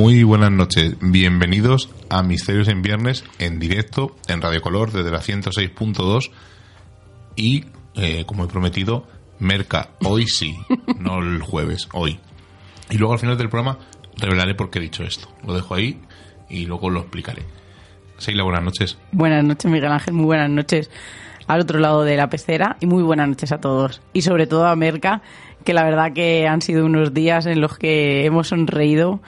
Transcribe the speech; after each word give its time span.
Muy 0.00 0.24
buenas 0.24 0.50
noches, 0.50 0.96
bienvenidos 1.02 1.90
a 2.08 2.22
Misterios 2.22 2.68
en 2.68 2.80
Viernes 2.80 3.22
en 3.38 3.58
directo 3.58 4.16
en 4.28 4.40
Radio 4.40 4.62
Color 4.62 4.92
desde 4.92 5.10
la 5.10 5.20
106.2 5.20 6.30
y, 7.36 7.66
eh, 7.96 8.24
como 8.24 8.44
he 8.44 8.48
prometido, 8.48 9.06
Merca, 9.40 9.90
hoy 10.02 10.26
sí, 10.26 10.56
no 10.98 11.18
el 11.18 11.42
jueves, 11.42 11.86
hoy. 11.92 12.18
Y 12.88 12.96
luego 12.96 13.12
al 13.12 13.18
final 13.18 13.36
del 13.36 13.50
programa 13.50 13.78
revelaré 14.16 14.54
por 14.54 14.70
qué 14.70 14.78
he 14.78 14.82
dicho 14.82 15.02
esto. 15.02 15.28
Lo 15.46 15.52
dejo 15.52 15.74
ahí 15.74 16.00
y 16.48 16.64
luego 16.64 16.88
lo 16.88 17.00
explicaré. 17.00 17.42
Seila, 18.16 18.42
buenas 18.42 18.64
noches. 18.64 18.96
Buenas 19.12 19.44
noches, 19.44 19.70
Miguel 19.70 19.92
Ángel, 19.92 20.14
muy 20.14 20.24
buenas 20.24 20.48
noches 20.48 20.90
al 21.46 21.60
otro 21.60 21.78
lado 21.78 22.04
de 22.04 22.16
la 22.16 22.30
pecera 22.30 22.78
y 22.80 22.86
muy 22.86 23.02
buenas 23.02 23.28
noches 23.28 23.52
a 23.52 23.60
todos. 23.60 24.00
Y 24.14 24.22
sobre 24.22 24.46
todo 24.46 24.66
a 24.66 24.76
Merca, 24.76 25.20
que 25.62 25.74
la 25.74 25.84
verdad 25.84 26.14
que 26.14 26.48
han 26.48 26.62
sido 26.62 26.86
unos 26.86 27.12
días 27.12 27.44
en 27.44 27.60
los 27.60 27.76
que 27.76 28.24
hemos 28.24 28.48
sonreído 28.48 29.20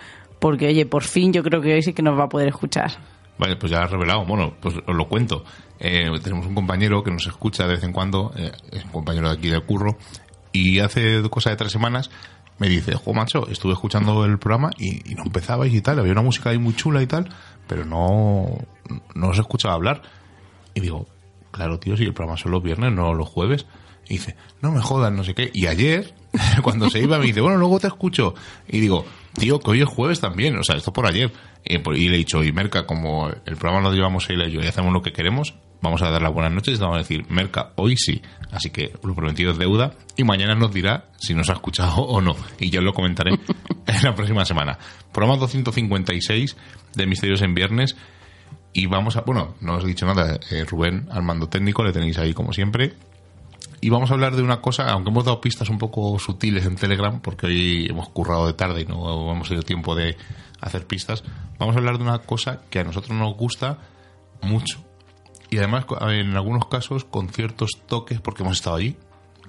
porque, 0.43 0.67
oye, 0.67 0.87
por 0.87 1.05
fin 1.05 1.33
yo 1.33 1.45
creo 1.45 1.63
que 1.63 1.73
hoy 1.73 1.83
sí 1.83 1.93
que 1.93 2.03
nos 2.03 2.19
va 2.19 2.25
a 2.25 2.29
poder 2.29 2.49
escuchar. 2.49 2.91
Vale, 3.39 3.55
pues 3.55 3.71
ya 3.71 3.85
has 3.85 3.91
revelado. 3.93 4.27
Bueno, 4.27 4.57
pues 4.61 4.75
os 4.75 4.95
lo 4.97 5.07
cuento. 5.07 5.45
Eh, 5.79 6.11
tenemos 6.21 6.47
un 6.47 6.55
compañero 6.57 7.05
que 7.05 7.13
nos 7.13 7.29
escucha 7.29 7.63
de 7.63 7.75
vez 7.75 7.85
en 7.85 7.93
cuando, 7.93 8.33
eh, 8.37 8.51
es 8.73 8.85
un 8.85 8.91
compañero 8.91 9.29
de 9.29 9.35
aquí 9.35 9.49
del 9.49 9.63
curro, 9.63 9.97
y 10.51 10.81
hace 10.81 11.23
cosa 11.31 11.51
de 11.51 11.57
tres 11.57 11.71
semanas 11.71 12.11
me 12.59 12.69
dice, 12.69 12.93
jo, 12.97 13.15
macho, 13.15 13.47
estuve 13.49 13.75
escuchando 13.75 14.25
el 14.25 14.37
programa 14.41 14.71
y, 14.77 15.15
no 15.15 15.23
empezabais 15.23 15.73
y 15.73 15.81
tal, 15.81 16.01
había 16.01 16.11
una 16.11 16.23
música 16.23 16.51
ahí 16.51 16.59
muy 16.59 16.75
chula 16.75 17.01
y 17.03 17.07
tal, 17.07 17.29
pero 17.69 17.85
no, 17.85 18.59
no 19.15 19.29
os 19.29 19.39
escuchaba 19.39 19.75
hablar. 19.75 20.03
Y 20.75 20.81
digo, 20.81 21.07
claro, 21.53 21.79
tío, 21.79 21.97
si 21.97 22.03
el 22.03 22.15
programa 22.15 22.37
son 22.37 22.51
los 22.51 22.65
viernes, 22.65 22.93
no 22.93 23.15
los 23.15 23.29
jueves. 23.29 23.67
Y 24.09 24.15
dice, 24.15 24.35
no 24.61 24.73
me 24.73 24.81
jodas, 24.81 25.13
no 25.13 25.23
sé 25.23 25.35
qué. 25.35 25.53
Y 25.55 25.67
ayer, 25.67 26.15
cuando 26.65 26.91
se 26.91 26.99
iba, 26.99 27.21
me 27.21 27.27
dice, 27.27 27.41
bueno, 27.41 27.59
luego 27.59 27.79
te 27.79 27.87
escucho. 27.87 28.35
Y 28.69 28.81
digo, 28.81 29.05
tío, 29.35 29.59
que 29.61 29.71
hoy 29.71 29.83
es 29.83 29.89
jueves 29.89 30.21
también, 30.21 30.57
o 30.57 30.63
sea, 30.63 30.77
esto 30.77 30.93
por 30.93 31.07
ayer. 31.07 31.33
Y, 31.65 31.79
le 31.79 32.15
he 32.15 32.19
dicho, 32.19 32.43
y 32.43 32.53
Merca, 32.53 32.87
como 32.87 33.29
el 33.29 33.57
programa 33.57 33.89
lo 33.89 33.95
llevamos 33.95 34.29
él 34.31 34.43
y 34.49 34.51
yo 34.51 34.61
y 34.61 34.67
hacemos 34.67 34.93
lo 34.93 35.03
que 35.03 35.13
queremos, 35.13 35.55
vamos 35.81 36.03
a 36.03 36.11
dar 36.11 36.21
las 36.21 36.33
buenas 36.33 36.53
noches 36.53 36.79
y 36.79 36.81
vamos 36.81 36.97
a 36.97 36.99
decir, 36.99 37.25
Merca, 37.29 37.73
hoy 37.77 37.97
sí. 37.97 38.21
Así 38.51 38.71
que 38.71 38.93
lo 39.05 39.15
prometido 39.15 39.53
es 39.53 39.59
deuda 39.59 39.95
y 40.17 40.25
mañana 40.25 40.55
nos 40.55 40.73
dirá 40.73 41.07
si 41.19 41.35
nos 41.35 41.51
ha 41.51 41.55
escuchado 41.55 42.03
o 42.03 42.21
no. 42.21 42.37
Y 42.59 42.71
yo 42.71 42.81
lo 42.81 42.93
comentaré 42.93 43.31
en 43.87 44.03
la 44.03 44.15
próxima 44.15 44.45
semana. 44.45 44.79
Programa 45.13 45.39
256 45.39 46.57
de 46.95 47.07
Misterios 47.07 47.43
en 47.43 47.55
Viernes. 47.55 47.97
Y 48.75 48.87
vamos 48.87 49.17
a, 49.17 49.21
bueno, 49.21 49.55
no 49.61 49.77
os 49.77 49.85
he 49.85 49.89
dicho 49.89 50.07
nada, 50.07 50.41
eh, 50.51 50.65
Rubén 50.65 51.07
al 51.11 51.23
mando 51.23 51.47
técnico, 51.47 51.85
le 51.85 51.93
tenéis 51.93 52.17
ahí 52.17 52.33
como 52.33 52.55
siempre 52.55 52.95
y 53.85 53.91
vamos 53.91 54.13
a 54.13 54.15
hablar 54.15 54.37
de 54.37 54.43
una 54.43 54.61
cosa, 54.61 54.89
aunque 54.91 55.11
hemos 55.11 55.25
dado 55.25 55.41
pistas 55.41 55.69
un 55.69 55.77
poco 55.77 56.17
sutiles 56.21 56.65
en 56.67 56.77
Telegram, 56.77 57.21
porque 57.21 57.47
hoy 57.47 57.87
hemos 57.91 58.09
currado 58.11 58.47
de 58.47 58.53
tarde 58.53 58.83
y 58.83 58.85
no 58.85 59.33
hemos 59.33 59.49
tenido 59.49 59.65
tiempo 59.65 59.97
de 59.97 60.17
hacer 60.61 60.87
pistas, 60.87 61.25
vamos 61.59 61.75
a 61.75 61.81
hablar 61.81 61.99
de 61.99 62.05
una 62.05 62.21
cosa 62.21 62.61
que 62.71 62.79
a 62.79 62.85
nosotros 62.85 63.19
nos 63.19 63.37
gusta 63.37 63.79
mucho. 64.41 64.79
Y 65.51 65.59
además, 65.59 65.85
en 66.01 66.37
algunos 66.37 66.67
casos, 66.69 67.05
con 67.05 67.29
ciertos 67.31 67.71
toques, 67.87 68.21
porque 68.21 68.45
hemos 68.45 68.59
estado 68.59 68.77
allí, 68.77 68.97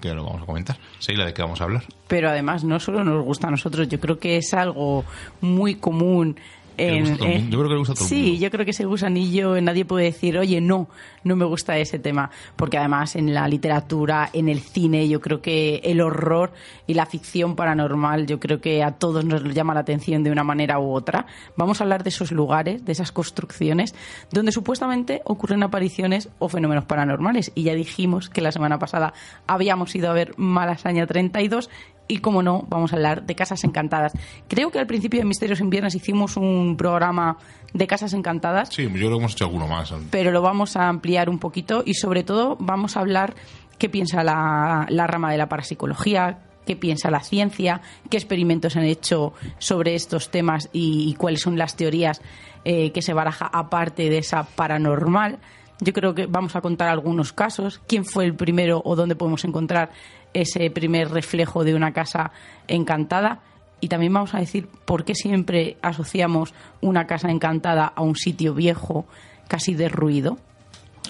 que 0.02 0.12
lo 0.16 0.24
vamos 0.24 0.42
a 0.42 0.46
comentar. 0.48 0.80
Seila, 0.98 1.26
¿de 1.26 1.34
qué 1.36 1.44
vamos 1.44 1.62
a 1.62 1.66
hablar? 1.66 1.84
Pero 2.08 2.28
además, 2.28 2.64
no 2.64 2.80
solo 2.80 3.04
nos 3.04 3.24
gusta 3.24 3.50
a 3.50 3.52
nosotros, 3.52 3.88
yo 3.88 4.00
creo 4.00 4.18
que 4.18 4.38
es 4.38 4.52
algo 4.56 5.06
muy 5.42 5.76
común 5.76 6.38
yo 6.78 7.58
creo 7.60 7.64
que 7.64 7.74
le 7.74 7.78
gusta 7.78 7.94
a 7.94 7.96
todo 7.96 8.08
Sí, 8.08 8.40
yo 8.40 8.50
creo 8.52 8.66
que 8.66 8.72
ese 8.72 8.86
gusanillo 8.86 9.60
nadie 9.62 9.86
puede 9.86 10.06
decir, 10.06 10.38
oye, 10.38 10.62
no, 10.62 10.88
no 11.24 11.36
me 11.36 11.46
gusta 11.46 11.78
ese 11.78 12.00
tema. 12.00 12.32
Porque 12.56 12.78
además 12.78 13.16
en 13.16 13.34
la 13.34 13.48
literatura, 13.48 14.30
en 14.34 14.50
el 14.50 14.60
cine, 14.60 15.08
yo 15.08 15.22
creo 15.22 15.42
que 15.42 15.82
el 15.84 16.02
horror 16.02 16.52
y 16.88 16.94
la 16.94 17.06
ficción 17.06 17.56
paranormal, 17.56 18.26
yo 18.26 18.40
creo 18.40 18.60
que 18.62 18.84
a 18.84 18.92
todos 18.92 19.26
nos 19.26 19.44
llama 19.54 19.74
la 19.74 19.82
atención 19.82 20.24
de 20.24 20.32
una 20.32 20.44
manera 20.44 20.80
u 20.80 20.92
otra. 20.92 21.26
Vamos 21.56 21.80
a 21.80 21.84
hablar 21.84 22.04
de 22.04 22.10
esos 22.10 22.32
lugares, 22.32 22.86
de 22.86 22.92
esas 22.92 23.12
construcciones, 23.12 23.96
donde 24.32 24.52
supuestamente 24.52 25.22
ocurren 25.26 25.64
apariciones 25.64 26.30
o 26.40 26.50
fenómenos 26.50 26.86
paranormales. 26.86 27.52
Y 27.56 27.64
ya 27.64 27.74
dijimos 27.74 28.30
que 28.30 28.42
la 28.42 28.52
semana 28.52 28.80
pasada 28.80 29.14
habíamos 29.48 29.96
ido 29.96 30.10
a 30.10 30.14
ver 30.14 30.34
Malasaña 30.38 31.08
32 31.08 31.70
y 32.08 32.18
como 32.18 32.44
no, 32.44 32.66
vamos 32.68 32.94
a 32.94 32.96
hablar 32.96 33.25
de 33.25 33.36
casas 33.36 33.64
encantadas. 33.64 34.14
Creo 34.47 34.72
que 34.72 34.80
al 34.80 34.88
principio 34.88 35.19
de 35.19 35.25
Misterios 35.25 35.62
en 35.62 35.69
Viernes 35.69 35.96
hicimos 35.96 36.38
un 36.38 36.75
programa 36.78 37.38
de 37.74 37.88
casas 37.88 38.14
encantadas. 38.14 38.69
Sí, 38.69 38.84
yo 38.84 38.90
creo 38.90 39.09
que 39.12 39.18
hemos 39.18 39.34
hecho 39.34 39.46
alguno 39.46 39.68
más. 39.68 39.94
Pero 40.12 40.31
lo 40.31 40.42
vamos 40.42 40.75
a 40.75 40.88
ampliar 40.90 41.30
un 41.30 41.40
poquito 41.40 41.84
y 41.86 41.94
sobre 41.96 42.24
todo 42.24 42.58
vamos 42.59 42.97
a 42.97 43.00
hablar 43.00 43.36
qué 43.78 43.90
piensa 43.90 44.24
la, 44.24 45.08
rama 45.08 45.31
de 45.31 45.38
la 45.38 45.50
parapsicología, 45.50 46.40
qué 46.66 46.75
piensa 46.75 47.09
la 47.09 47.22
ciencia, 47.22 47.81
qué 48.09 48.18
experimentos 48.18 48.75
han 48.75 48.84
hecho 48.84 49.34
sobre 49.58 49.96
estos 49.96 50.30
temas 50.30 50.69
y, 50.72 51.16
cuáles 51.16 51.42
son 51.42 51.58
las 51.58 51.75
teorías 51.75 52.22
eh, 52.66 52.92
que 52.92 53.02
se 53.02 53.13
baraja 53.13 53.50
aparte 53.52 54.09
de 54.09 54.19
esa 54.19 54.44
paranormal. 54.44 55.40
Yo 55.80 55.92
creo 55.92 56.13
que 56.13 56.28
vamos 56.28 56.56
a 56.56 56.62
contar 56.62 56.88
algunos 56.88 57.34
casos, 57.34 57.81
quién 57.88 58.06
fue 58.06 58.25
el 58.25 58.36
primero 58.36 58.81
o 58.86 58.96
dónde 58.96 59.16
podemos 59.16 59.44
encontrar 59.44 59.92
ese 60.34 60.70
primer 60.72 61.10
reflejo 61.10 61.64
de 61.64 61.76
una 61.76 61.94
casa 61.94 62.32
encantada. 62.68 63.42
Y 63.80 63.90
también 63.90 64.14
vamos 64.14 64.34
a 64.34 64.40
decir 64.40 64.68
por 64.86 65.04
qué 65.04 65.14
siempre 65.14 65.78
asociamos 65.82 66.54
una 66.82 67.06
casa 67.06 67.30
encantada 67.30 67.86
a 67.86 68.02
un 68.02 68.16
sitio 68.16 68.54
viejo, 68.54 69.06
casi 69.48 69.74
derruido. 69.74 70.38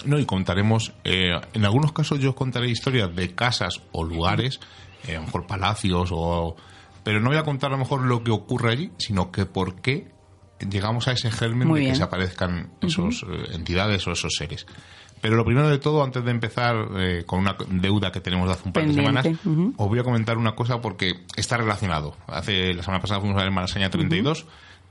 No, 0.04 0.18
y 0.18 0.26
contaremos, 0.26 0.92
eh, 1.04 1.40
en 1.52 1.64
algunos 1.64 1.92
casos 1.92 2.18
yo 2.18 2.30
os 2.30 2.36
contaré 2.36 2.68
historias 2.68 3.14
de 3.14 3.34
casas 3.34 3.80
o 3.92 4.04
lugares, 4.04 4.60
eh, 5.06 5.16
a 5.16 5.20
lo 5.20 5.26
mejor 5.26 5.46
palacios, 5.46 6.10
o, 6.12 6.56
pero 7.04 7.20
no 7.20 7.28
voy 7.28 7.38
a 7.38 7.44
contar 7.44 7.70
a 7.70 7.74
lo 7.74 7.78
mejor 7.78 8.02
lo 8.02 8.24
que 8.24 8.32
ocurre 8.32 8.72
allí, 8.72 8.90
sino 8.98 9.30
que 9.30 9.46
por 9.46 9.76
qué 9.76 10.12
llegamos 10.68 11.08
a 11.08 11.12
ese 11.12 11.30
germen 11.30 11.72
de 11.72 11.86
que 11.86 11.94
se 11.94 12.02
aparezcan 12.02 12.72
esas 12.80 13.22
eh, 13.22 13.54
entidades 13.54 14.06
o 14.06 14.12
esos 14.12 14.32
seres. 14.36 14.66
Pero 15.24 15.36
lo 15.36 15.44
primero 15.46 15.70
de 15.70 15.78
todo, 15.78 16.04
antes 16.04 16.22
de 16.22 16.30
empezar 16.30 16.76
eh, 16.98 17.22
con 17.24 17.38
una 17.38 17.56
deuda 17.70 18.12
que 18.12 18.20
tenemos 18.20 18.46
de 18.46 18.52
hace 18.52 18.64
un 18.66 18.74
par 18.74 18.86
de 18.86 18.92
semanas, 18.92 19.26
os 19.78 19.88
voy 19.88 19.98
a 19.98 20.02
comentar 20.02 20.36
una 20.36 20.54
cosa 20.54 20.82
porque 20.82 21.14
está 21.34 21.56
relacionado. 21.56 22.14
Hace 22.26 22.74
La 22.74 22.82
semana 22.82 23.00
pasada 23.00 23.20
fuimos 23.20 23.40
a 23.40 23.44
ver 23.44 23.50
Malasaña 23.50 23.88
32 23.88 24.44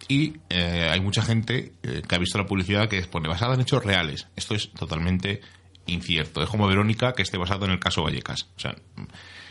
y 0.08 0.38
eh, 0.50 0.90
hay 0.92 1.00
mucha 1.02 1.22
gente 1.22 1.74
eh, 1.84 2.02
que 2.08 2.16
ha 2.16 2.18
visto 2.18 2.40
la 2.40 2.48
publicidad 2.48 2.90
que 2.90 3.00
pone 3.04 3.30
basada 3.30 3.54
en 3.54 3.62
hechos 3.62 3.86
reales. 3.86 4.26
Esto 4.36 4.56
es 4.56 4.72
totalmente 4.72 5.42
incierto. 5.86 6.42
Es 6.42 6.50
como 6.50 6.68
Verónica 6.68 7.14
que 7.14 7.22
esté 7.22 7.38
basado 7.38 7.66
en 7.66 7.72
el 7.74 7.80
caso 7.80 8.02
Vallecas. 8.02 8.48
O 8.58 8.60
sea, 8.60 8.76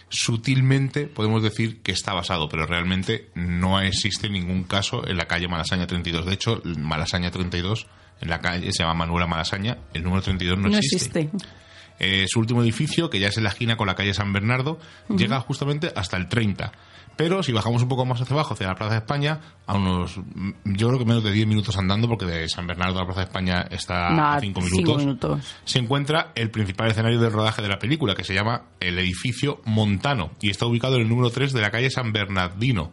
sutilmente 0.08 1.06
podemos 1.06 1.44
decir 1.44 1.80
que 1.82 1.92
está 1.92 2.12
basado, 2.12 2.48
pero 2.48 2.66
realmente 2.66 3.30
no 3.36 3.80
existe 3.80 4.28
ningún 4.28 4.64
caso 4.64 5.06
en 5.06 5.16
la 5.16 5.26
calle 5.26 5.46
Malasaña 5.46 5.86
32. 5.86 6.26
De 6.26 6.34
hecho, 6.34 6.60
Malasaña 6.64 7.30
32 7.30 7.86
en 8.22 8.30
la 8.30 8.40
calle, 8.40 8.72
se 8.72 8.82
llama 8.82 8.94
Manuela 8.94 9.26
Malasaña, 9.26 9.76
el 9.92 10.02
número 10.02 10.22
32 10.22 10.58
no, 10.58 10.68
existe. 10.76 11.28
Eh, 11.98 12.26
su 12.28 12.40
último 12.40 12.62
edificio, 12.62 13.10
que 13.10 13.20
ya 13.20 13.28
es 13.28 13.36
en 13.36 13.44
la 13.44 13.50
esquina 13.50 13.76
con 13.76 13.86
la 13.86 13.94
calle 13.94 14.14
San 14.14 14.32
Bernardo, 14.32 14.78
llega 15.08 15.38
justamente 15.40 15.92
hasta 15.94 16.16
el 16.16 16.28
30. 16.28 16.72
Pero 17.16 17.42
si 17.42 17.52
bajamos 17.52 17.82
un 17.82 17.88
poco 17.88 18.06
más 18.06 18.20
hacia 18.20 18.34
abajo, 18.34 18.54
hacia 18.54 18.68
la 18.68 18.74
Plaza 18.74 18.92
de 18.92 18.98
España, 18.98 19.40
a 19.66 19.74
unos, 19.74 20.18
yo 20.64 20.88
creo 20.88 20.98
que 20.98 21.04
menos 21.04 21.22
de 21.22 21.30
10 21.30 21.46
minutos 21.46 21.76
andando, 21.76 22.08
porque 22.08 22.24
de 22.24 22.48
San 22.48 22.66
Bernardo 22.66 22.96
a 22.96 23.00
la 23.00 23.06
Plaza 23.06 23.20
de 23.20 23.26
España 23.26 23.66
está 23.70 24.34
a 24.34 24.40
5 24.40 24.60
minutos, 24.60 25.42
se 25.64 25.78
encuentra 25.78 26.32
el 26.34 26.50
principal 26.50 26.90
escenario 26.90 27.20
del 27.20 27.32
rodaje 27.32 27.60
de 27.60 27.68
la 27.68 27.78
película, 27.78 28.14
que 28.14 28.24
se 28.24 28.34
llama 28.34 28.62
el 28.80 28.98
edificio 28.98 29.60
Montano, 29.64 30.30
y 30.40 30.50
está 30.50 30.66
ubicado 30.66 30.96
en 30.96 31.02
el 31.02 31.08
número 31.08 31.30
3 31.30 31.52
de 31.52 31.60
la 31.60 31.70
calle 31.70 31.90
San 31.90 32.12
Bernardino. 32.12 32.92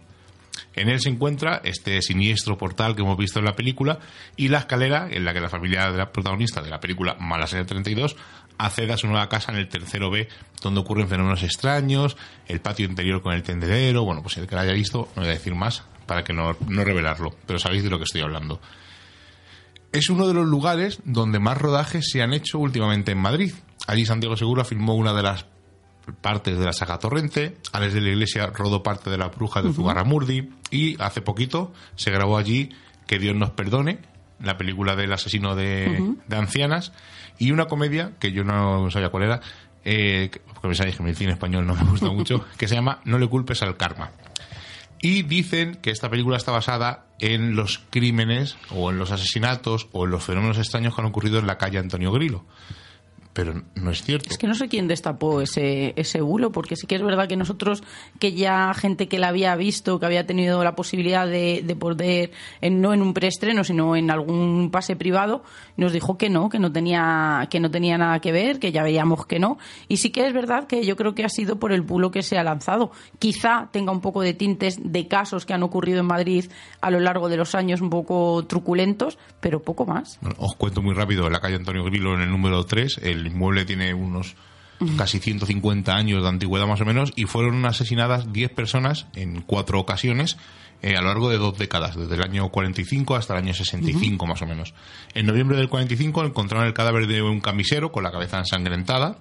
En 0.73 0.89
él 0.89 0.99
se 0.99 1.09
encuentra 1.09 1.61
este 1.63 2.01
siniestro 2.01 2.57
portal 2.57 2.95
que 2.95 3.01
hemos 3.01 3.17
visto 3.17 3.39
en 3.39 3.45
la 3.45 3.55
película 3.55 3.99
y 4.35 4.47
la 4.47 4.59
escalera 4.59 5.07
en 5.09 5.25
la 5.25 5.33
que 5.33 5.41
la 5.41 5.49
familia 5.49 5.91
de 5.91 5.97
la 5.97 6.11
protagonista 6.11 6.61
de 6.61 6.69
la 6.69 6.79
película 6.79 7.15
Malasaña 7.19 7.65
32 7.65 8.15
accede 8.57 8.93
a 8.93 8.97
su 8.97 9.07
nueva 9.07 9.29
casa 9.29 9.51
en 9.51 9.57
el 9.57 9.69
tercero 9.69 10.11
B, 10.11 10.27
donde 10.61 10.81
ocurren 10.81 11.07
fenómenos 11.07 11.43
extraños, 11.43 12.17
el 12.47 12.59
patio 12.59 12.85
interior 12.85 13.21
con 13.21 13.33
el 13.33 13.41
tendedero, 13.41 14.03
bueno, 14.03 14.21
pues 14.21 14.37
el 14.37 14.47
que 14.47 14.55
lo 14.55 14.61
haya 14.61 14.73
visto, 14.73 15.07
no 15.15 15.21
voy 15.21 15.31
a 15.31 15.33
decir 15.33 15.55
más 15.55 15.83
para 16.05 16.23
que 16.23 16.33
no, 16.33 16.57
no 16.67 16.83
revelarlo, 16.83 17.35
pero 17.45 17.59
sabéis 17.59 17.83
de 17.83 17.89
lo 17.89 17.97
que 17.97 18.03
estoy 18.03 18.21
hablando. 18.21 18.59
Es 19.91 20.09
uno 20.09 20.27
de 20.27 20.33
los 20.33 20.45
lugares 20.45 20.99
donde 21.05 21.39
más 21.39 21.57
rodajes 21.57 22.09
se 22.11 22.21
han 22.21 22.33
hecho 22.33 22.59
últimamente 22.59 23.11
en 23.11 23.17
Madrid. 23.17 23.53
Allí 23.87 24.05
Santiago 24.05 24.37
Segura 24.37 24.63
filmó 24.63 24.93
una 24.95 25.13
de 25.13 25.23
las 25.23 25.45
partes 26.13 26.57
de 26.57 26.65
la 26.65 26.73
saga 26.73 26.99
Torrente, 26.99 27.57
Alex 27.71 27.93
de 27.93 28.01
la 28.01 28.09
Iglesia 28.09 28.47
rodó 28.47 28.83
parte 28.83 29.09
de 29.09 29.17
La 29.17 29.27
Bruja 29.27 29.61
de 29.61 29.73
Zugarramurdi 29.73 30.49
y 30.71 31.01
hace 31.01 31.21
poquito 31.21 31.73
se 31.95 32.11
grabó 32.11 32.37
allí 32.37 32.69
Que 33.07 33.19
Dios 33.19 33.35
nos 33.35 33.51
perdone, 33.51 33.99
la 34.39 34.57
película 34.57 34.95
del 34.95 35.11
asesino 35.11 35.55
de, 35.55 36.15
ancianas, 36.29 36.93
y 37.37 37.51
una 37.51 37.65
comedia 37.65 38.13
que 38.19 38.31
yo 38.31 38.43
no 38.43 38.89
sabía 38.91 39.09
cuál 39.09 39.23
era, 39.23 39.41
eh, 39.83 40.29
porque 40.53 40.67
me 40.67 40.75
sabéis 40.75 40.97
que 40.97 41.03
mi 41.03 41.13
cine 41.13 41.31
español 41.31 41.65
no 41.65 41.75
me 41.75 41.83
gusta 41.83 42.09
mucho, 42.09 42.45
que 42.57 42.67
se 42.67 42.75
llama 42.75 42.99
No 43.05 43.17
le 43.17 43.27
culpes 43.27 43.61
al 43.63 43.77
karma. 43.77 44.11
Y 45.01 45.23
dicen 45.23 45.75
que 45.75 45.91
esta 45.91 46.09
película 46.09 46.35
está 46.35 46.51
basada 46.51 47.05
en 47.19 47.55
los 47.55 47.79
crímenes 47.89 48.57
o 48.69 48.91
en 48.91 48.97
los 48.97 49.11
asesinatos 49.11 49.87
o 49.93 50.05
en 50.05 50.11
los 50.11 50.23
fenómenos 50.23 50.57
extraños 50.57 50.93
que 50.93 51.01
han 51.01 51.07
ocurrido 51.07 51.39
en 51.39 51.47
la 51.47 51.57
calle 51.57 51.79
Antonio 51.79 52.11
Grilo 52.11 52.45
pero 53.39 53.63
no 53.75 53.91
es 53.91 54.03
cierto. 54.03 54.27
Es 54.31 54.37
que 54.37 54.47
no 54.47 54.53
sé 54.53 54.67
quién 54.67 54.89
destapó 54.89 55.39
ese, 55.39 55.93
ese 55.95 56.19
bulo, 56.19 56.51
porque 56.51 56.75
sí 56.75 56.87
que 56.87 56.95
es 56.95 57.01
verdad 57.01 57.29
que 57.29 57.37
nosotros, 57.37 57.83
que 58.19 58.33
ya 58.33 58.73
gente 58.73 59.07
que 59.07 59.17
la 59.17 59.29
había 59.29 59.55
visto, 59.55 59.97
que 59.97 60.05
había 60.05 60.25
tenido 60.25 60.61
la 60.61 60.75
posibilidad 60.75 61.25
de, 61.25 61.63
de 61.65 61.75
poder, 61.77 62.31
en, 62.59 62.81
no 62.81 62.93
en 62.93 63.01
un 63.01 63.13
preestreno, 63.13 63.63
sino 63.63 63.95
en 63.95 64.11
algún 64.11 64.71
pase 64.71 64.97
privado, 64.97 65.41
nos 65.77 65.93
dijo 65.93 66.17
que 66.17 66.29
no, 66.29 66.49
que 66.49 66.59
no 66.59 66.73
tenía, 66.73 67.47
que 67.49 67.61
no 67.61 67.71
tenía 67.71 67.97
nada 67.97 68.19
que 68.19 68.33
ver, 68.33 68.59
que 68.59 68.73
ya 68.73 68.83
veíamos 68.83 69.25
que 69.25 69.39
no. 69.39 69.57
Y 69.87 69.97
sí 69.97 70.09
que 70.09 70.27
es 70.27 70.33
verdad 70.33 70.67
que 70.67 70.85
yo 70.85 70.97
creo 70.97 71.15
que 71.15 71.23
ha 71.23 71.29
sido 71.29 71.59
por 71.59 71.71
el 71.71 71.79
bulo 71.81 72.11
que 72.11 72.23
se 72.23 72.37
ha 72.37 72.43
lanzado. 72.43 72.91
Quizá 73.19 73.69
tenga 73.71 73.93
un 73.93 74.01
poco 74.01 74.19
de 74.19 74.33
tintes 74.33 74.79
de 74.83 75.07
casos 75.07 75.45
que 75.45 75.53
han 75.53 75.63
ocurrido 75.63 76.01
en 76.01 76.07
Madrid 76.07 76.51
a 76.81 76.91
lo 76.91 76.99
largo 76.99 77.29
de 77.29 77.37
los 77.37 77.55
años 77.55 77.79
un 77.79 77.89
poco 77.89 78.45
truculentos, 78.47 79.17
pero 79.39 79.61
poco 79.61 79.85
más. 79.85 80.19
os 80.37 80.55
cuento 80.57 80.81
muy 80.81 80.93
rápido, 80.93 81.25
en 81.27 81.31
la 81.31 81.39
calle 81.39 81.55
Antonio 81.55 81.85
Grillo, 81.85 82.15
en 82.15 82.21
el 82.23 82.29
número 82.29 82.65
3, 82.65 82.99
el 83.03 83.28
inmueble 83.29 83.65
tiene 83.65 83.93
unos 83.93 84.35
casi 84.97 85.19
150 85.19 85.93
años 85.93 86.23
de 86.23 86.29
antigüedad 86.29 86.67
más 86.67 86.81
o 86.81 86.85
menos 86.85 87.11
y 87.15 87.25
fueron 87.25 87.65
asesinadas 87.65 88.31
10 88.31 88.51
personas 88.51 89.07
en 89.13 89.41
cuatro 89.41 89.79
ocasiones 89.79 90.37
eh, 90.81 90.95
a 90.95 91.01
lo 91.01 91.09
largo 91.09 91.29
de 91.29 91.37
dos 91.37 91.57
décadas, 91.57 91.97
desde 91.97 92.15
el 92.15 92.23
año 92.23 92.47
45 92.47 93.17
hasta 93.17 93.33
el 93.33 93.43
año 93.43 93.53
65 93.53 94.25
más 94.25 94.41
o 94.41 94.45
menos. 94.45 94.73
En 95.13 95.25
noviembre 95.25 95.57
del 95.57 95.67
45 95.67 96.23
encontraron 96.23 96.65
el 96.67 96.73
cadáver 96.73 97.07
de 97.07 97.21
un 97.21 97.41
camisero 97.41 97.91
con 97.91 98.03
la 98.03 98.11
cabeza 98.11 98.37
ensangrentada 98.37 99.17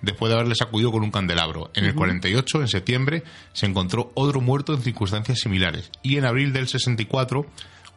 después 0.00 0.30
de 0.30 0.36
haberle 0.36 0.54
sacudido 0.54 0.90
con 0.90 1.02
un 1.02 1.10
candelabro. 1.10 1.70
En 1.74 1.84
el 1.84 1.94
48, 1.94 2.62
en 2.62 2.68
septiembre, 2.68 3.22
se 3.52 3.66
encontró 3.66 4.12
otro 4.14 4.40
muerto 4.40 4.72
en 4.72 4.80
circunstancias 4.80 5.40
similares. 5.40 5.90
Y 6.02 6.16
en 6.16 6.24
abril 6.24 6.54
del 6.54 6.68
64, 6.68 7.44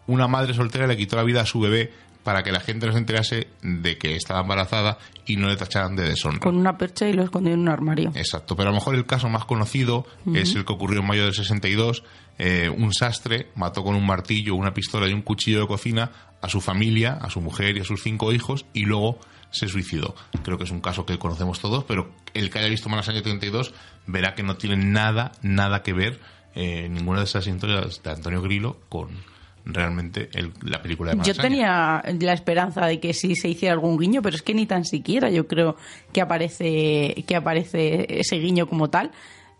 una 0.07 0.27
madre 0.27 0.53
soltera 0.53 0.87
le 0.87 0.97
quitó 0.97 1.15
la 1.15 1.23
vida 1.23 1.41
a 1.41 1.45
su 1.45 1.61
bebé 1.61 1.93
para 2.27 2.43
que 2.43 2.51
la 2.51 2.59
gente 2.59 2.85
no 2.85 2.91
se 2.91 2.97
enterase 2.97 3.47
de 3.61 3.97
que 3.97 4.17
estaba 4.17 4.41
embarazada 4.41 4.97
y 5.25 5.37
no 5.37 5.47
le 5.47 5.55
tacharan 5.55 5.95
de 5.95 6.03
deshonra. 6.03 6.41
Con 6.41 6.57
una 6.57 6.77
percha 6.77 7.07
y 7.07 7.13
lo 7.13 7.23
escondió 7.23 7.53
en 7.53 7.61
un 7.61 7.69
armario. 7.69 8.11
Exacto, 8.15 8.57
pero 8.57 8.67
a 8.67 8.71
lo 8.73 8.79
mejor 8.79 8.95
el 8.95 9.05
caso 9.05 9.29
más 9.29 9.45
conocido 9.45 10.05
es 10.33 10.53
el 10.53 10.65
que 10.65 10.73
ocurrió 10.73 10.99
en 10.99 11.07
mayo 11.07 11.23
del 11.23 11.33
62. 11.33 12.03
Eh, 12.37 12.67
un 12.67 12.93
sastre 12.93 13.47
mató 13.55 13.81
con 13.81 13.95
un 13.95 14.05
martillo, 14.05 14.55
una 14.55 14.73
pistola 14.73 15.07
y 15.07 15.13
un 15.13 15.21
cuchillo 15.21 15.61
de 15.61 15.67
cocina 15.67 16.11
a 16.41 16.49
su 16.49 16.59
familia, 16.59 17.13
a 17.13 17.29
su 17.29 17.39
mujer 17.39 17.77
y 17.77 17.79
a 17.79 17.85
sus 17.85 18.03
cinco 18.03 18.33
hijos 18.33 18.65
y 18.73 18.83
luego 18.83 19.19
se 19.49 19.69
suicidó. 19.69 20.13
Creo 20.43 20.57
que 20.57 20.65
es 20.65 20.71
un 20.71 20.81
caso 20.81 21.05
que 21.05 21.17
conocemos 21.17 21.61
todos, 21.61 21.85
pero 21.85 22.11
el 22.33 22.49
que 22.49 22.59
haya 22.59 22.67
visto 22.67 22.89
Malas 22.89 23.07
Año 23.07 23.21
32 23.21 23.73
verá 24.05 24.35
que 24.35 24.43
no 24.43 24.57
tiene 24.57 24.75
nada, 24.75 25.31
nada 25.43 25.81
que 25.81 25.93
ver 25.93 26.19
eh, 26.55 26.89
ninguna 26.89 27.19
de 27.19 27.25
esas 27.25 27.47
historias 27.47 28.03
de 28.03 28.11
Antonio 28.11 28.41
Grillo 28.41 28.81
con 28.89 29.11
realmente 29.67 30.29
la 30.63 30.81
película 30.81 31.13
de 31.13 31.23
Yo 31.23 31.35
tenía 31.35 32.03
la 32.19 32.33
esperanza 32.33 32.85
de 32.85 32.99
que 32.99 33.13
sí 33.13 33.35
se 33.35 33.49
hiciera 33.49 33.73
algún 33.73 33.97
guiño, 33.97 34.21
pero 34.21 34.35
es 34.35 34.41
que 34.41 34.53
ni 34.53 34.65
tan 34.65 34.85
siquiera 34.85 35.29
yo 35.29 35.47
creo 35.47 35.75
que 36.13 36.21
aparece, 36.21 37.23
que 37.27 37.35
aparece 37.35 38.19
ese 38.19 38.37
guiño 38.37 38.67
como 38.67 38.89
tal. 38.89 39.11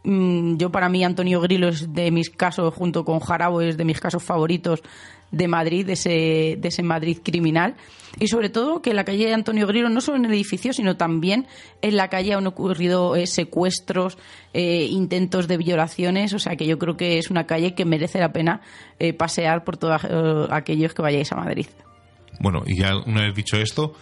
Mm, 0.04 0.58
yo 0.58 0.72
para 0.72 0.90
mí 0.90 1.04
Antonio 1.04 1.42
Grillo 1.42 1.70
es 1.70 1.94
de 1.94 2.12
mis 2.12 2.30
casos, 2.30 2.74
junto 2.74 3.04
con 3.04 3.20
Jarabo, 3.20 3.62
es 3.62 3.78
de 3.78 3.86
mis 3.86 4.00
casos 4.00 4.24
favoritos 4.24 4.82
de 5.32 5.48
Madrid, 5.48 5.86
de 5.86 5.94
ese, 5.94 6.58
de 6.60 6.68
ese 6.68 6.84
Madrid 6.84 7.20
criminal. 7.24 7.76
Y 8.20 8.28
sobre 8.28 8.50
todo 8.50 8.82
que 8.82 8.92
en 8.92 8.96
la 8.96 9.04
calle 9.04 9.28
de 9.28 9.34
Antonio 9.34 9.68
Grillo, 9.68 9.90
no 9.90 10.02
solo 10.02 10.18
en 10.18 10.26
el 10.26 10.34
edificio, 10.34 10.74
sino 10.74 10.98
también 10.98 11.48
en 11.82 11.98
la 11.98 12.10
calle 12.10 12.34
han 12.34 12.48
ocurrido 12.48 13.16
eh, 13.16 13.28
secuestros, 13.28 14.18
eh, 14.54 14.88
intentos 14.90 15.48
de 15.48 15.58
violaciones. 15.58 16.34
O 16.34 16.40
sea 16.40 16.56
que 16.56 16.66
yo 16.66 16.80
creo 16.80 16.98
que 16.98 17.20
es 17.20 17.30
una 17.30 17.46
calle 17.46 17.76
que 17.76 17.86
merece 17.86 18.20
la 18.20 18.32
pena 18.32 18.62
eh, 19.00 19.14
pasear 19.14 19.64
por 19.64 19.78
todos 19.78 20.02
aquellos 20.50 20.94
que 20.94 21.02
vayáis 21.02 21.32
a 21.32 21.36
Madrid. 21.36 21.68
Bueno, 22.40 22.62
y 22.68 22.78
ya 22.78 22.96
una 22.98 23.22
vez 23.22 23.34
dicho 23.34 23.58
esto, 23.58 23.96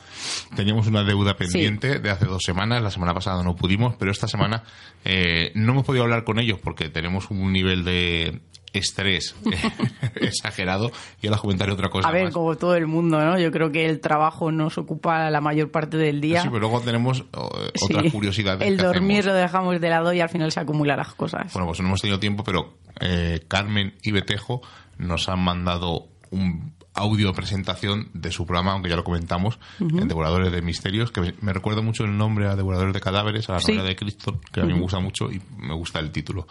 teníamos 0.55 0.87
una 0.87 1.03
deuda 1.03 1.37
pendiente 1.37 1.99
de 1.99 2.09
hace 2.09 2.25
dos 2.25 2.41
semanas. 2.45 2.81
La 2.81 2.91
semana 2.91 3.13
pasada 3.13 3.43
no 3.43 3.55
pudimos, 3.55 3.95
pero 3.97 4.11
esta 4.11 4.27
semana 4.27 4.63
no 5.05 5.71
hemos 5.71 5.85
podido 5.85 6.03
hablar 6.03 6.25
con 6.25 6.39
ellos 6.39 6.59
porque 6.61 6.89
tenemos 6.89 7.31
un 7.31 7.53
nivel 7.53 7.85
de 7.85 8.41
estrés 8.79 9.35
exagerado 10.15 10.91
y 11.21 11.27
ahora 11.27 11.39
comentaré 11.39 11.71
otra 11.71 11.89
cosa. 11.89 12.07
A 12.07 12.11
ver, 12.11 12.31
como 12.31 12.55
todo 12.55 12.75
el 12.75 12.87
mundo, 12.87 13.19
¿no? 13.19 13.39
Yo 13.39 13.51
creo 13.51 13.71
que 13.71 13.85
el 13.85 13.99
trabajo 13.99 14.51
nos 14.51 14.77
ocupa 14.77 15.29
la 15.29 15.41
mayor 15.41 15.71
parte 15.71 15.97
del 15.97 16.21
día. 16.21 16.41
Sí, 16.41 16.47
pero 16.47 16.61
luego 16.61 16.81
tenemos 16.81 17.23
otras 17.31 18.11
curiosidades. 18.11 18.67
El 18.67 18.77
dormir 18.77 19.25
lo 19.25 19.33
dejamos 19.33 19.79
de 19.79 19.89
lado 19.89 20.13
y 20.13 20.21
al 20.21 20.29
final 20.29 20.51
se 20.51 20.59
acumulan 20.59 20.97
las 20.97 21.13
cosas. 21.13 21.51
Bueno, 21.53 21.67
pues 21.67 21.79
no 21.79 21.87
hemos 21.87 22.01
tenido 22.01 22.19
tiempo, 22.19 22.43
pero 22.43 22.77
eh, 22.99 23.41
Carmen 23.47 23.93
y 24.01 24.11
Betejo 24.11 24.61
nos 24.97 25.29
han 25.29 25.39
mandado 25.39 26.07
un 26.31 26.75
audio 26.95 27.33
presentación 27.33 28.09
de 28.13 28.31
su 28.31 28.45
programa, 28.45 28.71
aunque 28.71 28.89
ya 28.89 28.95
lo 28.95 29.03
comentamos, 29.03 29.59
en 29.79 30.07
Devoradores 30.07 30.51
de 30.51 30.61
Misterios, 30.61 31.11
que 31.11 31.33
me, 31.41 31.53
recuerda 31.53 31.81
mucho 31.81 32.05
el 32.05 32.17
nombre 32.17 32.47
a 32.47 32.55
Devoradores 32.55 32.93
de 32.93 33.01
Cadáveres, 33.01 33.49
a 33.49 33.53
la 33.53 33.59
novela 33.59 33.83
de 33.83 33.95
Cristo, 33.95 34.39
que 34.51 34.61
a 34.61 34.63
mí 34.63 34.73
me 34.73 34.79
gusta 34.79 34.99
mucho 34.99 35.29
y 35.29 35.41
me 35.57 35.75
gusta 35.75 35.99
el 35.99 36.11
título. 36.11 36.47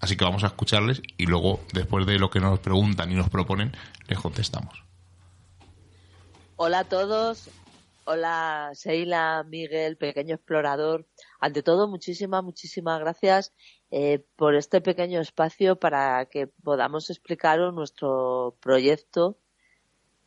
Así 0.00 0.16
que 0.16 0.24
vamos 0.24 0.44
a 0.44 0.48
escucharles 0.48 1.02
y 1.16 1.26
luego, 1.26 1.60
después 1.72 2.06
de 2.06 2.18
lo 2.18 2.30
que 2.30 2.40
nos 2.40 2.58
preguntan 2.58 3.10
y 3.10 3.14
nos 3.14 3.30
proponen, 3.30 3.72
les 4.08 4.18
contestamos. 4.18 4.82
Hola 6.56 6.80
a 6.80 6.84
todos. 6.84 7.48
Hola 8.08 8.70
Sheila, 8.74 9.44
Miguel, 9.48 9.96
pequeño 9.96 10.36
explorador. 10.36 11.06
Ante 11.40 11.62
todo, 11.62 11.88
muchísimas, 11.88 12.44
muchísimas 12.44 13.00
gracias 13.00 13.52
eh, 13.90 14.24
por 14.36 14.54
este 14.54 14.80
pequeño 14.80 15.20
espacio 15.20 15.76
para 15.76 16.26
que 16.26 16.46
podamos 16.46 17.10
explicaros 17.10 17.74
nuestro 17.74 18.56
proyecto, 18.60 19.38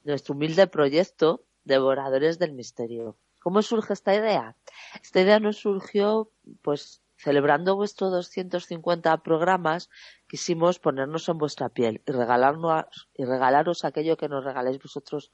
nuestro 0.04 0.36
humilde 0.36 0.68
proyecto, 0.68 1.46
Devoradores 1.64 2.38
del 2.38 2.52
Misterio. 2.52 3.16
¿Cómo 3.40 3.62
surge 3.62 3.94
esta 3.94 4.14
idea? 4.14 4.58
Esta 5.02 5.22
idea 5.22 5.40
nos 5.40 5.58
surgió, 5.58 6.30
pues, 6.62 7.02
celebrando 7.20 7.76
vuestros 7.76 8.12
250 8.12 9.18
programas, 9.18 9.90
quisimos 10.28 10.80
ponernos 10.80 11.28
en 11.28 11.38
vuestra 11.38 11.70
piel 11.70 12.02
y 12.08 12.12
regalarnos 12.12 13.10
y 13.14 13.26
regalaros 13.26 13.84
aquello 13.84 14.16
que 14.16 14.30
nos 14.30 14.46
regaláis 14.46 14.80
vosotros 14.82 15.32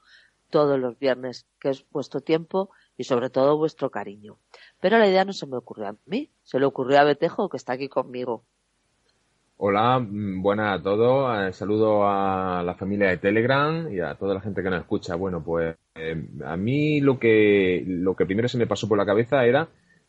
todos 0.50 0.78
los 0.78 0.98
viernes, 0.98 1.46
que 1.60 1.70
es 1.70 1.84
vuestro 1.90 2.20
tiempo 2.20 2.70
y 2.96 3.04
sobre 3.04 3.30
todo 3.30 3.56
vuestro 3.56 3.90
cariño. 3.90 4.38
Pero 4.80 4.98
la 4.98 5.08
idea 5.08 5.24
no 5.24 5.32
se 5.32 5.46
me 5.46 5.56
ocurrió 5.56 5.88
a 5.88 5.96
mí, 6.06 6.30
se 6.42 6.58
le 6.58 6.66
ocurrió 6.66 6.98
a 6.98 7.04
Betejo 7.04 7.48
que 7.48 7.56
está 7.56 7.74
aquí 7.74 7.88
conmigo. 7.88 8.44
Hola, 9.58 10.00
mm, 10.00 10.42
buenas 10.42 10.80
a 10.80 10.82
todos. 10.82 11.38
Eh, 11.38 11.52
saludo 11.52 12.06
a 12.06 12.62
la 12.64 12.74
familia 12.74 13.08
de 13.08 13.16
Telegram 13.16 13.90
y 13.90 14.00
a 14.00 14.14
toda 14.16 14.34
la 14.34 14.40
gente 14.40 14.62
que 14.62 14.70
nos 14.70 14.80
escucha. 14.80 15.14
Bueno, 15.14 15.42
pues 15.42 15.76
eh, 15.94 16.28
a 16.44 16.56
mí 16.56 17.00
lo 17.00 17.18
que, 17.18 17.84
lo 17.86 18.14
que 18.16 18.26
primero 18.26 18.48
se 18.48 18.58
me 18.58 18.66
pasó 18.66 18.86
por 18.88 18.98
la 18.98 19.06
cabeza 19.06 19.46
era 19.46 19.68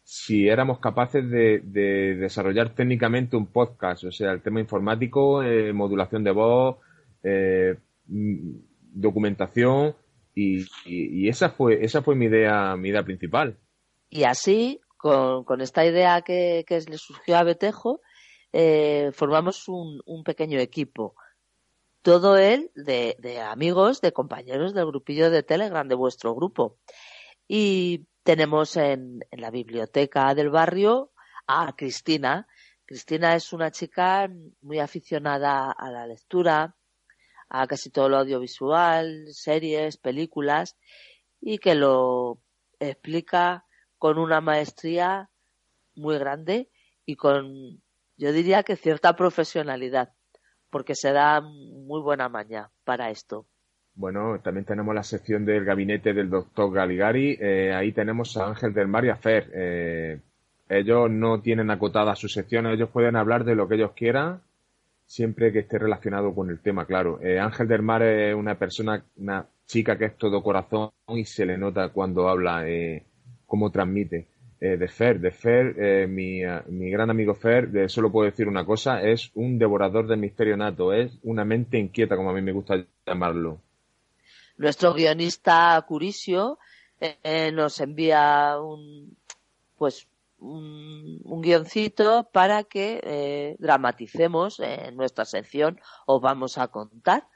si 0.09 0.47
éramos 0.47 0.79
capaces 0.79 1.29
de, 1.29 1.59
desarrollar 2.17 2.73
técnicamente 2.73 3.35
un 3.35 3.47
podcast, 3.47 4.05
o 4.05 4.11
sea, 4.13 4.31
el 4.31 4.41
tema 4.41 4.61
informático, 4.61 5.43
eh, 5.43 5.73
modulación 5.73 6.23
de 6.23 6.31
voz, 6.31 6.77
eh, 7.23 7.75
mm, 8.05 8.55
documentación, 8.93 9.97
y, 10.33 11.27
esa 11.27 11.49
fue 11.49 11.83
esa 11.83 12.01
fue 12.03 12.15
mi 12.15 12.27
idea 12.27 12.77
mi 12.77 12.87
idea 12.87 13.03
principal. 13.03 13.57
Y 14.09 14.23
así, 14.23 14.79
con, 14.95 15.59
esta 15.59 15.85
idea 15.85 16.21
que, 16.21 16.63
le 16.69 16.97
surgió 16.97 17.35
a 17.35 17.43
Betejo, 17.43 17.99
eh, 18.53 19.11
formamos 19.13 19.67
un, 19.67 19.99
un, 20.05 20.23
pequeño 20.23 20.57
equipo. 20.57 21.15
Todo 22.01 22.37
él 22.37 22.71
de, 22.75 23.17
de 23.19 23.41
amigos, 23.41 23.99
de 23.99 24.13
compañeros 24.13 24.73
del 24.73 24.85
grupillo 24.85 25.29
de 25.29 25.43
Telegram, 25.43 25.85
de 25.85 25.95
vuestro 25.95 26.33
grupo. 26.33 26.77
Y 27.45 28.05
tenemos 28.27 28.75
en, 28.75 29.21
la 29.31 29.49
biblioteca 29.51 30.35
del 30.35 30.49
barrio 30.49 31.13
a 31.47 31.73
Cristina. 31.77 32.45
Cristina 32.85 33.35
es 33.35 33.53
una 33.53 33.71
chica 33.71 34.29
muy 34.59 34.79
aficionada 34.79 35.71
a 35.71 35.89
la 35.89 36.05
lectura, 36.05 36.75
a 37.47 37.67
casi 37.67 37.89
todo 37.89 38.09
lo 38.09 38.17
audiovisual, 38.17 39.27
series, 39.31 39.95
películas, 39.95 40.75
y 41.39 41.57
que 41.57 41.73
lo 41.73 42.41
explica 42.81 43.63
con 43.97 44.17
una 44.17 44.41
maestría 44.41 45.29
muy 45.95 46.17
grande 46.17 46.69
y 47.05 47.15
con, 47.15 47.81
yo 48.17 48.33
diría 48.33 48.63
que 48.63 48.75
cierta 48.75 49.15
profesionalidad, 49.15 50.11
porque 50.69 50.95
se 50.95 51.13
da 51.13 51.39
muy 51.39 52.01
buena 52.01 52.27
maña 52.27 52.71
para 52.83 53.09
esto. 53.09 53.47
Bueno, 53.97 54.39
también 54.43 54.63
tenemos 54.63 54.93
la 54.93 55.01
sección 55.01 55.43
del 55.43 55.65
gabinete 55.65 56.13
del 56.13 56.29
doctor 56.29 56.71
Galigari. 56.71 57.35
Eh, 57.41 57.73
ahí 57.73 57.91
tenemos 57.93 58.37
a 58.37 58.45
Ángel 58.45 58.71
del 58.71 58.87
Mar 58.87 59.03
y 59.05 59.09
a 59.09 59.15
Fer. 59.15 59.49
Eh, 59.55 60.19
ellos 60.69 61.09
no 61.09 61.41
tienen 61.41 61.71
acotadas 61.71 62.19
sus 62.19 62.31
secciones, 62.31 62.73
ellos 62.73 62.91
pueden 62.91 63.15
hablar 63.15 63.43
de 63.43 63.55
lo 63.55 63.67
que 63.67 63.73
ellos 63.73 63.93
quieran, 63.95 64.41
siempre 65.07 65.51
que 65.51 65.59
esté 65.59 65.79
relacionado 65.79 66.35
con 66.35 66.51
el 66.51 66.59
tema, 66.59 66.85
claro. 66.85 67.19
Eh, 67.23 67.39
Ángel 67.39 67.67
del 67.67 67.81
Mar 67.81 68.03
es 68.03 68.35
una 68.35 68.53
persona, 68.59 69.03
una 69.15 69.47
chica 69.65 69.97
que 69.97 70.05
es 70.05 70.15
todo 70.15 70.43
corazón 70.43 70.91
y 71.07 71.25
se 71.25 71.47
le 71.47 71.57
nota 71.57 71.89
cuando 71.89 72.29
habla, 72.29 72.65
cómo 73.47 73.71
transmite. 73.71 74.27
de 74.59 74.87
Fer, 74.87 75.19
de 75.19 75.31
Fer, 75.31 76.07
mi, 76.07 76.41
mi, 76.69 76.91
gran 76.91 77.09
amigo 77.09 77.33
Fer, 77.33 77.69
de 77.69 77.89
solo 77.89 78.11
puedo 78.11 78.29
decir 78.29 78.47
una 78.47 78.63
cosa, 78.63 79.01
es 79.01 79.31
un 79.33 79.57
devorador 79.57 80.07
del 80.07 80.19
misterio 80.19 80.55
nato, 80.55 80.93
es 80.93 81.17
una 81.23 81.45
mente 81.45 81.79
inquieta, 81.79 82.15
como 82.15 82.29
a 82.29 82.33
mí 82.33 82.41
me 82.43 82.51
gusta 82.51 82.85
llamarlo. 83.05 83.59
Nuestro 84.57 84.93
guionista 84.93 85.83
Curisio 85.87 86.59
eh, 86.99 87.51
nos 87.51 87.79
envía 87.79 88.59
un, 88.59 89.15
pues 89.77 90.07
un, 90.39 91.41
guioncito 91.41 92.29
para 92.31 92.63
que 92.63 92.99
eh, 93.03 93.55
dramaticemos 93.59 94.59
en 94.59 94.95
nuestra 94.95 95.25
sección 95.25 95.79
os 96.05 96.21
vamos 96.21 96.57
a 96.57 96.67
contar 96.69 97.27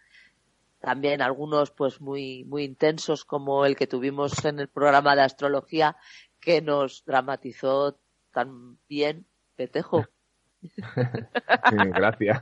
también 0.79 1.21
algunos 1.21 1.69
pues 1.71 2.01
muy 2.01 2.43
muy 2.45 2.63
intensos 2.63 3.23
como 3.23 3.65
el 3.65 3.75
que 3.75 3.87
tuvimos 3.87 4.43
en 4.45 4.59
el 4.59 4.67
programa 4.67 5.15
de 5.15 5.21
astrología 5.21 5.95
que 6.39 6.61
nos 6.61 7.05
dramatizó 7.05 7.99
tan 8.31 8.77
bien 8.89 9.25
Petejo 9.55 10.05
Gracias. 11.95 12.39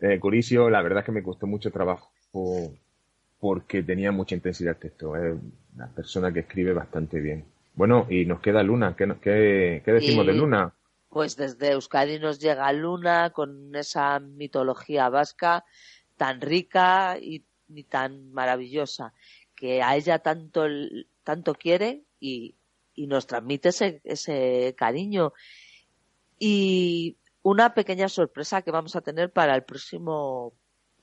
Eh, 0.00 0.18
Curisio, 0.18 0.68
la 0.70 0.82
verdad 0.82 1.00
es 1.00 1.06
que 1.06 1.12
me 1.12 1.22
costó 1.22 1.46
mucho 1.46 1.70
trabajo 1.70 2.10
porque 3.42 3.82
tenía 3.82 4.12
mucha 4.12 4.36
intensidad 4.36 4.76
el 4.76 4.80
texto. 4.80 5.16
Es 5.16 5.36
una 5.74 5.88
persona 5.88 6.32
que 6.32 6.38
escribe 6.40 6.72
bastante 6.72 7.18
bien. 7.18 7.44
Bueno, 7.74 8.06
y 8.08 8.24
nos 8.24 8.38
queda 8.38 8.62
Luna. 8.62 8.94
¿Qué, 8.94 9.82
qué, 9.84 9.92
decimos 9.92 10.24
de 10.24 10.32
Luna? 10.32 10.72
Pues 11.08 11.34
desde 11.36 11.72
Euskadi 11.72 12.20
nos 12.20 12.38
llega 12.38 12.72
Luna 12.72 13.30
con 13.30 13.74
esa 13.74 14.20
mitología 14.20 15.08
vasca 15.08 15.64
tan 16.16 16.40
rica 16.40 17.18
y, 17.20 17.44
tan 17.88 18.32
maravillosa 18.32 19.12
que 19.56 19.82
a 19.82 19.96
ella 19.96 20.20
tanto, 20.20 20.66
tanto 21.24 21.54
quiere 21.54 22.04
y, 22.20 22.54
y 22.94 23.08
nos 23.08 23.26
transmite 23.26 23.70
ese, 23.70 24.00
ese 24.04 24.72
cariño 24.78 25.32
y 26.38 27.16
una 27.42 27.74
pequeña 27.74 28.08
sorpresa 28.08 28.62
que 28.62 28.70
vamos 28.70 28.94
a 28.94 29.00
tener 29.00 29.32
para 29.32 29.56
el 29.56 29.64
próximo 29.64 30.52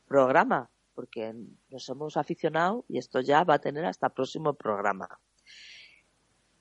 programa, 0.08 0.69
porque 0.99 1.33
nos 1.69 1.87
hemos 1.87 2.17
aficionado 2.17 2.83
y 2.89 2.97
esto 2.97 3.21
ya 3.21 3.45
va 3.45 3.53
a 3.53 3.59
tener 3.59 3.85
hasta 3.85 4.07
el 4.07 4.11
próximo 4.11 4.55
programa. 4.55 5.07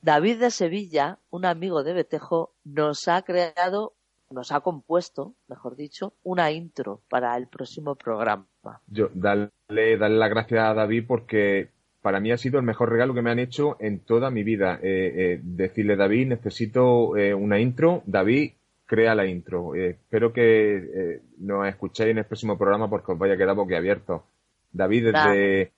David 0.01 0.39
de 0.39 0.53
Sevilla, 0.53 1.19
un 1.31 1.45
amigo 1.45 1.83
de 1.83 1.93
Betejo, 1.93 2.55
nos 2.63 3.09
ha 3.09 3.23
creado, 3.23 3.95
nos 4.31 4.53
ha 4.53 4.61
compuesto, 4.61 5.35
mejor 5.49 5.75
dicho, 5.75 6.15
una 6.23 6.53
intro 6.53 7.03
para 7.11 7.37
el 7.37 7.49
próximo 7.49 7.97
programa. 7.97 8.47
Yo, 8.87 9.09
dale, 9.13 9.51
dale 9.69 10.17
las 10.17 10.31
gracias 10.31 10.61
a 10.63 10.73
David 10.73 11.07
porque 11.09 11.71
para 12.01 12.21
mí 12.21 12.31
ha 12.31 12.39
sido 12.39 12.61
el 12.61 12.65
mejor 12.65 12.93
regalo 12.93 13.15
que 13.15 13.23
me 13.23 13.33
han 13.33 13.41
hecho 13.41 13.77
en 13.81 13.99
toda 13.99 14.31
mi 14.31 14.45
vida. 14.45 14.79
Eh, 14.81 15.15
eh, 15.17 15.41
decirle, 15.43 15.97
David, 15.97 16.29
necesito 16.29 17.17
eh, 17.17 17.35
una 17.35 17.59
intro. 17.59 18.05
David, 18.07 18.53
crea 18.89 19.15
la 19.15 19.27
intro. 19.27 19.75
Eh, 19.75 19.91
espero 19.91 20.33
que 20.33 20.77
eh, 20.77 21.23
nos 21.39 21.69
escuchéis 21.69 22.11
en 22.11 22.19
el 22.19 22.25
próximo 22.25 22.57
programa 22.57 22.89
porque 22.89 23.13
os 23.13 23.19
vaya 23.19 23.35
a 23.35 23.37
quedar 23.37 23.55
boquiabierto. 23.55 24.25
David, 24.73 25.13
desde, 25.13 25.73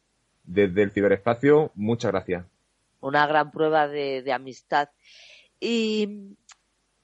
desde 0.44 0.82
el 0.82 0.92
ciberespacio, 0.92 1.72
muchas 1.74 2.12
gracias. 2.12 2.46
Una 3.00 3.26
gran 3.26 3.50
prueba 3.50 3.88
de, 3.88 4.22
de 4.22 4.32
amistad. 4.32 4.90
Y 5.58 6.36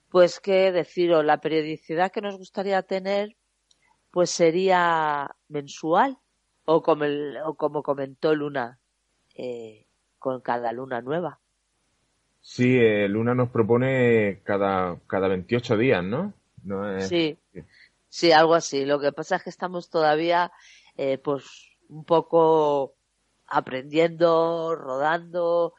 pues 0.09 0.39
qué 0.39 0.71
deciros, 0.71 1.25
la 1.25 1.41
periodicidad 1.41 2.13
que 2.13 2.21
nos 2.21 2.39
gustaría 2.39 2.83
tener 2.83 3.37
pues 4.13 4.31
sería 4.31 5.35
mensual 5.49 6.19
o 6.65 6.83
como, 6.83 7.05
el, 7.05 7.37
o 7.45 7.55
como 7.55 7.83
comentó 7.83 8.35
Luna, 8.35 8.79
eh, 9.35 9.87
con 10.19 10.41
cada 10.41 10.73
luna 10.73 11.03
nueva. 11.03 11.41
Sí, 12.49 12.79
eh, 12.79 13.09
Luna 13.09 13.35
nos 13.35 13.51
propone 13.51 14.41
cada, 14.45 15.01
cada 15.09 15.27
28 15.27 15.77
días, 15.77 16.05
¿no? 16.05 16.33
sí, 17.01 17.37
sí, 18.09 18.31
algo 18.31 18.55
así. 18.55 18.85
Lo 18.85 19.01
que 19.01 19.11
pasa 19.11 19.35
es 19.35 19.43
que 19.43 19.51
estamos 19.51 19.91
todavía, 19.91 20.53
eh, 20.97 21.19
pues, 21.19 21.45
un 21.89 22.05
poco 22.05 22.95
aprendiendo, 23.49 24.77
rodando, 24.77 25.75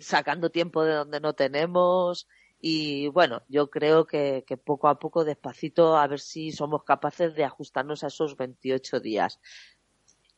sacando 0.00 0.48
tiempo 0.48 0.82
de 0.82 0.94
donde 0.94 1.20
no 1.20 1.34
tenemos. 1.34 2.26
Y 2.58 3.08
bueno, 3.08 3.42
yo 3.46 3.68
creo 3.68 4.06
que, 4.06 4.44
que, 4.46 4.56
poco 4.56 4.88
a 4.88 4.98
poco, 4.98 5.26
despacito, 5.26 5.98
a 5.98 6.06
ver 6.06 6.20
si 6.20 6.52
somos 6.52 6.84
capaces 6.84 7.34
de 7.34 7.44
ajustarnos 7.44 8.02
a 8.02 8.06
esos 8.06 8.34
28 8.38 9.00
días. 9.00 9.40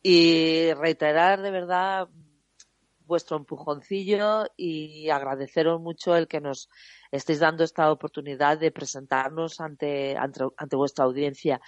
Y 0.02 0.72
reiterar 0.74 1.42
de 1.42 1.52
verdad 1.52 2.08
vuestro 3.08 3.38
empujoncillo 3.38 4.44
y 4.56 5.08
agradeceros 5.08 5.80
mucho 5.80 6.14
el 6.14 6.28
que 6.28 6.40
nos 6.40 6.68
estéis 7.10 7.40
dando 7.40 7.64
esta 7.64 7.90
oportunidad 7.90 8.58
de 8.58 8.70
presentarnos 8.70 9.60
ante, 9.60 10.16
ante, 10.16 10.76
vuestra 10.76 11.06
audiencia. 11.06 11.60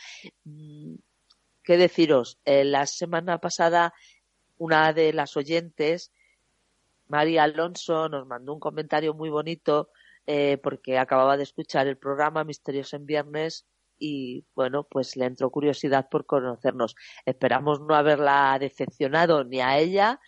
Mm, 0.45 0.97
¿Qué 1.65 1.77
deciros? 1.77 2.39
Eh, 2.45 2.65
la 2.65 2.87
semana 2.87 3.39
pasada 3.39 3.93
una 4.59 4.93
de 4.93 5.13
las 5.13 5.37
oyentes, 5.37 6.13
María 7.09 7.45
Alonso, 7.45 8.09
nos 8.09 8.27
mandó 8.27 8.53
un 8.53 8.61
comentario 8.61 9.15
muy 9.15 9.31
bonito 9.31 9.91
eh, 10.27 10.59
porque 10.63 10.99
acababa 10.99 11.39
de 11.39 11.45
escuchar 11.45 11.87
el 11.87 11.97
programa 11.97 12.45
Misterios 12.45 12.93
en 12.93 13.07
Viernes 13.07 13.67
y 13.99 14.45
bueno, 14.55 14.85
pues 14.85 15.17
le 15.17 15.27
entró 15.27 15.51
curiosidad 15.51 16.09
por 16.11 16.27
conocernos. 16.27 16.95
Esperamos 17.25 17.81
no 17.81 17.95
haberla 17.95 18.57
decepcionado 18.61 19.45
ni 19.45 19.61
a 19.61 19.79
ella 19.79 20.21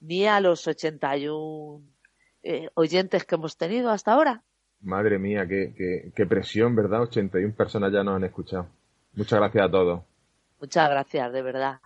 ni 0.00 0.26
a 0.26 0.40
los 0.40 0.66
81 0.66 1.82
eh, 2.42 2.68
oyentes 2.74 3.24
que 3.24 3.34
hemos 3.34 3.56
tenido 3.56 3.90
hasta 3.90 4.12
ahora. 4.12 4.42
Madre 4.80 5.18
mía, 5.18 5.46
qué, 5.46 6.12
qué, 6.14 6.26
presión, 6.26 6.74
¿verdad? 6.74 7.02
81 7.02 7.54
personas 7.54 7.92
ya 7.92 8.02
nos 8.02 8.16
han 8.16 8.24
escuchado. 8.24 8.66
Muchas 9.14 9.38
gracias 9.38 9.64
a 9.64 9.70
todos. 9.70 10.00
Muchas 10.58 10.90
gracias, 10.90 11.32
de 11.32 11.42
verdad. 11.42 11.80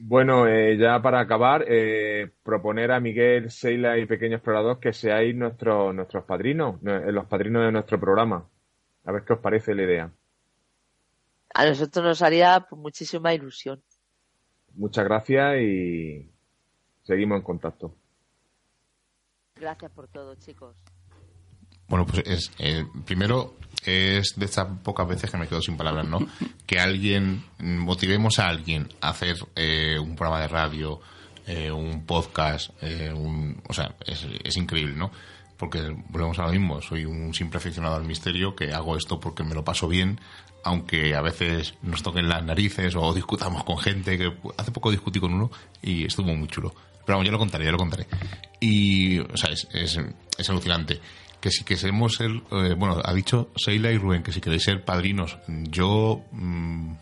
Bueno, 0.00 0.46
eh, 0.46 0.76
ya 0.78 1.00
para 1.00 1.20
acabar, 1.20 1.64
eh, 1.68 2.30
proponer 2.42 2.92
a 2.92 3.00
Miguel, 3.00 3.50
Seila 3.50 3.98
y 3.98 4.06
Pequeño 4.06 4.36
Explorador 4.36 4.78
que 4.78 4.92
seáis 4.92 5.34
nuestros 5.34 5.94
nuestros 5.94 6.24
padrinos, 6.24 6.76
los 6.82 7.26
padrinos 7.26 7.64
de 7.64 7.72
nuestro 7.72 7.98
programa. 7.98 8.46
A 9.04 9.12
ver 9.12 9.24
qué 9.24 9.34
os 9.34 9.38
parece 9.38 9.74
la 9.74 9.82
idea. 9.82 10.12
A 11.54 11.66
nosotros 11.66 12.04
nos 12.04 12.22
haría 12.22 12.66
pues, 12.68 12.80
muchísima 12.80 13.32
ilusión. 13.32 13.82
Muchas 14.74 15.04
gracias 15.04 15.60
y 15.60 16.30
seguimos 17.06 17.38
en 17.38 17.42
contacto. 17.42 17.94
Gracias 19.54 19.90
por 19.92 20.08
todo, 20.08 20.34
chicos. 20.34 20.76
Bueno, 21.88 22.04
pues 22.04 22.26
es, 22.26 22.50
eh, 22.58 22.84
primero 23.04 23.54
es 23.84 24.34
de 24.36 24.44
estas 24.44 24.66
pocas 24.82 25.06
veces 25.06 25.30
que 25.30 25.36
me 25.36 25.46
quedo 25.46 25.62
sin 25.62 25.76
palabras, 25.76 26.06
¿no? 26.06 26.18
que 26.66 26.80
alguien, 26.80 27.44
motivemos 27.58 28.38
a 28.38 28.48
alguien 28.48 28.88
a 29.00 29.10
hacer 29.10 29.36
eh, 29.54 29.98
un 29.98 30.16
programa 30.16 30.42
de 30.42 30.48
radio, 30.48 31.00
eh, 31.46 31.70
un 31.70 32.04
podcast, 32.04 32.70
un, 32.82 33.62
o 33.68 33.72
sea, 33.72 33.94
es, 34.04 34.26
es 34.42 34.56
increíble, 34.56 34.96
¿no? 34.96 35.12
Porque 35.56 35.80
volvemos 36.08 36.38
a 36.40 36.46
lo 36.46 36.50
mismo, 36.50 36.82
soy 36.82 37.04
un 37.04 37.32
simple 37.32 37.58
aficionado 37.58 37.96
al 37.96 38.04
misterio 38.04 38.54
que 38.54 38.74
hago 38.74 38.96
esto 38.96 39.20
porque 39.20 39.44
me 39.44 39.54
lo 39.54 39.64
paso 39.64 39.88
bien, 39.88 40.18
aunque 40.64 41.14
a 41.14 41.22
veces 41.22 41.74
nos 41.82 42.02
toquen 42.02 42.28
las 42.28 42.44
narices 42.44 42.94
o 42.96 43.14
discutamos 43.14 43.62
con 43.62 43.78
gente, 43.78 44.18
que 44.18 44.36
hace 44.58 44.72
poco 44.72 44.90
discutí 44.90 45.20
con 45.20 45.32
uno 45.32 45.50
y 45.80 46.04
estuvo 46.04 46.34
muy 46.34 46.48
chulo. 46.48 46.74
Pero 47.06 47.18
vamos, 47.18 47.26
yo 47.26 47.32
lo 47.32 47.38
contaré, 47.38 47.64
yo 47.64 47.72
lo 47.72 47.78
contaré. 47.78 48.06
Y, 48.60 49.20
o 49.20 49.36
sea, 49.36 49.50
es, 49.50 49.66
es, 49.72 50.50
alucinante. 50.50 51.00
Que 51.40 51.50
si 51.50 51.64
queremos 51.64 52.14
ser, 52.14 52.30
eh, 52.30 52.74
bueno, 52.76 53.00
ha 53.02 53.14
dicho 53.14 53.50
Seila 53.56 53.92
y 53.92 53.98
Rubén 53.98 54.22
que 54.22 54.32
si 54.32 54.40
queréis 54.40 54.64
ser 54.64 54.84
padrinos, 54.84 55.38
yo 55.46 56.24
mm, 56.32 56.92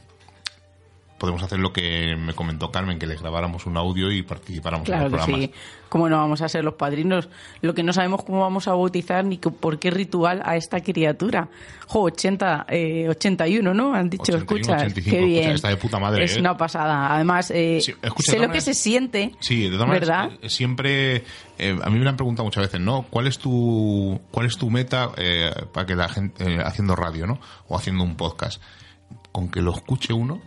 podemos 1.18 1.42
hacer 1.42 1.58
lo 1.58 1.72
que 1.72 2.16
me 2.16 2.34
comentó 2.34 2.70
Carmen, 2.70 2.98
que 2.98 3.06
les 3.06 3.20
grabáramos 3.20 3.66
un 3.66 3.76
audio 3.76 4.10
y 4.10 4.22
participáramos 4.22 4.88
en 4.88 4.94
el 4.94 5.10
programa. 5.10 5.38
Sí. 5.38 5.52
¿Cómo 5.88 6.08
no 6.08 6.16
vamos 6.16 6.42
a 6.42 6.48
ser 6.48 6.64
los 6.64 6.74
padrinos? 6.74 7.28
Lo 7.60 7.72
que 7.72 7.84
no 7.84 7.92
sabemos 7.92 8.24
cómo 8.24 8.40
vamos 8.40 8.66
a 8.66 8.72
bautizar 8.72 9.24
ni 9.24 9.38
por 9.38 9.78
qué 9.78 9.90
ritual 9.90 10.42
a 10.44 10.56
esta 10.56 10.80
criatura. 10.80 11.48
Jo, 11.86 12.02
80, 12.02 12.66
81, 13.10 13.70
eh, 13.70 13.74
¿no? 13.74 13.94
Han 13.94 14.10
dicho, 14.10 14.36
escucha, 14.36 14.88
qué 14.88 15.24
bien. 15.24 15.52
está 15.52 15.68
de 15.68 15.76
puta 15.76 16.00
madre. 16.00 16.24
Es 16.24 16.36
¿eh? 16.36 16.40
una 16.40 16.56
pasada. 16.56 17.14
Además, 17.14 17.52
eh, 17.54 17.80
sé 17.80 18.38
lo 18.38 18.50
que 18.50 18.60
se 18.60 18.74
siente. 18.74 19.32
Sí, 19.38 19.68
de 19.68 19.76
todas 19.76 19.88
¿verdad? 19.88 20.30
siempre, 20.48 21.24
a 21.58 21.90
mí 21.90 21.98
me 22.00 22.08
han 22.08 22.16
preguntado 22.16 22.44
muchas 22.44 22.64
veces, 22.64 22.80
¿no? 22.80 23.06
¿Cuál 23.08 23.28
es 23.28 23.38
tu, 23.38 24.20
cuál 24.32 24.46
es 24.46 24.56
tu 24.56 24.70
meta 24.70 25.12
para 25.72 25.86
que 25.86 25.94
la 25.94 26.08
gente, 26.08 26.58
haciendo 26.64 26.96
radio, 26.96 27.28
¿no? 27.28 27.38
O 27.68 27.76
haciendo 27.76 28.02
un 28.02 28.16
podcast? 28.16 28.60
Con 29.30 29.48
que 29.48 29.60
lo 29.62 29.72
escuche 29.72 30.12
uno, 30.12 30.40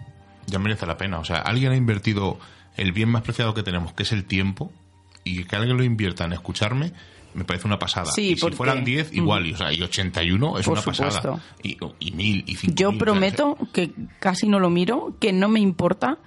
ya 0.47 0.59
merece 0.59 0.85
la 0.85 0.97
pena. 0.97 1.19
O 1.19 1.25
sea, 1.25 1.37
alguien 1.37 1.71
ha 1.71 1.75
invertido 1.75 2.39
el 2.75 2.91
bien 2.91 3.09
más 3.09 3.21
preciado 3.21 3.53
que 3.53 3.63
tenemos, 3.63 3.93
que 3.93 4.03
es 4.03 4.11
el 4.11 4.25
tiempo, 4.25 4.71
y 5.23 5.43
que 5.43 5.55
alguien 5.55 5.77
lo 5.77 5.83
invierta 5.83 6.25
en 6.25 6.33
escucharme, 6.33 6.93
me 7.33 7.43
parece 7.43 7.67
una 7.67 7.77
pasada. 7.77 8.11
Sí, 8.11 8.31
y 8.31 8.37
si 8.37 8.51
fueran 8.51 8.83
10, 8.83 9.13
igual, 9.13 9.45
y, 9.45 9.53
o 9.53 9.57
sea, 9.57 9.71
y 9.71 9.81
81 9.81 10.59
es 10.59 10.67
una 10.67 10.81
pasada. 10.81 11.39
Y, 11.61 11.77
y 11.99 12.11
1000 12.11 12.43
y 12.47 12.55
5000. 12.55 12.75
Yo 12.75 12.97
prometo 12.97 13.57
que 13.73 13.91
casi 14.19 14.47
no 14.47 14.59
lo 14.59 14.69
miro, 14.69 15.15
que 15.19 15.33
no 15.33 15.47
me 15.49 15.59
importa 15.59 16.17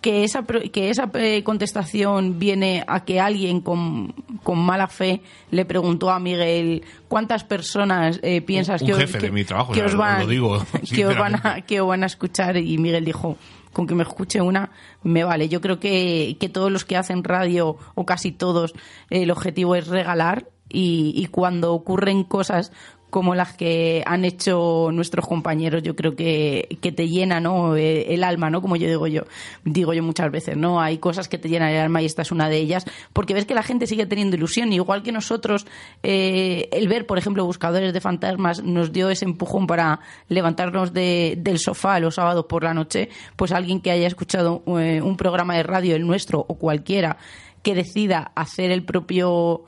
que 0.00 0.22
esa, 0.24 0.44
que 0.44 0.90
esa 0.90 1.10
eh, 1.14 1.42
contestación 1.42 2.38
viene 2.38 2.84
a 2.86 3.04
que 3.04 3.20
alguien 3.20 3.60
con, 3.60 4.14
con 4.42 4.58
mala 4.58 4.86
fe 4.86 5.22
le 5.50 5.64
preguntó 5.64 6.10
a 6.10 6.20
Miguel 6.20 6.84
cuántas 7.08 7.44
personas 7.44 8.20
eh, 8.22 8.40
piensas 8.40 8.82
que, 8.82 8.94
jefe 8.94 9.18
de 9.18 9.30
mi 9.30 9.44
trabajo, 9.44 9.72
que, 9.72 9.82
os 9.82 9.96
van, 9.96 10.26
que, 10.94 11.06
os 11.06 11.18
van 11.18 11.34
a, 11.44 11.60
que 11.62 11.80
os 11.80 11.88
van 11.88 12.04
a 12.04 12.06
escuchar 12.06 12.56
y 12.56 12.78
Miguel 12.78 13.04
dijo 13.04 13.36
con 13.72 13.86
que 13.86 13.94
me 13.94 14.02
escuche 14.02 14.40
una 14.40 14.70
me 15.02 15.24
vale. 15.24 15.48
Yo 15.48 15.60
creo 15.60 15.78
que, 15.78 16.36
que 16.40 16.48
todos 16.48 16.70
los 16.70 16.84
que 16.84 16.96
hacen 16.96 17.24
radio 17.24 17.76
o 17.94 18.06
casi 18.06 18.32
todos 18.32 18.74
el 19.10 19.30
objetivo 19.30 19.74
es 19.74 19.88
regalar 19.88 20.48
y, 20.68 21.12
y 21.16 21.26
cuando 21.26 21.72
ocurren 21.72 22.24
cosas 22.24 22.72
como 23.10 23.34
las 23.34 23.54
que 23.54 24.02
han 24.06 24.24
hecho 24.24 24.90
nuestros 24.92 25.26
compañeros, 25.26 25.82
yo 25.82 25.96
creo 25.96 26.14
que, 26.14 26.78
que 26.80 26.92
te 26.92 27.08
llena 27.08 27.40
¿no? 27.40 27.76
Eh, 27.76 28.14
el 28.14 28.24
alma, 28.24 28.50
¿no? 28.50 28.60
Como 28.60 28.76
yo 28.76 28.86
digo 28.86 29.06
yo, 29.06 29.22
digo 29.64 29.94
yo 29.94 30.02
muchas 30.02 30.30
veces, 30.30 30.56
¿no? 30.56 30.80
Hay 30.80 30.98
cosas 30.98 31.28
que 31.28 31.38
te 31.38 31.48
llenan 31.48 31.70
el 31.70 31.80
alma 31.80 32.02
y 32.02 32.06
esta 32.06 32.22
es 32.22 32.32
una 32.32 32.48
de 32.48 32.58
ellas, 32.58 32.84
porque 33.12 33.34
ves 33.34 33.46
que 33.46 33.54
la 33.54 33.62
gente 33.62 33.86
sigue 33.86 34.06
teniendo 34.06 34.36
ilusión, 34.36 34.72
igual 34.72 35.02
que 35.02 35.12
nosotros, 35.12 35.66
eh, 36.02 36.68
el 36.72 36.88
ver, 36.88 37.06
por 37.06 37.18
ejemplo, 37.18 37.44
Buscadores 37.44 37.92
de 37.92 38.00
Fantasmas 38.00 38.62
nos 38.62 38.92
dio 38.92 39.10
ese 39.10 39.24
empujón 39.24 39.66
para 39.66 40.00
levantarnos 40.28 40.92
de, 40.92 41.34
del 41.38 41.58
sofá 41.58 41.98
los 42.00 42.16
sábados 42.16 42.46
por 42.46 42.64
la 42.64 42.74
noche, 42.74 43.08
pues 43.36 43.52
alguien 43.52 43.80
que 43.80 43.90
haya 43.90 44.06
escuchado 44.06 44.62
eh, 44.78 45.00
un 45.02 45.16
programa 45.16 45.56
de 45.56 45.62
radio, 45.62 45.96
el 45.96 46.06
nuestro 46.06 46.44
o 46.46 46.54
cualquiera, 46.54 47.16
que 47.62 47.74
decida 47.74 48.32
hacer 48.34 48.70
el 48.70 48.84
propio 48.84 49.64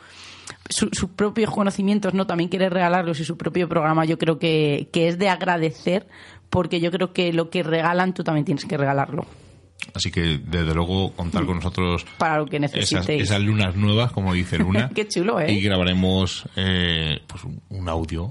sus 0.69 1.11
propios 1.17 1.51
conocimientos, 1.51 2.15
¿no? 2.15 2.27
También 2.27 2.49
quiere 2.49 2.69
regalarlos 2.71 3.19
y 3.21 3.25
su 3.25 3.37
propio 3.37 3.69
programa, 3.69 4.05
yo 4.05 4.19
creo 4.19 4.39
que, 4.39 4.89
que 4.93 5.09
es 5.09 5.19
de 5.19 5.29
agradecer, 5.29 6.07
porque 6.49 6.81
yo 6.81 6.91
creo 6.93 7.13
que 7.13 7.33
lo 7.33 7.51
que 7.51 7.63
regalan 7.63 8.15
tú 8.15 8.23
también 8.23 8.45
tienes 8.45 8.65
que 8.65 8.77
regalarlo. 8.77 9.27
Así 9.95 10.11
que, 10.11 10.39
desde 10.45 10.75
luego, 10.75 11.13
contar 11.13 11.47
con 11.47 11.57
nosotros 11.57 12.05
Para 12.19 12.39
lo 12.39 12.47
que 12.47 12.61
necesitéis. 12.61 12.93
esas, 12.93 13.09
esas 13.09 13.41
lunas 13.41 13.75
nuevas, 13.77 14.13
como 14.13 14.33
dice 14.35 14.59
Luna. 14.61 14.91
Qué 14.95 15.09
chulo, 15.09 15.41
¿eh? 15.41 15.51
Y 15.53 15.61
grabaremos 15.61 16.45
eh, 16.57 17.21
pues 17.27 17.43
un- 17.45 17.89
audio. 17.89 18.29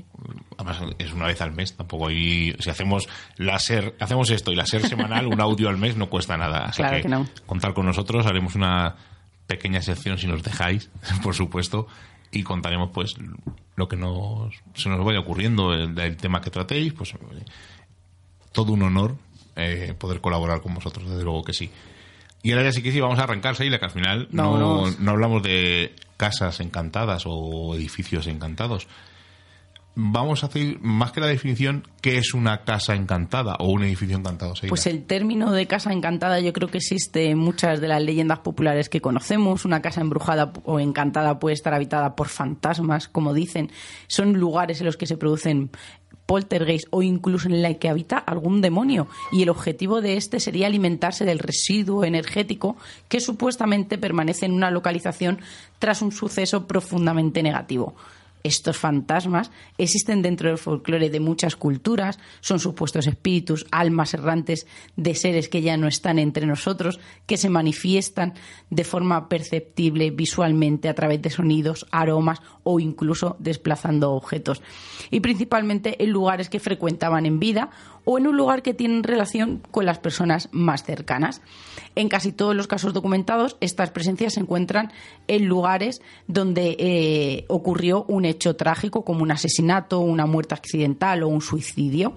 Además, 0.58 0.82
es 1.00 1.12
una 1.12 1.26
vez 1.26 1.42
al 1.42 1.52
mes. 1.54 1.76
Tampoco 1.76 2.08
hay. 2.10 2.54
Si 2.60 2.70
hacemos 2.70 3.10
la 3.38 3.58
ser, 3.60 3.96
hacemos 4.00 4.30
esto 4.30 4.52
y 4.52 4.56
la 4.56 4.66
ser 4.66 4.88
semanal, 4.88 5.26
un 5.28 5.42
audio 5.42 5.70
al 5.70 5.78
mes 5.78 5.98
no 5.98 6.10
cuesta 6.10 6.38
nada. 6.38 6.66
Así 6.66 6.82
Claro 6.84 7.02
que 7.02 7.10
no. 7.10 7.26
contar 7.48 7.74
con 7.74 7.86
nosotros. 7.88 8.26
Haremos 8.28 8.56
una 8.56 8.96
pequeña 9.50 9.82
sección 9.82 10.20
si 10.20 10.28
nos 10.28 10.44
dejáis, 10.44 10.90
por 11.24 11.34
supuesto. 11.34 11.88
Y 12.32 12.44
contaremos, 12.44 12.92
pues, 12.94 13.16
lo 13.76 13.88
que 13.88 13.98
nos, 13.98 14.54
se 14.76 14.88
nos 14.88 15.04
vaya 15.04 15.20
ocurriendo, 15.20 15.74
el, 15.74 15.98
el 15.98 16.16
tema 16.18 16.42
que 16.42 16.52
tratéis. 16.52 16.94
Pues, 16.94 17.16
eh, 17.16 17.18
todo 18.52 18.74
un 18.74 18.84
honor 18.84 19.18
eh, 19.56 19.96
poder 19.98 20.22
colaborar 20.22 20.62
con 20.62 20.76
vosotros, 20.76 21.10
desde 21.10 21.24
luego 21.24 21.44
que 21.44 21.54
sí. 21.54 21.72
Y 22.44 22.52
ahora 22.52 22.66
ya 22.66 22.72
sí 22.72 22.84
que 22.84 22.92
sí, 22.92 23.02
vamos 23.02 23.18
a 23.20 23.24
arrancar, 23.24 23.56
Seila, 23.56 23.80
que 23.80 23.86
al 23.86 23.92
final 23.92 24.28
no, 24.32 24.90
no 24.92 25.12
hablamos 25.12 25.42
de 25.42 25.96
casas 26.16 26.60
encantadas 26.60 27.24
o 27.26 27.74
edificios 27.76 28.28
encantados. 28.28 28.88
Vamos 29.96 30.44
a 30.44 30.48
hacer, 30.48 30.80
más 30.80 31.12
que 31.12 31.20
la 31.20 31.28
definición, 31.28 31.86
¿qué 32.02 32.18
es 32.18 32.34
una 32.34 32.64
casa 32.64 32.96
encantada 32.96 33.56
o 33.60 33.70
un 33.70 33.84
edificio 33.84 34.16
encantado? 34.16 34.54
Pues 34.70 34.88
el 34.88 35.04
término 35.04 35.52
de 35.52 35.68
casa 35.68 35.92
encantada 35.92 36.40
yo 36.40 36.54
creo 36.54 36.70
que 36.70 36.78
existe 36.78 37.30
en 37.30 37.38
muchas 37.38 37.82
de 37.82 37.90
las 37.90 38.02
leyendas 38.02 38.40
populares 38.40 38.88
que 38.88 39.02
conocemos. 39.02 39.66
Una 39.66 39.82
casa 39.82 40.00
embrujada 40.02 40.54
o 40.64 40.80
encantada 40.80 41.40
puede 41.40 41.56
estar 41.56 41.74
habitada 41.74 42.16
por 42.16 42.30
fantasmas, 42.30 43.10
como 43.10 43.34
dicen. 43.34 43.72
Son 44.08 44.34
lugares 44.34 44.80
en 44.80 44.86
los 44.86 44.96
que 44.96 45.06
se 45.06 45.18
producen 45.18 45.72
poltergeist 46.30 46.86
o 46.92 47.02
incluso 47.02 47.48
en 47.48 47.64
la 47.64 47.74
que 47.74 47.90
habita 47.90 48.20
algún 48.20 48.62
demonio 48.62 49.08
y 49.32 49.42
el 49.42 49.50
objetivo 49.50 50.00
de 50.00 50.16
este 50.16 50.40
sería 50.40 50.68
alimentarse 50.68 51.26
del 51.26 51.40
residuo 51.40 52.06
energético 52.06 52.78
que 53.08 53.20
supuestamente 53.20 53.98
permanece 53.98 54.46
en 54.46 54.52
una 54.52 54.70
localización 54.70 55.40
tras 55.80 56.04
un 56.04 56.12
suceso 56.12 56.68
profundamente 56.68 57.42
negativo. 57.42 57.96
Estos 58.44 58.78
fantasmas 58.78 59.52
existen 59.78 60.22
dentro 60.22 60.50
del 60.50 60.58
folclore 60.58 61.10
de 61.10 61.20
muchas 61.20 61.56
culturas, 61.56 62.20
son 62.40 62.60
supuestos 62.60 63.08
espíritus, 63.08 63.66
almas 63.72 64.14
errantes 64.14 64.66
de 64.96 65.16
seres 65.16 65.50
que 65.50 65.62
ya 65.62 65.78
no 65.78 65.88
están 65.88 66.20
entre 66.20 66.46
nosotros, 66.46 67.00
que 67.26 67.38
se 67.38 67.50
manifiestan 67.50 68.34
de 68.70 68.84
forma 68.84 69.28
perceptible 69.28 70.12
visualmente 70.12 70.90
a 70.90 70.96
través 70.96 71.22
de 71.22 71.30
sonidos, 71.30 71.86
aromas 71.92 72.42
o 72.72 72.80
incluso 72.80 73.36
desplazando 73.40 74.12
objetos. 74.12 74.62
Y 75.10 75.22
principalmente 75.22 76.04
en 76.04 76.12
lugares 76.12 76.50
que 76.50 76.60
frecuentaban 76.60 77.26
en 77.26 77.40
vida 77.40 77.72
o 78.06 78.20
en 78.20 78.28
un 78.28 78.38
lugar 78.38 78.62
que 78.62 78.76
tiene 78.76 79.02
relación 79.02 79.64
con 79.72 79.88
las 79.88 79.98
personas 79.98 80.50
más 80.52 80.84
cercanas. 80.84 81.42
En 81.96 82.10
casi 82.10 82.32
todos 82.32 82.56
los 82.56 82.68
casos 82.68 82.94
documentados, 82.94 83.58
estas 83.60 83.90
presencias 83.90 84.36
se 84.36 84.42
encuentran 84.42 84.92
en 85.28 85.48
lugares 85.48 86.04
donde 86.28 86.76
eh, 86.78 87.46
ocurrió 87.48 88.06
un 88.08 88.26
hecho 88.26 88.56
trágico 88.56 89.04
como 89.04 89.24
un 89.24 89.32
asesinato, 89.32 90.00
una 90.00 90.28
muerte 90.28 90.54
accidental 90.54 91.24
o 91.24 91.28
un 91.28 91.42
suicidio. 91.42 92.14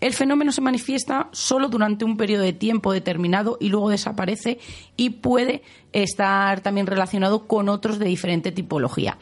El 0.00 0.14
fenómeno 0.14 0.50
se 0.50 0.62
manifiesta 0.62 1.28
solo 1.30 1.68
durante 1.68 2.06
un 2.06 2.16
periodo 2.16 2.42
de 2.42 2.54
tiempo 2.54 2.90
determinado 2.90 3.58
y 3.60 3.68
luego 3.68 3.90
desaparece 3.90 4.58
y 4.96 5.10
puede 5.10 5.62
estar 5.92 6.62
también 6.62 6.86
relacionado 6.86 7.46
con 7.46 7.68
otros 7.68 7.98
de 7.98 8.06
diferente 8.06 8.50
tipología. 8.50 9.18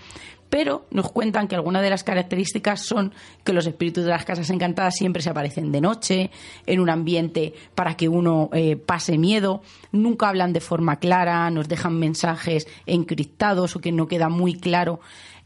Pero 0.51 0.87
nos 0.91 1.11
cuentan 1.13 1.47
que 1.47 1.55
algunas 1.55 1.83
de 1.83 1.91
las 1.91 2.05
características 2.05 2.81
son 2.81 3.13
que 3.45 3.53
los 3.53 3.67
espíritus 3.67 4.05
de 4.05 4.11
las 4.11 4.25
casas 4.25 4.49
encantadas 4.51 4.95
siempre 4.97 5.23
se 5.23 5.31
aparecen 5.31 5.73
de 5.73 5.81
noche, 5.81 6.31
en 6.67 6.81
un 6.81 6.91
ambiente 6.91 7.55
para 7.75 7.97
que 7.97 8.09
uno 8.09 8.49
eh, 8.53 8.77
pase 8.77 9.19
miedo, 9.19 9.63
nunca 9.93 10.29
hablan 10.29 10.53
de 10.53 10.61
forma 10.61 10.97
clara, 10.97 11.51
nos 11.51 11.69
dejan 11.69 11.99
mensajes 11.99 12.67
encriptados 12.87 13.77
o 13.77 13.81
que 13.81 13.93
no 13.93 14.09
queda 14.09 14.29
muy 14.29 14.55
claro 14.55 15.01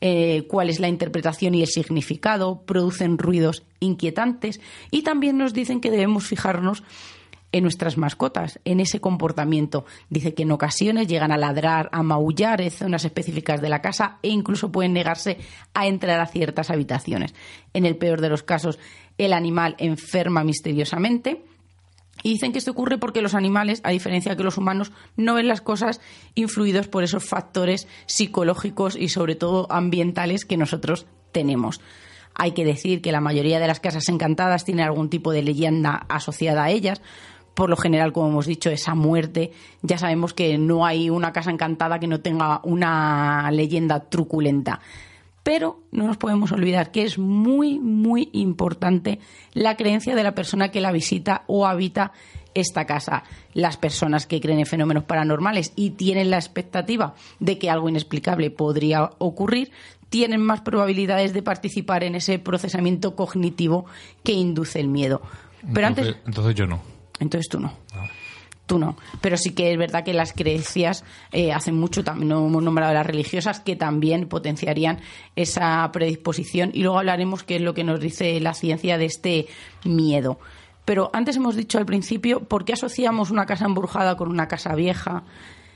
eh, 0.05 0.47
cuál 0.49 0.69
es 0.69 0.81
la 0.81 0.89
interpretación 0.89 1.55
y 1.55 1.63
el 1.63 1.69
significado, 1.69 2.63
producen 2.63 3.19
ruidos 3.19 3.63
inquietantes 3.79 4.61
y 4.91 5.03
también 5.03 5.39
nos 5.39 5.55
dicen 5.55 5.81
que 5.81 5.93
debemos 5.93 6.27
fijarnos 6.27 6.83
en 7.53 7.63
nuestras 7.63 7.99
mascotas, 7.99 8.59
en 8.65 8.81
ese 8.81 9.01
comportamiento. 9.01 9.85
Dice 10.11 10.35
que 10.35 10.43
en 10.43 10.53
ocasiones 10.53 11.07
llegan 11.07 11.33
a 11.33 11.37
ladrar, 11.37 11.89
a 11.93 12.03
maullar 12.03 12.61
en 12.61 12.71
zonas 12.71 13.05
específicas 13.05 13.61
de 13.61 13.69
la 13.69 13.83
casa 13.83 14.19
e 14.23 14.29
incluso 14.29 14.73
pueden 14.73 14.95
negarse 14.95 15.39
a 15.75 15.87
entrar 15.87 16.19
a 16.19 16.27
ciertas 16.27 16.71
habitaciones. 16.71 17.35
En 17.75 17.87
el 17.87 17.97
peor 17.97 18.21
de 18.21 18.31
los 18.31 18.43
casos, 18.43 18.79
el 19.19 19.33
animal 19.33 19.77
enferma 19.79 20.45
misteriosamente. 20.45 21.45
Y 22.23 22.31
dicen 22.31 22.53
que 22.53 22.59
esto 22.59 22.71
ocurre 22.71 22.99
porque 22.99 23.23
los 23.23 23.35
animales, 23.35 23.81
a 23.85 23.91
diferencia 23.91 24.37
que 24.37 24.45
los 24.45 24.59
humanos, 24.59 24.93
no 25.17 25.35
ven 25.35 25.49
las 25.49 25.61
cosas 25.61 26.01
influidos 26.35 26.87
por 26.87 27.03
esos 27.03 27.25
factores 27.25 27.89
psicológicos 28.07 28.97
y 28.97 29.09
sobre 29.09 29.35
todo 29.35 29.67
ambientales 29.71 30.45
que 30.45 30.57
nosotros 30.57 31.07
tenemos. 31.33 31.81
Hay 32.35 32.53
que 32.53 32.65
decir 32.65 33.03
que 33.03 33.13
la 33.13 33.21
mayoría 33.21 33.61
de 33.61 33.67
las 33.67 33.81
casas 33.81 34.09
encantadas 34.09 34.65
tienen 34.65 34.85
algún 34.85 35.11
tipo 35.11 35.33
de 35.33 35.43
leyenda 35.43 36.07
asociada 36.09 36.65
a 36.65 36.71
ellas. 36.71 37.03
Por 37.55 37.69
lo 37.69 37.77
general, 37.77 38.13
como 38.13 38.29
hemos 38.29 38.47
dicho, 38.47 38.71
esa 38.71 38.95
muerte, 38.95 39.53
ya 39.83 39.99
sabemos 39.99 40.33
que 40.33 40.57
no 40.59 40.87
hay 40.87 41.11
una 41.11 41.33
casa 41.33 41.51
encantada 41.51 41.99
que 41.99 42.07
no 42.07 42.21
tenga 42.21 42.61
una 42.65 43.51
leyenda 43.51 44.01
truculenta. 44.01 44.81
Pero 45.43 45.81
no 45.91 46.07
nos 46.07 46.17
podemos 46.19 46.53
olvidar 46.53 46.93
que 46.93 47.03
es 47.03 47.19
muy, 47.19 47.79
muy 47.81 48.31
importante 48.33 49.19
la 49.55 49.77
creencia 49.77 50.15
de 50.15 50.23
la 50.23 50.35
persona 50.35 50.71
que 50.71 50.81
la 50.81 50.93
visita 50.93 51.43
o 51.47 51.67
habita 51.67 52.13
esta 52.55 52.87
casa. 52.87 53.25
Las 53.53 53.77
personas 53.77 54.27
que 54.27 54.41
creen 54.41 54.61
en 54.61 54.67
fenómenos 54.67 55.05
paranormales 55.05 55.73
y 55.75 55.91
tienen 55.91 56.31
la 56.31 56.37
expectativa 56.37 57.15
de 57.41 57.59
que 57.59 57.71
algo 57.71 57.89
inexplicable 57.89 58.51
podría 58.51 59.11
ocurrir, 59.19 59.73
tienen 60.11 60.43
más 60.43 60.61
probabilidades 60.61 61.33
de 61.33 61.43
participar 61.43 62.05
en 62.05 62.15
ese 62.15 62.39
procesamiento 62.39 63.17
cognitivo 63.17 63.87
que 64.23 64.33
induce 64.33 64.79
el 64.79 64.89
miedo. 64.89 65.23
Pero 65.73 65.87
antes, 65.87 66.17
entonces 66.27 66.55
yo 66.55 66.67
no. 66.67 66.92
Entonces 67.23 67.49
tú 67.49 67.61
no. 67.61 67.73
Tú 68.67 68.79
no. 68.79 68.97
Pero 69.21 69.37
sí 69.37 69.51
que 69.51 69.73
es 69.73 69.79
verdad 69.79 70.05
que 70.05 70.13
las 70.13 70.33
creencias 70.33 71.05
eh, 71.33 71.53
hacen 71.53 71.75
mucho, 71.75 72.05
también 72.05 72.29
no 72.29 72.47
hemos 72.47 72.63
nombrado 72.63 72.95
las 72.95 73.07
religiosas, 73.07 73.61
que 73.61 73.77
también 73.77 74.29
potenciarían 74.29 75.01
esa 75.37 75.91
predisposición. 75.93 76.71
Y 76.73 76.83
luego 76.83 76.99
hablaremos 76.99 77.43
qué 77.43 77.57
es 77.57 77.63
lo 77.63 77.75
que 77.75 77.85
nos 77.85 78.01
dice 78.01 78.39
la 78.41 78.55
ciencia 78.55 78.99
de 78.99 79.07
este 79.07 79.47
miedo. 79.85 80.39
Pero 80.85 81.11
antes 81.13 81.37
hemos 81.37 81.57
dicho 81.57 81.79
al 81.79 81.87
principio, 81.87 82.41
¿por 82.41 82.65
qué 82.65 82.73
asociamos 82.73 83.31
una 83.31 83.47
casa 83.47 83.67
embrujada 83.67 84.17
con 84.17 84.29
una 84.29 84.49
casa 84.49 84.75
vieja? 84.75 85.23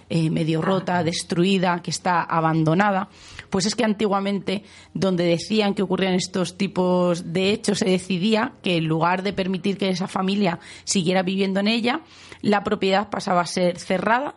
Eh, 0.08 0.30
medio 0.30 0.62
rota, 0.62 1.02
destruida, 1.02 1.82
que 1.82 1.90
está 1.90 2.22
abandonada, 2.22 3.08
pues 3.50 3.66
es 3.66 3.74
que 3.74 3.84
antiguamente 3.84 4.62
donde 4.94 5.24
decían 5.24 5.74
que 5.74 5.82
ocurrían 5.82 6.14
estos 6.14 6.56
tipos 6.56 7.32
de 7.32 7.50
hechos 7.50 7.78
se 7.78 7.90
decidía 7.90 8.52
que 8.62 8.76
en 8.76 8.86
lugar 8.86 9.22
de 9.22 9.32
permitir 9.32 9.78
que 9.78 9.88
esa 9.88 10.08
familia 10.08 10.60
siguiera 10.84 11.22
viviendo 11.22 11.60
en 11.60 11.68
ella, 11.68 12.02
la 12.42 12.62
propiedad 12.62 13.10
pasaba 13.10 13.40
a 13.40 13.46
ser 13.46 13.78
cerrada, 13.78 14.36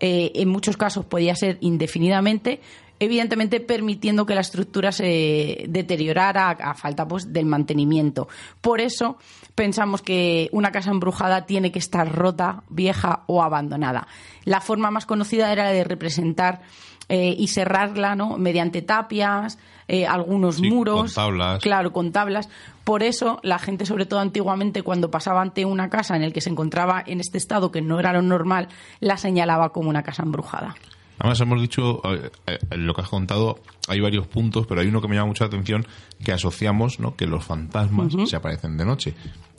eh, 0.00 0.30
en 0.36 0.48
muchos 0.48 0.76
casos 0.76 1.04
podía 1.04 1.34
ser 1.34 1.58
indefinidamente, 1.60 2.60
evidentemente 3.00 3.60
permitiendo 3.60 4.26
que 4.26 4.34
la 4.34 4.40
estructura 4.40 4.92
se 4.92 5.64
deteriorara 5.68 6.48
a, 6.48 6.70
a 6.70 6.74
falta 6.74 7.06
pues 7.06 7.32
del 7.32 7.46
mantenimiento. 7.46 8.28
Por 8.60 8.80
eso 8.80 9.16
pensamos 9.54 10.02
que 10.02 10.48
una 10.52 10.72
casa 10.72 10.90
embrujada 10.90 11.46
tiene 11.46 11.72
que 11.72 11.78
estar 11.78 12.10
rota, 12.14 12.62
vieja 12.68 13.22
o 13.26 13.42
abandonada. 13.42 14.06
La 14.44 14.60
forma 14.60 14.90
más 14.90 15.06
conocida 15.06 15.52
era 15.52 15.64
la 15.64 15.70
de 15.70 15.84
representar 15.84 16.60
eh, 17.08 17.34
y 17.38 17.48
cerrarla 17.48 18.14
¿no? 18.14 18.36
mediante 18.36 18.82
tapias, 18.82 19.58
eh, 19.88 20.06
algunos 20.06 20.56
Sí, 20.56 20.70
muros. 20.70 21.00
con 21.00 21.14
tablas. 21.14 21.62
Claro, 21.62 21.92
con 21.92 22.12
tablas. 22.12 22.48
Por 22.84 23.02
eso 23.02 23.40
la 23.42 23.58
gente, 23.58 23.86
sobre 23.86 24.04
todo 24.06 24.20
antiguamente, 24.20 24.82
cuando 24.82 25.10
pasaba 25.10 25.40
ante 25.40 25.64
una 25.64 25.88
casa 25.88 26.16
en 26.16 26.22
el 26.22 26.32
que 26.34 26.40
se 26.42 26.50
encontraba 26.50 27.02
en 27.06 27.20
este 27.20 27.38
estado 27.38 27.70
que 27.70 27.80
no 27.80 27.98
era 27.98 28.12
lo 28.12 28.20
normal, 28.22 28.68
la 29.00 29.16
señalaba 29.16 29.72
como 29.72 29.88
una 29.88 30.02
casa 30.02 30.22
embrujada. 30.22 30.74
Además, 31.18 31.40
hemos 31.40 31.60
dicho, 31.60 32.00
eh, 32.12 32.30
eh, 32.46 32.76
lo 32.76 32.94
que 32.94 33.00
has 33.00 33.08
contado, 33.08 33.60
hay 33.88 34.00
varios 34.00 34.26
puntos, 34.26 34.66
pero 34.66 34.80
hay 34.80 34.86
uno 34.86 35.00
que 35.00 35.08
me 35.08 35.16
llama 35.16 35.28
mucha 35.28 35.46
atención, 35.46 35.86
que 36.24 36.32
asociamos 36.32 37.00
¿no? 37.00 37.16
que 37.16 37.26
los 37.26 37.44
fantasmas 37.44 38.14
se 38.26 38.36
aparecen 38.36 38.76
de 38.76 38.84
noche. 38.84 39.14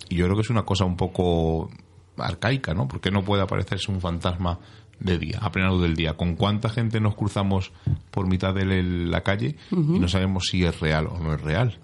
Y 0.09 0.15
yo 0.15 0.25
creo 0.25 0.35
que 0.35 0.41
es 0.43 0.49
una 0.49 0.63
cosa 0.63 0.85
un 0.85 0.95
poco 0.95 1.69
arcaica, 2.17 2.73
¿no? 2.73 2.87
Porque 2.87 3.11
no 3.11 3.23
puede 3.23 3.43
aparecerse 3.43 3.91
un 3.91 4.01
fantasma 4.01 4.59
de 4.99 5.17
día, 5.17 5.39
a 5.41 5.51
plena 5.51 5.69
luz 5.69 5.81
del 5.81 5.95
día. 5.95 6.15
¿Con 6.15 6.35
cuánta 6.35 6.69
gente 6.69 6.99
nos 6.99 7.15
cruzamos 7.15 7.71
por 8.11 8.27
mitad 8.27 8.53
de 8.53 8.83
la 8.83 9.21
calle 9.21 9.55
y 9.71 9.99
no 9.99 10.07
sabemos 10.07 10.47
si 10.49 10.65
es 10.65 10.79
real 10.79 11.07
o 11.07 11.19
no 11.19 11.33
es 11.33 11.41
real? 11.41 11.77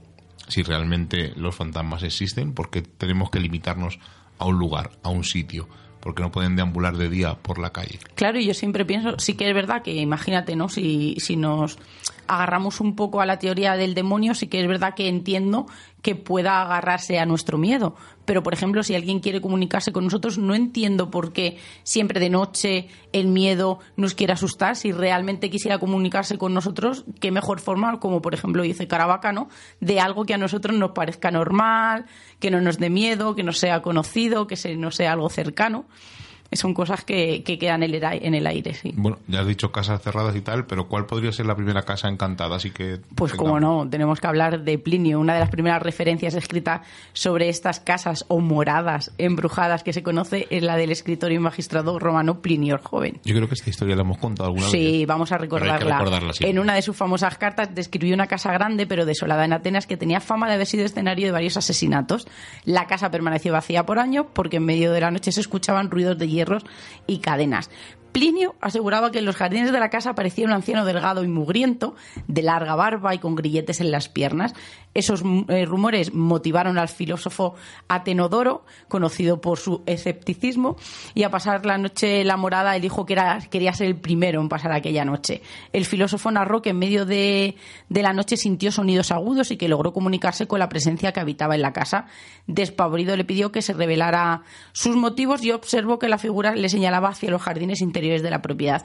Si 0.47 0.63
realmente 0.63 1.33
los 1.35 1.55
fantasmas 1.55 2.03
existen, 2.03 2.53
porque 2.53 2.81
tenemos 2.81 3.29
que 3.29 3.39
limitarnos 3.39 3.99
a 4.37 4.45
un 4.45 4.59
lugar, 4.59 4.91
a 5.03 5.09
un 5.09 5.23
sitio 5.23 5.67
porque 6.05 6.21
no 6.21 6.31
pueden 6.31 6.55
deambular 6.55 6.95
de 6.97 7.09
día 7.09 7.33
por 7.33 7.57
la 7.57 7.71
calle. 7.71 7.97
Claro, 8.13 8.37
y 8.37 8.45
yo 8.45 8.53
siempre 8.53 8.85
pienso, 8.85 9.17
sí 9.17 9.33
que 9.33 9.49
es 9.49 9.55
verdad 9.55 9.81
que 9.81 9.91
imagínate, 9.95 10.55
¿no? 10.55 10.69
Si, 10.69 11.15
si 11.17 11.35
nos 11.35 11.79
agarramos 12.27 12.79
un 12.79 12.95
poco 12.95 13.21
a 13.21 13.25
la 13.25 13.39
teoría 13.39 13.75
del 13.75 13.95
demonio, 13.95 14.35
sí 14.35 14.45
que 14.45 14.61
es 14.61 14.67
verdad 14.67 14.93
que 14.93 15.07
entiendo 15.07 15.65
que 16.05 16.13
pueda 16.13 16.61
agarrarse 16.61 17.17
a 17.17 17.25
nuestro 17.25 17.57
miedo. 17.57 17.95
Pero, 18.25 18.43
por 18.43 18.53
ejemplo, 18.53 18.83
si 18.83 18.93
alguien 18.93 19.21
quiere 19.21 19.41
comunicarse 19.41 19.91
con 19.91 20.03
nosotros, 20.03 20.37
no 20.37 20.53
entiendo 20.53 21.09
por 21.09 21.33
qué 21.33 21.57
siempre 21.81 22.19
de 22.19 22.29
noche 22.29 22.89
el 23.11 23.25
miedo 23.25 23.79
nos 23.97 24.13
quiere 24.13 24.33
asustar. 24.33 24.75
Si 24.75 24.91
realmente 24.91 25.49
quisiera 25.49 25.79
comunicarse 25.79 26.37
con 26.37 26.53
nosotros, 26.53 27.05
qué 27.19 27.31
mejor 27.31 27.59
forma, 27.59 27.99
como 27.99 28.21
por 28.21 28.35
ejemplo 28.35 28.61
dice 28.61 28.87
Caravaca, 28.87 29.31
¿no? 29.31 29.49
De 29.79 29.99
algo 29.99 30.25
que 30.25 30.35
a 30.35 30.37
nosotros 30.37 30.77
nos 30.77 30.91
parezca 30.91 31.31
normal, 31.31 32.05
que 32.39 32.51
no 32.51 32.61
nos 32.61 32.77
dé 32.77 32.91
miedo, 32.91 33.33
que 33.33 33.41
no 33.41 33.51
sea 33.51 33.81
conocido, 33.81 34.45
que 34.45 34.75
no 34.77 34.91
sea 34.91 35.13
algo 35.13 35.31
cercano 35.31 35.87
son 36.51 36.73
cosas 36.73 37.03
que, 37.03 37.43
quedan 37.43 37.83
en 37.83 38.33
el, 38.33 38.47
aire, 38.47 38.73
sí. 38.73 38.93
Bueno, 38.95 39.17
ya 39.27 39.41
has 39.41 39.47
dicho 39.47 39.71
casas 39.71 40.01
cerradas 40.01 40.35
y 40.35 40.41
tal, 40.41 40.65
pero 40.65 40.87
¿cuál 40.87 41.05
podría 41.05 41.31
ser 41.31 41.45
la 41.45 41.55
primera 41.55 41.83
casa 41.83 42.07
encantada? 42.07 42.55
Así 42.55 42.71
que 42.71 42.99
pues 43.15 43.33
como 43.33 43.59
no, 43.59 43.87
tenemos 43.89 44.19
que 44.19 44.27
hablar 44.27 44.63
de 44.63 44.77
Plinio, 44.77 45.19
una 45.19 45.33
de 45.33 45.39
las 45.39 45.49
primeras 45.49 45.81
referencias 45.81 46.33
escritas 46.35 46.81
sobre 47.13 47.49
estas 47.49 47.79
casas 47.79 48.25
o 48.27 48.39
moradas 48.39 49.11
embrujadas 49.17 49.83
que 49.83 49.93
se 49.93 50.03
conoce 50.03 50.47
es 50.49 50.63
la 50.63 50.77
del 50.77 50.91
escritor 50.91 51.31
y 51.31 51.39
magistrado 51.39 51.99
romano 51.99 52.41
Plinio 52.41 52.75
el 52.75 52.81
Joven. 52.81 53.19
Yo 53.23 53.35
creo 53.35 53.47
que 53.47 53.55
esta 53.55 53.69
historia 53.69 53.95
la 53.95 54.01
hemos 54.01 54.17
contado 54.17 54.47
alguna 54.47 54.65
vez. 54.65 54.71
Sí, 54.71 55.05
vamos 55.05 55.31
a 55.31 55.37
recordarla. 55.37 56.03
En 56.39 56.59
una 56.59 56.75
de 56.75 56.81
sus 56.81 56.95
famosas 56.95 57.37
cartas 57.37 57.73
describió 57.73 58.13
una 58.13 58.27
casa 58.27 58.51
grande 58.51 58.87
pero 58.87 59.05
desolada 59.05 59.45
en 59.45 59.53
Atenas 59.53 59.87
que 59.87 59.97
tenía 59.97 60.19
fama 60.19 60.47
de 60.47 60.55
haber 60.55 60.67
sido 60.67 60.85
escenario 60.85 61.25
de 61.25 61.31
varios 61.31 61.57
asesinatos. 61.57 62.27
La 62.63 62.87
casa 62.87 63.11
permaneció 63.11 63.51
vacía 63.53 63.85
por 63.85 63.99
años 63.99 64.25
porque 64.33 64.57
en 64.57 64.65
medio 64.65 64.91
de 64.91 65.01
la 65.01 65.11
noche 65.11 65.31
se 65.31 65.41
escuchaban 65.41 65.89
ruidos 65.89 66.17
de 66.17 66.27
hierros 66.35 66.63
y 67.07 67.19
cadenas. 67.19 67.69
Plinio 68.15 68.55
aseguraba 68.61 69.11
que 69.11 69.19
en 69.19 69.25
los 69.25 69.35
jardines 69.35 69.73
de 69.73 69.79
la 69.81 69.89
casa 69.89 70.11
aparecía 70.11 70.45
un 70.45 70.53
anciano 70.53 70.85
delgado 70.85 71.25
y 71.25 71.27
mugriento, 71.27 71.95
de 72.29 72.43
larga 72.43 72.73
barba 72.73 73.13
y 73.13 73.19
con 73.19 73.35
grilletes 73.35 73.81
en 73.81 73.91
las 73.91 74.07
piernas. 74.07 74.53
Esos 74.93 75.21
eh, 75.49 75.65
rumores 75.65 76.13
motivaron 76.13 76.77
al 76.77 76.87
filósofo 76.87 77.55
Atenodoro, 77.89 78.63
conocido 78.87 79.41
por 79.41 79.59
su 79.59 79.83
escepticismo, 79.85 80.77
y 81.13 81.23
a 81.23 81.29
pasar 81.29 81.65
la 81.65 81.77
noche 81.77 82.21
en 82.21 82.27
la 82.27 82.37
morada, 82.37 82.77
él 82.77 82.81
dijo 82.81 83.05
que 83.05 83.11
era, 83.11 83.39
quería 83.51 83.73
ser 83.73 83.87
el 83.87 83.97
primero 83.97 84.39
en 84.39 84.47
pasar 84.47 84.71
aquella 84.71 85.03
noche. 85.03 85.41
El 85.73 85.83
filósofo 85.83 86.31
narró 86.31 86.61
que 86.61 86.69
en 86.69 86.79
medio 86.79 87.05
de, 87.05 87.57
de 87.89 88.01
la 88.01 88.13
noche 88.13 88.37
sintió 88.37 88.71
sonidos 88.71 89.11
agudos 89.11 89.51
y 89.51 89.57
que 89.57 89.67
logró 89.67 89.91
comunicarse 89.91 90.47
con 90.47 90.59
la 90.59 90.69
presencia 90.69 91.11
que 91.11 91.19
habitaba 91.19 91.55
en 91.55 91.63
la 91.63 91.73
casa. 91.73 92.05
Despavorido 92.47 93.17
le 93.17 93.25
pidió 93.25 93.51
que 93.51 93.61
se 93.61 93.73
revelara 93.73 94.43
sus 94.71 94.95
motivos 94.95 95.43
y 95.43 95.51
observó 95.51 95.99
que 95.99 96.07
la 96.07 96.17
figura 96.17 96.55
le 96.55 96.69
señalaba 96.69 97.09
hacia 97.09 97.29
los 97.29 97.41
jardines 97.41 97.81
interiores 97.81 98.04
de 98.09 98.29
la 98.29 98.41
propiedad. 98.41 98.83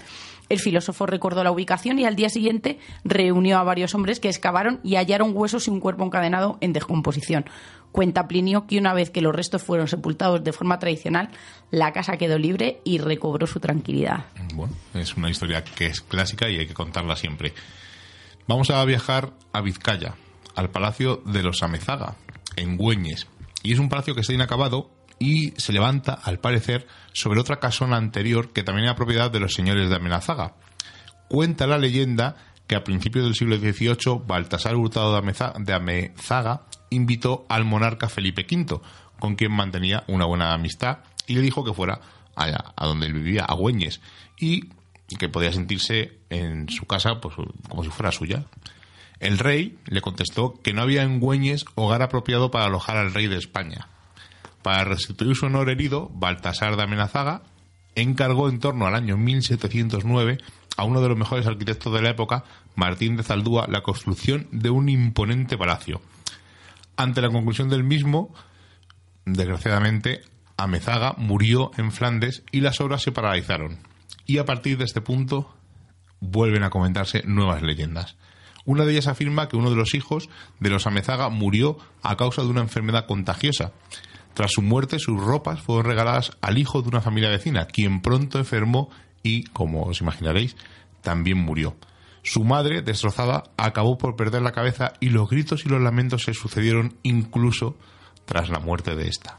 El 0.49 0.59
filósofo 0.59 1.07
recordó 1.07 1.45
la 1.45 1.53
ubicación 1.53 1.99
y 2.01 2.05
al 2.05 2.17
día 2.17 2.29
siguiente 2.29 2.79
reunió 3.05 3.59
a 3.59 3.63
varios 3.63 3.95
hombres 3.95 4.19
que 4.19 4.29
excavaron 4.29 4.81
y 4.83 4.97
hallaron 4.97 5.31
huesos 5.33 5.69
y 5.69 5.71
un 5.71 5.79
cuerpo 5.79 6.05
encadenado 6.05 6.59
en 6.61 6.73
descomposición. 6.73 7.45
Cuenta 7.93 8.27
Plinio 8.27 8.67
que 8.67 8.79
una 8.79 8.93
vez 8.93 9.11
que 9.11 9.21
los 9.21 9.35
restos 9.35 9.63
fueron 9.63 9.87
sepultados 9.87 10.43
de 10.43 10.53
forma 10.53 10.79
tradicional, 10.79 11.31
la 11.71 11.93
casa 11.93 12.17
quedó 12.17 12.39
libre 12.39 12.81
y 12.85 12.99
recobró 12.99 13.47
su 13.47 13.61
tranquilidad. 13.61 14.27
Bueno, 14.55 14.75
es 14.95 15.17
una 15.17 15.31
historia 15.31 15.65
que 15.65 15.87
es 15.87 16.01
clásica 16.01 16.51
y 16.51 16.59
hay 16.59 16.67
que 16.67 16.75
contarla 16.75 17.17
siempre. 17.17 17.53
Vamos 18.49 18.71
a 18.71 18.85
viajar 18.85 19.33
a 19.53 19.61
Vizcaya, 19.61 20.15
al 20.57 20.71
Palacio 20.71 21.23
de 21.25 21.43
los 21.45 21.63
Amezaga, 21.63 22.17
en 22.57 22.77
Güeñes. 22.77 23.29
Y 23.63 23.73
es 23.73 23.79
un 23.79 23.89
palacio 23.89 24.15
que 24.15 24.23
está 24.23 24.33
inacabado 24.33 24.91
y 25.21 25.53
se 25.59 25.73
levanta, 25.73 26.15
al 26.15 26.41
parecer, 26.41 26.89
sobre 27.13 27.41
otra 27.41 27.61
casona 27.61 27.99
anterior 27.99 28.53
que 28.53 28.65
también 28.65 28.87
era 28.87 28.97
propiedad 28.97 29.31
de 29.31 29.39
los 29.39 29.53
señores 29.53 29.91
de 29.91 29.97
Amenazaga. 29.97 30.55
Cuenta 31.29 31.67
la 31.67 31.79
leyenda 31.79 32.37
que 32.67 32.75
a 32.75 32.83
principios 32.83 33.27
del 33.27 33.35
siglo 33.35 33.59
XVIII 33.59 34.23
Baltasar 34.27 34.75
Hurtado 34.75 35.21
de 35.59 35.73
Amezaga 35.75 36.63
invitó 36.89 37.45
al 37.51 37.67
monarca 37.67 38.09
Felipe 38.09 38.47
V, 38.51 38.81
con 39.19 39.37
quien 39.37 39.53
mantenía 39.53 40.05
una 40.09 40.25
buena 40.25 40.55
amistad, 40.55 41.01
y 41.27 41.35
le 41.35 41.43
dijo 41.43 41.65
que 41.65 41.75
fuera 41.75 42.01
allá, 42.35 42.73
a 42.75 42.87
donde 42.87 43.07
él 43.07 43.13
vivía, 43.13 43.45
a 43.45 43.55
Güeñes, 43.55 44.01
y 44.39 44.71
que 45.19 45.29
podía 45.29 45.53
sentirse 45.53 46.21
en 46.31 46.69
su 46.71 46.87
casa 46.87 47.21
pues, 47.21 47.35
como 47.69 47.85
si 47.85 47.91
fuera 47.91 48.11
suya. 48.11 48.47
El 49.19 49.39
rey 49.39 49.79
le 49.85 50.01
contestó 50.01 50.55
que 50.63 50.73
no 50.73 50.81
había 50.81 51.03
en 51.03 51.21
Güeñes 51.21 51.67
hogar 51.75 52.01
apropiado 52.01 52.51
para 52.51 52.65
alojar 52.65 52.97
al 52.97 53.13
rey 53.13 53.27
de 53.27 53.37
España, 53.37 53.89
para 54.63 54.85
restituir 54.85 55.37
su 55.37 55.47
honor 55.47 55.71
herido, 55.71 56.11
Baltasar 56.15 56.77
de 56.77 56.83
Amenazaga 56.83 57.43
encargó 57.95 58.49
en 58.49 58.61
torno 58.61 58.87
al 58.87 58.95
año 58.95 59.17
1709 59.17 60.39
a 60.77 60.85
uno 60.85 61.01
de 61.01 61.09
los 61.09 61.19
mejores 61.19 61.47
arquitectos 61.47 61.93
de 61.93 62.03
la 62.03 62.11
época, 62.11 62.45
Martín 62.75 63.17
de 63.17 63.23
Zaldúa, 63.23 63.67
la 63.69 63.83
construcción 63.83 64.49
de 64.53 64.71
un 64.71 64.89
imponente 64.89 65.59
palacio. 65.59 66.01
Ante 66.97 67.21
la 67.21 67.31
conclusión 67.31 67.69
del 67.69 67.85
mismo, 67.85 68.35
desgraciadamente, 69.25 70.21
Amezaga 70.57 71.15
murió 71.17 71.71
en 71.77 71.93
Flandes 71.93 72.45
y 72.53 72.61
las 72.61 72.81
obras 72.81 73.03
se 73.03 73.13
paralizaron. 73.13 73.79
Y 74.27 74.39
a 74.39 74.45
partir 74.45 74.79
de 74.79 74.85
este 74.85 75.01
punto 75.01 75.55
vuelven 76.21 76.63
a 76.63 76.71
comentarse 76.71 77.23
nuevas 77.27 77.63
leyendas. 77.63 78.17
Una 78.67 78.85
de 78.85 78.93
ellas 78.93 79.07
afirma 79.07 79.49
que 79.49 79.57
uno 79.57 79.71
de 79.71 79.77
los 79.77 79.95
hijos 79.95 80.29
de 80.61 80.69
los 80.69 80.87
Amezaga 80.87 81.31
murió 81.31 81.79
a 82.03 82.17
causa 82.17 82.43
de 82.43 82.49
una 82.49 82.61
enfermedad 82.61 83.07
contagiosa 83.07 83.73
tras 84.35 84.53
su 84.53 84.63
muerte, 84.63 84.99
sus 84.99 85.21
ropas 85.21 85.61
fueron 85.61 85.87
regaladas 85.87 86.33
al 86.41 86.59
hijo 86.59 86.83
de 86.83 86.89
una 86.89 87.01
familia 87.01 87.31
vecina, 87.31 87.67
quien 87.67 88.01
pronto 88.01 88.39
enfermó 88.39 88.91
y, 89.23 89.45
como 89.45 89.83
os 89.83 90.01
imaginaréis, 90.01 90.57
también 91.03 91.39
murió. 91.39 91.77
Su 92.23 92.45
madre, 92.45 92.83
destrozada, 92.83 93.45
acabó 93.57 93.97
por 93.99 94.17
perder 94.17 94.43
la 94.43 94.53
cabeza 94.53 94.93
y 95.01 95.09
los 95.09 95.29
gritos 95.29 95.65
y 95.65 95.69
los 95.69 95.81
lamentos 95.81 96.25
se 96.25 96.35
sucedieron 96.35 96.97
incluso 97.03 97.77
tras 98.27 98.51
la 98.51 98.61
muerte 98.61 98.95
de 98.95 99.09
esta. 99.09 99.39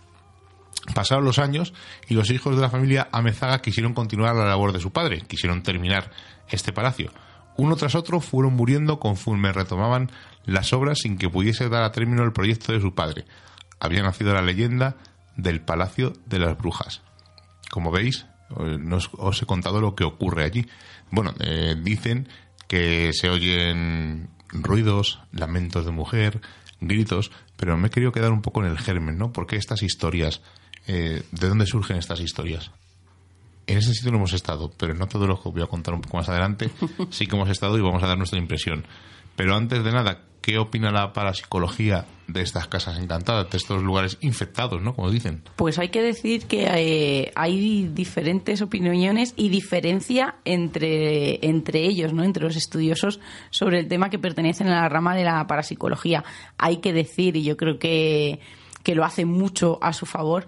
Pasaron 0.95 1.23
los 1.23 1.37
años 1.37 1.73
y 2.07 2.15
los 2.15 2.31
hijos 2.31 2.55
de 2.55 2.61
la 2.61 2.69
familia 2.69 3.07
Amezaga 3.11 3.61
quisieron 3.61 3.93
continuar 3.93 4.35
la 4.35 4.45
labor 4.45 4.73
de 4.73 4.79
su 4.79 4.91
padre, 4.91 5.21
quisieron 5.27 5.61
terminar 5.61 6.11
este 6.49 6.73
palacio. 6.73 7.11
Uno 7.55 7.75
tras 7.75 7.93
otro 7.93 8.19
fueron 8.19 8.55
muriendo 8.55 8.99
conforme 8.99 9.53
retomaban 9.53 10.09
las 10.45 10.73
obras 10.73 10.99
sin 10.99 11.17
que 11.17 11.29
pudiese 11.29 11.69
dar 11.69 11.83
a 11.83 11.91
término 11.91 12.23
el 12.23 12.33
proyecto 12.33 12.73
de 12.73 12.81
su 12.81 12.95
padre, 12.95 13.25
había 13.81 14.03
nacido 14.03 14.33
la 14.33 14.43
leyenda 14.43 14.95
del 15.35 15.59
Palacio 15.59 16.13
de 16.27 16.39
las 16.39 16.57
Brujas. 16.57 17.01
Como 17.71 17.91
veis, 17.91 18.27
eh, 18.59 18.77
os 19.17 19.41
he 19.41 19.45
contado 19.45 19.81
lo 19.81 19.95
que 19.95 20.03
ocurre 20.03 20.45
allí. 20.45 20.67
Bueno, 21.09 21.33
eh, 21.39 21.75
dicen 21.81 22.29
que 22.67 23.11
se 23.11 23.29
oyen 23.29 24.29
ruidos, 24.49 25.19
lamentos 25.33 25.85
de 25.85 25.91
mujer, 25.91 26.41
gritos, 26.79 27.31
pero 27.57 27.75
me 27.75 27.87
he 27.87 27.91
querido 27.91 28.11
quedar 28.11 28.31
un 28.31 28.41
poco 28.41 28.63
en 28.63 28.69
el 28.69 28.77
germen, 28.77 29.17
¿no? 29.17 29.33
Porque 29.33 29.55
estas 29.55 29.81
historias, 29.81 30.41
eh, 30.87 31.23
¿de 31.31 31.49
dónde 31.49 31.65
surgen 31.65 31.97
estas 31.97 32.21
historias? 32.21 32.71
En 33.65 33.77
ese 33.77 33.93
sitio 33.93 34.11
no 34.11 34.17
hemos 34.17 34.33
estado, 34.33 34.71
pero 34.77 34.93
no 34.93 35.07
todo 35.07 35.25
lo 35.25 35.41
que 35.41 35.49
voy 35.49 35.63
a 35.63 35.67
contar 35.67 35.93
un 35.93 36.01
poco 36.01 36.17
más 36.17 36.29
adelante 36.29 36.69
sí 37.09 37.25
que 37.25 37.35
hemos 37.35 37.49
estado 37.49 37.77
y 37.77 37.81
vamos 37.81 38.03
a 38.03 38.07
dar 38.07 38.17
nuestra 38.17 38.39
impresión. 38.39 38.85
Pero 39.35 39.55
antes 39.55 39.83
de 39.83 39.91
nada, 39.91 40.21
¿qué 40.41 40.57
opina 40.57 40.91
la 40.91 41.13
parapsicología 41.13 42.05
de 42.27 42.41
estas 42.41 42.67
casas 42.67 42.97
encantadas, 42.97 43.49
de 43.49 43.57
estos 43.57 43.83
lugares 43.83 44.17
infectados, 44.21 44.81
¿no? 44.81 44.93
Como 44.95 45.11
dicen. 45.11 45.43
Pues 45.55 45.79
hay 45.79 45.89
que 45.89 46.01
decir 46.01 46.45
que 46.45 46.63
eh, 46.63 47.31
hay, 47.35 47.89
diferentes 47.93 48.61
opiniones 48.61 49.33
y 49.35 49.49
diferencia 49.49 50.35
entre, 50.45 51.45
entre 51.45 51.81
ellos, 51.85 52.13
¿no? 52.13 52.23
Entre 52.23 52.43
los 52.43 52.55
estudiosos 52.55 53.19
sobre 53.49 53.79
el 53.79 53.87
tema 53.87 54.09
que 54.09 54.19
pertenecen 54.19 54.67
a 54.67 54.81
la 54.81 54.89
rama 54.89 55.15
de 55.15 55.23
la 55.23 55.45
parapsicología. 55.47 56.23
Hay 56.57 56.77
que 56.77 56.93
decir, 56.93 57.35
y 57.35 57.43
yo 57.43 57.57
creo 57.57 57.77
que, 57.79 58.39
que 58.83 58.95
lo 58.95 59.03
hace 59.03 59.25
mucho 59.25 59.79
a 59.81 59.93
su 59.93 60.05
favor, 60.05 60.45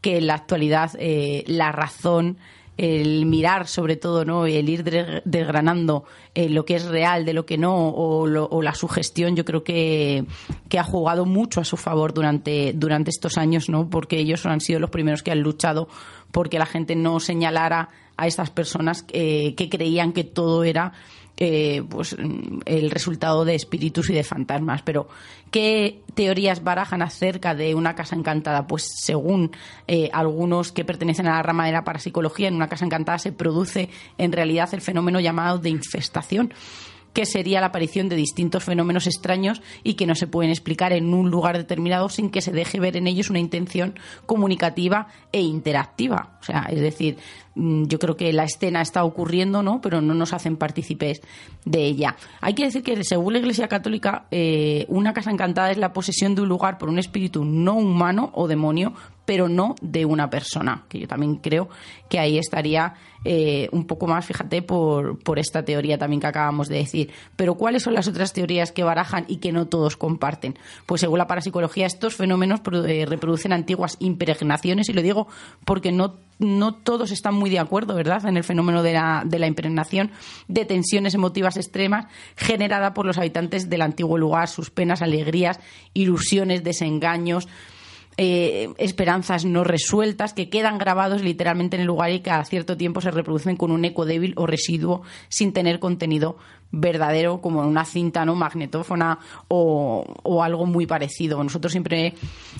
que 0.00 0.18
en 0.18 0.26
la 0.26 0.34
actualidad 0.34 0.92
eh, 0.98 1.44
la 1.46 1.72
razón 1.72 2.38
el 2.76 3.26
mirar 3.26 3.68
sobre 3.68 3.96
todo, 3.96 4.24
¿no? 4.24 4.46
El 4.46 4.68
ir 4.68 4.82
desgranando 5.24 6.04
eh, 6.34 6.48
lo 6.48 6.64
que 6.64 6.74
es 6.76 6.84
real 6.84 7.24
de 7.24 7.32
lo 7.32 7.46
que 7.46 7.56
no 7.56 7.88
o, 7.88 8.22
o, 8.24 8.62
la 8.62 8.74
sugestión, 8.74 9.36
yo 9.36 9.44
creo 9.44 9.62
que, 9.62 10.24
que 10.68 10.78
ha 10.78 10.84
jugado 10.84 11.24
mucho 11.24 11.60
a 11.60 11.64
su 11.64 11.76
favor 11.76 12.12
durante, 12.12 12.72
durante 12.72 13.10
estos 13.10 13.38
años, 13.38 13.68
¿no? 13.68 13.88
Porque 13.88 14.18
ellos 14.18 14.44
han 14.46 14.60
sido 14.60 14.80
los 14.80 14.90
primeros 14.90 15.22
que 15.22 15.30
han 15.30 15.40
luchado 15.40 15.88
porque 16.32 16.58
la 16.58 16.66
gente 16.66 16.96
no 16.96 17.20
señalara 17.20 17.90
a 18.16 18.26
estas 18.26 18.50
personas 18.50 19.04
eh, 19.12 19.54
que 19.56 19.68
creían 19.68 20.12
que 20.12 20.24
todo 20.24 20.64
era 20.64 20.92
eh, 21.36 21.82
pues 21.88 22.16
el 22.64 22.90
resultado 22.90 23.44
de 23.44 23.54
espíritus 23.54 24.10
y 24.10 24.14
de 24.14 24.22
fantasmas. 24.22 24.82
Pero, 24.82 25.08
¿qué 25.50 26.00
teorías 26.14 26.62
barajan 26.62 27.02
acerca 27.02 27.54
de 27.54 27.74
una 27.74 27.94
casa 27.94 28.14
encantada? 28.14 28.66
Pues 28.66 28.88
según 29.02 29.50
eh, 29.88 30.10
algunos 30.12 30.70
que 30.72 30.84
pertenecen 30.84 31.26
a 31.26 31.36
la 31.36 31.42
rama 31.42 31.66
de 31.66 31.72
la 31.72 31.84
parapsicología, 31.84 32.48
en 32.48 32.54
una 32.54 32.68
casa 32.68 32.84
encantada 32.84 33.18
se 33.18 33.32
produce 33.32 33.88
en 34.18 34.32
realidad 34.32 34.72
el 34.72 34.80
fenómeno 34.80 35.20
llamado 35.20 35.58
de 35.58 35.70
infestación 35.70 36.52
que 37.14 37.24
sería 37.24 37.60
la 37.60 37.68
aparición 37.68 38.08
de 38.10 38.16
distintos 38.16 38.64
fenómenos 38.64 39.06
extraños 39.06 39.62
y 39.82 39.94
que 39.94 40.06
no 40.06 40.14
se 40.16 40.26
pueden 40.26 40.50
explicar 40.50 40.92
en 40.92 41.14
un 41.14 41.30
lugar 41.30 41.56
determinado 41.56 42.08
sin 42.10 42.28
que 42.28 42.42
se 42.42 42.52
deje 42.52 42.80
ver 42.80 42.96
en 42.96 43.06
ellos 43.06 43.30
una 43.30 43.38
intención 43.38 43.98
comunicativa 44.26 45.06
e 45.32 45.40
interactiva. 45.40 46.36
O 46.40 46.44
sea, 46.44 46.66
es 46.68 46.80
decir, 46.80 47.16
mm, 47.16 47.43
yo 47.56 47.98
creo 47.98 48.16
que 48.16 48.32
la 48.32 48.44
escena 48.44 48.80
está 48.80 49.04
ocurriendo, 49.04 49.62
¿no? 49.62 49.80
Pero 49.80 50.00
no 50.00 50.14
nos 50.14 50.32
hacen 50.32 50.56
partícipes 50.56 51.20
de 51.64 51.84
ella. 51.84 52.16
Hay 52.40 52.54
que 52.54 52.64
decir 52.64 52.82
que, 52.82 53.04
según 53.04 53.34
la 53.34 53.38
Iglesia 53.38 53.68
Católica, 53.68 54.26
eh, 54.30 54.86
una 54.88 55.12
casa 55.12 55.30
encantada 55.30 55.70
es 55.70 55.78
la 55.78 55.92
posesión 55.92 56.34
de 56.34 56.42
un 56.42 56.48
lugar 56.48 56.78
por 56.78 56.88
un 56.88 56.98
espíritu 56.98 57.44
no 57.44 57.74
humano 57.74 58.30
o 58.34 58.48
demonio, 58.48 58.94
pero 59.24 59.48
no 59.48 59.74
de 59.80 60.04
una 60.04 60.30
persona. 60.30 60.84
Que 60.88 60.98
yo 60.98 61.08
también 61.08 61.36
creo 61.36 61.68
que 62.08 62.18
ahí 62.18 62.38
estaría 62.38 62.94
eh, 63.24 63.68
un 63.72 63.86
poco 63.86 64.06
más, 64.06 64.26
fíjate, 64.26 64.60
por, 64.60 65.18
por 65.18 65.38
esta 65.38 65.64
teoría 65.64 65.96
también 65.96 66.20
que 66.20 66.26
acabamos 66.26 66.68
de 66.68 66.76
decir. 66.76 67.10
Pero 67.36 67.54
¿cuáles 67.54 67.82
son 67.82 67.94
las 67.94 68.06
otras 68.06 68.32
teorías 68.32 68.70
que 68.70 68.84
barajan 68.84 69.24
y 69.28 69.36
que 69.36 69.52
no 69.52 69.66
todos 69.66 69.96
comparten? 69.96 70.58
Pues 70.86 71.00
según 71.00 71.18
la 71.18 71.26
parapsicología, 71.26 71.86
estos 71.86 72.14
fenómenos 72.14 72.60
eh, 72.86 73.06
reproducen 73.06 73.52
antiguas 73.52 73.96
impregnaciones, 74.00 74.88
y 74.88 74.92
lo 74.92 75.02
digo 75.02 75.26
porque 75.64 75.90
no, 75.90 76.16
no 76.38 76.74
todos 76.74 77.10
están 77.10 77.34
muy 77.34 77.50
de 77.50 77.58
acuerdo, 77.58 77.94
¿verdad?, 77.94 78.24
en 78.26 78.36
el 78.36 78.44
fenómeno 78.44 78.82
de 78.82 78.94
la, 78.94 79.22
de 79.24 79.38
la 79.38 79.46
impregnación 79.46 80.10
de 80.48 80.64
tensiones 80.64 81.14
emotivas 81.14 81.56
extremas 81.56 82.06
generada 82.36 82.94
por 82.94 83.06
los 83.06 83.18
habitantes 83.18 83.70
del 83.70 83.82
antiguo 83.82 84.18
lugar, 84.18 84.48
sus 84.48 84.70
penas, 84.70 85.02
alegrías, 85.02 85.60
ilusiones, 85.94 86.64
desengaños, 86.64 87.48
eh, 88.16 88.72
esperanzas 88.78 89.44
no 89.44 89.64
resueltas 89.64 90.34
que 90.34 90.48
quedan 90.48 90.78
grabados 90.78 91.22
literalmente 91.22 91.74
en 91.74 91.80
el 91.80 91.88
lugar 91.88 92.12
y 92.12 92.20
que 92.20 92.30
a 92.30 92.44
cierto 92.44 92.76
tiempo 92.76 93.00
se 93.00 93.10
reproducen 93.10 93.56
con 93.56 93.72
un 93.72 93.84
eco 93.84 94.04
débil 94.04 94.34
o 94.36 94.46
residuo 94.46 95.02
sin 95.28 95.52
tener 95.52 95.80
contenido 95.80 96.36
verdadero 96.74 97.40
como 97.40 97.60
una 97.60 97.84
cinta 97.84 98.24
no 98.24 98.34
magnetófona 98.34 99.18
o, 99.48 100.04
algo 100.42 100.66
muy 100.66 100.86
parecido 100.86 101.42
nosotros 101.42 101.72
siempre 101.72 102.14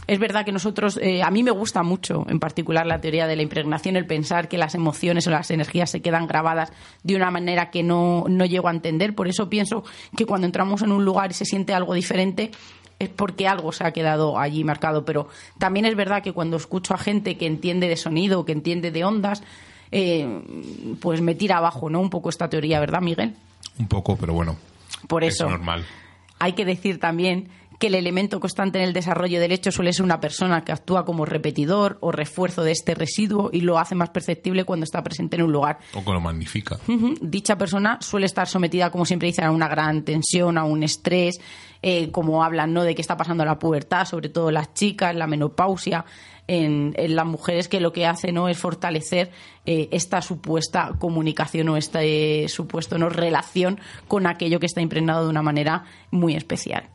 es 0.06 0.18
verdad 0.18 0.44
que 0.44 0.52
nosotros 0.52 0.98
eh, 1.02 1.22
a 1.22 1.30
mí 1.30 1.42
me 1.42 1.50
gusta 1.50 1.82
mucho 1.82 2.24
en 2.28 2.40
particular 2.40 2.86
la 2.86 3.00
teoría 3.00 3.26
de 3.26 3.36
la 3.36 3.42
impregnación 3.42 3.96
el 3.96 4.06
pensar 4.06 4.48
que 4.48 4.56
las 4.56 4.74
emociones 4.74 5.26
o 5.26 5.30
las 5.30 5.50
energías 5.50 5.90
se 5.90 6.00
quedan 6.00 6.26
grabadas 6.26 6.72
de 7.02 7.16
una 7.16 7.30
manera 7.30 7.70
que 7.70 7.82
no, 7.82 8.24
no 8.28 8.46
llego 8.46 8.68
a 8.68 8.70
entender 8.70 9.14
por 9.14 9.28
eso 9.28 9.50
pienso 9.50 9.84
que 10.16 10.26
cuando 10.26 10.46
entramos 10.46 10.82
en 10.82 10.92
un 10.92 11.04
lugar 11.04 11.30
y 11.30 11.34
se 11.34 11.44
siente 11.44 11.74
algo 11.74 11.94
diferente 11.94 12.50
es 12.98 13.08
porque 13.08 13.48
algo 13.48 13.72
se 13.72 13.84
ha 13.84 13.92
quedado 13.92 14.38
allí 14.38 14.64
marcado. 14.64 15.04
Pero 15.04 15.28
también 15.58 15.86
es 15.86 15.96
verdad 15.96 16.22
que 16.22 16.32
cuando 16.32 16.56
escucho 16.56 16.94
a 16.94 16.98
gente 16.98 17.36
que 17.36 17.46
entiende 17.46 17.88
de 17.88 17.96
sonido, 17.96 18.44
que 18.44 18.52
entiende 18.52 18.90
de 18.90 19.04
ondas, 19.04 19.42
eh, 19.90 20.42
pues 21.00 21.20
me 21.20 21.34
tira 21.34 21.58
abajo, 21.58 21.90
¿no? 21.90 22.00
Un 22.00 22.10
poco 22.10 22.28
esta 22.28 22.48
teoría, 22.48 22.80
¿verdad, 22.80 23.00
Miguel? 23.00 23.34
Un 23.78 23.88
poco, 23.88 24.16
pero 24.16 24.34
bueno. 24.34 24.56
Por 25.08 25.24
eso. 25.24 25.46
Es 25.46 25.50
normal. 25.50 25.84
Hay 26.38 26.52
que 26.52 26.64
decir 26.64 26.98
también 26.98 27.48
que 27.78 27.88
el 27.88 27.94
elemento 27.94 28.40
constante 28.40 28.78
en 28.78 28.84
el 28.84 28.92
desarrollo 28.92 29.40
del 29.40 29.52
hecho 29.52 29.70
suele 29.72 29.92
ser 29.92 30.04
una 30.04 30.20
persona 30.20 30.64
que 30.64 30.72
actúa 30.72 31.04
como 31.04 31.24
repetidor 31.24 31.98
o 32.00 32.12
refuerzo 32.12 32.62
de 32.62 32.72
este 32.72 32.94
residuo 32.94 33.50
y 33.52 33.60
lo 33.60 33.78
hace 33.78 33.94
más 33.94 34.10
perceptible 34.10 34.64
cuando 34.64 34.84
está 34.84 35.02
presente 35.02 35.36
en 35.36 35.42
un 35.42 35.52
lugar. 35.52 35.78
O 35.94 36.04
que 36.04 36.10
lo 36.12 36.20
magnifica. 36.20 36.78
Dicha 37.20 37.58
persona 37.58 37.98
suele 38.00 38.26
estar 38.26 38.46
sometida, 38.46 38.90
como 38.90 39.04
siempre 39.04 39.26
dicen, 39.26 39.44
a 39.44 39.50
una 39.50 39.68
gran 39.68 40.04
tensión, 40.04 40.58
a 40.58 40.64
un 40.64 40.82
estrés, 40.82 41.40
eh, 41.82 42.10
como 42.10 42.44
hablan 42.44 42.72
¿no? 42.72 42.84
de 42.84 42.94
qué 42.94 43.02
está 43.02 43.16
pasando 43.16 43.44
la 43.44 43.58
pubertad, 43.58 44.06
sobre 44.06 44.28
todo 44.28 44.50
las 44.50 44.72
chicas, 44.74 45.14
la 45.14 45.26
menopausia. 45.26 46.04
En, 46.46 46.94
las 46.96 47.26
mujeres 47.26 47.68
que 47.68 47.80
lo 47.80 47.92
que 47.92 48.06
hace 48.06 48.30
no 48.30 48.48
es 48.48 48.58
fortalecer 48.58 49.30
eh, 49.64 49.88
esta 49.92 50.20
supuesta 50.20 50.92
comunicación 50.98 51.70
o 51.70 51.76
esta 51.76 52.02
eh, 52.02 52.46
supuesto 52.48 52.98
no 52.98 53.08
relación 53.08 53.80
con 54.08 54.26
aquello 54.26 54.60
que 54.60 54.66
está 54.66 54.82
impregnado 54.82 55.24
de 55.24 55.30
una 55.30 55.42
manera 55.42 55.84
muy 56.10 56.34
especial. 56.34 56.90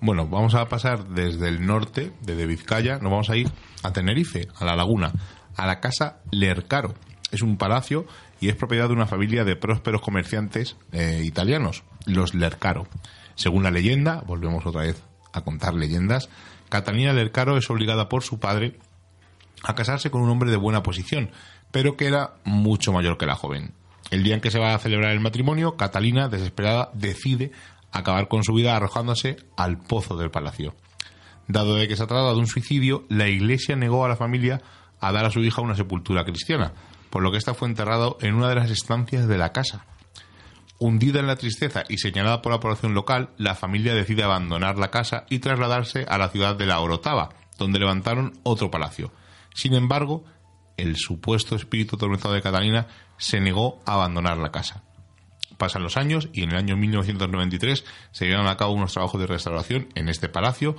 Bueno, 0.00 0.28
vamos 0.28 0.54
a 0.54 0.68
pasar 0.68 1.08
desde 1.08 1.48
el 1.48 1.66
norte, 1.66 2.12
desde 2.20 2.46
Vizcaya, 2.46 2.98
nos 2.98 3.10
vamos 3.10 3.30
a 3.30 3.36
ir 3.36 3.50
a 3.82 3.92
Tenerife, 3.92 4.46
a 4.58 4.64
la 4.64 4.76
laguna, 4.76 5.12
a 5.56 5.66
la 5.66 5.80
casa 5.80 6.20
Lercaro. 6.30 6.94
Es 7.32 7.42
un 7.42 7.56
palacio 7.56 8.06
y 8.40 8.48
es 8.48 8.56
propiedad 8.56 8.88
de 8.88 8.94
una 8.94 9.06
familia 9.06 9.44
de 9.44 9.56
prósperos 9.56 10.02
comerciantes 10.02 10.76
eh, 10.92 11.22
italianos, 11.24 11.82
los 12.04 12.34
Lercaro. 12.34 12.86
Según 13.34 13.62
la 13.62 13.70
leyenda, 13.70 14.22
volvemos 14.26 14.64
otra 14.66 14.82
vez 14.82 15.02
a 15.32 15.42
contar 15.42 15.74
leyendas, 15.74 16.28
Catalina 16.68 17.12
Lercaro 17.12 17.56
es 17.56 17.68
obligada 17.70 18.08
por 18.08 18.22
su 18.22 18.38
padre 18.38 18.78
a 19.62 19.74
casarse 19.74 20.10
con 20.10 20.22
un 20.22 20.30
hombre 20.30 20.50
de 20.50 20.56
buena 20.56 20.82
posición, 20.82 21.30
pero 21.70 21.96
que 21.96 22.06
era 22.06 22.34
mucho 22.44 22.92
mayor 22.92 23.18
que 23.18 23.26
la 23.26 23.34
joven. 23.34 23.74
El 24.10 24.22
día 24.22 24.34
en 24.34 24.40
que 24.40 24.50
se 24.50 24.58
va 24.58 24.74
a 24.74 24.78
celebrar 24.78 25.12
el 25.12 25.20
matrimonio, 25.20 25.76
Catalina, 25.76 26.28
desesperada, 26.28 26.90
decide 26.94 27.52
acabar 27.92 28.28
con 28.28 28.44
su 28.44 28.52
vida 28.52 28.76
arrojándose 28.76 29.36
al 29.56 29.78
pozo 29.78 30.16
del 30.16 30.30
palacio. 30.30 30.74
Dado 31.48 31.76
de 31.76 31.88
que 31.88 31.96
se 31.96 32.06
trata 32.06 32.32
de 32.32 32.38
un 32.38 32.46
suicidio, 32.46 33.04
la 33.08 33.28
iglesia 33.28 33.76
negó 33.76 34.04
a 34.04 34.08
la 34.08 34.16
familia 34.16 34.62
a 35.00 35.12
dar 35.12 35.24
a 35.24 35.30
su 35.30 35.40
hija 35.40 35.62
una 35.62 35.74
sepultura 35.74 36.24
cristiana, 36.24 36.72
por 37.10 37.22
lo 37.22 37.30
que 37.30 37.38
ésta 37.38 37.54
fue 37.54 37.68
enterrado 37.68 38.18
en 38.20 38.34
una 38.34 38.48
de 38.48 38.56
las 38.56 38.70
estancias 38.70 39.28
de 39.28 39.38
la 39.38 39.52
casa. 39.52 39.86
Hundida 40.78 41.20
en 41.20 41.26
la 41.26 41.36
tristeza 41.36 41.84
y 41.88 41.98
señalada 41.98 42.42
por 42.42 42.52
la 42.52 42.60
población 42.60 42.94
local, 42.94 43.30
la 43.38 43.54
familia 43.54 43.94
decide 43.94 44.22
abandonar 44.22 44.78
la 44.78 44.90
casa 44.90 45.24
y 45.30 45.38
trasladarse 45.38 46.04
a 46.08 46.18
la 46.18 46.28
ciudad 46.28 46.56
de 46.56 46.66
la 46.66 46.80
Orotava, 46.80 47.30
donde 47.58 47.78
levantaron 47.78 48.38
otro 48.42 48.70
palacio. 48.70 49.12
Sin 49.54 49.74
embargo, 49.74 50.24
el 50.76 50.96
supuesto 50.96 51.56
espíritu 51.56 51.96
atormentado 51.96 52.34
de 52.34 52.42
Catalina 52.42 52.88
se 53.16 53.40
negó 53.40 53.80
a 53.86 53.94
abandonar 53.94 54.36
la 54.36 54.52
casa 54.52 54.82
pasan 55.56 55.82
los 55.82 55.96
años 55.96 56.28
y 56.32 56.42
en 56.42 56.50
el 56.50 56.56
año 56.56 56.76
1993 56.76 57.84
se 58.12 58.26
llevan 58.26 58.46
a 58.46 58.56
cabo 58.56 58.72
unos 58.72 58.92
trabajos 58.92 59.20
de 59.20 59.26
restauración 59.26 59.88
en 59.94 60.08
este 60.08 60.28
palacio 60.28 60.76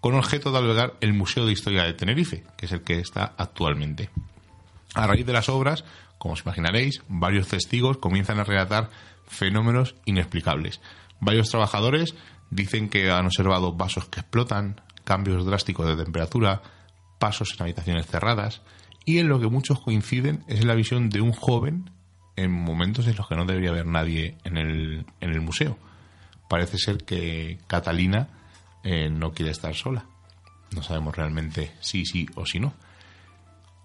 con 0.00 0.14
objeto 0.14 0.50
de 0.50 0.58
albergar 0.58 0.94
el 1.00 1.12
Museo 1.12 1.44
de 1.44 1.52
Historia 1.52 1.84
de 1.84 1.92
Tenerife, 1.92 2.44
que 2.56 2.66
es 2.66 2.72
el 2.72 2.82
que 2.82 2.98
está 2.98 3.34
actualmente. 3.36 4.10
A 4.94 5.06
raíz 5.06 5.26
de 5.26 5.32
las 5.32 5.48
obras, 5.48 5.84
como 6.18 6.34
os 6.34 6.42
imaginaréis, 6.42 7.02
varios 7.08 7.48
testigos 7.48 7.98
comienzan 7.98 8.38
a 8.38 8.44
relatar 8.44 8.90
fenómenos 9.30 9.94
inexplicables. 10.04 10.80
Varios 11.20 11.48
trabajadores 11.48 12.14
dicen 12.50 12.88
que 12.88 13.10
han 13.10 13.26
observado 13.26 13.72
vasos 13.72 14.06
que 14.06 14.20
explotan, 14.20 14.80
cambios 15.04 15.46
drásticos 15.46 15.86
de 15.86 16.02
temperatura, 16.02 16.62
pasos 17.18 17.54
en 17.54 17.62
habitaciones 17.62 18.06
cerradas, 18.06 18.62
y 19.04 19.18
en 19.18 19.28
lo 19.28 19.40
que 19.40 19.48
muchos 19.48 19.80
coinciden 19.80 20.44
es 20.46 20.60
en 20.60 20.68
la 20.68 20.74
visión 20.74 21.08
de 21.08 21.20
un 21.20 21.32
joven 21.32 21.90
en 22.36 22.50
momentos 22.50 23.06
en 23.06 23.16
los 23.16 23.28
que 23.28 23.36
no 23.36 23.44
debería 23.44 23.70
haber 23.70 23.86
nadie 23.86 24.36
en 24.44 24.56
el, 24.56 25.06
en 25.20 25.30
el 25.30 25.40
museo. 25.40 25.78
Parece 26.48 26.78
ser 26.78 27.04
que 27.04 27.58
Catalina 27.66 28.28
eh, 28.82 29.08
no 29.10 29.32
quiere 29.32 29.52
estar 29.52 29.74
sola. 29.74 30.04
No 30.74 30.82
sabemos 30.82 31.16
realmente 31.16 31.72
si 31.80 32.04
sí 32.04 32.26
o 32.34 32.46
si 32.46 32.60
no. 32.60 32.72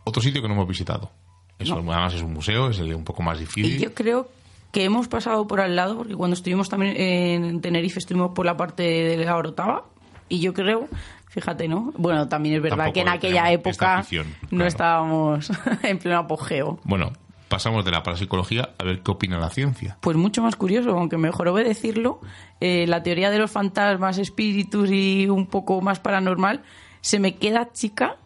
Otro 0.04 0.22
sitio 0.22 0.42
que 0.42 0.48
no 0.48 0.54
hemos 0.54 0.68
visitado. 0.68 1.12
Eso 1.58 1.76
además 1.76 2.14
es 2.14 2.22
un 2.22 2.34
museo, 2.34 2.70
es 2.70 2.80
un 2.80 3.04
poco 3.04 3.24
más 3.24 3.40
difícil. 3.40 3.80
yo 3.80 3.94
creo 3.94 4.30
que 4.76 4.84
hemos 4.84 5.08
pasado 5.08 5.48
por 5.48 5.62
al 5.62 5.78
lado, 5.78 5.96
porque 5.96 6.16
cuando 6.16 6.34
estuvimos 6.34 6.68
también 6.68 6.98
en 6.98 7.62
Tenerife 7.62 7.98
estuvimos 7.98 8.32
por 8.32 8.46
la 8.46 8.58
parte 8.58 8.84
de 8.84 9.24
la 9.24 9.38
Orotava, 9.38 9.86
y 10.28 10.42
yo 10.42 10.54
creo, 10.54 10.90
fíjate, 11.30 11.70
¿no? 11.70 11.94
Bueno, 11.96 12.28
también 12.28 12.56
es 12.56 12.62
verdad 12.62 12.92
que 12.92 13.00
en 13.00 13.08
aquella 13.08 13.50
época 13.54 14.06
no 14.52 14.66
estábamos 14.66 15.50
en 15.84 15.98
pleno 15.98 16.18
apogeo. 16.18 16.78
Bueno, 16.84 17.14
pasamos 17.48 17.86
de 17.86 17.92
la 17.92 18.04
parapsicología 18.04 18.72
a 18.78 18.84
ver 18.84 19.02
qué 19.02 19.12
opina 19.12 19.40
la 19.40 19.50
ciencia. 19.50 19.98
Pues 20.02 20.18
mucho 20.18 20.42
más 20.42 20.58
curioso, 20.58 20.90
aunque 20.90 21.18
mejor 21.18 21.54
decirlo, 21.54 22.20
eh, 22.60 22.86
la 22.86 23.02
teoría 23.02 23.32
de 23.32 23.40
los 23.40 23.52
fantasmas, 23.52 24.18
espíritus 24.18 24.90
y 24.92 25.30
un 25.30 25.48
poco 25.48 25.80
más 25.80 26.02
paranormal 26.02 26.64
se 27.00 27.20
me 27.20 27.36
queda 27.36 27.72
chica 27.72 28.18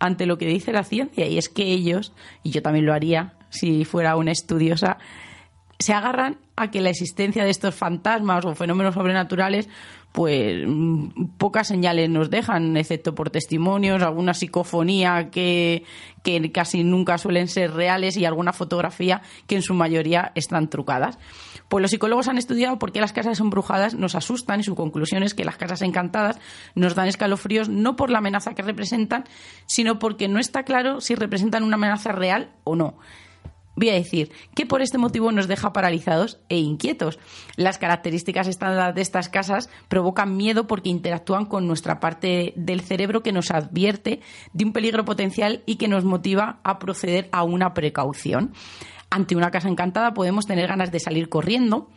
ante 0.00 0.26
lo 0.26 0.36
que 0.36 0.48
dice 0.48 0.70
la 0.70 0.84
ciencia 0.84 1.26
y 1.26 1.38
es 1.38 1.48
que 1.48 1.62
ellos, 1.62 2.12
y 2.42 2.50
yo 2.50 2.60
también 2.60 2.84
lo 2.84 2.92
haría 2.92 3.32
si 3.48 3.86
fuera 3.86 4.16
una 4.16 4.32
estudiosa, 4.32 4.98
se 5.84 5.92
agarran 5.92 6.38
a 6.56 6.70
que 6.70 6.80
la 6.80 6.88
existencia 6.88 7.44
de 7.44 7.50
estos 7.50 7.74
fantasmas 7.74 8.46
o 8.46 8.54
fenómenos 8.54 8.94
sobrenaturales 8.94 9.68
pues 10.12 10.64
mm, 10.66 11.26
pocas 11.36 11.68
señales 11.68 12.08
nos 12.08 12.30
dejan, 12.30 12.74
excepto 12.78 13.14
por 13.14 13.28
testimonios, 13.28 14.00
alguna 14.00 14.32
psicofonía 14.32 15.28
que, 15.30 15.84
que 16.22 16.50
casi 16.52 16.84
nunca 16.84 17.18
suelen 17.18 17.48
ser 17.48 17.74
reales 17.74 18.16
y 18.16 18.24
alguna 18.24 18.54
fotografía 18.54 19.20
que 19.46 19.56
en 19.56 19.62
su 19.62 19.74
mayoría 19.74 20.32
están 20.34 20.70
trucadas. 20.70 21.18
Pues 21.68 21.82
los 21.82 21.90
psicólogos 21.90 22.28
han 22.28 22.38
estudiado 22.38 22.78
por 22.78 22.90
qué 22.90 23.02
las 23.02 23.12
casas 23.12 23.38
embrujadas 23.40 23.92
nos 23.92 24.14
asustan 24.14 24.60
y 24.60 24.62
su 24.62 24.74
conclusión 24.74 25.22
es 25.22 25.34
que 25.34 25.44
las 25.44 25.58
casas 25.58 25.82
encantadas 25.82 26.38
nos 26.74 26.94
dan 26.94 27.08
escalofríos 27.08 27.68
no 27.68 27.94
por 27.94 28.08
la 28.08 28.18
amenaza 28.18 28.54
que 28.54 28.62
representan, 28.62 29.24
sino 29.66 29.98
porque 29.98 30.28
no 30.28 30.38
está 30.38 30.62
claro 30.62 31.02
si 31.02 31.14
representan 31.14 31.62
una 31.62 31.74
amenaza 31.74 32.12
real 32.12 32.48
o 32.64 32.74
no 32.74 32.94
voy 33.76 33.90
a 33.90 33.94
decir, 33.94 34.30
que 34.54 34.66
por 34.66 34.82
este 34.82 34.98
motivo 34.98 35.32
nos 35.32 35.48
deja 35.48 35.72
paralizados 35.72 36.38
e 36.48 36.58
inquietos. 36.58 37.18
Las 37.56 37.78
características 37.78 38.48
estándar 38.48 38.94
de 38.94 39.02
estas 39.02 39.28
casas 39.28 39.68
provocan 39.88 40.36
miedo 40.36 40.66
porque 40.66 40.88
interactúan 40.88 41.46
con 41.46 41.66
nuestra 41.66 42.00
parte 42.00 42.52
del 42.56 42.80
cerebro 42.80 43.22
que 43.22 43.32
nos 43.32 43.50
advierte 43.50 44.20
de 44.52 44.64
un 44.64 44.72
peligro 44.72 45.04
potencial 45.04 45.62
y 45.66 45.76
que 45.76 45.88
nos 45.88 46.04
motiva 46.04 46.60
a 46.64 46.78
proceder 46.78 47.28
a 47.32 47.42
una 47.44 47.74
precaución. 47.74 48.52
Ante 49.10 49.36
una 49.36 49.50
casa 49.50 49.68
encantada 49.68 50.14
podemos 50.14 50.46
tener 50.46 50.68
ganas 50.68 50.90
de 50.90 51.00
salir 51.00 51.28
corriendo, 51.28 51.88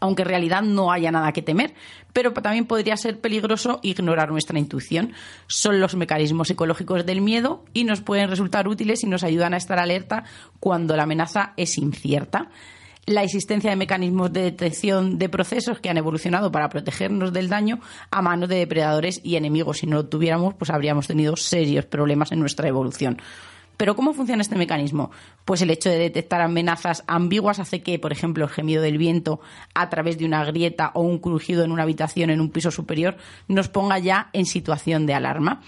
aunque 0.00 0.22
en 0.22 0.28
realidad 0.28 0.62
no 0.62 0.92
haya 0.92 1.10
nada 1.10 1.32
que 1.32 1.42
temer, 1.42 1.74
pero 2.12 2.32
también 2.32 2.66
podría 2.66 2.96
ser 2.96 3.20
peligroso 3.20 3.80
ignorar 3.82 4.30
nuestra 4.30 4.58
intuición. 4.58 5.12
Son 5.46 5.80
los 5.80 5.94
mecanismos 5.94 6.48
psicológicos 6.48 7.06
del 7.06 7.20
miedo 7.20 7.64
y 7.72 7.84
nos 7.84 8.00
pueden 8.00 8.28
resultar 8.28 8.68
útiles 8.68 9.02
y 9.02 9.06
nos 9.06 9.24
ayudan 9.24 9.54
a 9.54 9.58
estar 9.58 9.78
alerta 9.78 10.24
cuando 10.60 10.96
la 10.96 11.04
amenaza 11.04 11.52
es 11.56 11.78
incierta. 11.78 12.50
La 13.04 13.24
existencia 13.24 13.70
de 13.70 13.76
mecanismos 13.76 14.32
de 14.32 14.42
detección 14.42 15.18
de 15.18 15.28
procesos 15.28 15.80
que 15.80 15.90
han 15.90 15.96
evolucionado 15.96 16.52
para 16.52 16.68
protegernos 16.68 17.32
del 17.32 17.48
daño 17.48 17.80
a 18.12 18.22
manos 18.22 18.48
de 18.48 18.58
depredadores 18.58 19.20
y 19.24 19.34
enemigos. 19.34 19.78
Si 19.78 19.88
no 19.88 19.96
lo 19.96 20.06
tuviéramos, 20.06 20.54
pues 20.54 20.70
habríamos 20.70 21.08
tenido 21.08 21.34
serios 21.34 21.84
problemas 21.84 22.30
en 22.30 22.38
nuestra 22.38 22.68
evolución. 22.68 23.20
Pero 23.76 23.96
¿cómo 23.96 24.12
funciona 24.14 24.42
este 24.42 24.56
mecanismo? 24.56 25.10
Pues 25.44 25.62
el 25.62 25.70
hecho 25.70 25.88
de 25.88 25.98
detectar 25.98 26.40
amenazas 26.40 27.04
ambiguas 27.06 27.58
hace 27.58 27.82
que, 27.82 27.98
por 27.98 28.12
ejemplo, 28.12 28.44
el 28.44 28.50
gemido 28.50 28.82
del 28.82 28.98
viento 28.98 29.40
a 29.74 29.88
través 29.90 30.18
de 30.18 30.24
una 30.24 30.44
grieta 30.44 30.92
o 30.94 31.02
un 31.02 31.18
crujido 31.18 31.64
en 31.64 31.72
una 31.72 31.82
habitación 31.82 32.30
en 32.30 32.40
un 32.40 32.50
piso 32.50 32.70
superior 32.70 33.16
nos 33.48 33.68
ponga 33.68 33.98
ya 33.98 34.30
en 34.32 34.46
situación 34.46 35.06
de 35.06 35.14
alarma. 35.14 35.62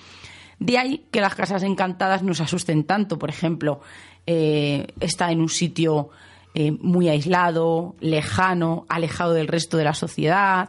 De 0.59 0.79
ahí 0.79 1.05
que 1.11 1.21
las 1.21 1.35
casas 1.35 1.63
encantadas 1.63 2.23
nos 2.23 2.41
asusten 2.41 2.85
tanto. 2.85 3.19
Por 3.19 3.31
ejemplo, 3.31 3.81
eh, 4.27 4.87
está 5.01 5.33
en 5.33 5.41
un 5.41 5.49
sitio 5.49 6.11
eh, 6.55 6.71
muy 6.71 7.09
aislado, 7.09 7.97
lejano, 8.01 8.87
alejado 8.89 9.33
del 9.33 9.49
resto 9.49 9.77
de 9.77 9.85
la 9.85 9.95
sociedad. 9.95 10.69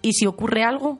Y 0.00 0.14
si 0.14 0.26
ocurre 0.26 0.64
algo, 0.64 0.98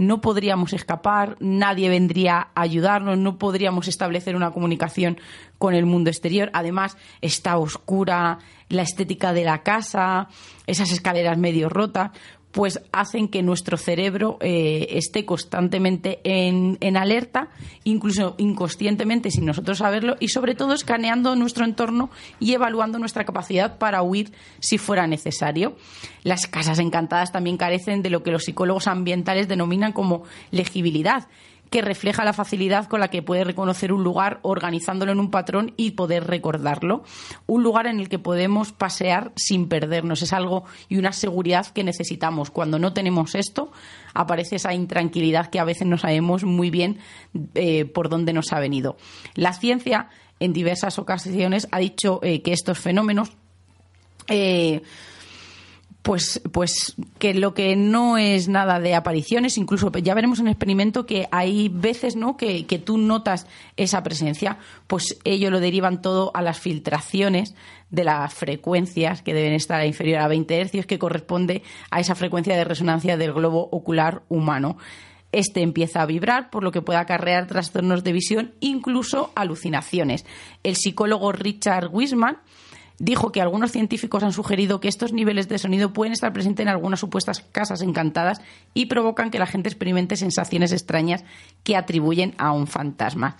no 0.00 0.22
podríamos 0.22 0.72
escapar, 0.72 1.36
nadie 1.40 1.90
vendría 1.90 2.48
a 2.54 2.62
ayudarnos, 2.62 3.18
no 3.18 3.36
podríamos 3.36 3.86
establecer 3.86 4.34
una 4.34 4.50
comunicación 4.50 5.18
con 5.58 5.74
el 5.74 5.84
mundo 5.84 6.08
exterior. 6.08 6.48
Además, 6.54 6.96
está 7.20 7.58
oscura 7.58 8.38
la 8.70 8.80
estética 8.80 9.34
de 9.34 9.44
la 9.44 9.62
casa, 9.62 10.28
esas 10.66 10.90
escaleras 10.90 11.36
medio 11.36 11.68
rotas 11.68 12.12
pues 12.52 12.80
hacen 12.92 13.28
que 13.28 13.42
nuestro 13.42 13.76
cerebro 13.76 14.38
eh, 14.40 14.88
esté 14.90 15.24
constantemente 15.24 16.20
en, 16.24 16.78
en, 16.80 16.96
alerta, 16.96 17.48
incluso 17.84 18.34
inconscientemente 18.38 19.30
sin 19.30 19.46
nosotros 19.46 19.78
saberlo, 19.78 20.16
y 20.18 20.28
sobre 20.28 20.54
todo 20.54 20.72
escaneando 20.72 21.36
nuestro 21.36 21.64
entorno 21.64 22.10
y 22.40 22.52
evaluando 22.52 22.98
nuestra 22.98 23.24
capacidad 23.24 23.78
para 23.78 24.02
huir 24.02 24.32
si 24.58 24.78
fuera 24.78 25.06
necesario. 25.06 25.76
Las 26.24 26.46
casas 26.46 26.80
encantadas 26.80 27.32
también 27.32 27.56
carecen 27.56 28.02
de 28.02 28.10
lo 28.10 28.22
que 28.22 28.32
los 28.32 28.44
psicólogos 28.44 28.88
ambientales 28.88 29.48
denominan 29.48 29.92
como 29.92 30.24
legibilidad, 30.50 31.28
que 31.70 31.82
refleja 31.82 32.24
la 32.24 32.32
facilidad 32.32 32.88
con 32.88 33.00
la 33.00 33.08
que 33.08 33.22
puede 33.22 33.44
reconocer 33.44 33.92
un 33.92 34.02
lugar 34.02 34.40
organizándolo 34.42 35.12
en 35.12 35.20
un 35.20 35.30
patrón 35.30 35.72
y 35.76 35.92
poder 35.92 36.26
recordarlo. 36.26 37.04
Un 37.46 37.62
lugar 37.62 37.86
en 37.86 38.00
el 38.00 38.08
que 38.08 38.18
podemos 38.18 38.72
pasear 38.72 39.32
sin 39.36 39.68
perdernos. 39.68 40.22
Es 40.22 40.32
algo 40.32 40.64
y 40.88 40.98
una 40.98 41.12
seguridad 41.12 41.66
que 41.68 41.84
necesitamos. 41.84 42.50
Cuando 42.50 42.80
no 42.80 42.92
tenemos 42.92 43.36
esto, 43.36 43.70
aparece 44.14 44.56
esa 44.56 44.74
intranquilidad 44.74 45.46
que 45.48 45.60
a 45.60 45.64
veces 45.64 45.86
no 45.86 45.96
sabemos 45.96 46.42
muy 46.42 46.70
bien 46.70 46.98
eh, 47.54 47.84
por 47.84 48.08
dónde 48.08 48.32
nos 48.32 48.52
ha 48.52 48.58
venido. 48.58 48.96
La 49.34 49.52
ciencia, 49.52 50.08
en 50.40 50.52
diversas 50.52 50.98
ocasiones, 50.98 51.68
ha 51.70 51.78
dicho 51.78 52.18
eh, 52.22 52.42
que 52.42 52.52
estos 52.52 52.78
fenómenos 52.78 53.30
eh, 54.26 54.82
pues, 56.02 56.40
pues 56.52 56.96
que 57.18 57.34
lo 57.34 57.52
que 57.52 57.76
no 57.76 58.16
es 58.16 58.48
nada 58.48 58.80
de 58.80 58.94
apariciones, 58.94 59.58
incluso 59.58 59.90
ya 59.92 60.14
veremos 60.14 60.38
en 60.38 60.46
el 60.46 60.52
experimento 60.52 61.04
que 61.04 61.28
hay 61.30 61.68
veces 61.68 62.16
¿no? 62.16 62.36
que, 62.36 62.66
que 62.66 62.78
tú 62.78 62.96
notas 62.96 63.46
esa 63.76 64.02
presencia, 64.02 64.58
pues 64.86 65.18
ello 65.24 65.50
lo 65.50 65.60
derivan 65.60 66.00
todo 66.00 66.30
a 66.34 66.42
las 66.42 66.58
filtraciones 66.58 67.54
de 67.90 68.04
las 68.04 68.32
frecuencias 68.32 69.22
que 69.22 69.34
deben 69.34 69.52
estar 69.52 69.84
inferior 69.84 70.20
a 70.20 70.28
20 70.28 70.60
hercios, 70.60 70.86
que 70.86 70.98
corresponde 70.98 71.62
a 71.90 72.00
esa 72.00 72.14
frecuencia 72.14 72.56
de 72.56 72.64
resonancia 72.64 73.16
del 73.16 73.32
globo 73.32 73.68
ocular 73.70 74.22
humano. 74.28 74.78
Este 75.32 75.62
empieza 75.62 76.02
a 76.02 76.06
vibrar, 76.06 76.50
por 76.50 76.64
lo 76.64 76.72
que 76.72 76.82
puede 76.82 76.98
acarrear 76.98 77.46
trastornos 77.46 78.02
de 78.02 78.12
visión, 78.12 78.54
incluso 78.60 79.30
alucinaciones. 79.36 80.24
El 80.64 80.76
psicólogo 80.76 81.30
Richard 81.30 81.88
Wiseman 81.92 82.38
dijo 83.00 83.32
que 83.32 83.40
algunos 83.40 83.72
científicos 83.72 84.22
han 84.22 84.32
sugerido 84.32 84.78
que 84.78 84.86
estos 84.86 85.12
niveles 85.12 85.48
de 85.48 85.58
sonido 85.58 85.92
pueden 85.92 86.12
estar 86.12 86.32
presentes 86.32 86.62
en 86.62 86.68
algunas 86.68 87.00
supuestas 87.00 87.40
casas 87.50 87.82
encantadas 87.82 88.40
y 88.74 88.86
provocan 88.86 89.30
que 89.30 89.40
la 89.40 89.46
gente 89.46 89.68
experimente 89.68 90.16
sensaciones 90.16 90.70
extrañas 90.70 91.24
que 91.64 91.76
atribuyen 91.76 92.34
a 92.38 92.52
un 92.52 92.68
fantasma. 92.68 93.36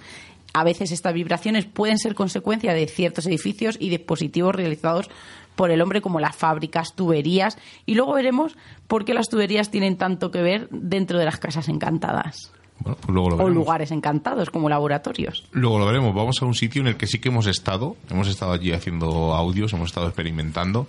A 0.52 0.64
veces 0.64 0.90
estas 0.90 1.14
vibraciones 1.14 1.66
pueden 1.66 1.98
ser 1.98 2.14
consecuencia 2.14 2.72
de 2.72 2.88
ciertos 2.88 3.26
edificios 3.26 3.76
y 3.78 3.90
dispositivos 3.90 4.54
realizados 4.54 5.10
por 5.54 5.70
el 5.70 5.82
hombre 5.82 6.00
como 6.00 6.20
las 6.20 6.34
fábricas, 6.34 6.94
tuberías 6.94 7.58
y 7.84 7.94
luego 7.94 8.14
veremos 8.14 8.56
por 8.88 9.04
qué 9.04 9.12
las 9.12 9.28
tuberías 9.28 9.70
tienen 9.70 9.96
tanto 9.96 10.30
que 10.30 10.40
ver 10.40 10.68
dentro 10.70 11.18
de 11.18 11.26
las 11.26 11.38
casas 11.38 11.68
encantadas. 11.68 12.50
Pues 12.82 12.96
o 13.06 13.48
lugares 13.48 13.90
encantados 13.90 14.50
como 14.50 14.68
laboratorios. 14.68 15.44
Luego 15.52 15.78
lo 15.78 15.86
veremos. 15.86 16.14
Vamos 16.14 16.40
a 16.40 16.46
un 16.46 16.54
sitio 16.54 16.80
en 16.80 16.88
el 16.88 16.96
que 16.96 17.06
sí 17.06 17.18
que 17.18 17.28
hemos 17.28 17.46
estado. 17.46 17.96
Hemos 18.08 18.28
estado 18.28 18.52
allí 18.52 18.72
haciendo 18.72 19.34
audios, 19.34 19.72
hemos 19.72 19.90
estado 19.90 20.06
experimentando. 20.06 20.86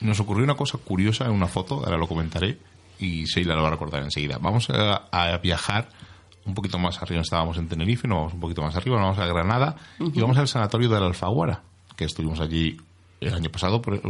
Nos 0.00 0.20
ocurrió 0.20 0.44
una 0.44 0.54
cosa 0.54 0.78
curiosa 0.78 1.26
en 1.26 1.32
una 1.32 1.46
foto, 1.46 1.82
ahora 1.84 1.96
lo 1.96 2.06
comentaré 2.06 2.58
y 2.98 3.26
Seila 3.26 3.54
lo 3.54 3.62
va 3.62 3.68
a 3.68 3.70
recordar 3.72 4.02
enseguida. 4.02 4.38
Vamos 4.40 4.68
a, 4.70 5.38
viajar 5.42 5.88
un 6.44 6.54
poquito 6.54 6.78
más 6.78 7.00
arriba. 7.02 7.22
Estábamos 7.22 7.58
en 7.58 7.68
Tenerife, 7.68 8.08
no 8.08 8.16
vamos 8.16 8.34
un 8.34 8.40
poquito 8.40 8.62
más 8.62 8.74
arriba, 8.76 8.96
vamos 8.96 9.18
a 9.18 9.26
Granada 9.26 9.76
y 9.98 10.20
vamos 10.20 10.36
al 10.38 10.48
sanatorio 10.48 10.88
de 10.88 11.00
la 11.00 11.06
Alfaguara, 11.06 11.62
que 11.96 12.04
estuvimos 12.04 12.40
allí 12.40 12.76
el 13.20 13.34
año 13.34 13.50
pasado, 13.50 13.80
por, 13.80 14.00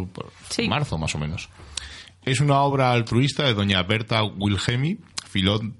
marzo 0.69 0.99
más 0.99 1.15
o 1.15 1.19
menos. 1.19 1.49
Es 2.25 2.41
una 2.41 2.61
obra 2.61 2.93
altruista 2.93 3.45
de 3.45 3.55
doña 3.55 3.83
Berta 3.83 4.25
Wilhelmi, 4.25 4.99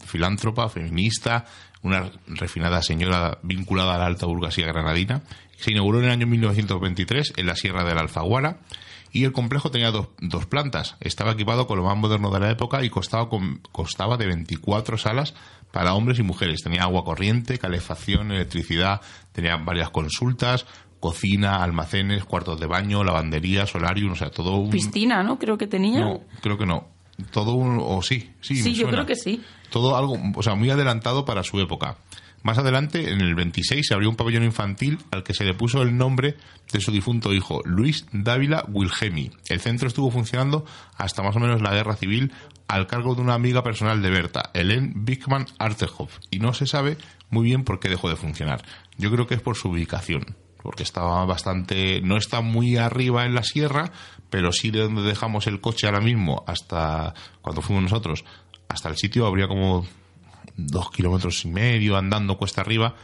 filántropa, 0.05 0.69
feminista, 0.69 1.45
una 1.83 2.11
refinada 2.27 2.83
señora 2.83 3.39
vinculada 3.43 3.95
a 3.95 3.99
la 3.99 4.07
alta 4.07 4.27
burguesía 4.27 4.67
granadina. 4.67 5.23
Se 5.57 5.71
inauguró 5.71 5.99
en 6.01 6.07
el 6.07 6.11
año 6.11 6.27
1923 6.27 7.35
en 7.37 7.47
la 7.47 7.57
Sierra 7.57 7.85
de 7.85 7.95
la 7.95 8.01
Alfaguara 8.01 8.59
y 9.13 9.25
el 9.25 9.33
complejo 9.33 9.71
tenía 9.71 9.93
dos, 9.93 10.09
dos, 10.19 10.47
plantas. 10.47 10.97
Estaba 11.01 11.33
equipado 11.33 11.69
con 11.69 11.79
lo 11.79 11.85
más 11.85 11.97
moderno 11.97 12.31
de 12.31 12.41
la 12.41 12.51
época 12.51 12.85
y 12.85 12.91
costaba, 12.91 13.29
costaba 13.71 14.17
de 14.17 14.27
24 14.27 14.99
salas 14.99 15.35
para 15.71 15.95
hombres 15.95 16.19
y 16.19 16.23
mujeres. 16.23 16.63
Tenía 16.63 16.83
agua 16.83 17.05
corriente, 17.05 17.59
calefacción, 17.59 18.33
electricidad, 18.33 19.01
tenía 19.33 19.57
varias 19.57 19.91
consultas, 19.91 20.67
cocina, 20.99 21.63
almacenes, 21.63 22.25
cuartos 22.25 22.59
de 22.59 22.67
baño, 22.67 23.05
lavandería, 23.05 23.67
solarium, 23.67 24.13
o 24.13 24.17
sea, 24.17 24.31
todo 24.31 24.57
un... 24.57 24.71
Piscina, 24.71 25.23
¿no? 25.23 25.39
Creo 25.39 25.59
que 25.59 25.69
tenía. 25.69 26.01
No, 26.01 26.23
creo 26.41 26.59
que 26.59 26.67
no 26.67 26.94
todo 27.31 27.55
un, 27.55 27.79
o 27.81 28.03
sí, 28.03 28.31
sí, 28.41 28.57
sí 28.57 28.75
yo 28.75 28.89
creo 28.89 29.07
que 29.07 29.17
sí. 29.17 29.43
Todo 29.71 29.97
algo, 29.97 30.17
o 30.35 30.43
sea, 30.43 30.55
muy 30.55 30.71
adelantado 30.71 31.25
para 31.25 31.43
su 31.43 31.61
época. 31.61 31.97
Más 32.45 32.59
adelante, 32.59 33.11
en 33.11 33.23
el 33.23 33.35
26, 33.35 33.87
se 33.87 33.95
abrió 33.95 34.11
un 34.11 34.17
pabellón 34.17 34.45
infantil 34.45 34.99
al 35.11 35.23
que 35.23 35.33
se 35.33 35.45
le 35.45 35.55
puso 35.55 35.81
el 35.81 35.97
nombre 35.97 36.37
de 36.71 36.81
su 36.81 36.93
difunto 36.93 37.33
hijo, 37.33 37.63
Luis 37.65 38.05
Dávila 38.13 38.67
Wilhelmi. 38.69 39.31
El 39.49 39.61
centro 39.61 39.89
estuvo 39.89 40.11
funcionando 40.11 40.67
hasta 40.99 41.23
más 41.23 41.35
o 41.37 41.41
menos 41.41 41.63
la 41.63 41.73
guerra 41.73 41.97
civil 41.97 42.33
al 42.69 42.87
cargo 42.87 43.15
de 43.15 43.23
una 43.23 43.33
amiga 43.33 43.63
personal 43.63 44.03
de 44.03 44.11
Berta, 44.11 44.51
Helen 44.53 44.93
Bickman 45.07 45.47
Artehoff, 45.59 46.19
y 46.31 46.39
no 46.39 46.53
se 46.53 46.67
sabe 46.67 46.99
muy 47.31 47.45
bien 47.45 47.65
por 47.65 47.81
qué 47.81 47.89
dejó 47.89 48.11
de 48.11 48.17
funcionar. 48.17 48.63
Yo 48.99 49.11
creo 49.11 49.27
que 49.27 49.37
es 49.37 49.41
por 49.41 49.57
su 49.57 49.71
ubicación, 49.71 50.37
porque 50.63 50.83
estaba 50.83 51.25
bastante, 51.25 52.03
no 52.03 52.19
está 52.19 52.43
muy 52.43 52.77
arriba 52.77 53.25
en 53.25 53.35
la 53.35 53.43
sierra, 53.43 53.91
pero 54.35 54.51
sí 54.51 54.73
de 54.73 54.81
donde 54.81 55.03
dejamos 55.03 55.47
el 55.47 55.61
coche 55.61 55.87
ahora 55.87 56.01
mismo 56.01 56.43
hasta 56.49 57.15
cuando 57.41 57.63
fuimos 57.63 57.85
nosotros, 57.85 58.25
hasta 58.67 58.89
el 58.89 58.97
sitio 58.97 59.29
habría 59.29 59.47
como 59.47 59.87
dos 60.57 60.91
kilómetros 60.91 61.45
y 61.45 61.49
medio 61.49 61.97
andando 61.97 62.37
cuesta 62.37 62.61
arriba 62.63 62.97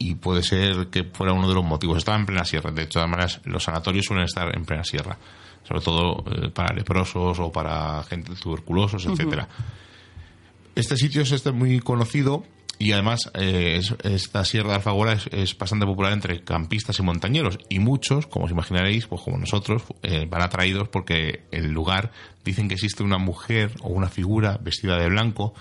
y 0.00 0.16
puede 0.16 0.42
ser 0.42 0.88
que 0.88 1.04
fuera 1.04 1.32
uno 1.32 1.48
de 1.48 1.54
los 1.54 1.64
motivos. 1.64 1.98
Estaba 1.98 2.18
en 2.18 2.26
plena 2.26 2.44
sierra, 2.44 2.72
de 2.72 2.86
todas 2.86 3.08
maneras 3.08 3.40
los 3.44 3.62
sanatorios 3.62 4.04
suelen 4.04 4.24
estar 4.24 4.52
en 4.52 4.64
plena 4.64 4.82
sierra, 4.82 5.16
sobre 5.62 5.80
todo 5.80 6.24
eh, 6.32 6.48
para 6.48 6.74
leprosos 6.74 7.38
o 7.38 7.52
para 7.52 8.02
gente 8.02 8.34
tuberculosos, 8.34 9.06
etcétera. 9.06 9.48
Este 10.74 10.96
sitio 10.96 11.22
es 11.22 11.30
este 11.30 11.52
muy 11.52 11.78
conocido 11.78 12.42
y 12.78 12.92
además 12.92 13.30
eh, 13.34 13.76
es- 13.78 13.94
esta 14.04 14.44
Sierra 14.44 14.70
de 14.70 14.74
Alfagora 14.76 15.12
es, 15.14 15.26
es 15.32 15.56
bastante 15.56 15.86
popular 15.86 16.12
entre 16.12 16.42
campistas 16.42 16.98
y 16.98 17.02
montañeros. 17.02 17.58
Y 17.68 17.78
muchos, 17.78 18.26
como 18.26 18.46
os 18.46 18.50
imaginaréis, 18.50 19.06
pues 19.06 19.22
como 19.22 19.38
nosotros, 19.38 19.82
eh, 20.02 20.26
van 20.28 20.42
atraídos 20.42 20.88
porque 20.88 21.44
el 21.50 21.70
lugar 21.72 22.10
dicen 22.44 22.68
que 22.68 22.74
existe 22.74 23.02
una 23.02 23.18
mujer 23.18 23.72
o 23.82 23.88
una 23.88 24.08
figura 24.08 24.58
vestida 24.62 24.98
de 24.98 25.08
blanco 25.08 25.54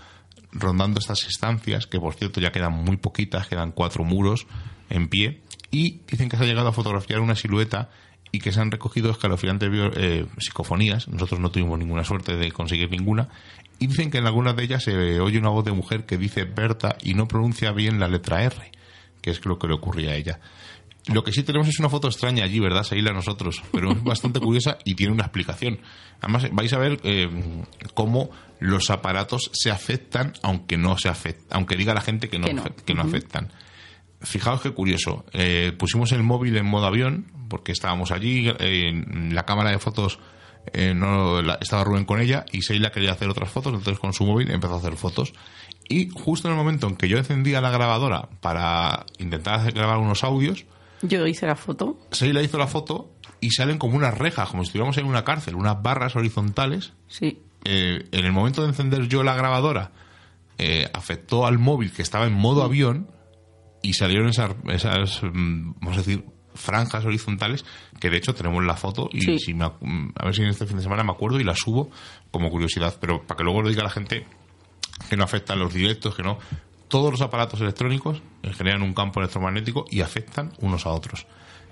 rondando 0.51 0.99
estas 0.99 1.24
estancias, 1.26 1.88
que 1.88 1.99
por 1.99 2.14
cierto 2.14 2.39
ya 2.39 2.51
quedan 2.51 2.74
muy 2.74 2.97
poquitas, 2.97 3.47
quedan 3.47 3.72
cuatro 3.72 4.03
muros 4.03 4.45
en 4.89 5.07
pie, 5.07 5.41
y 5.72 6.01
dicen 6.07 6.30
que 6.30 6.38
se 6.38 6.43
ha 6.43 6.45
llegado 6.45 6.68
a 6.68 6.74
fotografiar 6.74 7.20
una 7.22 7.36
silueta 7.36 7.89
y 8.34 8.40
que 8.40 8.52
se 8.52 8.60
han 8.60 8.72
recogido 8.72 9.12
escalofriantes 9.12 9.70
eh, 9.96 10.26
psicofonías. 10.40 11.08
Nosotros 11.08 11.40
no 11.40 11.52
tuvimos 11.52 11.78
ninguna 11.78 12.04
suerte 12.04 12.36
de 12.36 12.52
conseguir 12.52 12.90
ninguna. 12.90 13.30
Y 13.78 13.86
dicen 13.86 14.10
que 14.10 14.18
en 14.18 14.26
algunas 14.26 14.56
de 14.56 14.64
ellas 14.64 14.84
se 14.84 15.20
oye 15.20 15.38
una 15.38 15.50
voz 15.50 15.64
de 15.64 15.72
mujer 15.72 16.08
que 16.08 16.18
dice 16.18 16.44
Berta 16.44 16.98
y 17.04 17.14
no 17.14 17.28
pronuncia 17.28 17.72
bien 17.74 18.00
la 18.00 18.08
letra 18.08 18.44
R, 18.44 18.72
que 19.22 19.30
es 19.30 19.46
lo 19.46 19.60
que 19.60 19.68
le 19.68 19.76
ocurría 19.76 20.12
a 20.12 20.16
ella. 20.16 20.40
Lo 21.14 21.24
que 21.24 21.32
sí 21.32 21.44
tenemos 21.44 21.68
es 21.68 21.78
una 21.80 21.90
foto 21.90 22.08
extraña 22.08 22.44
allí, 22.44 22.60
¿verdad? 22.60 22.84
Seila, 22.84 23.12
nosotros, 23.14 23.62
pero 23.72 23.92
es 23.92 24.04
bastante 24.04 24.40
curiosa 24.40 24.80
y 24.84 24.96
tiene 24.96 25.14
una 25.14 25.26
explicación. 25.26 25.78
Además, 26.20 26.48
vais 26.54 26.74
a 26.74 26.80
ver 26.80 27.00
eh, 27.04 27.30
cómo 27.94 28.32
los 28.60 28.90
aparatos 28.90 29.52
se 29.54 29.70
afectan, 29.70 30.34
aunque 30.42 30.76
no 30.78 30.98
se 30.98 31.10
afectan, 31.10 31.50
aunque 31.52 31.76
diga 31.76 31.94
la 31.94 32.02
gente 32.02 32.30
que 32.30 32.40
no, 32.40 32.48
Que 32.48 32.54
no. 32.56 32.64
que 32.64 32.94
no 32.96 33.04
afectan. 33.04 33.52
Fijaos 34.24 34.62
qué 34.62 34.72
curioso. 34.72 35.26
Eh, 35.34 35.74
pusimos 35.78 36.12
el 36.14 36.24
móvil 36.24 36.56
en 36.58 36.66
modo 36.66 36.86
avión 36.88 37.32
porque 37.50 37.72
estábamos 37.72 38.12
allí. 38.12 38.50
eh, 38.60 38.90
en 38.90 39.36
la 39.36 39.46
cámara 39.46 39.70
de 39.72 39.80
fotos 39.80 40.20
eh, 40.74 40.94
no 40.96 41.42
la- 41.42 41.58
estaba 41.62 41.84
Rubén 41.84 42.06
con 42.06 42.22
ella 42.22 42.46
y 42.52 42.62
Seila 42.62 42.92
quería 42.92 43.12
hacer 43.12 43.28
otras 43.30 43.50
fotos, 43.50 43.74
entonces 43.74 44.00
con 44.00 44.14
su 44.14 44.26
móvil 44.26 44.50
empezó 44.50 44.76
a 44.76 44.78
hacer 44.78 44.96
fotos. 44.96 45.34
Y 45.90 46.08
justo 46.10 46.48
en 46.48 46.54
el 46.54 46.58
momento 46.58 46.88
en 46.88 46.96
que 46.96 47.10
yo 47.10 47.18
encendía 47.18 47.60
la 47.60 47.70
grabadora 47.70 48.30
para 48.40 49.06
intentar 49.20 49.56
hacer- 49.60 49.74
grabar 49.74 49.98
unos 49.98 50.24
audios, 50.24 50.66
Yo 51.02 51.28
hice 51.28 51.46
la 51.46 51.58
foto. 51.58 51.98
Seila 52.12 52.42
hizo 52.42 52.58
la 52.58 52.68
foto 52.68 53.12
y 53.42 53.52
salen 53.52 53.78
como 53.78 53.98
unas 53.98 54.18
rejas, 54.18 54.48
como 54.50 54.64
si 54.64 54.68
estuviéramos 54.70 54.98
en 54.98 55.06
una 55.06 55.26
cárcel, 55.26 55.56
unas 55.56 55.84
barras 55.84 56.16
horizontales 56.16 56.94
Sí. 57.10 57.40
eh, 57.66 58.08
en 58.14 58.24
el 58.26 58.32
momento 58.32 58.62
de 58.62 58.70
encender 58.70 59.10
yo 59.10 59.22
la 59.24 59.36
grabadora, 59.36 59.92
eh, 60.58 60.90
afectó 60.94 61.46
al 61.46 61.60
móvil 61.60 61.92
que 61.92 62.02
estaba 62.02 62.26
en 62.26 62.32
modo 62.34 62.64
avión 62.64 63.08
y 63.84 63.94
salieron 63.94 64.28
esas, 64.30 64.56
esas 64.70 65.22
mm, 65.22 65.74
vamos 65.80 65.94
a 65.98 66.02
decir, 66.02 66.26
franjas 66.56 67.06
horizontales 67.06 67.66
que 68.00 68.10
de 68.10 68.18
hecho 68.18 68.34
tenemos 68.34 68.64
la 68.64 68.76
foto 68.76 69.10
y 69.12 69.22
Sí. 69.22 69.38
si 69.40 69.54
me 69.54 69.66
a 69.66 69.72
ver 70.26 70.34
si 70.36 70.42
en 70.42 70.50
este 70.50 70.66
fin 70.66 70.78
de 70.78 70.84
semana 70.84 71.04
me 71.04 71.12
acuerdo 71.12 71.40
y 71.40 71.44
la 71.44 71.56
subo 71.56 71.90
como 72.32 72.50
curiosidad, 72.50 72.96
pero 73.00 73.22
para 73.26 73.38
que 73.38 73.44
luego 73.44 73.62
lo 73.62 73.70
diga 73.70 73.84
la 73.84 73.90
gente 73.92 74.26
que 75.10 75.18
no 75.18 75.24
afectan 75.24 75.60
los 75.60 75.74
directos, 75.74 76.16
que 76.16 76.24
no. 76.24 76.38
Todos 76.88 77.12
los 77.12 77.22
aparatos 77.22 77.60
electrónicos 77.62 78.22
generan 78.56 78.84
un 78.84 78.94
campo 78.94 79.20
electromagnético 79.20 79.86
y 79.90 80.02
afectan 80.02 80.52
unos 80.60 80.86
a 80.86 80.90
otros. 80.92 81.26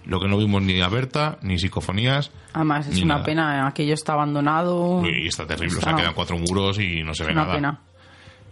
Lo 0.04 0.20
que 0.20 0.28
no 0.28 0.36
vimos 0.36 0.64
ni 0.64 0.82
a 0.82 0.88
Berta, 0.88 1.38
ni 1.44 1.60
psicofonías. 1.60 2.32
Además, 2.54 2.88
es 2.88 3.04
una 3.04 3.16
nada. 3.16 3.26
pena. 3.26 3.68
Aquello 3.68 3.94
está 3.94 4.14
abandonado. 4.14 5.04
Y 5.08 5.28
está 5.28 5.46
terrible, 5.46 5.76
o 5.76 5.78
Está- 5.78 5.92
sea, 5.92 6.00
quedan 6.00 6.14
cuatro 6.16 6.40
muros 6.40 6.80
y 6.80 7.04
no 7.04 7.14
se 7.14 7.24
ve 7.24 7.34
una 7.34 7.42
nada. 7.44 7.54
pena. 7.54 7.80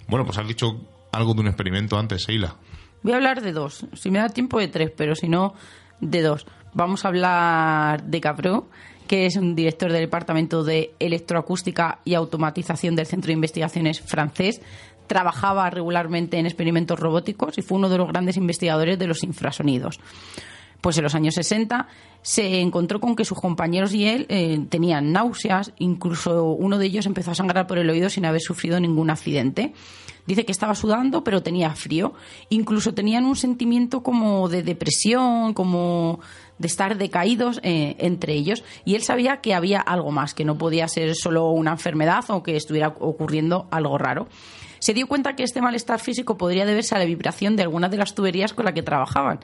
Bueno, 0.07 0.25
pues 0.25 0.37
has 0.37 0.47
dicho 0.47 0.79
algo 1.11 1.33
de 1.33 1.41
un 1.41 1.47
experimento 1.47 1.97
antes, 1.97 2.23
Seila. 2.23 2.53
Voy 3.01 3.13
a 3.13 3.15
hablar 3.15 3.41
de 3.41 3.53
dos. 3.53 3.85
Si 3.93 4.11
me 4.11 4.19
da 4.19 4.29
tiempo, 4.29 4.59
de 4.59 4.67
tres, 4.67 4.91
pero 4.95 5.15
si 5.15 5.29
no, 5.29 5.53
de 6.01 6.21
dos. 6.21 6.45
Vamos 6.73 7.03
a 7.03 7.07
hablar 7.07 8.03
de 8.03 8.21
Capró, 8.21 8.67
que 9.07 9.25
es 9.25 9.37
un 9.37 9.55
director 9.55 9.91
del 9.91 10.01
Departamento 10.01 10.63
de 10.63 10.93
Electroacústica 10.99 11.99
y 12.05 12.13
Automatización 12.13 12.95
del 12.95 13.07
Centro 13.07 13.27
de 13.27 13.33
Investigaciones 13.33 14.01
francés. 14.01 14.61
Trabajaba 15.07 15.69
regularmente 15.69 16.37
en 16.37 16.45
experimentos 16.45 16.99
robóticos 16.99 17.57
y 17.57 17.63
fue 17.63 17.79
uno 17.79 17.89
de 17.89 17.97
los 17.97 18.07
grandes 18.07 18.37
investigadores 18.37 18.99
de 18.99 19.07
los 19.07 19.23
infrasonidos. 19.23 19.99
Pues 20.81 20.97
en 20.97 21.03
los 21.03 21.15
años 21.15 21.35
60 21.35 21.87
se 22.21 22.61
encontró 22.61 22.99
con 22.99 23.15
que 23.15 23.25
sus 23.25 23.39
compañeros 23.39 23.93
y 23.93 24.05
él 24.07 24.25
eh, 24.29 24.59
tenían 24.69 25.11
náuseas, 25.11 25.73
incluso 25.77 26.51
uno 26.51 26.77
de 26.77 26.85
ellos 26.85 27.05
empezó 27.05 27.31
a 27.31 27.35
sangrar 27.35 27.67
por 27.67 27.77
el 27.77 27.89
oído 27.89 28.09
sin 28.09 28.25
haber 28.25 28.41
sufrido 28.41 28.79
ningún 28.79 29.09
accidente. 29.09 29.73
Dice 30.29 30.45
que 30.45 30.51
estaba 30.51 30.75
sudando, 30.75 31.23
pero 31.23 31.41
tenía 31.41 31.71
frío. 31.71 32.13
Incluso 32.49 32.93
tenían 32.93 33.25
un 33.25 33.35
sentimiento 33.35 34.03
como 34.03 34.47
de 34.47 34.61
depresión, 34.61 35.55
como 35.55 36.19
de 36.59 36.67
estar 36.67 36.97
decaídos 36.97 37.59
eh, 37.63 37.95
entre 37.97 38.33
ellos. 38.33 38.63
Y 38.85 38.93
él 38.93 39.01
sabía 39.01 39.37
que 39.37 39.55
había 39.55 39.81
algo 39.81 40.11
más, 40.11 40.35
que 40.35 40.45
no 40.45 40.55
podía 40.55 40.87
ser 40.87 41.15
solo 41.15 41.49
una 41.49 41.71
enfermedad 41.71 42.25
o 42.27 42.43
que 42.43 42.55
estuviera 42.55 42.89
ocurriendo 42.99 43.67
algo 43.71 43.97
raro. 43.97 44.27
Se 44.79 44.93
dio 44.93 45.07
cuenta 45.07 45.35
que 45.35 45.43
este 45.43 45.61
malestar 45.61 45.99
físico 45.99 46.37
podría 46.37 46.65
deberse 46.65 46.95
a 46.95 46.99
la 46.99 47.05
vibración 47.05 47.55
de 47.55 47.63
algunas 47.63 47.91
de 47.91 47.97
las 47.97 48.15
tuberías 48.15 48.53
con 48.53 48.65
las 48.65 48.73
que 48.73 48.83
trabajaban. 48.83 49.39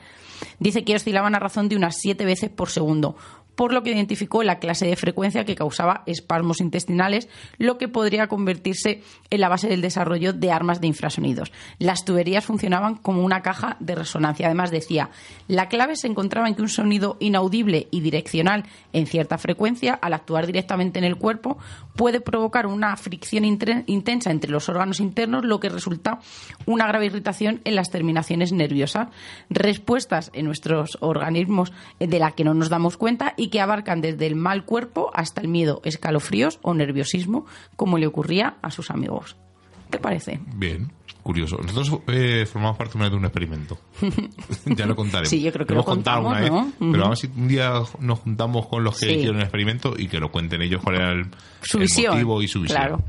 Dice 0.58 0.84
que 0.84 0.94
oscilaban 0.94 1.34
a 1.34 1.38
razón 1.38 1.68
de 1.68 1.76
unas 1.76 1.96
siete 1.96 2.24
veces 2.24 2.50
por 2.50 2.70
segundo, 2.70 3.16
por 3.56 3.72
lo 3.72 3.82
que 3.82 3.90
identificó 3.90 4.42
la 4.42 4.58
clase 4.58 4.86
de 4.86 4.96
frecuencia 4.96 5.44
que 5.44 5.56
causaba 5.56 6.02
espasmos 6.06 6.60
intestinales, 6.60 7.28
lo 7.58 7.78
que 7.78 7.88
podría 7.88 8.28
convertirse 8.28 9.02
en 9.30 9.40
la 9.40 9.48
base 9.48 9.68
del 9.68 9.80
desarrollo 9.80 10.32
de 10.32 10.52
armas 10.52 10.80
de 10.80 10.86
infrasonidos. 10.86 11.52
Las 11.78 12.04
tuberías 12.04 12.44
funcionaban 12.44 12.96
como 12.96 13.24
una 13.24 13.42
caja 13.42 13.76
de 13.80 13.94
resonancia. 13.94 14.46
Además 14.46 14.70
decía, 14.70 15.10
la 15.48 15.68
clave 15.68 15.96
se 15.96 16.06
encontraba 16.06 16.48
en 16.48 16.54
que 16.54 16.62
un 16.62 16.68
sonido 16.68 17.16
inaudible 17.18 17.88
y 17.90 18.00
direccional 18.00 18.64
en 18.92 19.06
cierta 19.06 19.38
frecuencia, 19.38 19.94
al 19.94 20.12
actuar 20.12 20.46
directamente 20.46 20.98
en 20.98 21.04
el 21.04 21.16
cuerpo, 21.16 21.58
puede 21.96 22.20
provocar 22.20 22.66
una 22.66 22.96
fricción 22.96 23.44
intensa 23.44 24.30
entre 24.30 24.50
los 24.50 24.68
órganos 24.68 25.00
internos, 25.00 25.44
lo 25.44 25.60
que 25.60 25.70
resulta 25.70 26.20
una 26.66 26.86
grave 26.86 27.06
irritación 27.06 27.62
en 27.64 27.74
las 27.74 27.90
terminaciones 27.90 28.52
nerviosas. 28.52 29.08
Respuestas 29.48 30.30
en 30.34 30.44
nuestros 30.44 30.98
organismos 31.00 31.72
de 31.98 32.18
la 32.18 32.32
que 32.32 32.44
no 32.44 32.52
nos 32.52 32.68
damos 32.68 32.96
cuenta 32.96 33.32
y 33.36 33.45
que 33.48 33.60
abarcan 33.60 34.00
desde 34.00 34.26
el 34.26 34.36
mal 34.36 34.64
cuerpo 34.64 35.10
hasta 35.14 35.40
el 35.40 35.48
miedo, 35.48 35.80
escalofríos 35.84 36.58
o 36.62 36.74
nerviosismo, 36.74 37.46
como 37.76 37.98
le 37.98 38.06
ocurría 38.06 38.56
a 38.62 38.70
sus 38.70 38.90
amigos. 38.90 39.36
¿Te 39.90 39.98
parece? 39.98 40.40
Bien, 40.56 40.90
curioso. 41.22 41.58
Nosotros 41.58 42.00
eh, 42.08 42.44
formamos 42.44 42.76
parte 42.76 42.98
de 42.98 43.14
un 43.16 43.24
experimento. 43.24 43.78
ya 44.66 44.84
lo 44.86 44.96
contaremos. 44.96 45.28
Sí, 45.28 45.40
yo 45.40 45.52
creo 45.52 45.64
que 45.66 45.74
lo 45.74 45.84
contado 45.84 46.24
contamos, 46.24 46.38
una 46.40 46.48
¿no? 46.48 46.64
vez, 46.66 46.74
Ujú. 46.80 46.90
pero 46.92 47.02
vamos 47.04 47.18
si 47.20 47.26
un 47.36 47.46
día 47.48 47.72
nos 48.00 48.18
juntamos 48.18 48.66
con 48.66 48.82
los 48.82 48.98
que 48.98 49.06
Sí. 49.06 49.12
hicieron 49.12 49.36
el 49.36 49.42
experimento 49.42 49.94
y 49.96 50.08
que 50.08 50.18
lo 50.18 50.32
cuenten 50.32 50.60
ellos 50.62 50.82
cuál 50.82 50.96
era 50.96 51.12
el, 51.12 51.26
su 51.62 51.76
el 51.78 51.82
visión. 51.84 52.14
motivo 52.14 52.42
y 52.42 52.48
su 52.48 52.60
visión. 52.62 52.78
Claro. 52.80 53.02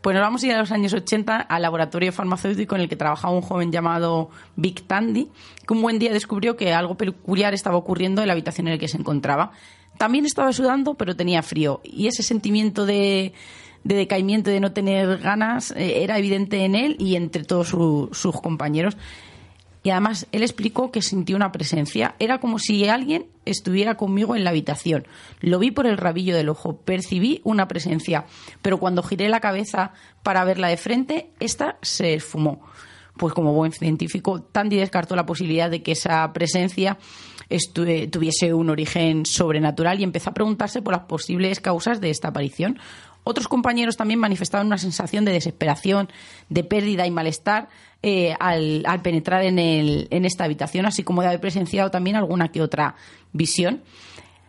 Pues 0.00 0.14
nos 0.14 0.22
vamos 0.22 0.42
a 0.42 0.46
ir 0.46 0.52
a 0.52 0.58
los 0.58 0.70
años 0.70 0.92
80 0.92 1.36
al 1.36 1.62
laboratorio 1.62 2.12
farmacéutico 2.12 2.76
en 2.76 2.82
el 2.82 2.88
que 2.88 2.96
trabajaba 2.96 3.34
un 3.34 3.42
joven 3.42 3.72
llamado 3.72 4.30
Vic 4.56 4.86
Tandy, 4.86 5.28
que 5.66 5.74
un 5.74 5.82
buen 5.82 5.98
día 5.98 6.12
descubrió 6.12 6.56
que 6.56 6.72
algo 6.72 6.96
peculiar 6.96 7.52
estaba 7.52 7.76
ocurriendo 7.76 8.20
en 8.22 8.28
la 8.28 8.32
habitación 8.34 8.68
en 8.68 8.74
la 8.74 8.78
que 8.78 8.86
se 8.88 8.96
encontraba. 8.96 9.50
También 9.98 10.24
estaba 10.24 10.52
sudando, 10.52 10.94
pero 10.94 11.16
tenía 11.16 11.42
frío. 11.42 11.80
Y 11.82 12.06
ese 12.06 12.22
sentimiento 12.22 12.86
de, 12.86 13.32
de 13.82 13.94
decaimiento, 13.96 14.50
de 14.50 14.60
no 14.60 14.70
tener 14.72 15.18
ganas, 15.18 15.72
eh, 15.72 16.04
era 16.04 16.16
evidente 16.18 16.64
en 16.64 16.76
él 16.76 16.94
y 17.00 17.16
entre 17.16 17.42
todos 17.42 17.68
su- 17.68 18.08
sus 18.12 18.40
compañeros. 18.40 18.96
Y 19.82 19.90
además 19.90 20.26
él 20.32 20.42
explicó 20.42 20.90
que 20.90 21.02
sintió 21.02 21.36
una 21.36 21.52
presencia. 21.52 22.14
Era 22.18 22.40
como 22.40 22.58
si 22.58 22.88
alguien 22.88 23.26
estuviera 23.44 23.96
conmigo 23.96 24.36
en 24.36 24.44
la 24.44 24.50
habitación. 24.50 25.06
Lo 25.40 25.58
vi 25.58 25.70
por 25.70 25.86
el 25.86 25.96
rabillo 25.96 26.36
del 26.36 26.48
ojo, 26.48 26.76
percibí 26.78 27.40
una 27.44 27.68
presencia, 27.68 28.26
pero 28.60 28.78
cuando 28.78 29.02
giré 29.02 29.28
la 29.28 29.40
cabeza 29.40 29.92
para 30.22 30.44
verla 30.44 30.68
de 30.68 30.76
frente, 30.76 31.30
esta 31.40 31.78
se 31.82 32.14
esfumó. 32.14 32.60
Pues 33.16 33.34
como 33.34 33.52
buen 33.52 33.72
científico, 33.72 34.42
Tandy 34.42 34.76
descartó 34.76 35.16
la 35.16 35.26
posibilidad 35.26 35.70
de 35.70 35.82
que 35.82 35.92
esa 35.92 36.32
presencia 36.32 36.98
tuviese 38.10 38.52
un 38.54 38.70
origen 38.70 39.24
sobrenatural 39.26 39.98
y 39.98 40.04
empezó 40.04 40.30
a 40.30 40.34
preguntarse 40.34 40.82
por 40.82 40.92
las 40.92 41.04
posibles 41.04 41.60
causas 41.60 42.00
de 42.00 42.10
esta 42.10 42.28
aparición. 42.28 42.78
Otros 43.28 43.46
compañeros 43.46 43.98
también 43.98 44.20
manifestaban 44.20 44.66
una 44.66 44.78
sensación 44.78 45.26
de 45.26 45.32
desesperación, 45.32 46.08
de 46.48 46.64
pérdida 46.64 47.06
y 47.06 47.10
malestar 47.10 47.68
eh, 48.02 48.34
al, 48.40 48.82
penetrar 49.02 49.42
en 49.44 50.24
esta 50.24 50.44
habitación, 50.44 50.86
así 50.86 51.02
como 51.02 51.20
de 51.20 51.28
haber 51.28 51.40
presenciado 51.40 51.90
también 51.90 52.16
alguna 52.16 52.48
que 52.48 52.62
otra 52.62 52.94
visión. 53.34 53.82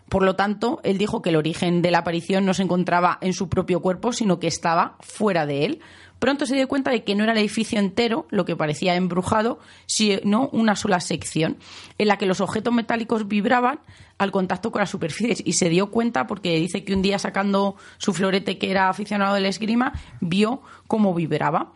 Por 0.07 0.23
lo 0.23 0.38
tanto, 0.38 0.80
él 0.84 0.97
dijo 0.97 1.21
que 1.21 1.27
el 1.27 1.36
origen 1.36 1.82
de 1.82 1.91
la 1.91 1.97
aparición 1.97 2.45
no 2.45 2.53
se 2.53 2.63
encontraba 2.63 3.17
en 3.19 3.34
su 3.34 3.49
propio 3.49 3.82
cuerpo, 3.82 4.13
sino 4.13 4.39
que 4.39 4.47
estaba 4.47 4.95
fuera 5.01 5.45
de 5.45 5.65
él. 5.65 5.82
Pronto 6.20 6.45
se 6.45 6.55
dio 6.55 6.67
cuenta 6.67 6.91
de 6.91 7.03
que 7.03 7.15
no 7.15 7.24
era 7.24 7.32
el 7.32 7.39
edificio 7.39 7.80
entero 7.80 8.28
lo 8.30 8.45
que 8.45 8.55
parecía 8.55 8.95
embrujado, 8.95 9.59
sino 9.86 10.49
una 10.51 10.76
sola 10.76 10.99
sección, 10.99 11.57
en 11.97 12.07
la 12.07 12.17
que 12.17 12.26
los 12.26 12.41
objetos 12.41 12.74
metálicos 12.74 13.28
vibraban 13.28 13.80
al 14.17 14.32
contacto 14.32 14.72
con 14.72 14.82
las 14.82 14.89
superficies. 14.89 15.41
Y 15.45 15.53
se 15.53 15.70
dio 15.70 15.91
cuenta 15.91 16.28
porque 16.28 16.57
dice 16.57 16.84
que 16.84 16.93
un 16.93 17.01
día 17.01 17.20
sacando 17.20 17.78
su 17.97 18.13
florete, 18.13 18.57
que 18.57 18.70
era 18.70 18.89
aficionado 18.89 19.34
del 19.36 19.45
esgrima, 19.45 19.93
vio 20.20 20.61
cómo 20.88 21.13
vibraba 21.13 21.72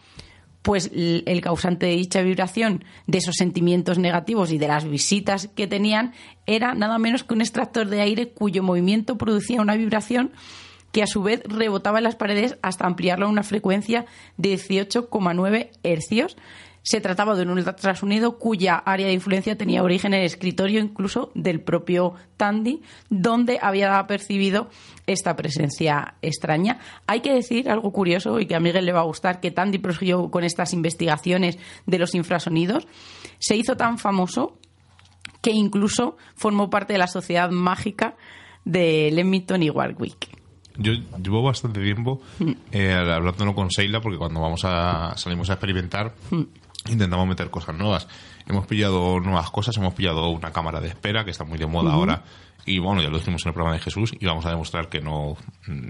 pues 0.63 0.89
el 0.93 1.41
causante 1.41 1.87
de 1.87 1.95
dicha 1.97 2.21
vibración, 2.21 2.85
de 3.05 3.17
esos 3.17 3.35
sentimientos 3.35 3.99
negativos 3.99 4.49
y 4.51 4.57
de 4.57 4.69
las 4.69 4.85
visitas 4.85 5.49
que 5.53 5.67
tenían, 5.67 6.13
era 6.45 6.73
nada 6.73 6.97
menos 6.99 7.25
que 7.25 7.33
un 7.33 7.41
extractor 7.41 7.87
de 7.89 7.99
aire 7.99 8.29
cuyo 8.29 8.63
movimiento 8.63 9.17
producía 9.17 9.61
una 9.61 9.75
vibración 9.75 10.31
que 10.93 11.03
a 11.03 11.07
su 11.07 11.23
vez 11.23 11.41
rebotaba 11.45 11.97
en 11.97 12.05
las 12.05 12.15
paredes 12.15 12.57
hasta 12.61 12.85
ampliarlo 12.85 13.25
a 13.25 13.29
una 13.29 13.43
frecuencia 13.43 14.05
de 14.37 14.53
18,9 14.53 15.71
hercios. 15.81 16.37
Se 16.83 17.01
trataba 17.01 17.35
de 17.35 17.43
un 17.43 17.49
ultrasonido 17.49 18.37
cuya 18.37 18.75
área 18.75 19.07
de 19.07 19.13
influencia 19.13 19.57
tenía 19.57 19.81
origen 19.81 20.13
en 20.13 20.19
el 20.19 20.25
escritorio 20.25 20.81
incluso 20.81 21.31
del 21.33 21.61
propio 21.61 22.13
Tandy, 22.37 22.81
donde 23.09 23.57
había 23.61 24.05
percibido 24.05 24.69
esta 25.07 25.35
presencia 25.35 26.15
extraña. 26.21 26.79
Hay 27.07 27.21
que 27.21 27.33
decir 27.33 27.69
algo 27.69 27.91
curioso 27.91 28.39
y 28.39 28.45
que 28.45 28.55
a 28.55 28.59
Miguel 28.59 28.85
le 28.85 28.91
va 28.91 28.99
a 28.99 29.05
gustar, 29.05 29.39
que 29.39 29.49
Tandy 29.49 29.79
prosiguió 29.79 30.29
con 30.29 30.43
estas 30.43 30.73
investigaciones 30.73 31.57
de 31.87 31.99
los 31.99 32.13
infrasonidos. 32.13 32.85
Se 33.39 33.55
hizo 33.55 33.75
tan 33.77 33.97
famoso 33.97 34.59
que 35.41 35.51
incluso 35.51 36.17
formó 36.35 36.69
parte 36.69 36.93
de 36.93 36.99
la 36.99 37.07
sociedad 37.07 37.49
mágica 37.49 38.15
de 38.65 39.09
Leamington 39.11 39.63
y 39.63 39.69
Warwick. 39.71 40.42
Yo 40.78 40.93
llevo 41.21 41.43
bastante 41.43 41.82
tiempo 41.82 42.21
eh, 42.71 42.93
hablándolo 42.93 43.53
con 43.53 43.69
Seila 43.71 44.01
porque 44.01 44.17
cuando 44.17 44.41
vamos 44.41 44.61
a 44.65 45.13
salimos 45.17 45.49
a 45.49 45.53
experimentar 45.53 46.13
intentamos 46.89 47.28
meter 47.28 47.49
cosas 47.49 47.76
nuevas. 47.76 48.07
Hemos 48.47 48.65
pillado 48.67 49.19
nuevas 49.19 49.49
cosas, 49.51 49.78
hemos 49.78 49.93
pillado 49.93 50.30
una 50.30 50.51
cámara 50.51 50.82
de 50.82 50.89
espera 50.89 51.24
que 51.24 51.32
está 51.32 51.43
muy 51.45 51.57
de 51.57 51.65
moda 51.67 51.93
ahora 51.93 52.24
y 52.65 52.80
bueno, 52.80 53.01
ya 53.01 53.09
lo 53.09 53.17
dijimos 53.19 53.43
en 53.45 53.49
el 53.49 53.53
programa 53.53 53.76
de 53.78 53.84
Jesús 53.84 54.13
y 54.19 54.26
vamos 54.26 54.45
a 54.45 54.49
demostrar 54.49 54.89
que 54.89 54.99
no 54.99 55.38
mm, 55.67 55.88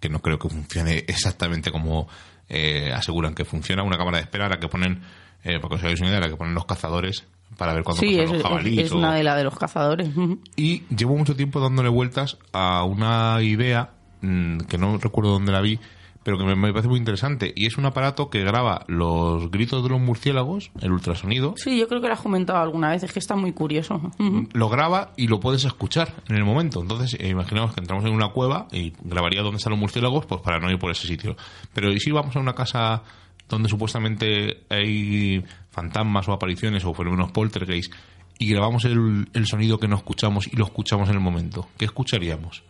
que 0.00 0.08
no 0.10 0.20
creo 0.20 0.38
que 0.38 0.48
funcione 0.50 0.98
exactamente 1.08 1.70
como 1.72 2.06
eh, 2.48 2.92
aseguran 2.92 3.34
que 3.34 3.44
funciona 3.46 3.82
una 3.82 3.96
cámara 3.96 4.18
de 4.18 4.24
espera 4.24 4.46
a 4.46 4.48
la 4.50 4.60
que 4.60 4.68
ponen 4.68 5.02
eh, 5.44 5.58
porque 5.60 5.76
os 5.76 5.82
hagáis 5.82 6.00
una 6.00 6.10
idea, 6.10 6.20
la 6.20 6.28
que 6.28 6.36
ponen 6.36 6.54
los 6.54 6.66
cazadores 6.66 7.24
para 7.56 7.72
ver 7.74 7.84
cuándo 7.84 8.00
Sí, 8.00 8.18
es, 8.18 8.28
los 8.28 8.38
es- 8.38 8.42
jabalíes 8.42 8.86
es 8.86 8.92
o- 8.92 8.98
una 8.98 9.14
de 9.14 9.22
las 9.22 9.36
de 9.36 9.44
los 9.44 9.56
cazadores. 9.56 10.08
Y 10.56 10.82
llevo 10.94 11.16
mucho 11.16 11.36
tiempo 11.36 11.60
dándole 11.60 11.88
vueltas 11.88 12.36
a 12.52 12.84
una 12.84 13.40
idea 13.42 13.93
mm, 14.24 14.58
que 14.68 14.78
no 14.78 14.98
recuerdo 14.98 15.32
dónde 15.32 15.52
la 15.52 15.60
vi, 15.60 15.78
pero 16.22 16.38
que 16.38 16.44
me, 16.44 16.56
me 16.56 16.70
parece 16.72 16.88
muy 16.88 16.98
interesante. 16.98 17.52
Y 17.54 17.66
es 17.66 17.76
un 17.76 17.84
aparato 17.84 18.30
que 18.30 18.42
graba 18.42 18.84
los 18.88 19.50
gritos 19.50 19.82
de 19.82 19.90
los 19.90 20.00
murciélagos, 20.00 20.70
el 20.80 20.90
ultrasonido, 20.92 21.52
Sí, 21.58 21.78
yo 21.78 21.86
creo 21.86 22.00
que 22.00 22.06
lo 22.08 22.14
has 22.14 22.20
comentado 22.22 22.60
alguna 22.60 22.88
vez, 22.90 23.02
es 23.02 23.12
que 23.12 23.18
está 23.18 23.36
muy 23.36 23.52
curioso. 23.52 23.96
Ujú. 24.18 24.48
lo 24.54 24.68
graba 24.70 25.12
y 25.18 25.26
lo 25.28 25.38
puedes 25.38 25.64
escuchar 25.66 26.14
en 26.28 26.36
el 26.36 26.44
momento. 26.44 26.80
Entonces, 26.80 27.16
eh, 27.20 27.28
imaginamos 27.28 27.74
que 27.74 27.80
entramos 27.80 28.04
en 28.06 28.12
una 28.12 28.28
cueva 28.28 28.68
y 28.72 28.94
grabaría 29.02 29.42
dónde 29.42 29.58
están 29.58 29.72
los 29.72 29.80
murciélagos, 29.80 30.24
pues 30.24 30.40
para 30.40 30.58
no 30.60 30.70
ir 30.70 30.78
por 30.78 30.90
ese 30.90 31.06
sitio. 31.06 31.36
Pero 31.74 31.92
¿y 31.92 32.00
si 32.00 32.10
vamos 32.10 32.34
a 32.36 32.40
una 32.40 32.54
casa 32.54 33.02
donde 33.46 33.68
supuestamente 33.68 34.64
hay 34.70 35.44
fantasmas 35.68 36.26
o 36.28 36.32
apariciones 36.32 36.86
o 36.86 36.94
fenómenos 36.94 37.30
poltergeist 37.32 37.92
y 38.38 38.48
grabamos 38.50 38.86
el, 38.86 39.28
el 39.34 39.46
sonido 39.46 39.78
que 39.78 39.88
no 39.88 39.96
escuchamos 39.96 40.46
y 40.50 40.56
lo 40.56 40.64
escuchamos 40.64 41.10
en 41.10 41.16
el 41.16 41.20
momento? 41.20 41.68
¿Qué 41.76 41.84
escucharíamos? 41.84 42.62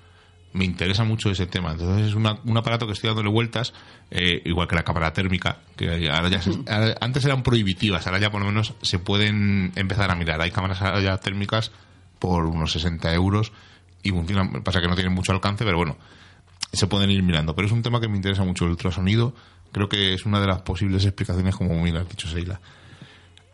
Me 0.55 0.65
interesa 0.65 1.05
mucho 1.05 1.31
ese 1.31 1.47
tema. 1.47 1.73
Entonces 1.73 2.07
es 2.09 2.15
una- 2.15 2.39
un 2.45 2.57
aparato 2.57 2.87
que 2.87 2.93
estoy 2.95 3.09
dándole 3.09 3.29
vueltas, 3.29 3.75
eh, 4.11 4.41
igual 4.47 4.67
que 4.69 4.77
la 4.77 4.85
cámara 4.85 5.13
térmica, 5.13 5.59
que 5.77 6.09
ahora 6.11 6.29
ya 6.29 6.41
se- 6.41 6.51
ahora- 6.71 6.95
antes 7.01 7.25
eran 7.25 7.43
prohibitivas, 7.43 8.07
ahora 8.07 8.19
ya 8.21 8.31
por 8.31 8.41
lo 8.41 8.47
menos 8.47 8.73
se 8.81 8.99
pueden 8.99 9.73
empezar 9.77 10.11
a 10.11 10.15
mirar. 10.15 10.41
Hay 10.41 10.51
cámaras 10.53 10.81
ahora 10.81 11.01
ya 11.01 11.17
térmicas 11.19 11.73
por 12.19 12.47
unos 12.47 12.73
60 12.73 13.13
euros 13.13 13.53
y 14.03 14.11
funcionan, 14.11 14.63
pasa 14.63 14.81
que 14.81 14.89
no 14.89 14.95
tienen 14.95 15.13
mucho 15.13 15.33
alcance, 15.33 15.65
pero 15.65 15.77
bueno, 15.77 15.97
se 16.73 16.87
pueden 16.87 17.11
ir 17.11 17.23
mirando. 17.23 17.55
Pero 17.55 17.67
es 17.67 17.73
un 17.73 17.83
tema 17.83 18.01
que 18.01 18.09
me 18.09 18.17
interesa 18.17 18.45
mucho, 18.45 18.65
el 18.65 18.71
ultrasonido. 18.71 19.35
Creo 19.73 19.89
que 19.89 20.15
es 20.15 20.25
una 20.25 20.41
de 20.41 20.47
las 20.47 20.63
posibles 20.63 21.05
explicaciones, 21.05 21.57
como 21.57 21.75
muy 21.75 21.91
bien 21.91 21.97
has 22.01 22.09
dicho, 22.09 22.29
Seila. 22.29 22.61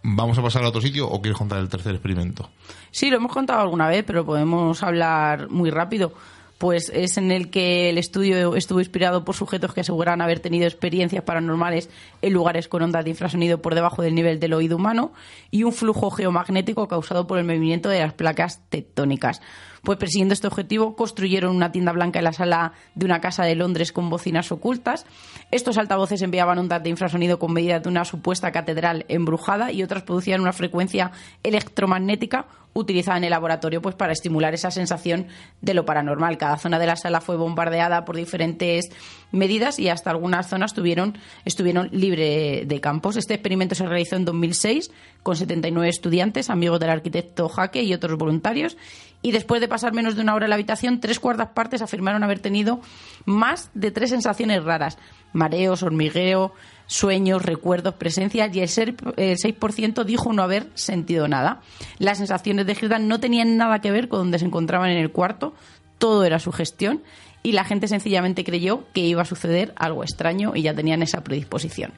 ¿Vamos 0.03 0.39
a 0.39 0.43
pasar 0.43 0.65
a 0.65 0.69
otro 0.69 0.81
sitio 0.81 1.09
o 1.09 1.21
quieres 1.21 1.37
contar 1.39 1.59
el 1.59 1.69
tercer 1.69 1.95
experimento? 1.95 2.51
Sí, 2.91 3.11
lo 3.11 3.17
hemos 3.17 3.33
contado 3.33 3.61
alguna 3.61 3.87
vez, 3.89 4.05
pero 4.07 4.25
podemos 4.25 4.83
hablar 4.83 5.49
muy 5.51 5.71
rápido. 5.71 6.13
Pues 6.61 6.93
es 6.95 7.17
en 7.17 7.31
el 7.31 7.49
que 7.49 7.89
el 7.89 7.97
estudio 7.97 8.55
estuvo 8.55 8.81
inspirado 8.81 9.25
por 9.25 9.35
sujetos 9.35 9.73
que 9.73 9.81
aseguran 9.81 10.21
haber 10.21 10.41
tenido 10.41 10.67
experiencias 10.67 11.25
paranormales 11.25 11.89
en 12.21 12.35
lugares 12.35 12.69
con 12.69 12.83
ondas 12.83 13.03
de 13.03 13.09
infrasonido 13.09 13.63
por 13.63 13.75
debajo 13.75 14.03
del 14.03 14.15
nivel 14.15 14.41
del 14.41 14.53
oído 14.53 14.77
humano 14.77 15.15
y 15.51 15.63
un 15.63 15.73
flujo 15.73 16.11
geomagnético 16.11 16.87
causado 16.87 17.27
por 17.27 17.39
el 17.39 17.47
movimiento 17.47 17.89
de 17.89 18.01
las 18.01 18.13
placas 18.13 18.61
tectónicas. 18.69 19.41
Pues 19.83 19.99
persiguiendo 19.99 20.35
este 20.35 20.47
objetivo, 20.47 20.95
construyeron 20.95 21.55
una 21.55 21.73
tienda 21.73 21.93
blanca 21.93 22.19
en 22.19 22.25
la 22.25 22.33
sala 22.33 22.73
de 22.95 23.07
una 23.07 23.21
casa 23.21 23.45
de 23.45 23.55
Londres 23.55 23.93
con 23.93 24.11
bocinas 24.11 24.53
ocultas. 24.53 25.07
Estos 25.51 25.79
altavoces 25.79 26.23
enviaban 26.23 26.59
ondas 26.59 26.83
de 26.83 26.91
infrasonido 26.91 27.39
con 27.39 27.53
medida 27.53 27.81
de 27.81 27.89
una 27.89 28.05
supuesta 28.05 28.53
catedral 28.53 29.05
embrujada 29.09 29.73
y 29.73 29.83
otras 29.83 30.03
producían 30.03 30.41
una 30.41 30.53
frecuencia 30.53 31.13
electromagnética 31.43 32.47
utilizada 32.73 33.19
en 33.19 33.25
el 33.25 33.31
laboratorio 33.31 33.83
pues 33.83 33.95
para 33.95 34.13
estimular 34.13 34.55
esa 34.55 34.71
sensación 34.71 35.27
de 35.61 35.75
lo 35.75 35.85
paranormal. 35.85 36.39
Cada 36.39 36.57
zona 36.57 36.79
de 36.79 36.87
la 36.87 36.97
sala 36.97 37.21
fue 37.21 37.37
bombardeada 37.37 38.05
por 38.05 38.17
diferentes 38.17 38.91
medidas 39.33 39.79
y 39.79 39.89
hasta 39.89 40.11
algunas 40.11 40.49
zonas 40.49 40.75
tuvieron, 40.75 41.19
estuvieron 41.45 41.89
libre 41.93 42.65
de 42.67 42.81
campos. 42.81 43.17
Este 43.17 43.35
experimento 43.35 43.75
se 43.75 43.87
realizó 43.87 44.17
en 44.17 44.25
2006 44.25 44.91
con 45.23 45.37
79 45.37 45.89
estudiantes, 45.89 46.51
amigos 46.51 46.81
del 46.81 46.91
arquitecto 46.91 47.49
Jaque 47.49 47.83
y 47.83 47.93
otros 47.93 48.17
voluntarios. 48.17 48.77
Y 49.23 49.33
después 49.33 49.61
de 49.61 49.69
pasar 49.69 49.93
menos 49.93 50.17
de 50.17 50.23
una 50.23 50.35
hora 50.35 50.47
en 50.47 50.51
la 50.51 50.55
habitación, 50.55 50.99
tres 51.01 51.21
cuartas 51.21 51.49
partes 51.51 51.83
afirmaron 51.83 52.25
haber 52.25 52.39
tenido 52.39 52.81
más 53.27 53.71
de 53.75 53.91
tres 53.91 54.11
sensaciones 54.11 54.65
raras: 54.65 54.97
mareos, 55.35 55.83
hormigueo, 55.83 56.55
sueños, 56.87 57.43
recuerdos, 57.45 57.95
presencias, 57.95 58.55
y 58.57 58.61
el, 58.61 58.69
ser- 58.69 58.95
el 59.17 59.37
6% 59.37 60.05
dijo 60.05 60.33
no 60.33 60.43
haber 60.43 60.69
sentido 60.75 61.29
nada. 61.29 61.61
Las 61.99 62.19
sensaciones 62.19 62.67
descritas 62.67 63.01
no 63.01 63.21
tenían 63.21 63.57
nada 63.59 63.81
que 63.81 63.91
ver 63.91 64.09
con 64.09 64.21
donde 64.21 64.39
se 64.39 64.47
encontraban 64.47 64.91
en 64.91 64.99
el 64.99 65.11
cuarto, 65.13 65.55
todo 65.99 66.25
era 66.25 66.39
su 66.39 66.51
gestión, 66.51 67.03
y 67.43 67.53
la 67.53 67.65
gente 67.65 67.89
sencillamente 67.89 68.43
creyó 68.43 68.85
que 68.95 69.01
iba 69.01 69.23
a 69.23 69.27
suceder 69.27 69.75
algo 69.77 70.03
extraño 70.03 70.53
y 70.55 70.63
ya 70.63 70.75
tenían 70.75 71.03
esa 71.03 71.23
predisposición. 71.23 71.93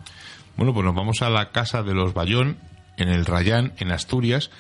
Bueno, 0.57 0.75
pues 0.75 0.85
nos 0.85 0.95
vamos 0.95 1.23
a 1.23 1.31
la 1.31 1.51
casa 1.53 1.83
de 1.85 1.95
los 1.95 2.15
Bayón, 2.15 2.59
en 2.97 3.09
el 3.09 3.25
Rayán, 3.25 3.73
en 3.79 3.91
Asturias, 3.93 4.51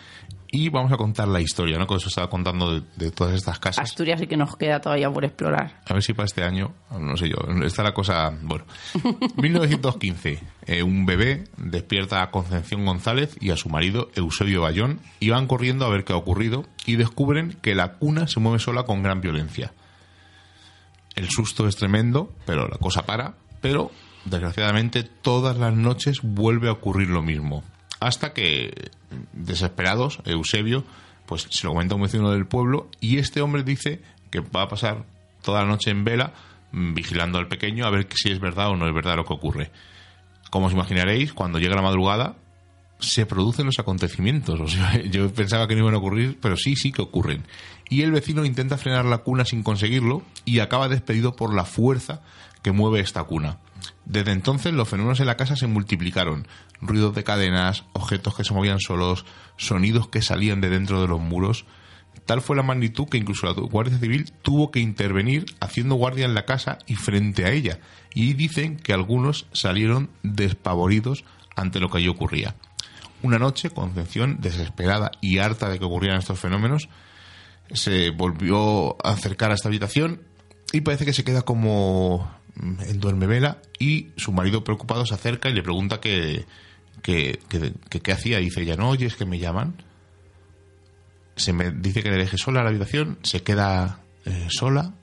y 0.55 0.68
vamos 0.68 0.92
a 0.92 0.98
contar 0.98 1.26
la 1.28 1.40
historia, 1.40 1.78
¿no? 1.78 1.86
Que 1.86 1.94
os 1.94 2.07
estaba 2.07 2.28
contando 2.28 2.74
de, 2.74 2.82
de 2.96 3.11
todas 3.11 3.34
estas 3.34 3.59
casas. 3.59 3.82
Asturias 3.82 4.20
sí 4.20 4.26
que 4.26 4.36
nos 4.36 4.55
queda 4.55 4.80
todavía 4.80 5.11
por 5.11 5.24
explorar. 5.24 5.80
A 5.88 5.94
ver 5.94 6.03
si 6.03 6.12
para 6.12 6.26
este 6.26 6.44
año, 6.44 6.74
no 6.90 7.16
sé 7.16 7.30
yo, 7.30 7.36
está 7.64 7.82
la 7.82 7.94
cosa. 7.94 8.30
Bueno, 8.42 8.66
1915, 9.36 10.40
eh, 10.66 10.82
un 10.82 11.07
bebé 11.07 11.44
despierta 11.57 12.22
a 12.22 12.30
Concepción 12.30 12.84
González 12.84 13.34
y 13.40 13.50
a 13.50 13.57
su 13.57 13.70
marido 13.70 14.11
Eusebio 14.14 14.61
Bayón 14.61 15.00
y 15.20 15.30
van 15.30 15.46
corriendo 15.46 15.86
a 15.86 15.88
ver 15.88 16.05
qué 16.05 16.12
ha 16.12 16.16
ocurrido 16.16 16.66
y 16.84 16.96
descubren 16.96 17.57
que 17.62 17.74
la 17.74 17.94
cuna 17.94 18.28
se 18.28 18.38
mueve 18.38 18.59
sola 18.59 18.82
con 18.82 19.03
gran 19.03 19.22
violencia. 19.22 19.72
El 21.14 21.30
susto 21.30 21.66
es 21.66 21.76
tremendo, 21.76 22.30
pero 22.44 22.68
la 22.68 22.76
cosa 22.76 23.07
para. 23.07 23.36
Pero, 23.62 23.90
desgraciadamente, 24.26 25.03
todas 25.03 25.57
las 25.57 25.72
noches 25.72 26.20
vuelve 26.22 26.68
a 26.68 26.72
ocurrir 26.72 27.09
lo 27.09 27.22
mismo. 27.22 27.64
Hasta 28.03 28.32
que, 28.32 28.90
desesperados, 29.32 30.18
Eusebio, 30.24 30.84
pues 31.26 31.46
se 31.50 31.66
lo 31.66 31.72
comenta 31.72 31.94
a 31.94 31.96
un 31.96 32.03
vecino 32.03 32.32
del 32.32 32.46
pueblo 32.46 32.88
y 33.00 33.18
este 33.18 33.40
hombre 33.40 33.62
dice 33.62 34.03
que 34.30 34.40
va 34.40 34.62
a 34.62 34.68
pasar 34.68 35.05
toda 35.40 35.62
la 35.62 35.68
noche 35.68 35.90
en 35.90 36.05
vela 36.05 36.32
mm, 36.72 36.94
vigilando 36.94 37.38
al 37.38 37.46
pequeño 37.46 37.86
a 37.86 37.90
ver 37.90 38.09
si 38.14 38.32
es 38.32 38.40
verdad 38.40 38.70
o 38.70 38.76
no 38.76 38.88
es 38.88 38.94
verdad 38.94 39.16
lo 39.16 39.24
que 39.24 39.34
ocurre. 39.34 39.70
Como 40.50 40.66
os 40.66 40.72
imaginaréis, 40.72 41.32
cuando 41.32 41.61
llega 41.61 41.76
la 41.76 41.82
madrugada 41.82 42.34
se 42.98 43.24
producen 43.24 43.66
los 43.66 43.78
acontecimientos. 43.78 44.59
O 44.61 44.66
sea, 44.66 45.00
yo 45.11 45.32
pensaba 45.32 45.68
que 45.68 45.74
no 45.74 45.82
iban 45.82 45.94
a 45.94 45.98
ocurrir, 45.98 46.38
pero 46.40 46.57
sí, 46.57 46.74
sí 46.74 46.90
que 46.90 47.03
ocurren. 47.03 47.44
Y 47.88 48.03
el 48.03 48.11
vecino 48.11 48.44
intenta 48.44 48.78
frenar 48.78 49.05
la 49.05 49.18
cuna 49.18 49.44
sin 49.44 49.62
conseguirlo 49.62 50.22
y 50.44 50.59
acaba 50.59 50.88
despedido 50.88 51.36
por 51.36 51.55
la 51.55 51.64
fuerza 51.64 52.20
que 52.62 52.72
mueve 52.72 52.98
esta 52.98 53.22
cuna. 53.22 53.59
Desde 54.05 54.32
entonces 54.32 54.72
los 54.72 54.88
fenómenos 54.88 55.20
en 55.20 55.26
la 55.26 55.36
casa 55.36 55.57
se 55.57 55.66
multiplicaron. 55.66 56.46
Ruidos 56.80 57.14
de 57.14 57.24
cadenas, 57.24 57.84
objetos 57.92 58.34
que 58.34 58.44
se 58.44 58.55
movían 58.55 58.80
solos, 58.80 59.24
sonidos 59.57 60.09
que 60.09 60.22
salían 60.22 60.61
de 60.61 60.70
dentro 60.70 61.00
de 61.00 61.09
los 61.09 61.20
muros. 61.20 61.64
Tal 62.26 62.42
fue 62.42 62.57
la 62.57 62.62
magnitud 62.62 63.09
que 63.09 63.18
incluso 63.18 63.46
la 63.46 63.53
Guardia 63.53 63.98
Civil 63.98 64.32
tuvo 64.42 64.70
que 64.70 64.80
intervenir 64.80 65.46
haciendo 65.61 65.94
guardia 65.94 66.24
en 66.24 66.34
la 66.34 66.44
casa 66.44 66.78
y 66.86 66.96
frente 66.96 67.44
a 67.44 67.50
ella. 67.50 67.78
Y 68.14 68.34
dicen 68.34 68.76
que 68.76 68.92
algunos 68.92 69.46
salieron 69.53 70.11
despavoridos 70.22 71.24
ante 71.57 71.80
lo 71.80 71.88
que 71.88 71.98
allí 71.98 72.09
ocurría. 72.09 72.55
Una 73.22 73.38
noche, 73.38 73.70
Concepción, 73.70 74.38
desesperada 74.40 75.12
y 75.20 75.38
harta 75.38 75.68
de 75.68 75.78
que 75.78 75.84
ocurrieran 75.84 76.18
estos 76.18 76.40
fenómenos, 76.40 76.88
se 77.72 78.11
volvió 78.11 78.96
a 79.07 79.12
acercar 79.12 79.53
a 79.53 79.55
esta 79.55 79.68
habitación 79.68 80.22
y 80.72 80.80
parece 80.80 81.05
que 81.05 81.12
se 81.12 81.24
queda 81.24 81.42
como 81.42 82.28
en 82.61 83.00
duermevela 83.00 83.59
y 83.78 84.09
su 84.16 84.32
marido 84.32 84.62
preocupado 84.64 85.07
se 85.07 85.14
acerca 85.14 85.48
y 85.48 85.55
le 85.55 85.62
pregunta 85.62 86.00
que 86.00 86.44
que, 87.03 87.40
que- 87.48 88.00
qué 88.00 88.12
hacía. 88.12 88.38
Dice 88.38 88.61
ella 88.62 88.76
no 88.76 88.90
oyes 88.90 89.16
que 89.16 89.24
me 89.24 89.38
llaman 89.38 89.74
se 91.36 91.53
me 91.53 91.70
dice 91.70 92.03
que 92.03 92.11
le 92.11 92.18
deje 92.18 92.36
sola 92.38 92.62
la 92.62 92.68
habitación 92.68 93.18
se 93.22 93.42
queda 93.42 94.00
eh, 94.26 94.48
sola 94.50 94.94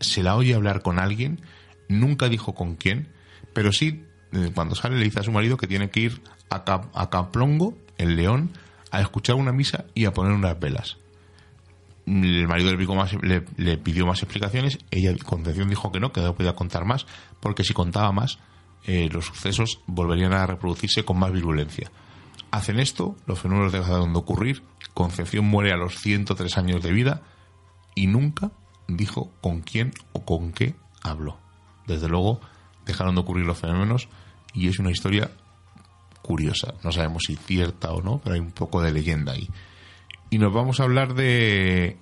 se 0.00 0.22
la 0.22 0.34
oye 0.36 0.54
hablar 0.54 0.80
con 0.82 0.98
alguien 0.98 1.40
nunca 1.88 2.28
dijo 2.28 2.54
con 2.54 2.76
quién 2.76 3.08
pero 3.52 3.70
sí 3.72 4.04
eh, 4.32 4.50
cuando 4.54 4.74
sale 4.74 4.96
le 4.96 5.04
dice 5.04 5.20
a 5.20 5.22
su 5.22 5.32
marido 5.32 5.58
que 5.58 5.66
tiene 5.66 5.90
que 5.90 6.00
ir 6.00 6.22
a, 6.48 6.64
a 6.94 7.10
Caplongo 7.10 7.76
el 7.98 8.16
León 8.16 8.52
a 8.90 9.02
escuchar 9.02 9.36
una 9.36 9.52
misa 9.52 9.84
y 9.94 10.06
a 10.06 10.12
poner 10.14 10.32
unas 10.32 10.58
velas 10.58 10.96
El 12.10 12.48
marido 12.48 12.74
le, 12.74 12.86
más, 12.86 13.12
le, 13.56 13.78
pidió 13.78 14.04
más 14.04 14.22
explicaciones. 14.22 14.78
Ella, 14.90 15.14
Concepción, 15.24 15.68
dijo 15.68 15.92
que 15.92 16.00
no, 16.00 16.12
que 16.12 16.20
no 16.20 16.34
podía 16.34 16.54
contar 16.54 16.84
más, 16.84 17.06
porque 17.38 17.62
si 17.62 17.72
contaba 17.72 18.10
más, 18.10 18.38
eh, 18.84 19.08
los 19.12 19.26
sucesos 19.26 19.80
volverían 19.86 20.32
a 20.32 20.46
reproducirse 20.46 21.04
con 21.04 21.18
más 21.18 21.32
virulencia. 21.32 21.90
Hacen 22.50 22.80
esto, 22.80 23.16
los 23.26 23.38
fenómenos 23.38 23.72
dejan 23.72 24.12
de 24.12 24.18
ocurrir, 24.18 24.62
Concepción 24.92 25.44
muere 25.44 25.72
a 25.72 25.76
los 25.76 25.98
103 25.98 26.58
años 26.58 26.82
de 26.82 26.92
vida 26.92 27.22
y 27.94 28.08
nunca 28.08 28.50
dijo 28.88 29.30
con 29.40 29.60
quién 29.60 29.92
o 30.12 30.24
con 30.24 30.52
qué 30.52 30.74
habló. 31.02 31.38
Desde 31.86 32.08
luego, 32.08 32.40
dejaron 32.86 33.14
de 33.14 33.20
ocurrir 33.20 33.46
los 33.46 33.58
fenómenos 33.58 34.08
y 34.52 34.68
es 34.68 34.80
una 34.80 34.90
historia 34.90 35.30
curiosa. 36.22 36.74
No 36.82 36.90
sabemos 36.90 37.22
si 37.26 37.36
cierta 37.36 37.92
o 37.92 38.02
no, 38.02 38.20
pero 38.22 38.34
hay 38.34 38.40
un 38.40 38.52
poco 38.52 38.82
de 38.82 38.92
leyenda 38.92 39.32
ahí. 39.32 39.48
Y 40.30 40.38
nos 40.38 40.52
vamos 40.52 40.80
a 40.80 40.84
hablar 40.84 41.14
de 41.14 41.96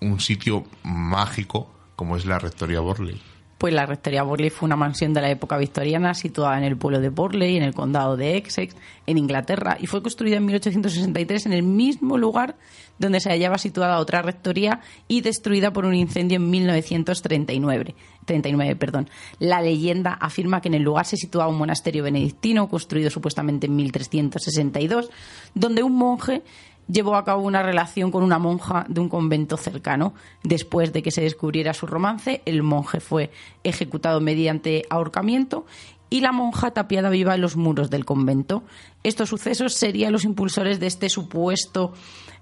un 0.00 0.20
sitio 0.20 0.64
mágico 0.82 1.70
como 1.94 2.16
es 2.16 2.26
la 2.26 2.38
Rectoría 2.38 2.80
Borley 2.80 3.20
pues 3.58 3.72
la 3.72 3.86
Rectoría 3.86 4.22
Borley 4.22 4.50
fue 4.50 4.66
una 4.66 4.76
mansión 4.76 5.14
de 5.14 5.22
la 5.22 5.30
época 5.30 5.56
victoriana 5.56 6.12
situada 6.14 6.58
en 6.58 6.64
el 6.64 6.76
pueblo 6.76 7.00
de 7.00 7.08
Borley, 7.08 7.56
en 7.56 7.62
el 7.62 7.74
condado 7.74 8.16
de 8.16 8.36
Essex, 8.36 8.76
en 9.06 9.16
Inglaterra, 9.16 9.78
y 9.80 9.86
fue 9.86 10.02
construida 10.02 10.36
en 10.36 10.44
1863 10.44 11.46
en 11.46 11.52
el 11.54 11.62
mismo 11.62 12.18
lugar 12.18 12.56
donde 12.98 13.20
se 13.20 13.30
hallaba 13.30 13.56
situada 13.56 13.98
otra 13.98 14.22
rectoría 14.22 14.80
y 15.08 15.22
destruida 15.22 15.72
por 15.72 15.86
un 15.86 15.94
incendio 15.94 16.36
en 16.36 16.50
1939. 16.50 17.94
39, 18.26 18.76
perdón. 18.76 19.08
La 19.38 19.62
leyenda 19.62 20.12
afirma 20.12 20.60
que 20.60 20.68
en 20.68 20.74
el 20.74 20.82
lugar 20.82 21.06
se 21.06 21.16
situaba 21.16 21.48
un 21.48 21.58
monasterio 21.58 22.02
benedictino 22.02 22.68
construido 22.68 23.08
supuestamente 23.08 23.66
en 23.66 23.76
1362, 23.76 25.10
donde 25.54 25.82
un 25.82 25.94
monje 25.94 26.42
llevó 26.88 27.16
a 27.16 27.24
cabo 27.24 27.42
una 27.42 27.62
relación 27.62 28.10
con 28.10 28.22
una 28.22 28.38
monja 28.38 28.86
de 28.88 29.00
un 29.00 29.08
convento 29.08 29.56
cercano. 29.56 30.14
Después 30.42 30.92
de 30.92 31.02
que 31.02 31.10
se 31.10 31.22
descubriera 31.22 31.74
su 31.74 31.86
romance, 31.86 32.42
el 32.44 32.62
monje 32.62 33.00
fue 33.00 33.30
ejecutado 33.64 34.20
mediante 34.20 34.84
ahorcamiento 34.90 35.66
y 36.08 36.20
la 36.20 36.32
monja 36.32 36.70
tapiada 36.70 37.10
viva 37.10 37.34
en 37.34 37.40
los 37.40 37.56
muros 37.56 37.90
del 37.90 38.04
convento. 38.04 38.62
Estos 39.02 39.28
sucesos 39.28 39.74
serían 39.74 40.12
los 40.12 40.24
impulsores 40.24 40.80
de 40.80 40.86
este 40.86 41.08
supuesto 41.08 41.92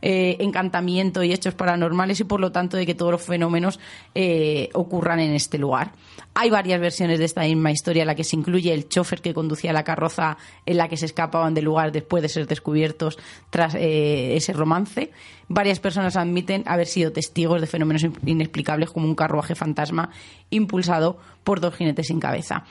eh, 0.06 0.36
encantamiento 0.40 1.22
y 1.22 1.32
hechos 1.32 1.54
paranormales 1.54 2.20
y 2.20 2.24
por 2.24 2.38
lo 2.38 2.52
tanto 2.52 2.76
de 2.76 2.84
que 2.84 2.94
todos 2.94 3.10
los 3.10 3.22
fenómenos 3.22 3.80
eh, 4.14 4.68
ocurran 4.74 5.18
en 5.18 5.32
este 5.32 5.56
lugar. 5.56 5.92
Hay 6.34 6.50
varias 6.50 6.78
versiones 6.78 7.18
de 7.18 7.24
esta 7.24 7.40
misma 7.40 7.72
historia 7.72 8.04
la 8.04 8.14
que 8.14 8.22
se 8.22 8.36
incluye 8.36 8.74
el 8.74 8.86
chofer 8.86 9.22
que 9.22 9.32
conducía 9.32 9.72
la 9.72 9.82
carroza 9.82 10.36
en 10.66 10.76
la 10.76 10.88
que 10.88 10.98
se 10.98 11.06
escapaban 11.06 11.54
del 11.54 11.64
lugar 11.64 11.90
después 11.90 12.22
de 12.22 12.28
ser 12.28 12.46
descubiertos 12.46 13.18
tras 13.48 13.74
eh, 13.76 14.36
ese 14.36 14.52
romance. 14.52 15.10
Varias 15.48 15.80
personas 15.80 16.16
admiten 16.16 16.64
haber 16.66 16.86
sido 16.86 17.10
testigos 17.10 17.62
de 17.62 17.66
fenómenos 17.66 18.04
inexplicables 18.26 18.90
como 18.90 19.06
un 19.06 19.14
carruaje 19.14 19.54
fantasma 19.54 20.10
impulsado 20.50 21.16
por 21.44 21.60
dos 21.60 21.76
jinetes 21.76 22.08
sin 22.08 22.20
cabeza 22.20 22.66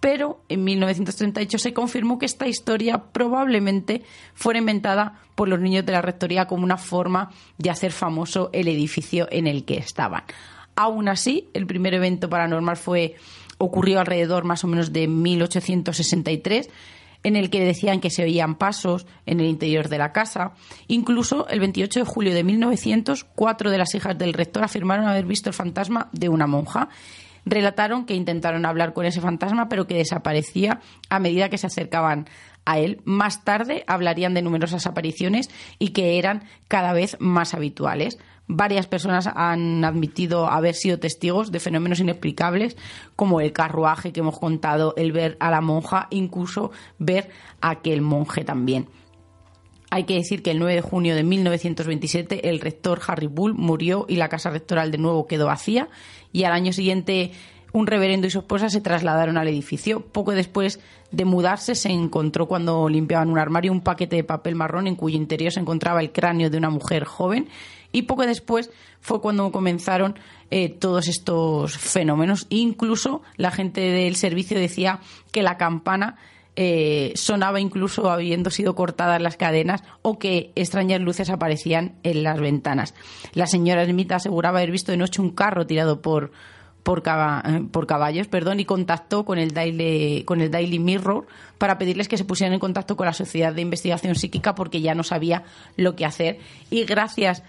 pero 0.00 0.42
en 0.48 0.64
1938 0.64 1.58
se 1.58 1.72
confirmó 1.72 2.18
que 2.18 2.26
esta 2.26 2.46
historia 2.46 3.04
probablemente 3.12 4.02
fuera 4.34 4.58
inventada 4.58 5.20
por 5.34 5.48
los 5.48 5.60
niños 5.60 5.84
de 5.84 5.92
la 5.92 6.02
rectoría 6.02 6.46
como 6.46 6.64
una 6.64 6.76
forma 6.76 7.30
de 7.58 7.70
hacer 7.70 7.92
famoso 7.92 8.50
el 8.52 8.68
edificio 8.68 9.28
en 9.30 9.46
el 9.46 9.64
que 9.64 9.78
estaban. 9.78 10.22
Aún 10.76 11.08
así, 11.08 11.48
el 11.54 11.66
primer 11.66 11.94
evento 11.94 12.28
paranormal 12.28 12.76
fue 12.76 13.16
ocurrió 13.58 13.98
alrededor 13.98 14.44
más 14.44 14.62
o 14.62 14.68
menos 14.68 14.92
de 14.92 15.08
1863 15.08 16.70
en 17.24 17.34
el 17.34 17.50
que 17.50 17.64
decían 17.64 18.00
que 18.00 18.10
se 18.10 18.22
oían 18.22 18.54
pasos 18.54 19.06
en 19.26 19.40
el 19.40 19.46
interior 19.46 19.88
de 19.88 19.98
la 19.98 20.12
casa. 20.12 20.52
Incluso 20.86 21.48
el 21.48 21.58
28 21.58 22.00
de 22.00 22.06
julio 22.06 22.32
de 22.32 22.44
1900, 22.44 23.24
cuatro 23.24 23.70
de 23.72 23.78
las 23.78 23.94
hijas 23.96 24.16
del 24.16 24.34
rector 24.34 24.62
afirmaron 24.62 25.08
haber 25.08 25.26
visto 25.26 25.50
el 25.50 25.54
fantasma 25.54 26.08
de 26.12 26.28
una 26.28 26.46
monja 26.46 26.88
relataron 27.44 28.06
que 28.06 28.14
intentaron 28.14 28.66
hablar 28.66 28.92
con 28.92 29.06
ese 29.06 29.20
fantasma, 29.20 29.68
pero 29.68 29.86
que 29.86 29.96
desaparecía 29.96 30.80
a 31.08 31.18
medida 31.18 31.48
que 31.48 31.58
se 31.58 31.66
acercaban 31.66 32.26
a 32.64 32.78
él. 32.78 33.00
Más 33.04 33.44
tarde 33.44 33.84
hablarían 33.86 34.34
de 34.34 34.42
numerosas 34.42 34.86
apariciones 34.86 35.48
y 35.78 35.88
que 35.88 36.18
eran 36.18 36.44
cada 36.68 36.92
vez 36.92 37.16
más 37.18 37.54
habituales. 37.54 38.18
Varias 38.46 38.86
personas 38.86 39.26
han 39.26 39.84
admitido 39.84 40.46
haber 40.48 40.74
sido 40.74 40.98
testigos 40.98 41.52
de 41.52 41.60
fenómenos 41.60 42.00
inexplicables, 42.00 42.76
como 43.14 43.40
el 43.40 43.52
carruaje 43.52 44.12
que 44.12 44.20
hemos 44.20 44.38
contado, 44.38 44.94
el 44.96 45.12
ver 45.12 45.36
a 45.38 45.50
la 45.50 45.60
monja, 45.60 46.08
incluso 46.10 46.70
ver 46.98 47.30
a 47.60 47.70
aquel 47.70 48.00
monje 48.00 48.44
también. 48.44 48.88
Hay 49.90 50.04
que 50.04 50.14
decir 50.14 50.42
que 50.42 50.50
el 50.50 50.58
9 50.58 50.74
de 50.74 50.80
junio 50.82 51.14
de 51.14 51.22
1927 51.22 52.50
el 52.50 52.60
rector 52.60 53.00
Harry 53.06 53.26
Bull 53.26 53.54
murió 53.54 54.04
y 54.08 54.16
la 54.16 54.28
casa 54.28 54.50
rectoral 54.50 54.90
de 54.90 54.98
nuevo 54.98 55.26
quedó 55.26 55.46
vacía 55.46 55.88
y 56.30 56.44
al 56.44 56.52
año 56.52 56.72
siguiente 56.72 57.32
un 57.72 57.86
reverendo 57.86 58.26
y 58.26 58.30
su 58.30 58.40
esposa 58.40 58.68
se 58.68 58.80
trasladaron 58.80 59.38
al 59.38 59.48
edificio. 59.48 60.00
Poco 60.00 60.32
después 60.32 60.80
de 61.10 61.24
mudarse 61.24 61.74
se 61.74 61.90
encontró 61.90 62.46
cuando 62.46 62.88
limpiaban 62.88 63.30
un 63.30 63.38
armario 63.38 63.72
un 63.72 63.80
paquete 63.80 64.16
de 64.16 64.24
papel 64.24 64.54
marrón 64.54 64.86
en 64.86 64.96
cuyo 64.96 65.16
interior 65.16 65.52
se 65.52 65.60
encontraba 65.60 66.00
el 66.00 66.12
cráneo 66.12 66.50
de 66.50 66.58
una 66.58 66.70
mujer 66.70 67.04
joven 67.04 67.48
y 67.90 68.02
poco 68.02 68.26
después 68.26 68.70
fue 69.00 69.20
cuando 69.20 69.50
comenzaron 69.50 70.18
eh, 70.50 70.68
todos 70.68 71.08
estos 71.08 71.78
fenómenos. 71.78 72.46
Incluso 72.50 73.22
la 73.36 73.50
gente 73.50 73.80
del 73.80 74.16
servicio 74.16 74.58
decía 74.58 75.00
que 75.32 75.42
la 75.42 75.56
campana 75.56 76.16
eh, 76.60 77.12
sonaba 77.14 77.60
incluso 77.60 78.10
habiendo 78.10 78.50
sido 78.50 78.74
cortadas 78.74 79.22
las 79.22 79.36
cadenas 79.36 79.84
o 80.02 80.18
que 80.18 80.50
extrañas 80.56 81.00
luces 81.00 81.30
aparecían 81.30 81.94
en 82.02 82.24
las 82.24 82.40
ventanas. 82.40 82.96
La 83.32 83.46
señora 83.46 83.86
Smith 83.86 84.10
aseguraba 84.10 84.58
haber 84.58 84.72
visto 84.72 84.90
de 84.90 84.98
noche 84.98 85.22
un 85.22 85.30
carro 85.30 85.68
tirado 85.68 86.02
por, 86.02 86.32
por, 86.82 87.04
eh, 87.06 87.62
por, 87.70 87.86
caballos 87.86 88.26
perdón, 88.26 88.58
y 88.58 88.64
contactó 88.64 89.24
con 89.24 89.38
el, 89.38 89.52
Daily, 89.52 90.24
con 90.24 90.40
el 90.40 90.50
Daily 90.50 90.80
Mirror 90.80 91.28
para 91.58 91.78
pedirles 91.78 92.08
que 92.08 92.18
se 92.18 92.24
pusieran 92.24 92.54
en 92.54 92.58
contacto 92.58 92.96
con 92.96 93.06
la 93.06 93.12
Sociedad 93.12 93.52
de 93.52 93.62
Investigación 93.62 94.16
Psíquica 94.16 94.56
porque 94.56 94.80
ya 94.80 94.96
no 94.96 95.04
sabía 95.04 95.44
lo 95.76 95.94
que 95.94 96.06
hacer. 96.06 96.40
Y 96.70 96.86
gracias 96.86 97.44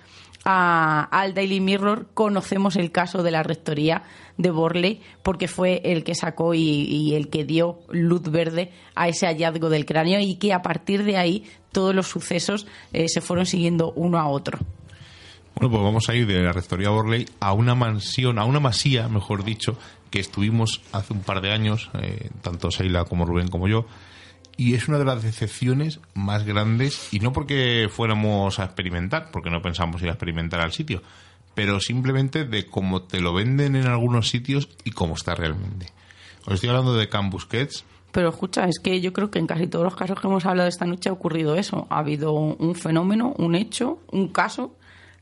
al 0.45 1.34
Daily 1.34 1.62
Mirror 1.62 2.10
conocemos 2.14 2.76
el 2.76 2.91
caso 2.91 3.24
de 3.24 3.32
la 3.32 3.41
rectoría 3.41 4.03
de 4.40 4.50
Borley 4.50 5.02
porque 5.22 5.48
fue 5.48 5.82
el 5.84 6.04
que 6.04 6.16
sacó 6.16 6.56
y, 6.56 7.14
el 7.14 7.30
que 7.30 7.44
dio 7.44 7.80
luz 7.90 8.24
verde 8.24 8.72
a 8.96 9.10
ese 9.10 9.28
hallazgo 9.28 9.70
del 9.70 9.86
cráneo 9.86 10.20
y 10.20 10.38
que 10.38 10.54
a 10.54 10.62
partir 10.62 11.04
de 11.04 11.18
ahí 11.18 11.44
todos 11.72 11.94
los 11.94 12.08
sucesos 12.08 12.66
eh, 12.94 13.08
se 13.10 13.22
fueron 13.22 13.46
siguiendo 13.46 13.92
uno 13.92 14.18
a 14.18 14.28
otro. 14.28 14.58
Bueno, 15.56 15.72
pues 15.72 15.84
vamos 15.84 16.10
a 16.10 16.16
ir 16.16 16.26
de 16.26 16.42
la 16.42 16.54
rectoría 16.54 16.90
Borley 16.90 17.26
a 17.42 17.52
una 17.52 17.76
mansión, 17.76 18.40
a 18.40 18.46
una 18.46 18.62
masía, 18.62 19.10
mejor 19.10 19.44
dicho, 19.44 19.78
que 20.10 20.20
estuvimos 20.20 20.82
hace 20.94 21.12
un 21.12 21.20
par 21.20 21.42
de 21.42 21.52
años, 21.52 21.90
eh, 22.02 22.30
tanto 22.42 22.72
Seila 22.72 23.04
como 23.04 23.26
Rubén 23.26 23.50
como 23.50 23.68
yo, 23.68 23.86
y 24.56 24.76
es 24.76 24.88
una 24.88 25.00
de 25.00 25.06
las 25.06 25.22
decepciones 25.22 26.00
más 26.14 26.46
grandes, 26.46 27.14
y 27.14 27.20
no 27.20 27.34
porque 27.34 27.90
fuéramos 27.92 28.60
a 28.60 28.64
experimentar, 28.64 29.32
porque 29.32 29.50
no 29.50 29.62
pensamos 29.62 30.02
ir 30.02 30.08
a 30.08 30.14
experimentar 30.14 30.62
al 30.62 30.72
sitio, 30.72 31.02
pero 31.56 31.80
simplemente 31.80 32.45
de 32.45 32.66
cómo 32.66 33.04
te 33.04 33.20
lo 33.20 33.34
venden 33.34 33.76
en 33.76 33.88
algunos 33.88 34.30
sitios 34.30 34.70
y 34.84 34.91
cómo 34.91 35.16
está 35.16 35.36
realmente. 35.36 35.88
Os 36.45 36.56
estoy 36.56 36.70
hablando 36.70 36.93
de 36.93 37.10
Can 37.10 37.30
Busquets. 37.30 37.86
Pero 38.12 38.30
escucha, 38.30 38.66
es 38.66 38.80
que 38.80 39.02
yo 39.02 39.14
creo 39.14 39.30
que 39.30 39.39
en 39.39 39.47
casi 39.47 39.68
todos 39.68 39.86
los 39.86 39.95
casos 39.95 40.20
que 40.20 40.28
hemos 40.28 40.45
hablado 40.45 40.68
esta 40.68 40.86
noche 40.86 41.10
ha 41.10 41.14
ocurrido 41.14 41.56
eso. 41.56 41.86
Ha 41.89 42.00
habido 42.00 42.34
un 42.34 42.76
fenómeno, 42.76 43.36
un 43.38 43.56
hecho, 43.56 44.00
un 44.12 44.30
caso 44.30 44.76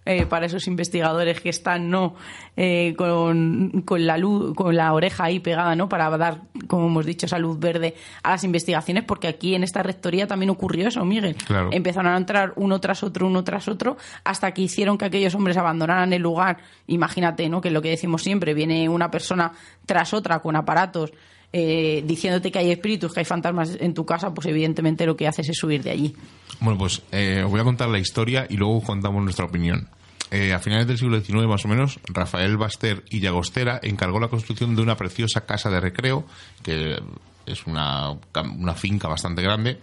eh, 0.08 0.26
para 0.26 0.46
esos 0.46 0.68
investigadores 0.68 1.42
que 1.42 1.50
están 1.50 1.90
no 1.90 2.16
eh, 2.56 2.94
con, 2.98 3.84
con, 3.86 4.08
la 4.08 4.18
luz, 4.18 4.56
con 4.56 4.74
la 4.76 4.94
oreja 4.94 5.26
ahí 5.26 5.40
pegada, 5.40 5.76
¿no? 5.76 5.90
Para 5.90 6.10
dar, 6.18 6.44
como 6.68 6.88
hemos 6.88 7.06
dicho, 7.06 7.26
esa 7.26 7.38
luz 7.40 7.60
verde 7.60 7.94
a 8.24 8.30
las 8.30 8.46
investigaciones, 8.46 9.04
porque 9.04 9.28
aquí 9.28 9.54
en 9.54 9.64
esta 9.64 9.84
rectoría 9.84 10.26
también 10.26 10.50
ocurrió 10.50 10.88
eso, 10.88 11.04
Miguel. 11.04 11.36
Empezaron 11.72 12.14
a 12.14 12.18
entrar 12.18 12.54
uno 12.56 12.80
tras 12.80 13.04
otro, 13.04 13.28
uno 13.28 13.44
tras 13.44 13.68
otro, 13.68 13.98
hasta 14.24 14.52
que 14.54 14.62
hicieron 14.62 14.98
que 14.98 15.04
aquellos 15.04 15.36
hombres 15.36 15.58
abandonaran 15.58 16.14
el 16.14 16.22
lugar. 16.22 16.60
Imagínate, 16.88 17.50
¿no? 17.50 17.60
Que 17.60 17.68
es 17.68 17.74
lo 17.74 17.82
que 17.82 17.90
decimos 17.90 18.24
siempre, 18.24 18.54
viene 18.54 18.88
una 18.88 19.12
persona 19.12 19.52
tras 19.86 20.14
otra 20.14 20.40
con 20.40 20.56
aparatos 20.56 21.12
eh, 21.54 22.04
diciéndote 22.06 22.52
que 22.52 22.60
hay 22.60 22.72
espíritus, 22.72 23.14
que 23.14 23.22
hay 23.22 23.26
fantasmas 23.26 23.78
en 23.80 23.94
tu 23.94 24.06
casa, 24.06 24.34
pues 24.34 24.48
evidentemente 24.48 25.06
lo 25.06 25.16
que 25.16 25.28
haces 25.28 25.48
es 25.50 25.58
subir 25.58 25.82
de 25.82 25.92
allí. 25.92 26.16
Bueno, 26.60 26.78
pues 26.78 27.02
eh, 27.12 27.42
os 27.44 27.50
voy 27.52 27.62
a 27.62 27.64
contar 27.64 27.88
la 27.90 28.00
historia 28.00 28.46
y 28.50 28.58
luego 28.58 28.82
contamos 28.82 29.24
nuestra 29.24 29.46
opinión. 29.46 29.88
Eh, 30.30 30.54
a 30.54 30.60
finales 30.60 30.88
del 30.88 30.98
siglo 30.98 31.22
XIX 31.22 31.48
más 31.48 31.64
o 31.64 31.68
menos, 31.70 32.00
Rafael 32.08 32.58
Baster 32.58 33.04
y 33.10 33.22
Llagostera 33.22 33.80
encargó 33.82 34.20
la 34.20 34.28
construcción 34.28 34.76
de 34.76 34.82
una 34.82 34.98
preciosa 34.98 35.46
casa 35.46 35.70
de 35.70 35.80
recreo, 35.80 36.26
que 36.64 36.98
es 37.46 37.66
una, 37.66 38.12
una 38.12 38.74
finca 38.76 39.08
bastante 39.08 39.42
grande. 39.42 39.80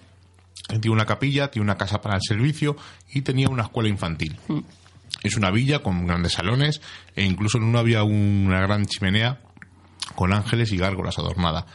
Tiene 0.69 0.91
una 0.91 1.07
capilla, 1.07 1.51
tiene 1.51 1.65
una 1.65 1.77
casa 1.77 2.01
para 2.01 2.17
el 2.17 2.23
servicio 2.23 2.77
y 3.13 3.23
tenía 3.23 3.49
una 3.49 3.65
escuela 3.65 3.89
infantil. 3.89 4.37
Mm. 4.49 4.61
Es 5.23 5.37
una 5.37 5.51
villa 5.51 5.79
con 5.79 6.07
grandes 6.07 6.33
salones 6.33 6.83
e 7.17 7.25
incluso 7.25 7.59
en 7.59 7.65
uno 7.65 7.79
había 7.79 8.03
una 8.03 8.61
gran 8.61 8.85
chimenea 8.85 9.41
con 10.15 10.33
ángeles 10.33 10.73
y 10.73 10.77
gárgolas 10.77 11.19
adornada. 11.19 11.67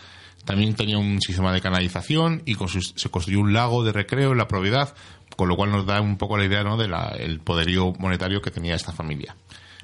También 0.45 0.75
tenía 0.75 0.97
un 0.97 1.21
sistema 1.21 1.51
de 1.53 1.61
canalización 1.61 2.43
y 2.45 2.55
se 2.95 3.09
construyó 3.09 3.39
un 3.39 3.53
lago 3.53 3.83
de 3.83 3.91
recreo 3.91 4.31
en 4.31 4.37
la 4.37 4.47
propiedad 4.47 4.95
con 5.39 5.47
lo 5.47 5.55
cual 5.55 5.71
nos 5.71 5.85
da 5.85 6.01
un 6.01 6.17
poco 6.17 6.37
la 6.37 6.43
idea 6.43 6.65
¿no? 6.65 6.75
del 6.75 7.39
poderío 7.39 7.93
monetario 7.97 8.41
que 8.41 8.51
tenía 8.51 8.75
esta 8.75 8.91
familia. 8.91 9.37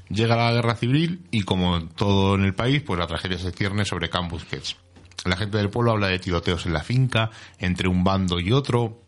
Llega 0.10 0.36
la 0.36 0.52
guerra 0.52 0.76
civil 0.76 1.22
y 1.32 1.44
como 1.44 1.88
todo 1.88 2.36
en 2.36 2.44
el 2.44 2.54
país, 2.54 2.84
pues 2.86 3.00
la 3.00 3.08
tragedia 3.08 3.38
se 3.38 3.54
cierne 3.54 3.86
sobre 3.86 4.10
Camp 4.10 4.30
Busquets. 4.30 4.76
La 5.24 5.38
gente 5.38 5.58
del 5.58 5.70
pueblo 5.70 5.92
habla 5.92 6.08
de 6.08 6.20
tiroteos 6.20 6.66
en 6.66 6.74
la 6.74 6.84
finca, 6.84 7.30
entre 7.58 7.88
un 7.88 8.04
bando 8.04 8.42
y 8.42 8.52
otro. 8.52 9.02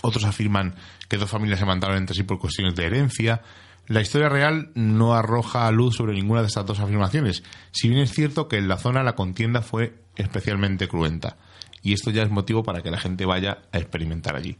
Otros 0.00 0.22
afirman 0.22 0.76
que 1.08 1.16
dos 1.16 1.28
familias 1.28 1.58
se 1.58 1.66
mataron 1.66 1.96
entre 1.96 2.14
sí 2.14 2.22
por 2.22 2.38
cuestiones 2.38 2.76
de 2.76 2.86
herencia. 2.86 3.42
La 3.88 4.00
historia 4.00 4.28
real 4.28 4.70
no 4.76 5.14
arroja 5.14 5.68
luz 5.72 5.96
sobre 5.96 6.14
ninguna 6.14 6.42
de 6.42 6.46
estas 6.46 6.66
dos 6.66 6.78
afirmaciones, 6.78 7.42
si 7.72 7.88
bien 7.88 8.00
es 8.00 8.12
cierto 8.12 8.46
que 8.46 8.58
en 8.58 8.68
la 8.68 8.78
zona 8.78 9.02
la 9.02 9.16
contienda 9.16 9.60
fue 9.60 9.96
especialmente 10.14 10.86
cruenta, 10.86 11.36
y 11.82 11.94
esto 11.94 12.12
ya 12.12 12.22
es 12.22 12.30
motivo 12.30 12.62
para 12.62 12.80
que 12.80 12.92
la 12.92 13.00
gente 13.00 13.26
vaya 13.26 13.58
a 13.72 13.78
experimentar 13.78 14.36
allí. 14.36 14.56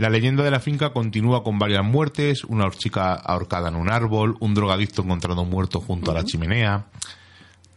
La 0.00 0.08
leyenda 0.08 0.42
de 0.42 0.50
la 0.50 0.60
finca 0.60 0.94
continúa 0.94 1.44
con 1.44 1.58
varias 1.58 1.84
muertes, 1.84 2.44
una 2.44 2.70
chica 2.70 3.12
ahorcada 3.12 3.68
en 3.68 3.74
un 3.74 3.90
árbol, 3.90 4.34
un 4.40 4.54
drogadicto 4.54 5.02
encontrado 5.02 5.44
muerto 5.44 5.78
junto 5.78 6.10
a 6.10 6.14
la 6.14 6.24
chimenea. 6.24 6.86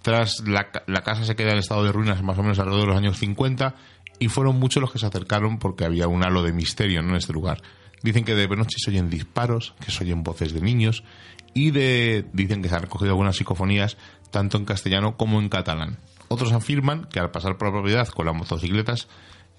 Tras 0.02 0.42
la, 0.48 0.72
casa 0.72 1.26
se 1.26 1.36
queda 1.36 1.52
en 1.52 1.58
estado 1.58 1.84
de 1.84 1.92
ruinas 1.92 2.24
más 2.24 2.38
o 2.38 2.42
menos 2.42 2.60
alrededor 2.60 2.84
de 2.84 2.88
los 2.88 2.98
años 2.98 3.18
50 3.18 3.76
y 4.20 4.30
fueron 4.30 4.58
muchos 4.58 4.80
los 4.80 4.90
que 4.90 5.00
se 5.00 5.06
acercaron 5.06 5.60
porque 5.60 5.84
había 5.84 6.08
un 6.08 6.24
halo 6.24 6.44
de 6.44 6.54
misterio 6.54 7.02
en 7.02 7.14
este 7.14 7.34
lugar. 7.34 7.62
Dicen 8.04 8.24
que 8.24 8.36
de 8.36 8.48
noche 8.48 8.78
se 8.80 8.92
oyen 8.92 9.10
disparos, 9.10 9.74
que 9.84 9.92
se 9.92 10.06
oyen 10.06 10.24
voces 10.24 10.54
de 10.54 10.62
niños 10.62 11.04
y 11.54 11.72
de, 11.72 12.26
dicen 12.32 12.62
que 12.62 12.70
se 12.70 12.76
han 12.76 12.84
recogido 12.84 13.12
algunas 13.12 13.36
psicofonías 13.36 13.98
tanto 14.32 14.58
en 14.58 14.64
castellano 14.64 15.18
como 15.18 15.42
en 15.42 15.50
catalán. 15.50 15.98
Otros 16.30 16.54
afirman 16.54 17.04
que 17.04 17.20
al 17.20 17.32
pasar 17.32 17.58
por 17.58 17.68
la 17.68 17.74
propiedad 17.74 18.08
con 18.08 18.28
las 18.28 18.36
motocicletas 18.36 19.10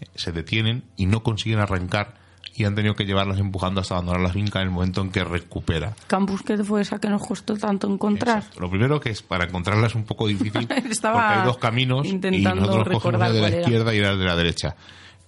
eh, 0.00 0.06
se 0.14 0.32
detienen 0.32 0.84
y 0.96 1.04
no 1.04 1.22
consiguen 1.22 1.58
arrancar 1.58 2.24
y 2.57 2.64
han 2.64 2.74
tenido 2.74 2.94
que 2.94 3.05
llevarlas 3.05 3.38
empujando 3.38 3.80
hasta 3.80 3.94
abandonar 3.94 4.20
la 4.22 4.32
finca 4.32 4.61
en 4.61 4.68
el 4.68 4.70
momento 4.70 5.00
en 5.00 5.11
que 5.11 5.24
recupera. 5.24 5.94
Campus 6.07 6.42
que 6.42 6.57
fue 6.62 6.82
esa 6.82 6.98
que 6.98 7.09
nos 7.09 7.26
costó 7.26 7.57
tanto 7.57 7.92
encontrar. 7.92 8.44
Lo 8.59 8.70
primero 8.70 9.00
que 9.00 9.11
es 9.11 9.22
para 9.22 9.44
encontrarla 9.44 9.88
es 9.88 9.94
un 9.94 10.05
poco 10.05 10.28
difícil 10.28 10.66
porque 10.68 11.09
hay 11.09 11.44
dos 11.44 11.59
caminos 11.59 12.07
y 12.07 12.18
nosotros 12.18 13.02
cogemos 13.02 13.32
de 13.32 13.40
la 13.40 13.61
izquierda 13.61 13.94
y 13.94 13.98
el 13.98 14.18
de 14.18 14.24
la 14.24 14.36
derecha. 14.36 14.76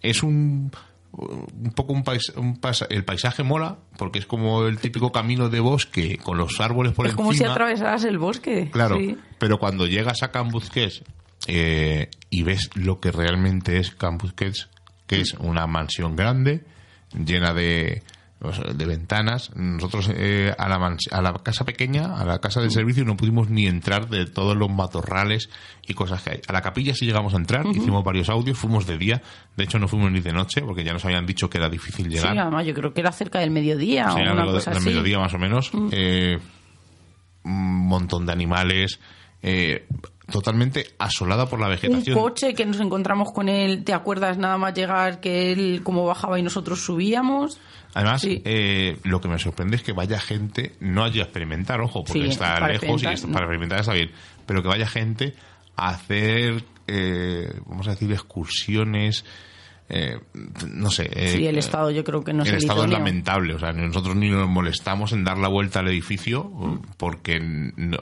Es 0.02 0.22
un 0.22 0.70
un 1.12 1.72
poco 1.74 1.94
un, 1.94 2.04
pais, 2.04 2.30
un 2.36 2.60
el 2.90 3.04
paisaje 3.04 3.42
mola 3.42 3.78
porque 3.96 4.18
es 4.18 4.26
como 4.26 4.66
el 4.66 4.78
típico 4.78 5.12
camino 5.12 5.48
de 5.48 5.60
bosque 5.60 6.18
con 6.18 6.36
los 6.36 6.60
árboles 6.60 6.92
por 6.92 7.06
encima. 7.06 7.22
Es 7.22 7.26
como 7.26 7.32
si 7.32 7.44
atravesaras 7.44 8.04
el 8.04 8.18
bosque. 8.18 8.68
Claro, 8.70 8.98
pero 9.38 9.58
cuando 9.58 9.86
llegas 9.86 10.22
a 10.22 10.30
Cambusquets 10.30 11.04
eh, 11.46 12.10
y 12.28 12.42
ves 12.42 12.70
lo 12.74 13.00
que 13.00 13.12
realmente 13.12 13.78
es 13.78 13.92
Cambusquets, 13.92 14.68
que 15.06 15.22
es 15.22 15.34
una 15.40 15.66
mansión 15.66 16.16
grande 16.16 16.64
llena 17.12 17.52
de, 17.52 18.02
de 18.74 18.86
ventanas. 18.86 19.50
Nosotros 19.54 20.10
eh, 20.14 20.54
a, 20.56 20.68
la 20.68 20.96
a 21.10 21.22
la 21.22 21.32
casa 21.34 21.64
pequeña, 21.64 22.16
a 22.20 22.24
la 22.24 22.38
casa 22.38 22.60
del 22.60 22.70
servicio, 22.70 23.04
no 23.04 23.16
pudimos 23.16 23.48
ni 23.48 23.66
entrar 23.66 24.08
de 24.08 24.26
todos 24.26 24.56
los 24.56 24.70
matorrales 24.70 25.48
y 25.86 25.94
cosas 25.94 26.22
que 26.22 26.30
hay. 26.30 26.40
A 26.46 26.52
la 26.52 26.60
capilla 26.60 26.94
sí 26.94 27.06
llegamos 27.06 27.34
a 27.34 27.38
entrar, 27.38 27.66
hicimos 27.66 28.04
varios 28.04 28.28
audios, 28.28 28.58
fuimos 28.58 28.86
de 28.86 28.98
día, 28.98 29.22
de 29.56 29.64
hecho 29.64 29.78
no 29.78 29.88
fuimos 29.88 30.10
ni 30.12 30.20
de 30.20 30.32
noche 30.32 30.60
porque 30.62 30.84
ya 30.84 30.92
nos 30.92 31.04
habían 31.04 31.26
dicho 31.26 31.48
que 31.48 31.58
era 31.58 31.68
difícil 31.68 32.08
llegar. 32.08 32.32
Sí, 32.32 32.38
además 32.38 32.66
yo 32.66 32.74
creo 32.74 32.92
que 32.92 33.00
era 33.00 33.12
cerca 33.12 33.38
del 33.38 33.50
mediodía 33.50 34.12
o 34.12 34.16
una 34.16 34.44
cosa 34.44 34.70
del 34.72 34.82
mediodía 34.82 35.18
más 35.18 35.32
o 35.34 35.38
menos. 35.38 35.70
Eh, 35.92 36.38
un 37.44 37.86
montón 37.86 38.26
de 38.26 38.32
animales. 38.32 38.98
Eh, 39.42 39.86
totalmente 40.30 40.86
asolada 40.98 41.46
por 41.46 41.60
la 41.60 41.68
vegetación. 41.68 42.16
Un 42.16 42.22
coche 42.22 42.54
que 42.54 42.66
nos 42.66 42.80
encontramos 42.80 43.32
con 43.32 43.48
él, 43.48 43.84
¿te 43.84 43.92
acuerdas 43.92 44.38
nada 44.38 44.58
más 44.58 44.74
llegar 44.74 45.20
que 45.20 45.52
él 45.52 45.80
como 45.82 46.04
bajaba 46.04 46.38
y 46.38 46.42
nosotros 46.42 46.80
subíamos? 46.80 47.60
Además, 47.94 48.26
eh, 48.26 48.98
lo 49.04 49.20
que 49.20 49.28
me 49.28 49.38
sorprende 49.38 49.76
es 49.76 49.82
que 49.82 49.92
vaya 49.92 50.20
gente, 50.20 50.72
no 50.80 51.04
allí 51.04 51.20
a 51.20 51.24
experimentar, 51.24 51.80
ojo, 51.80 52.04
porque 52.04 52.28
está 52.28 52.66
lejos 52.68 53.02
y 53.02 53.04
para 53.04 53.46
experimentar 53.46 53.80
está 53.80 53.92
bien, 53.92 54.10
pero 54.44 54.62
que 54.62 54.68
vaya 54.68 54.86
gente 54.86 55.34
a 55.76 55.90
hacer, 55.90 56.64
eh, 56.88 57.54
vamos 57.66 57.86
a 57.86 57.92
decir, 57.92 58.12
excursiones, 58.12 59.24
eh, 59.88 60.18
no 60.68 60.90
sé. 60.90 61.08
sí, 61.28 61.46
el 61.46 61.58
estado 61.58 61.92
yo 61.92 62.02
creo 62.02 62.24
que 62.24 62.32
no 62.32 62.42
El 62.42 62.56
estado 62.56 62.84
es 62.84 62.90
lamentable, 62.90 63.54
o 63.54 63.58
sea, 63.58 63.72
nosotros 63.72 64.16
ni 64.16 64.28
nos 64.28 64.48
molestamos 64.48 65.12
en 65.12 65.22
dar 65.22 65.38
la 65.38 65.48
vuelta 65.48 65.78
al 65.78 65.88
edificio, 65.88 66.50
porque, 66.96 67.40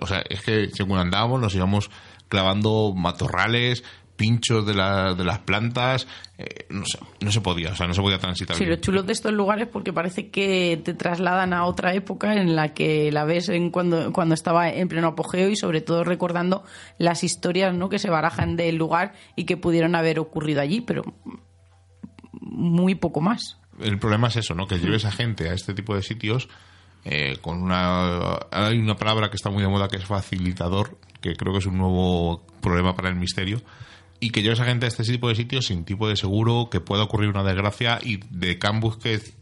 o 0.00 0.06
sea, 0.06 0.24
es 0.28 0.40
que 0.40 0.70
según 0.72 0.98
andábamos 0.98 1.40
nos 1.40 1.54
íbamos 1.54 1.90
clavando 2.34 2.92
matorrales, 2.96 3.84
pinchos 4.16 4.66
de, 4.66 4.72
de 4.72 5.24
las 5.24 5.38
plantas, 5.38 6.08
eh, 6.36 6.66
no, 6.68 6.82
no 7.20 7.30
se 7.30 7.40
podía, 7.40 7.70
o 7.70 7.76
sea, 7.76 7.86
no 7.86 7.94
se 7.94 8.00
podía 8.00 8.18
transitar. 8.18 8.56
Sí, 8.56 8.64
lo 8.64 8.74
chulo 8.74 9.04
de 9.04 9.12
estos 9.12 9.32
lugares 9.32 9.68
porque 9.68 9.92
parece 9.92 10.30
que 10.30 10.80
te 10.84 10.94
trasladan 10.94 11.52
a 11.52 11.64
otra 11.64 11.94
época 11.94 12.34
en 12.34 12.56
la 12.56 12.74
que 12.74 13.12
la 13.12 13.24
ves 13.24 13.50
en 13.50 13.70
cuando, 13.70 14.12
cuando 14.12 14.34
estaba 14.34 14.68
en 14.68 14.88
pleno 14.88 15.06
apogeo 15.06 15.48
y 15.48 15.54
sobre 15.54 15.80
todo 15.80 16.02
recordando 16.02 16.64
las 16.98 17.22
historias 17.22 17.72
¿no? 17.72 17.88
que 17.88 18.00
se 18.00 18.10
barajan 18.10 18.56
del 18.56 18.74
lugar 18.74 19.12
y 19.36 19.44
que 19.44 19.56
pudieron 19.56 19.94
haber 19.94 20.18
ocurrido 20.18 20.60
allí, 20.60 20.80
pero 20.80 21.04
muy 22.32 22.96
poco 22.96 23.20
más. 23.20 23.58
El 23.78 24.00
problema 24.00 24.26
es 24.26 24.36
eso, 24.36 24.56
¿no? 24.56 24.66
Que 24.66 24.80
lleves 24.80 25.04
a 25.04 25.12
gente 25.12 25.50
a 25.50 25.54
este 25.54 25.72
tipo 25.72 25.94
de 25.94 26.02
sitios 26.02 26.48
eh, 27.04 27.36
con 27.40 27.62
una... 27.62 28.38
Hay 28.50 28.78
una 28.78 28.96
palabra 28.96 29.28
que 29.28 29.36
está 29.36 29.50
muy 29.50 29.62
de 29.62 29.68
moda 29.68 29.88
que 29.88 29.98
es 29.98 30.04
facilitador, 30.04 30.98
que 31.24 31.36
creo 31.36 31.52
que 31.52 31.60
es 31.60 31.66
un 31.66 31.78
nuevo 31.78 32.42
problema 32.60 32.94
para 32.94 33.08
el 33.08 33.16
misterio, 33.16 33.62
y 34.20 34.30
que 34.30 34.42
lleves 34.42 34.60
a 34.60 34.66
gente 34.66 34.84
a 34.84 34.88
este 34.88 35.04
tipo 35.04 35.28
de 35.28 35.34
sitios 35.34 35.66
sin 35.66 35.84
tipo 35.84 36.06
de 36.08 36.16
seguro, 36.16 36.68
que 36.70 36.80
pueda 36.80 37.02
ocurrir 37.02 37.30
una 37.30 37.42
desgracia 37.42 37.98
y 38.02 38.20
de 38.30 38.58
que 38.58 39.34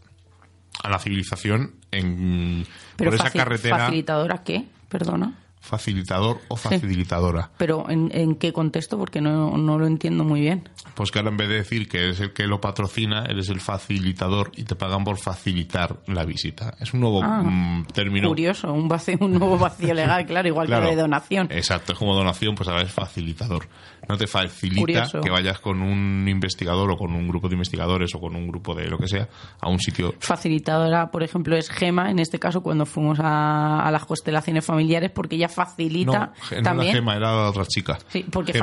a 0.81 0.89
la 0.89 0.99
civilización 0.99 1.75
en 1.91 2.65
por 2.95 3.13
esa 3.13 3.29
carretera. 3.29 3.77
¿Facilitadora 3.77 4.43
qué? 4.43 4.65
Perdona 4.89 5.42
facilitador 5.63 6.41
o 6.49 6.57
facilitadora. 6.57 7.49
Pero 7.57 7.89
¿en, 7.89 8.11
¿en, 8.13 8.35
qué 8.35 8.51
contexto? 8.51 8.97
Porque 8.97 9.21
no, 9.21 9.57
no, 9.57 9.79
lo 9.79 9.87
entiendo 9.87 10.25
muy 10.25 10.41
bien. 10.41 10.67
Pues 10.93 11.09
que 11.09 11.19
ahora 11.19 11.31
en 11.31 11.37
vez 11.37 11.47
de 11.47 11.55
decir 11.55 11.87
que 11.87 12.03
eres 12.03 12.19
el 12.19 12.33
que 12.33 12.47
lo 12.47 12.59
patrocina, 12.59 13.23
eres 13.23 13.47
el 13.47 13.61
facilitador 13.61 14.51
y 14.57 14.65
te 14.65 14.75
pagan 14.75 15.05
por 15.05 15.17
facilitar 15.17 16.01
la 16.05 16.25
visita. 16.25 16.75
Es 16.81 16.93
un 16.93 16.99
nuevo 16.99 17.23
ah, 17.23 17.41
mm, 17.43 17.85
término. 17.93 18.27
Curioso, 18.27 18.73
un, 18.73 18.89
vacío, 18.89 19.17
un 19.21 19.39
nuevo 19.39 19.57
vacío 19.57 19.93
legal, 19.93 20.25
claro, 20.25 20.49
igual 20.49 20.67
que 20.67 20.75
de 20.75 20.95
donación. 20.97 21.47
Exacto, 21.49 21.93
es 21.93 21.97
como 21.97 22.13
donación, 22.13 22.55
pues 22.55 22.67
ahora 22.67 22.83
es 22.83 22.91
facilitador. 22.91 23.67
No 24.07 24.17
te 24.17 24.27
facilita 24.27 25.07
que 25.21 25.29
vayas 25.29 25.59
con 25.59 25.81
un 25.81 26.27
investigador 26.27 26.91
o 26.91 26.97
con 26.97 27.13
un 27.13 27.27
grupo 27.27 27.47
de 27.47 27.55
investigadores 27.55 28.13
o 28.15 28.19
con 28.19 28.35
un 28.35 28.47
grupo 28.47 28.75
de 28.75 28.87
lo 28.87 28.97
que 28.97 29.07
sea 29.07 29.27
a 29.59 29.69
un 29.69 29.79
sitio. 29.79 30.13
Facilitadora, 30.19 31.09
por 31.11 31.23
ejemplo, 31.23 31.55
es 31.55 31.69
Gema, 31.69 32.11
en 32.11 32.19
este 32.19 32.39
caso 32.39 32.61
cuando 32.61 32.85
fuimos 32.85 33.19
a, 33.21 33.79
a 33.79 33.91
las 33.91 34.05
constelaciones 34.05 34.65
familiares, 34.65 35.11
porque 35.11 35.35
ella 35.35 35.49
facilita 35.49 36.33
no, 36.51 36.61
también. 36.61 36.89
Era 36.89 36.99
Gema, 36.99 37.15
era 37.15 37.49
otra 37.49 37.65
chica. 37.65 37.97
Sí, 38.07 38.25
porque, 38.29 38.53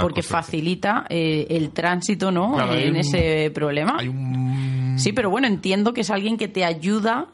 porque 0.00 0.22
facilita 0.22 1.06
eh, 1.08 1.46
el 1.50 1.70
tránsito, 1.70 2.30
¿no? 2.30 2.72
en 2.72 2.96
ese 2.96 3.50
problema. 3.54 3.98
Sí, 4.96 5.12
pero 5.12 5.30
bueno, 5.30 5.46
entiendo 5.46 5.92
que 5.92 6.02
es 6.02 6.10
alguien 6.10 6.36
que 6.36 6.48
te 6.48 6.64
ayuda 6.64 7.26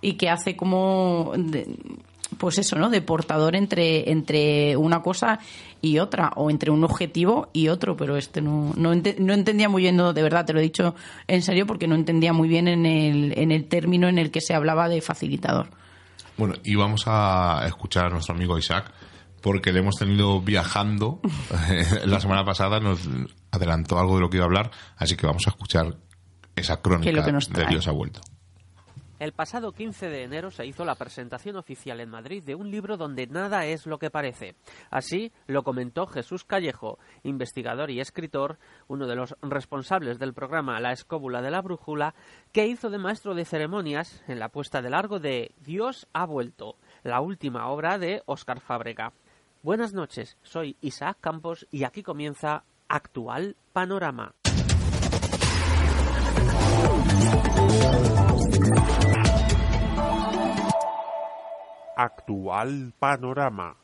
y 0.00 0.14
que 0.14 0.28
hace 0.28 0.56
como 0.56 1.32
pues 2.40 2.56
eso, 2.56 2.76
¿no? 2.76 2.88
De 2.88 3.02
portador 3.02 3.54
entre, 3.54 4.10
entre 4.10 4.74
una 4.78 5.02
cosa 5.02 5.38
y 5.82 5.98
otra, 5.98 6.32
o 6.36 6.50
entre 6.50 6.70
un 6.70 6.82
objetivo 6.82 7.50
y 7.52 7.68
otro, 7.68 7.98
pero 7.98 8.16
este 8.16 8.40
no, 8.40 8.72
no, 8.76 8.94
no 8.94 9.34
entendía 9.34 9.68
muy 9.68 9.82
bien, 9.82 9.98
de 9.98 10.22
verdad, 10.22 10.46
te 10.46 10.54
lo 10.54 10.58
he 10.58 10.62
dicho 10.62 10.94
en 11.28 11.42
serio, 11.42 11.66
porque 11.66 11.86
no 11.86 11.94
entendía 11.94 12.32
muy 12.32 12.48
bien 12.48 12.66
en 12.66 12.86
el, 12.86 13.38
en 13.38 13.52
el 13.52 13.68
término 13.68 14.08
en 14.08 14.18
el 14.18 14.30
que 14.30 14.40
se 14.40 14.54
hablaba 14.54 14.88
de 14.88 15.02
facilitador. 15.02 15.68
Bueno, 16.38 16.54
y 16.64 16.74
vamos 16.76 17.02
a 17.04 17.62
escuchar 17.66 18.06
a 18.06 18.08
nuestro 18.08 18.34
amigo 18.34 18.56
Isaac, 18.56 18.90
porque 19.42 19.70
le 19.70 19.80
hemos 19.80 19.96
tenido 19.96 20.40
viajando. 20.40 21.20
la 22.06 22.20
semana 22.20 22.42
pasada 22.42 22.80
nos 22.80 23.06
adelantó 23.50 23.98
algo 23.98 24.14
de 24.14 24.22
lo 24.22 24.30
que 24.30 24.38
iba 24.38 24.44
a 24.44 24.48
hablar, 24.48 24.70
así 24.96 25.14
que 25.14 25.26
vamos 25.26 25.46
a 25.46 25.50
escuchar 25.50 25.94
esa 26.56 26.80
crónica 26.80 27.22
de 27.22 27.66
Dios 27.66 27.86
ha 27.86 27.92
vuelto. 27.92 28.22
El 29.20 29.32
pasado 29.32 29.72
15 29.72 30.08
de 30.08 30.22
enero 30.22 30.50
se 30.50 30.64
hizo 30.64 30.82
la 30.86 30.94
presentación 30.94 31.56
oficial 31.56 32.00
en 32.00 32.08
Madrid 32.08 32.42
de 32.42 32.54
un 32.54 32.70
libro 32.70 32.96
donde 32.96 33.26
nada 33.26 33.66
es 33.66 33.84
lo 33.84 33.98
que 33.98 34.08
parece. 34.08 34.54
Así 34.90 35.30
lo 35.46 35.62
comentó 35.62 36.06
Jesús 36.06 36.44
Callejo, 36.44 36.98
investigador 37.22 37.90
y 37.90 38.00
escritor, 38.00 38.56
uno 38.88 39.06
de 39.06 39.16
los 39.16 39.36
responsables 39.42 40.18
del 40.18 40.32
programa 40.32 40.80
La 40.80 40.92
Escóbula 40.92 41.42
de 41.42 41.50
la 41.50 41.60
Brújula, 41.60 42.14
que 42.50 42.66
hizo 42.66 42.88
de 42.88 42.96
maestro 42.96 43.34
de 43.34 43.44
ceremonias 43.44 44.24
en 44.26 44.38
la 44.38 44.48
puesta 44.48 44.80
de 44.80 44.88
largo 44.88 45.18
de 45.18 45.52
Dios 45.60 46.08
ha 46.14 46.24
vuelto, 46.24 46.76
la 47.02 47.20
última 47.20 47.68
obra 47.68 47.98
de 47.98 48.22
Óscar 48.24 48.60
Fábrega. 48.60 49.12
Buenas 49.62 49.92
noches, 49.92 50.38
soy 50.42 50.78
Isaac 50.80 51.18
Campos 51.20 51.66
y 51.70 51.84
aquí 51.84 52.02
comienza 52.02 52.64
Actual 52.88 53.54
Panorama. 53.74 54.32
Actual 62.02 62.94
Panorama. 62.98 63.76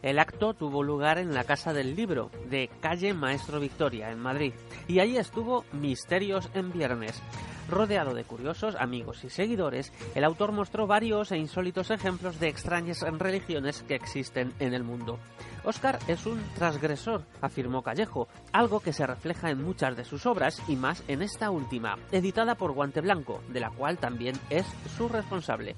El 0.00 0.18
acto 0.18 0.54
tuvo 0.54 0.82
lugar 0.82 1.18
en 1.18 1.34
la 1.34 1.44
Casa 1.44 1.74
del 1.74 1.94
Libro, 1.94 2.30
de 2.48 2.70
calle 2.80 3.12
Maestro 3.12 3.60
Victoria, 3.60 4.10
en 4.10 4.18
Madrid, 4.18 4.54
y 4.88 5.00
allí 5.00 5.18
estuvo 5.18 5.66
Misterios 5.72 6.48
en 6.54 6.72
Viernes. 6.72 7.22
Rodeado 7.68 8.14
de 8.14 8.24
curiosos, 8.24 8.76
amigos 8.78 9.24
y 9.24 9.30
seguidores, 9.30 9.92
el 10.14 10.24
autor 10.24 10.52
mostró 10.52 10.86
varios 10.86 11.32
e 11.32 11.38
insólitos 11.38 11.90
ejemplos 11.90 12.38
de 12.38 12.48
extrañas 12.48 13.00
religiones 13.18 13.82
que 13.82 13.94
existen 13.94 14.52
en 14.58 14.74
el 14.74 14.84
mundo. 14.84 15.18
Oscar 15.64 15.98
es 16.08 16.26
un 16.26 16.42
transgresor, 16.54 17.24
afirmó 17.40 17.82
Callejo, 17.82 18.28
algo 18.52 18.80
que 18.80 18.92
se 18.92 19.06
refleja 19.06 19.50
en 19.50 19.62
muchas 19.62 19.96
de 19.96 20.04
sus 20.04 20.26
obras 20.26 20.62
y 20.68 20.76
más 20.76 21.02
en 21.08 21.22
esta 21.22 21.50
última, 21.50 21.96
editada 22.12 22.54
por 22.54 22.72
Guante 22.72 23.00
Blanco, 23.00 23.42
de 23.48 23.60
la 23.60 23.70
cual 23.70 23.96
también 23.98 24.38
es 24.50 24.66
su 24.96 25.08
responsable. 25.08 25.74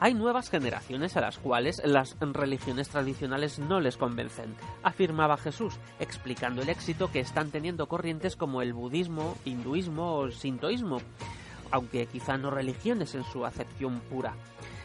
Hay 0.00 0.14
nuevas 0.14 0.48
generaciones 0.48 1.16
a 1.16 1.20
las 1.20 1.38
cuales 1.38 1.82
las 1.84 2.16
religiones 2.20 2.88
tradicionales 2.88 3.58
no 3.58 3.80
les 3.80 3.96
convencen, 3.96 4.54
afirmaba 4.84 5.36
Jesús, 5.36 5.74
explicando 5.98 6.62
el 6.62 6.68
éxito 6.68 7.10
que 7.10 7.18
están 7.18 7.50
teniendo 7.50 7.88
corrientes 7.88 8.36
como 8.36 8.62
el 8.62 8.72
budismo, 8.72 9.36
hinduismo 9.44 10.14
o 10.14 10.30
sintoísmo, 10.30 10.98
aunque 11.72 12.06
quizá 12.06 12.38
no 12.38 12.50
religiones 12.50 13.16
en 13.16 13.24
su 13.24 13.44
acepción 13.44 13.98
pura. 14.08 14.34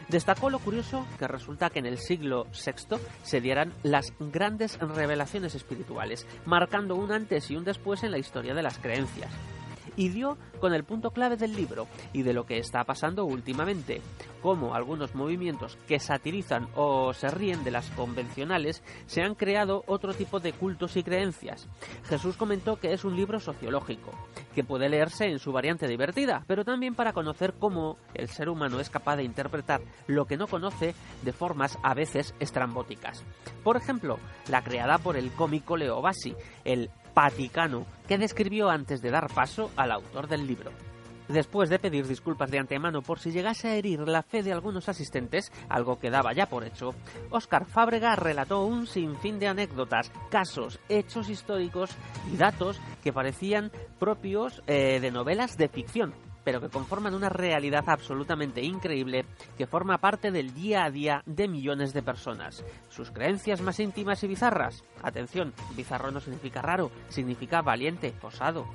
Destacó 0.08 0.50
lo 0.50 0.58
curioso 0.58 1.06
que 1.16 1.28
resulta 1.28 1.70
que 1.70 1.78
en 1.78 1.86
el 1.86 1.98
siglo 1.98 2.48
VI 2.52 2.96
se 3.22 3.40
dieran 3.40 3.72
las 3.84 4.12
grandes 4.18 4.80
revelaciones 4.80 5.54
espirituales, 5.54 6.26
marcando 6.44 6.96
un 6.96 7.12
antes 7.12 7.52
y 7.52 7.56
un 7.56 7.64
después 7.64 8.02
en 8.02 8.10
la 8.10 8.18
historia 8.18 8.52
de 8.52 8.62
las 8.62 8.78
creencias 8.78 9.30
y 9.96 10.08
dio 10.08 10.38
con 10.60 10.74
el 10.74 10.84
punto 10.84 11.10
clave 11.10 11.36
del 11.36 11.54
libro 11.54 11.86
y 12.12 12.22
de 12.22 12.32
lo 12.32 12.46
que 12.46 12.58
está 12.58 12.84
pasando 12.84 13.24
últimamente, 13.24 14.00
como 14.42 14.74
algunos 14.74 15.14
movimientos 15.14 15.78
que 15.88 15.98
satirizan 15.98 16.68
o 16.74 17.12
se 17.12 17.28
ríen 17.28 17.64
de 17.64 17.70
las 17.70 17.90
convencionales 17.90 18.82
se 19.06 19.22
han 19.22 19.34
creado 19.34 19.84
otro 19.86 20.14
tipo 20.14 20.40
de 20.40 20.52
cultos 20.52 20.96
y 20.96 21.02
creencias. 21.02 21.68
Jesús 22.04 22.36
comentó 22.36 22.76
que 22.76 22.92
es 22.92 23.04
un 23.04 23.16
libro 23.16 23.40
sociológico, 23.40 24.10
que 24.54 24.64
puede 24.64 24.88
leerse 24.88 25.26
en 25.26 25.38
su 25.38 25.52
variante 25.52 25.88
divertida, 25.88 26.44
pero 26.46 26.64
también 26.64 26.94
para 26.94 27.12
conocer 27.12 27.54
cómo 27.58 27.98
el 28.14 28.28
ser 28.28 28.48
humano 28.48 28.80
es 28.80 28.90
capaz 28.90 29.16
de 29.16 29.24
interpretar 29.24 29.80
lo 30.06 30.26
que 30.26 30.36
no 30.36 30.46
conoce 30.46 30.94
de 31.22 31.32
formas 31.32 31.78
a 31.82 31.94
veces 31.94 32.34
estrambóticas. 32.40 33.24
Por 33.62 33.76
ejemplo, 33.76 34.18
la 34.48 34.62
creada 34.62 34.98
por 34.98 35.16
el 35.16 35.32
cómico 35.32 35.76
Leo 35.76 36.00
Bassi, 36.00 36.34
el 36.64 36.90
Vaticano, 37.14 37.86
que 38.08 38.18
describió 38.18 38.68
antes 38.68 39.00
de 39.00 39.10
dar 39.10 39.32
paso 39.32 39.70
al 39.76 39.92
autor 39.92 40.28
del 40.28 40.46
libro. 40.46 40.72
Después 41.28 41.70
de 41.70 41.78
pedir 41.78 42.06
disculpas 42.06 42.50
de 42.50 42.58
antemano 42.58 43.00
por 43.00 43.18
si 43.18 43.30
llegase 43.30 43.68
a 43.68 43.76
herir 43.76 44.00
la 44.00 44.22
fe 44.22 44.42
de 44.42 44.52
algunos 44.52 44.90
asistentes, 44.90 45.50
algo 45.70 45.98
que 45.98 46.10
daba 46.10 46.34
ya 46.34 46.46
por 46.46 46.64
hecho, 46.64 46.94
Óscar 47.30 47.64
Fábrega 47.64 48.14
relató 48.14 48.66
un 48.66 48.86
sinfín 48.86 49.38
de 49.38 49.48
anécdotas, 49.48 50.12
casos, 50.30 50.78
hechos 50.90 51.30
históricos 51.30 51.90
y 52.30 52.36
datos 52.36 52.78
que 53.02 53.12
parecían 53.12 53.72
propios 53.98 54.62
eh, 54.66 55.00
de 55.00 55.10
novelas 55.10 55.56
de 55.56 55.68
ficción, 55.68 56.12
pero 56.44 56.60
que 56.60 56.68
conforman 56.68 57.14
una 57.14 57.28
realidad 57.28 57.84
absolutamente 57.86 58.62
increíble 58.62 59.24
que 59.56 59.66
forma 59.66 59.98
parte 59.98 60.30
del 60.30 60.54
día 60.54 60.84
a 60.84 60.90
día 60.90 61.22
de 61.26 61.48
millones 61.48 61.92
de 61.92 62.02
personas. 62.02 62.64
Sus 62.90 63.10
creencias 63.10 63.60
más 63.62 63.80
íntimas 63.80 64.22
y 64.22 64.28
bizarras. 64.28 64.84
Atención, 65.02 65.52
bizarro 65.76 66.10
no 66.10 66.20
significa 66.20 66.62
raro, 66.62 66.90
significa 67.08 67.62
valiente, 67.62 68.14
osado. 68.22 68.66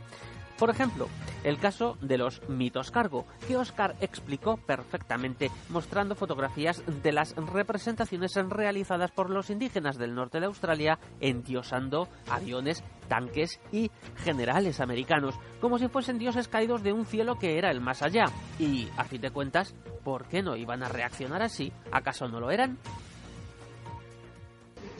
Por 0.59 0.69
ejemplo, 0.69 1.07
el 1.45 1.57
caso 1.57 1.97
de 2.01 2.17
los 2.17 2.41
mitos 2.49 2.91
cargo, 2.91 3.25
que 3.47 3.55
Oscar 3.55 3.95
explicó 4.01 4.57
perfectamente 4.57 5.49
mostrando 5.69 6.15
fotografías 6.15 6.83
de 7.01 7.13
las 7.13 7.33
representaciones 7.37 8.35
realizadas 8.35 9.11
por 9.11 9.29
los 9.29 9.49
indígenas 9.49 9.97
del 9.97 10.13
norte 10.13 10.41
de 10.41 10.47
Australia 10.47 10.99
endiosando 11.21 12.09
aviones, 12.29 12.83
tanques 13.07 13.61
y 13.71 13.89
generales 14.17 14.81
americanos, 14.81 15.35
como 15.61 15.79
si 15.79 15.87
fuesen 15.87 16.19
dioses 16.19 16.49
caídos 16.49 16.83
de 16.83 16.91
un 16.91 17.05
cielo 17.05 17.39
que 17.39 17.57
era 17.57 17.71
el 17.71 17.79
más 17.79 18.01
allá. 18.01 18.25
Y, 18.59 18.89
a 18.97 19.05
fin 19.05 19.21
de 19.21 19.31
cuentas, 19.31 19.73
¿por 20.03 20.25
qué 20.25 20.43
no 20.43 20.57
iban 20.57 20.83
a 20.83 20.89
reaccionar 20.89 21.41
así? 21.41 21.71
¿Acaso 21.89 22.27
no 22.27 22.41
lo 22.41 22.51
eran? 22.51 22.77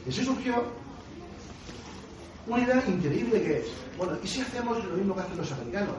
Eso 0.06 0.24
surgió 0.24 0.64
una 2.50 2.64
idea 2.64 2.82
increíble 2.88 3.42
que 3.42 3.58
es, 3.58 3.66
bueno, 3.96 4.14
¿y 4.22 4.26
si 4.26 4.40
hacemos 4.40 4.84
lo 4.84 4.96
mismo 4.96 5.14
que 5.14 5.20
hacen 5.20 5.36
los 5.36 5.52
americanos? 5.52 5.94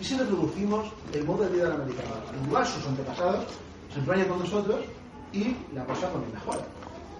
¿Y 0.00 0.04
si 0.04 0.16
reproducimos 0.16 0.86
el 1.12 1.24
modo 1.24 1.44
de 1.44 1.50
vida 1.50 1.64
del 1.64 1.82
americano? 1.82 2.10
Igual 2.46 2.66
sus 2.66 2.86
antepasados 2.86 3.44
se 3.92 3.98
empeñan 3.98 4.28
con 4.28 4.38
nosotros 4.38 4.84
y 5.32 5.56
la 5.74 5.84
cosa 5.84 6.08
pone 6.10 6.26
mejor. 6.32 6.62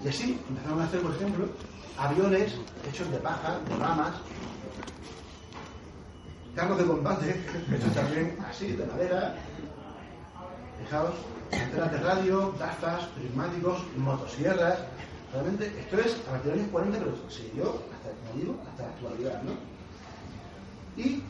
Y 0.05 0.09
así 0.09 0.41
empezaron 0.49 0.81
a 0.81 0.85
hacer, 0.85 1.01
por 1.01 1.15
ejemplo, 1.17 1.47
aviones 1.99 2.55
hechos 2.89 3.11
de 3.11 3.19
paja, 3.19 3.59
de 3.69 3.77
ramas, 3.77 4.15
carros 6.55 6.79
de 6.79 6.85
combate, 6.85 7.31
hechos 7.75 7.93
también 7.93 8.37
así, 8.49 8.73
de 8.73 8.87
madera, 8.87 9.35
fijaos, 10.79 11.15
antenas 11.51 11.91
de 11.91 11.99
radio, 11.99 12.55
gafas, 12.59 13.07
prismáticos, 13.17 13.83
motosierras, 13.97 14.79
Realmente, 15.35 15.67
esto 15.67 15.99
es 15.99 16.17
a 16.29 16.31
partir 16.31 16.53
de 16.53 16.59
los 16.59 16.61
años 16.61 16.71
40, 16.71 16.99
pero 17.01 17.13
siguió 17.29 17.83
hasta, 18.69 18.83
la 18.83 18.89
actualidad, 18.89 19.43
¿no? 19.43 19.53
Y 21.03 21.23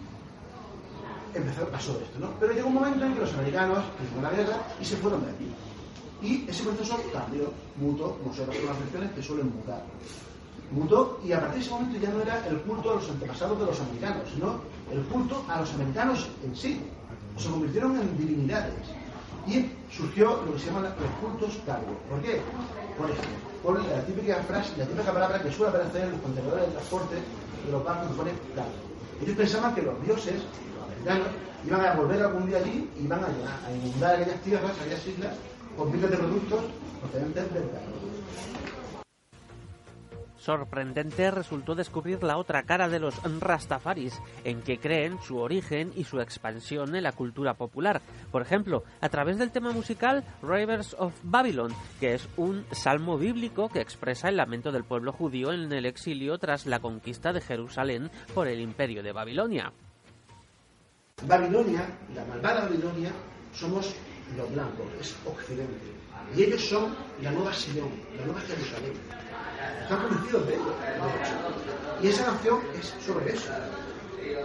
empezó, 1.35 1.67
pasó 1.69 1.93
esto, 2.01 2.19
¿no? 2.19 2.31
Pero 2.41 2.53
llegó 2.53 2.69
un 2.69 2.75
momento 2.75 3.05
en 3.05 3.15
que 3.15 3.21
los 3.21 3.33
americanos 3.35 3.85
hicieron 4.03 4.23
la 4.23 4.31
guerra 4.31 4.57
y 4.81 4.85
se 4.85 4.97
fueron 4.97 5.25
de 5.25 5.31
aquí. 5.31 5.49
Y 6.23 6.49
ese 6.49 6.63
proceso 6.63 6.99
cambió, 7.13 7.53
mutó, 7.77 8.17
como 8.19 8.35
se 8.35 8.47
las 8.47 8.79
regiones 8.79 9.13
que 9.13 9.23
suelen 9.23 9.55
mutar. 9.55 9.83
Mutó 10.71 11.21
y 11.25 11.33
a 11.33 11.41
partir 11.41 11.59
de 11.59 11.61
ese 11.61 11.71
momento 11.71 11.99
ya 11.99 12.11
no 12.11 12.23
era 12.23 12.47
el 12.49 12.61
culto 12.63 12.91
a 12.91 12.95
los 12.95 13.11
antepasados 13.11 13.59
de 13.59 13.67
los 13.67 13.81
americanos, 13.81 14.23
sino 14.33 14.61
el 14.91 15.03
culto 15.05 15.45
a 15.49 15.61
los 15.61 15.73
americanos 15.75 16.29
en 16.43 16.57
sí. 16.57 16.81
Se 17.37 17.51
convirtieron 17.51 18.01
en 18.01 18.17
divinidades. 18.17 18.75
Y 19.47 19.67
surgió 19.95 20.43
lo 20.47 20.55
que 20.55 20.59
se 20.59 20.67
llaman 20.67 20.85
los 20.85 21.11
cultos 21.21 21.61
cargo. 21.67 21.95
¿Por 22.09 22.23
qué? 22.23 22.41
Por 22.97 23.11
ejemplo, 23.11 23.54
con 23.65 23.77
la 23.77 24.05
típica 24.05 24.37
frase, 24.43 24.77
la 24.77 24.85
típica 24.85 25.11
palabra 25.11 25.41
que 25.41 25.51
suele 25.51 25.71
aparecer 25.71 26.03
en 26.03 26.13
los 26.13 26.21
contenedores 26.21 26.67
de 26.67 26.73
transporte 26.73 27.17
de 27.17 27.73
los 27.73 27.83
barcos 27.83 28.09
que 28.09 28.15
pone 28.15 28.31
claro. 28.53 28.69
Ellos 29.23 29.37
pensaban 29.37 29.75
que 29.75 29.81
los 29.83 30.03
dioses, 30.05 30.35
los 30.77 30.85
americanos, 30.85 31.29
iban 31.65 31.81
a 31.81 31.95
volver 31.95 32.23
algún 32.23 32.47
día 32.47 32.59
allí 32.59 32.91
y 33.01 33.05
iban 33.05 33.25
a, 33.25 33.67
a 33.67 33.73
inundar 33.73 34.17
aquellas 34.17 34.43
tierras, 34.43 34.73
aquellas 34.79 35.07
islas, 35.07 35.33
con 35.79 35.91
miles 35.91 36.11
de 36.11 36.17
productos 36.19 36.61
procedentes 37.01 37.55
del 37.55 37.71
carro. 37.71 38.05
Sorprendente 40.45 41.31
resultó 41.31 41.75
descubrir 41.75 42.23
la 42.23 42.37
otra 42.37 42.65
cara 42.65 42.91
de 42.91 43.01
los 43.01 43.15
Rastafaris, 43.41 44.21
en 44.45 44.61
que 44.61 44.79
creen 44.79 45.19
su 45.23 45.39
origen 45.39 45.91
y 45.97 46.05
su 46.05 46.21
expansión 46.21 46.95
en 46.95 47.03
la 47.03 47.13
cultura 47.13 47.55
popular. 47.55 48.03
Por 48.31 48.43
ejemplo, 48.43 48.85
a 49.01 49.09
través 49.09 49.39
del 49.39 49.53
tema 49.53 49.73
musical 49.73 50.23
Rivers 50.43 50.95
of 50.99 51.15
Babylon, 51.23 51.73
que 51.99 52.13
es 52.13 52.29
un 52.37 52.67
salmo 52.73 53.17
bíblico 53.17 53.71
que 53.71 53.81
expresa 53.81 54.29
el 54.29 54.37
lamento 54.37 54.71
del 54.71 54.85
pueblo 54.85 55.13
judío 55.13 55.51
en 55.51 55.73
el 55.73 55.87
exilio 55.87 56.37
tras 56.37 56.67
la 56.67 56.81
conquista 56.81 57.33
de 57.33 57.41
Jerusalén 57.41 58.11
por 58.35 58.47
el 58.47 58.61
imperio 58.61 59.03
de 59.03 59.13
Babilonia. 59.13 59.73
Babilonia, 61.27 61.89
la 62.15 62.25
malvada 62.27 62.67
Babilonia, 62.67 63.13
somos 63.55 63.95
los 64.37 64.53
blancos, 64.53 64.89
es 65.01 65.17
Occidente. 65.25 65.95
Y 66.37 66.43
ellos 66.43 66.61
son 66.61 66.95
la 67.23 67.31
nueva 67.31 67.55
Sion, 67.55 67.89
la 68.19 68.27
nueva 68.27 68.41
Jerusalén 68.43 68.93
están 69.85 70.03
convencidos 70.03 70.47
de 70.47 70.55
ello, 70.55 70.75
Y 72.03 72.09
esa 72.09 72.25
canción 72.25 72.61
es 72.79 72.95
sobre 73.05 73.33
eso. 73.33 73.51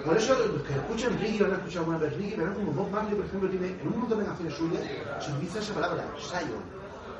Por 0.05 0.17
eso 0.17 0.37
los 0.37 0.61
que 0.63 0.73
escuchan 0.73 1.19
Ricky, 1.19 1.39
van 1.39 1.53
a 1.53 1.55
escuchado 1.55 1.79
alguna 1.79 1.97
vez 1.97 2.17
Ricky, 2.17 2.35
verán 2.35 2.53
como 2.53 2.71
Bob 2.71 2.91
Marley, 2.91 3.15
por 3.15 3.25
ejemplo, 3.25 3.49
tiene 3.49 3.67
en 3.67 3.87
un 3.87 3.99
montón 3.99 4.19
de 4.19 4.25
canciones 4.25 4.53
suyas, 4.53 4.81
se 5.19 5.31
utiliza 5.31 5.59
esa 5.59 5.73
palabra, 5.73 6.05
Sion, 6.19 6.61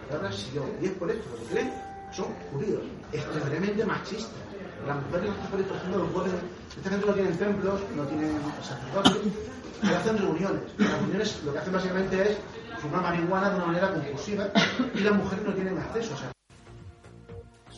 la 0.03 0.07
palabra 0.07 0.32
Sion. 0.32 0.70
Y 0.82 0.86
es 0.86 0.91
por 0.91 1.09
esto, 1.09 1.24
porque 1.30 1.45
creen, 1.45 1.74
son 2.11 2.28
judíos, 2.51 2.82
extremadamente 3.11 3.86
machistas. 3.86 4.32
Las 4.88 4.95
mujeres 5.03 5.32
por 5.49 5.59
ejemplo, 5.59 5.99
los 5.99 6.09
pueden, 6.09 6.36
esta 6.78 6.89
gente 6.89 7.05
no 7.05 7.13
tienen 7.13 7.38
templos, 7.38 7.80
no 7.95 8.03
tienen 8.03 8.39
sacerdotes, 8.61 9.34
pero 9.82 9.97
hacen 9.97 10.17
reuniones. 10.17 10.61
Las 10.78 10.91
reuniones 10.99 11.43
lo 11.43 11.53
que 11.53 11.59
hacen 11.59 11.74
básicamente 11.74 12.32
es 12.32 12.38
fumar 12.82 13.01
marihuana 13.01 13.49
de 13.49 13.55
una 13.55 13.65
manera 13.67 13.91
compulsiva 13.91 14.49
y 14.93 14.99
las 14.99 15.13
mujeres 15.13 15.45
no 15.45 15.53
tienen 15.53 15.78
acceso. 15.78 16.15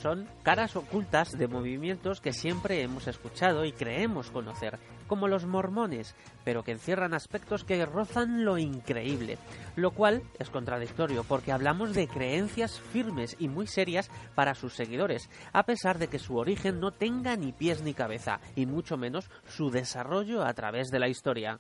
Son 0.02 0.28
caras 0.42 0.76
ocultas 0.76 1.32
de 1.38 1.48
movimientos 1.48 2.22
que 2.22 2.34
siempre 2.34 2.82
hemos 2.82 3.08
escuchado 3.08 3.66
y 3.66 3.72
creemos 3.72 4.32
conocer, 4.32 4.80
como 5.06 5.28
los 5.28 5.46
mormones, 5.46 6.16
pero 6.44 6.64
que 6.64 6.72
encierran 6.72 7.14
aspectos 7.14 7.64
que 7.64 7.86
rozan 7.86 8.44
lo 8.44 8.58
increíble, 8.58 9.38
lo 9.76 9.92
cual 9.92 10.24
es 10.40 10.50
contradictorio 10.50 11.24
porque 11.24 11.52
hablamos 11.52 11.94
de 11.94 12.08
creencias 12.08 12.80
firmes 12.80 13.36
y 13.38 13.48
muy 13.48 13.68
serias 13.68 14.10
para 14.34 14.56
sus 14.56 14.74
seguidores, 14.74 15.30
a 15.54 15.64
pesar 15.64 16.00
de 16.00 16.08
que 16.08 16.18
su 16.18 16.36
origen 16.38 16.80
no 16.80 16.92
tenga 16.92 17.36
ni 17.36 17.52
pies 17.52 17.84
ni 17.84 17.94
cabeza, 17.94 18.40
y 18.56 18.66
mucho 18.66 18.98
menos 18.98 19.30
su 19.48 19.70
desarrollo 19.70 20.44
a 20.44 20.54
través 20.54 20.90
de 20.90 21.00
la 21.00 21.10
historia. 21.10 21.60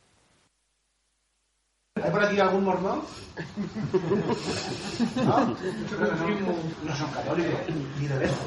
¿Hay 1.96 2.10
por 2.10 2.24
aquí 2.24 2.39
algún 2.39 2.64
mormón? 2.64 3.02
¿No? 5.26 5.56
No 6.86 6.96
son 6.96 7.12
católicos, 7.12 7.60
ni 8.00 8.08
de 8.08 8.18
lejos. 8.18 8.38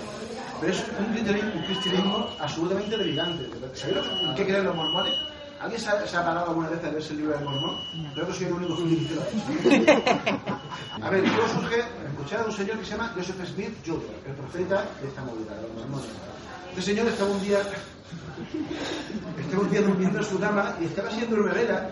Pero 0.60 0.72
es 0.72 0.84
un 0.98 1.12
cristianismo, 1.12 1.50
un 1.54 1.62
cristianismo 1.64 2.26
absolutamente 2.40 2.96
delirante. 2.96 3.50
¿Sabéis 3.74 3.98
en 4.22 4.34
qué 4.34 4.44
creen 4.46 4.64
los 4.64 4.74
mormones? 4.74 5.12
¿Alguien 5.60 5.78
se 5.78 5.90
ha, 5.90 6.06
se 6.06 6.16
ha 6.16 6.24
parado 6.24 6.48
alguna 6.48 6.70
vez 6.70 6.82
a 6.84 6.90
leerse 6.90 7.12
el 7.12 7.18
libro 7.18 7.34
del 7.34 7.44
mormón? 7.44 7.76
Creo 8.14 8.26
que 8.26 8.32
soy 8.32 8.46
el 8.46 8.52
único 8.54 8.76
que 8.76 8.82
lo 8.82 8.88
dirigido 8.88 9.22
a 11.02 11.10
ver, 11.10 11.24
todo 11.24 11.48
surge, 11.48 11.80
escuchar 11.80 12.40
a 12.40 12.44
un 12.46 12.52
señor 12.52 12.78
que 12.78 12.84
se 12.84 12.90
llama 12.92 13.12
Joseph 13.14 13.46
Smith 13.46 13.76
Jr., 13.84 14.14
el 14.26 14.34
profeta 14.36 14.86
de 15.02 15.08
esta 15.08 15.22
movida, 15.22 15.54
de 15.54 15.62
los 15.62 15.74
mormones. 15.74 16.08
Este 16.70 16.82
señor 16.82 17.08
estaba 17.08 17.30
un 17.30 17.42
día, 17.42 17.58
estaba 19.40 19.62
un 19.62 19.70
día 19.70 19.82
durmiendo 19.82 20.18
en 20.18 20.24
su 20.24 20.40
cama 20.40 20.76
y 20.80 20.86
estaba 20.86 21.08
haciendo 21.08 21.36
una 21.36 21.52
vela 21.52 21.90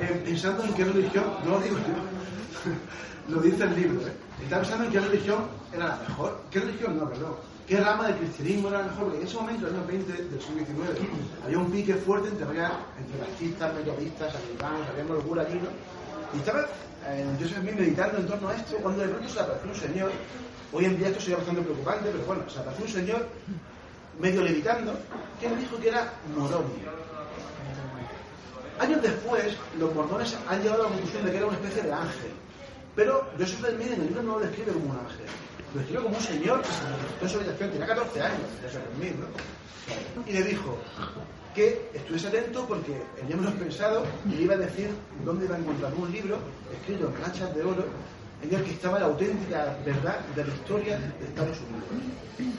eh, 0.00 0.22
pensando 0.24 0.64
en 0.64 0.74
qué 0.74 0.84
religión, 0.84 1.24
no 1.44 1.52
lo 1.52 1.60
digo 1.60 1.76
yo, 1.76 3.34
lo 3.34 3.42
dice 3.42 3.64
el 3.64 3.76
libro, 3.76 4.00
¿eh? 4.06 4.12
estaba 4.42 4.62
pensando 4.62 4.84
en 4.86 4.92
qué 4.92 5.00
religión 5.00 5.44
era 5.72 5.88
la 5.88 5.96
mejor, 6.08 6.40
qué 6.50 6.60
religión 6.60 6.98
no, 6.98 7.08
perdón, 7.08 7.34
qué 7.66 7.80
rama 7.80 8.08
del 8.08 8.16
cristianismo 8.16 8.68
era 8.68 8.78
la 8.78 8.84
mejor, 8.86 9.04
porque 9.04 9.18
en 9.18 9.26
ese 9.26 9.36
momento, 9.36 9.66
en 9.66 9.72
los 9.72 9.82
años 9.82 10.06
20 10.06 10.12
del 10.12 10.40
siglo 10.40 10.64
XIX, 10.64 11.08
había 11.44 11.58
un 11.58 11.70
pique 11.70 11.94
fuerte 11.94 12.28
entre, 12.28 12.44
entre 12.46 13.20
baptistas, 13.20 13.74
metodistas, 13.74 14.34
americanos, 14.34 14.88
había 14.90 15.04
una 15.04 15.14
locura 15.14 15.42
allí, 15.42 15.54
¿no? 15.54 15.70
Y 16.34 16.38
estaba 16.38 16.66
eh, 17.06 17.26
Joseph 17.40 17.60
Smith 17.60 17.74
meditando 17.74 18.18
en 18.18 18.26
torno 18.26 18.48
a 18.48 18.56
esto, 18.56 18.76
cuando 18.76 19.02
de 19.02 19.08
pronto 19.08 19.28
se 19.28 19.40
apareció 19.40 19.70
un 19.70 19.76
señor, 19.76 20.10
hoy 20.72 20.84
en 20.84 20.98
día 20.98 21.08
esto 21.08 21.20
sería 21.20 21.36
bastante 21.36 21.62
preocupante, 21.62 22.10
pero 22.10 22.24
bueno, 22.24 22.42
se 22.48 22.58
apareció 22.58 22.84
un 22.84 22.90
señor 22.90 23.26
medio 24.20 24.42
levitando, 24.42 24.94
que 25.40 25.48
le 25.48 25.56
dijo 25.56 25.78
que 25.78 25.88
era 25.88 26.12
moronio. 26.36 26.90
Años 28.80 29.02
después, 29.02 29.54
los 29.78 29.94
mormones 29.94 30.34
han 30.48 30.62
llegado 30.62 30.80
a 30.80 30.84
la 30.84 30.90
conclusión 30.90 31.26
de 31.26 31.30
que 31.30 31.36
era 31.36 31.46
una 31.46 31.56
especie 31.56 31.82
de 31.82 31.92
ángel. 31.92 32.30
Pero 32.96 33.28
Joseph 33.38 33.58
Smith 33.58 33.92
en 33.92 34.00
el 34.00 34.06
libro 34.06 34.22
no 34.22 34.38
lo 34.38 34.40
describe 34.40 34.72
como 34.72 34.86
un 34.86 34.98
ángel. 34.98 35.26
Lo 35.74 35.80
describe 35.80 36.02
como 36.02 36.16
un 36.16 36.22
señor 36.22 36.62
que 36.62 37.28
se 37.28 37.36
manifestó 37.36 37.62
en. 37.62 37.70
Tenía 37.72 37.86
14 37.86 38.22
años, 38.22 38.40
Joseph 38.62 38.82
Smith, 38.96 39.14
¿no? 39.16 40.22
Y 40.26 40.32
le 40.32 40.42
dijo 40.44 40.78
que 41.54 41.90
estuviese 41.92 42.28
atento 42.28 42.64
porque 42.66 43.02
el 43.20 43.36
menos 43.36 43.52
pensado 43.60 44.02
le 44.30 44.42
iba 44.42 44.54
a 44.54 44.58
decir 44.58 44.88
dónde 45.26 45.44
iba 45.44 45.56
a 45.56 45.58
encontrar 45.58 45.92
un 45.92 46.10
libro 46.10 46.38
escrito 46.72 47.08
en 47.08 47.12
planchas 47.12 47.54
de 47.54 47.62
oro 47.62 47.84
en 48.42 48.54
el 48.54 48.64
que 48.64 48.70
estaba 48.70 48.98
la 48.98 49.06
auténtica 49.06 49.76
verdad 49.84 50.20
de 50.34 50.44
la 50.44 50.54
historia 50.54 50.98
de 50.98 51.26
Estados 51.26 51.58
Unidos. 51.68 52.56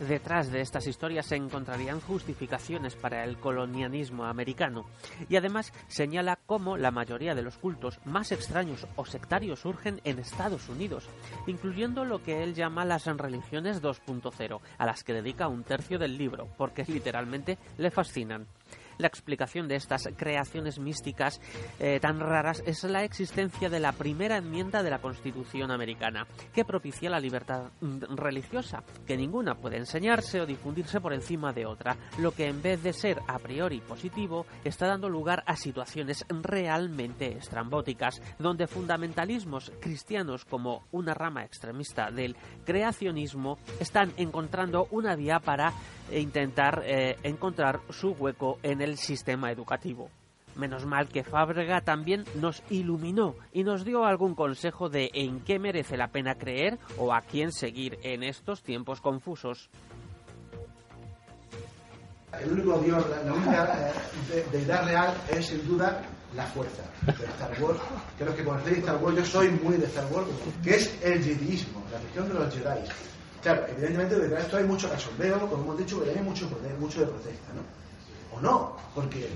Detrás 0.00 0.50
de 0.50 0.62
estas 0.62 0.86
historias 0.86 1.26
se 1.26 1.36
encontrarían 1.36 2.00
justificaciones 2.00 2.96
para 2.96 3.22
el 3.22 3.36
colonialismo 3.36 4.24
americano 4.24 4.86
y 5.28 5.36
además 5.36 5.74
señala 5.88 6.38
cómo 6.46 6.78
la 6.78 6.90
mayoría 6.90 7.34
de 7.34 7.42
los 7.42 7.58
cultos 7.58 7.98
más 8.06 8.32
extraños 8.32 8.86
o 8.96 9.04
sectarios 9.04 9.60
surgen 9.60 10.00
en 10.04 10.18
Estados 10.18 10.70
Unidos, 10.70 11.06
incluyendo 11.46 12.06
lo 12.06 12.22
que 12.22 12.42
él 12.42 12.54
llama 12.54 12.86
las 12.86 13.04
religiones 13.04 13.82
2.0, 13.82 14.60
a 14.78 14.86
las 14.86 15.04
que 15.04 15.12
dedica 15.12 15.48
un 15.48 15.64
tercio 15.64 15.98
del 15.98 16.16
libro, 16.16 16.48
porque 16.56 16.84
literalmente 16.88 17.58
le 17.76 17.90
fascinan. 17.90 18.46
La 19.00 19.06
explicación 19.06 19.66
de 19.66 19.76
estas 19.76 20.10
creaciones 20.14 20.78
místicas 20.78 21.40
eh, 21.78 21.98
tan 22.00 22.20
raras 22.20 22.62
es 22.66 22.84
la 22.84 23.02
existencia 23.02 23.70
de 23.70 23.80
la 23.80 23.92
primera 23.92 24.36
enmienda 24.36 24.82
de 24.82 24.90
la 24.90 25.00
Constitución 25.00 25.70
americana, 25.70 26.26
que 26.52 26.66
propicia 26.66 27.08
la 27.08 27.18
libertad 27.18 27.70
mm, 27.80 28.16
religiosa, 28.16 28.84
que 29.06 29.16
ninguna 29.16 29.54
puede 29.54 29.78
enseñarse 29.78 30.42
o 30.42 30.44
difundirse 30.44 31.00
por 31.00 31.14
encima 31.14 31.54
de 31.54 31.64
otra, 31.64 31.96
lo 32.18 32.32
que 32.32 32.48
en 32.48 32.60
vez 32.60 32.82
de 32.82 32.92
ser 32.92 33.22
a 33.26 33.38
priori 33.38 33.80
positivo, 33.80 34.44
está 34.64 34.86
dando 34.86 35.08
lugar 35.08 35.44
a 35.46 35.56
situaciones 35.56 36.26
realmente 36.28 37.38
estrambóticas, 37.38 38.20
donde 38.38 38.66
fundamentalismos 38.66 39.72
cristianos 39.80 40.44
como 40.44 40.84
una 40.92 41.14
rama 41.14 41.42
extremista 41.42 42.10
del 42.10 42.36
creacionismo 42.66 43.56
están 43.80 44.12
encontrando 44.18 44.88
una 44.90 45.16
vía 45.16 45.40
para 45.40 45.72
intentar 46.18 46.82
eh, 46.84 47.16
encontrar 47.22 47.80
su 47.90 48.10
hueco 48.12 48.58
en 48.62 48.80
el 48.80 48.96
sistema 48.98 49.50
educativo. 49.52 50.10
Menos 50.56 50.84
mal 50.84 51.08
que 51.08 51.22
Fábrega 51.22 51.80
también 51.82 52.24
nos 52.34 52.62
iluminó 52.70 53.36
y 53.52 53.62
nos 53.62 53.84
dio 53.84 54.04
algún 54.04 54.34
consejo 54.34 54.88
de 54.88 55.10
en 55.14 55.40
qué 55.40 55.58
merece 55.60 55.96
la 55.96 56.08
pena 56.08 56.34
creer 56.34 56.78
o 56.98 57.14
a 57.14 57.20
quién 57.20 57.52
seguir 57.52 57.98
en 58.02 58.24
estos 58.24 58.62
tiempos 58.62 59.00
confusos. 59.00 59.70
El 62.40 62.52
único 62.52 62.78
Dios, 62.78 63.04
la, 63.24 63.32
única 63.32 63.90
eh, 63.90 63.92
de- 64.52 64.58
deidad 64.58 64.84
real 64.86 65.14
es 65.30 65.46
sin 65.46 65.66
duda 65.66 66.02
la 66.36 66.44
fuerza 66.46 66.82
de 67.06 67.12
Star 67.24 67.50
Wars. 67.60 67.80
Creo 68.18 68.36
que 68.36 68.44
conocéis 68.44 68.78
Star 68.78 68.96
Wars, 69.02 69.16
yo 69.16 69.24
soy 69.24 69.50
muy 69.50 69.76
de 69.76 69.86
Star 69.86 70.06
Wars, 70.12 70.28
que 70.62 70.70
es 70.76 71.00
el 71.02 71.22
jediismo, 71.24 71.82
la 71.90 71.98
religión 71.98 72.28
de 72.28 72.34
los 72.34 72.54
Jedi. 72.54 72.88
Claro, 73.42 73.66
evidentemente 73.68 74.16
detrás 74.16 74.40
de 74.40 74.44
esto 74.46 74.56
hay 74.58 74.64
mucho 74.64 74.88
cachondeo, 74.90 75.48
como 75.48 75.62
hemos 75.64 75.78
dicho, 75.78 76.02
que 76.04 76.10
hay 76.10 76.20
mucho 76.22 76.48
poder, 76.48 76.74
mucho 76.78 77.00
de 77.00 77.06
protesta, 77.06 77.52
¿no? 77.54 78.36
O 78.36 78.40
no, 78.40 78.76
porque 78.94 79.26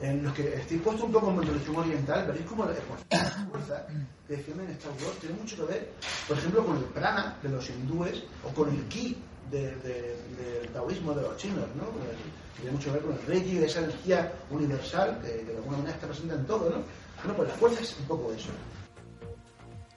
en 0.00 0.22
los 0.22 0.32
que 0.32 0.54
estéis 0.54 0.80
puesto 0.82 1.04
un 1.04 1.12
poco 1.12 1.30
en 1.30 1.38
el 1.40 1.46
religión 1.48 1.76
oriental, 1.76 2.26
veréis 2.26 2.46
como 2.46 2.64
la 2.64 2.72
la 2.72 3.46
fuerza 3.50 3.86
que 4.26 4.36
defienden 4.36 4.70
Star 4.70 4.92
Wars 5.02 5.18
tiene 5.20 5.36
mucho 5.36 5.56
que 5.56 5.72
ver, 5.72 5.94
por 6.26 6.38
ejemplo, 6.38 6.64
con 6.64 6.76
el 6.78 6.84
prana 6.84 7.36
de 7.42 7.48
los 7.48 7.68
hindúes 7.70 8.22
o 8.44 8.48
con 8.54 8.68
el 8.70 8.82
ki 8.88 9.24
de- 9.50 9.76
de- 9.76 10.16
del 10.36 10.68
taoísmo 10.72 11.12
de 11.14 11.22
los 11.22 11.36
chinos, 11.36 11.64
¿no? 11.76 11.84
El- 11.84 12.16
tiene 12.56 12.72
mucho 12.72 12.86
que 12.86 12.92
ver 12.98 13.02
con 13.02 13.12
el 13.14 13.22
reiki, 13.26 13.58
esa 13.58 13.80
energía 13.80 14.32
universal 14.50 15.20
que, 15.22 15.28
que 15.44 15.52
de 15.52 15.56
alguna 15.56 15.78
manera 15.78 15.94
está 15.94 16.06
presente 16.08 16.34
en 16.34 16.46
todo, 16.46 16.70
¿no? 16.70 16.76
Bueno, 17.22 17.36
pues 17.36 17.48
la 17.48 17.54
fuerza 17.54 17.80
es 17.82 17.96
un 18.00 18.06
poco 18.06 18.32
eso. 18.32 18.50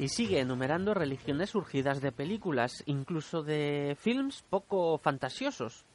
Y 0.02 0.10
sigue 0.10 0.40
enumerando 0.40 0.96
religiones 0.96 1.52
surgidas 1.52 2.02
de 2.02 2.12
películas, 2.12 2.82
incluso 2.88 3.44
de 3.44 3.96
films 4.00 4.44
poco 4.50 4.98
fantasiosos. 4.98 5.86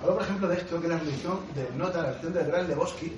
Hablo, 0.00 0.14
por 0.14 0.22
ejemplo, 0.22 0.46
de 0.46 0.56
esto, 0.58 0.78
que 0.80 0.86
es 0.86 0.92
la 0.92 0.98
religión 1.00 1.40
de 1.56 1.68
Nota, 1.76 2.02
la 2.02 2.08
religión 2.10 2.32
del 2.34 2.46
Gran 2.46 2.68
Lebowski, 2.68 3.12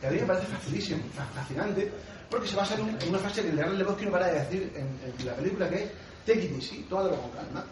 que 0.00 0.06
a 0.06 0.10
mí 0.12 0.18
me 0.20 0.26
parece 0.26 0.46
facilísimo, 0.46 1.02
fa- 1.12 1.24
fascinante, 1.34 1.90
porque 2.30 2.46
se 2.46 2.54
basa 2.54 2.76
en, 2.76 2.82
un- 2.82 3.02
en 3.02 3.08
una 3.08 3.18
frase 3.18 3.42
que 3.42 3.48
el 3.50 3.56
Gran 3.56 3.76
Lebowski 3.76 4.04
no 4.04 4.12
para 4.12 4.28
de 4.28 4.38
decir 4.38 4.72
en, 4.76 4.86
en 5.18 5.26
la 5.26 5.34
película, 5.34 5.68
que 5.68 5.82
es 5.82 5.90
take 6.24 6.44
it 6.44 6.52
easy, 6.52 6.86
tómatelo 6.88 7.20
con 7.20 7.30
calma. 7.32 7.64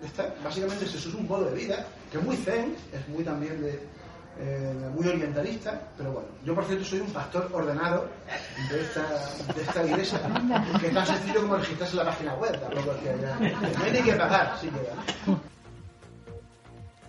Ya 0.00 0.06
está. 0.06 0.32
Básicamente 0.44 0.84
eso 0.84 0.96
es 0.96 1.06
un 1.12 1.26
modo 1.26 1.46
de 1.50 1.56
vida, 1.56 1.84
que 2.12 2.18
es 2.18 2.24
muy 2.24 2.36
zen, 2.36 2.76
es 2.92 3.08
muy 3.08 3.24
también 3.24 3.60
de, 3.60 3.80
eh, 4.40 4.74
muy 4.94 5.06
orientalista, 5.08 5.80
pero 5.96 6.12
bueno, 6.12 6.28
yo 6.44 6.54
por 6.54 6.64
cierto 6.64 6.84
soy 6.84 7.00
un 7.00 7.10
pastor 7.12 7.48
ordenado 7.52 8.08
de 8.70 8.80
esta, 8.82 9.02
de 9.54 9.62
esta 9.62 9.84
iglesia, 9.84 10.20
que 10.80 10.86
es 10.88 10.94
tan 10.94 11.06
sencillo 11.06 11.40
como 11.42 11.56
registrarse 11.56 11.92
en 11.98 12.04
la 12.04 12.10
página 12.10 12.34
web, 12.34 12.60
tampoco 12.60 12.92
es 12.92 12.96
que 13.02 13.10
haya- 13.10 13.36
no 13.78 13.84
hay 13.84 13.92
ni 13.92 14.02
que 14.02 14.12
pagar, 14.14 14.56
sí 14.60 14.68
que 14.68 15.30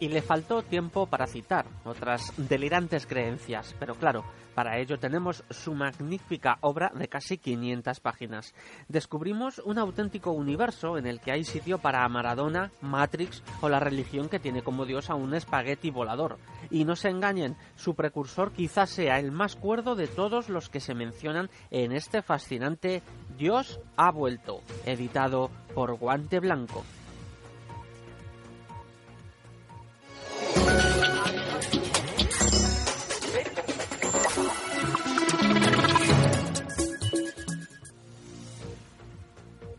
Y 0.02 0.10
le 0.10 0.24
faltó 0.24 0.64
tiempo 0.64 1.06
para 1.06 1.28
citar 1.28 1.68
otras 1.86 2.34
delirantes 2.36 3.06
creencias, 3.06 3.76
pero 3.80 3.94
claro, 3.94 4.26
para 4.56 4.80
ello 4.80 4.98
tenemos 4.98 5.44
su 5.52 5.76
magnífica 5.76 6.58
obra 6.62 6.92
de 6.96 7.08
casi 7.08 7.38
500 7.38 8.00
páginas. 8.00 8.56
Descubrimos 8.88 9.60
un 9.60 9.78
auténtico 9.78 10.32
universo 10.32 10.98
en 10.98 11.06
el 11.06 11.20
que 11.20 11.32
hay 11.32 11.44
sitio 11.44 11.78
para 11.78 12.10
Maradona, 12.10 12.72
Matrix 12.82 13.44
o 13.62 13.70
la 13.70 13.80
religión 13.80 14.28
que 14.28 14.40
tiene 14.40 14.64
como 14.64 14.88
dios 14.88 15.12
a 15.12 15.14
un 15.14 15.36
espagueti 15.36 15.92
volador. 15.92 16.40
Y 16.72 16.84
no 16.84 16.96
se 16.96 17.10
engañen, 17.10 17.56
su 17.76 17.94
precursor 17.94 18.54
quizás 18.54 18.90
sea 18.90 19.20
el 19.20 19.32
más 19.32 19.56
cuerdo 19.56 19.94
de 19.94 20.08
todos 20.08 20.50
los 20.50 20.70
que 20.70 20.80
se 20.80 20.96
mencionan 20.96 21.52
en 21.70 21.92
este 21.92 22.24
fascinante 22.24 23.04
Dios 23.38 23.80
ha 23.98 24.10
vuelto, 24.10 24.62
editado 24.84 25.52
por 25.76 25.94
Guante 26.00 26.40
Blanco. 26.40 26.84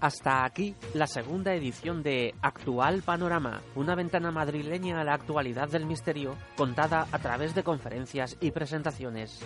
Hasta 0.02 0.44
aquí 0.44 0.74
la 0.94 1.06
segunda 1.06 1.54
edición 1.54 2.02
de 2.02 2.34
Actual 2.42 3.02
Panorama, 3.02 3.62
una 3.76 3.94
ventana 3.94 4.32
madrileña 4.32 5.00
a 5.00 5.04
la 5.04 5.14
actualidad 5.14 5.68
del 5.68 5.86
misterio 5.86 6.36
contada 6.56 7.06
a 7.12 7.18
través 7.20 7.54
de 7.54 7.62
conferencias 7.62 8.36
y 8.40 8.50
presentaciones. 8.50 9.38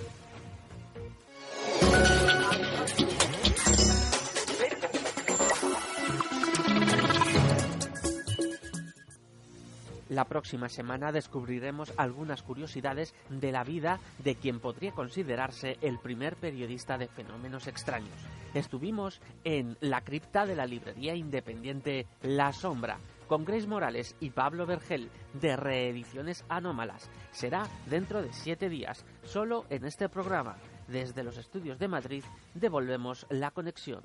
La 10.09 10.25
próxima 10.25 10.69
semana 10.69 11.11
descubriremos 11.11 11.93
algunas 11.97 12.43
curiosidades 12.43 13.15
de 13.29 13.51
la 13.51 13.65
vida 13.65 13.99
de 14.23 14.37
quien 14.37 14.61
podría 14.61 14.93
considerarse 14.93 15.79
el 15.81 15.99
primer 15.99 16.37
periodista 16.37 16.97
de 16.97 17.09
fenómenos 17.09 17.67
extraños. 17.67 18.15
Estuvimos 18.55 19.21
en 19.45 19.77
la 19.81 20.03
cripta 20.03 20.47
de 20.47 20.55
la 20.55 20.67
librería 20.67 21.15
independiente 21.15 22.07
La 22.23 22.53
Sombra, 22.53 22.99
con 23.27 23.45
Grace 23.45 23.67
Morales 23.67 24.15
y 24.21 24.31
Pablo 24.31 24.65
Vergel 24.65 25.11
de 25.35 25.57
Reediciones 25.57 26.45
Anómalas. 26.49 27.11
Será 27.33 27.67
dentro 27.87 28.23
de 28.23 28.33
siete 28.33 28.69
días, 28.69 29.05
solo 29.25 29.65
en 29.71 29.85
este 29.85 30.09
programa. 30.09 30.57
Desde 30.87 31.25
los 31.25 31.37
estudios 31.37 31.79
de 31.81 31.89
Madrid 31.89 32.23
devolvemos 32.55 33.27
la 33.29 33.51
conexión. 33.51 34.03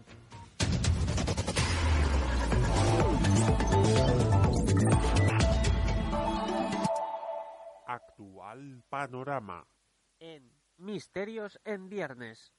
Actual 7.93 8.83
panorama. 8.89 9.65
En 10.19 10.49
Misterios 10.77 11.59
en 11.65 11.89
Viernes. 11.89 12.53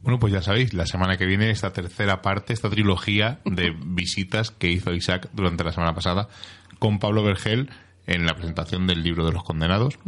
Bueno, 0.00 0.18
pues 0.18 0.32
ya 0.32 0.42
sabéis, 0.42 0.74
la 0.74 0.86
semana 0.86 1.16
que 1.16 1.24
viene 1.24 1.50
esta 1.50 1.72
tercera 1.72 2.20
parte, 2.20 2.52
esta 2.52 2.68
trilogía 2.68 3.40
de 3.44 3.70
visitas 3.86 4.50
que 4.50 4.70
hizo 4.70 4.92
Isaac 4.92 5.30
durante 5.32 5.64
la 5.64 5.72
semana 5.72 5.94
pasada 5.94 6.28
con 6.78 6.98
Pablo 6.98 7.22
Vergel 7.24 7.70
en 8.06 8.26
la 8.26 8.34
presentación 8.34 8.86
del 8.86 9.02
libro 9.02 9.24
de 9.24 9.32
los 9.32 9.42
condenados. 9.42 9.98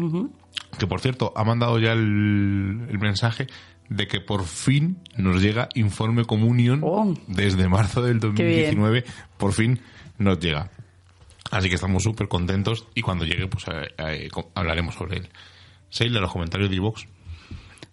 Que 0.79 0.87
por 0.87 1.01
cierto, 1.01 1.33
ha 1.35 1.45
mandado 1.45 1.79
ya 1.79 1.93
el, 1.93 2.87
el 2.91 2.99
mensaje 2.99 3.47
de 3.89 4.07
que 4.07 4.21
por 4.21 4.45
fin 4.45 4.99
nos 5.17 5.41
llega 5.43 5.71
Informe 5.75 6.27
Comunión 6.27 6.81
Oh. 6.85 7.15
desde 7.27 7.69
marzo 7.69 8.03
del 8.03 8.21
2019. 8.21 9.05
Por 9.39 9.53
fin 9.55 9.81
nos 10.19 10.39
llega. 10.39 10.71
Así 11.51 11.69
que 11.69 11.77
estamos 11.77 12.03
súper 12.03 12.29
contentos 12.29 12.87
y 12.95 13.03
cuando 13.03 13.25
llegue, 13.25 13.47
pues 13.47 13.65
eh, 13.69 13.89
eh, 13.99 14.29
hablaremos 14.55 14.95
sobre 14.95 15.19
él. 15.19 15.29
Seila, 15.89 16.21
los 16.21 16.33
comentarios 16.33 16.69
de 16.69 16.77
iVox. 16.77 17.07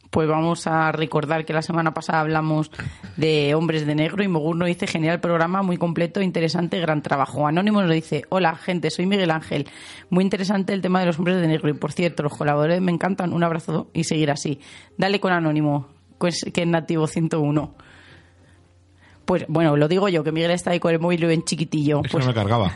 Pues 0.10 0.30
vamos 0.30 0.66
a 0.66 0.94
recordar 0.94 1.44
que 1.44 1.52
la 1.52 1.62
semana 1.62 1.94
pasada 1.94 2.22
hablamos 2.22 2.72
de 3.18 3.54
Hombres 3.54 3.86
de 3.86 3.96
Negro 3.96 4.24
y 4.24 4.30
Mogur 4.30 4.56
nos 4.56 4.68
dice 4.68 4.88
genial 4.88 5.20
programa, 5.20 5.62
muy 5.62 5.76
completo, 5.76 6.22
interesante, 6.22 6.80
gran 6.80 7.02
trabajo. 7.02 7.48
Anónimo 7.48 7.82
nos 7.82 7.92
dice, 7.92 8.24
hola 8.30 8.56
gente, 8.56 8.92
soy 8.92 9.08
Miguel 9.08 9.32
Ángel. 9.32 9.68
Muy 10.10 10.24
interesante 10.24 10.72
el 10.72 10.82
tema 10.82 11.02
de 11.02 11.08
los 11.08 11.18
Hombres 11.18 11.42
de 11.42 11.48
Negro 11.48 11.70
y 11.70 11.74
por 11.74 11.92
cierto, 11.92 12.24
los 12.24 12.38
colaboradores 12.38 12.82
me 12.82 12.94
encantan. 12.94 13.34
Un 13.34 13.44
abrazo 13.44 13.90
y 13.94 14.06
seguir 14.06 14.32
así. 14.32 14.62
Dale 14.98 15.20
con 15.20 15.34
Anónimo, 15.34 15.90
pues, 16.18 16.46
que 16.54 16.62
es 16.62 16.68
nativo 16.68 17.08
101. 17.08 17.76
Pues 19.26 19.46
bueno, 19.48 19.76
lo 19.76 19.88
digo 19.88 20.08
yo, 20.08 20.24
que 20.24 20.32
Miguel 20.32 20.52
está 20.52 20.72
ahí 20.72 20.80
con 20.80 20.94
el 20.94 21.00
móvil 21.00 21.26
ven 21.26 21.44
chiquitillo. 21.44 21.98
Es 21.98 22.04
que 22.04 22.10
Pues 22.12 22.26
no 22.26 22.32
me 22.32 22.36
cargaba. 22.36 22.72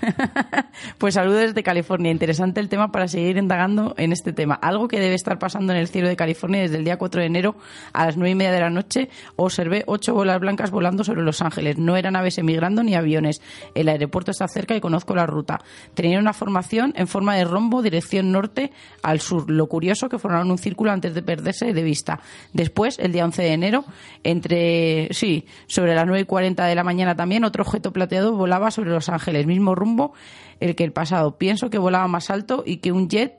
pues 0.97 1.13
saludos 1.13 1.41
desde 1.41 1.61
California. 1.61 2.11
Interesante 2.11 2.59
el 2.59 2.69
tema 2.69 2.91
para 2.91 3.07
seguir 3.07 3.37
indagando 3.37 3.93
en 3.97 4.11
este 4.11 4.33
tema. 4.33 4.55
Algo 4.55 4.87
que 4.87 4.99
debe 4.99 5.13
estar 5.13 5.37
pasando 5.37 5.73
en 5.73 5.79
el 5.79 5.87
cielo 5.87 6.07
de 6.07 6.15
California 6.15 6.61
desde 6.61 6.77
el 6.77 6.83
día 6.83 6.97
4 6.97 7.21
de 7.21 7.27
enero 7.27 7.55
a 7.93 8.07
las 8.07 8.17
9 8.17 8.31
y 8.31 8.35
media 8.35 8.51
de 8.51 8.61
la 8.61 8.71
noche. 8.71 9.09
Observé 9.35 9.83
ocho 9.85 10.15
bolas 10.15 10.39
blancas 10.39 10.71
volando 10.71 11.03
sobre 11.03 11.21
Los 11.21 11.41
Ángeles. 11.43 11.77
No 11.77 11.95
eran 11.95 12.15
aves 12.15 12.39
emigrando 12.39 12.81
ni 12.81 12.95
aviones. 12.95 13.41
El 13.75 13.87
aeropuerto 13.87 14.31
está 14.31 14.47
cerca 14.47 14.75
y 14.75 14.81
conozco 14.81 15.13
la 15.15 15.27
ruta. 15.27 15.59
Tenían 15.93 16.21
una 16.21 16.33
formación 16.33 16.93
en 16.95 17.07
forma 17.07 17.35
de 17.35 17.45
rombo, 17.45 17.83
dirección 17.83 18.31
norte 18.31 18.71
al 19.03 19.19
sur. 19.19 19.51
Lo 19.51 19.67
curioso 19.67 20.09
que 20.09 20.17
formaron 20.17 20.49
un 20.49 20.57
círculo 20.57 20.91
antes 20.91 21.13
de 21.13 21.21
perderse 21.21 21.73
de 21.73 21.83
vista. 21.83 22.19
Después, 22.53 22.97
el 22.97 23.11
día 23.11 23.23
11 23.25 23.43
de 23.43 23.53
enero, 23.53 23.85
entre, 24.23 25.09
sí, 25.11 25.45
sobre 25.67 25.93
las 25.93 26.07
9 26.07 26.21
y 26.21 26.25
40 26.25 26.38
de 26.41 26.75
la 26.75 26.83
mañana 26.83 27.15
también, 27.15 27.43
otro 27.43 27.63
objeto 27.63 27.91
plateado 27.93 28.33
volaba 28.33 28.71
sobre 28.71 28.89
Los 28.91 29.09
Ángeles. 29.09 29.45
Mismo 29.45 29.75
rumbo 29.75 30.13
el 30.59 30.75
que 30.75 30.83
el 30.83 30.91
pasado. 30.91 31.37
Pienso 31.37 31.69
que 31.69 31.77
volaba 31.77 32.07
más 32.07 32.29
alto 32.29 32.63
y 32.65 32.77
que 32.77 32.91
un 32.91 33.09
jet 33.09 33.35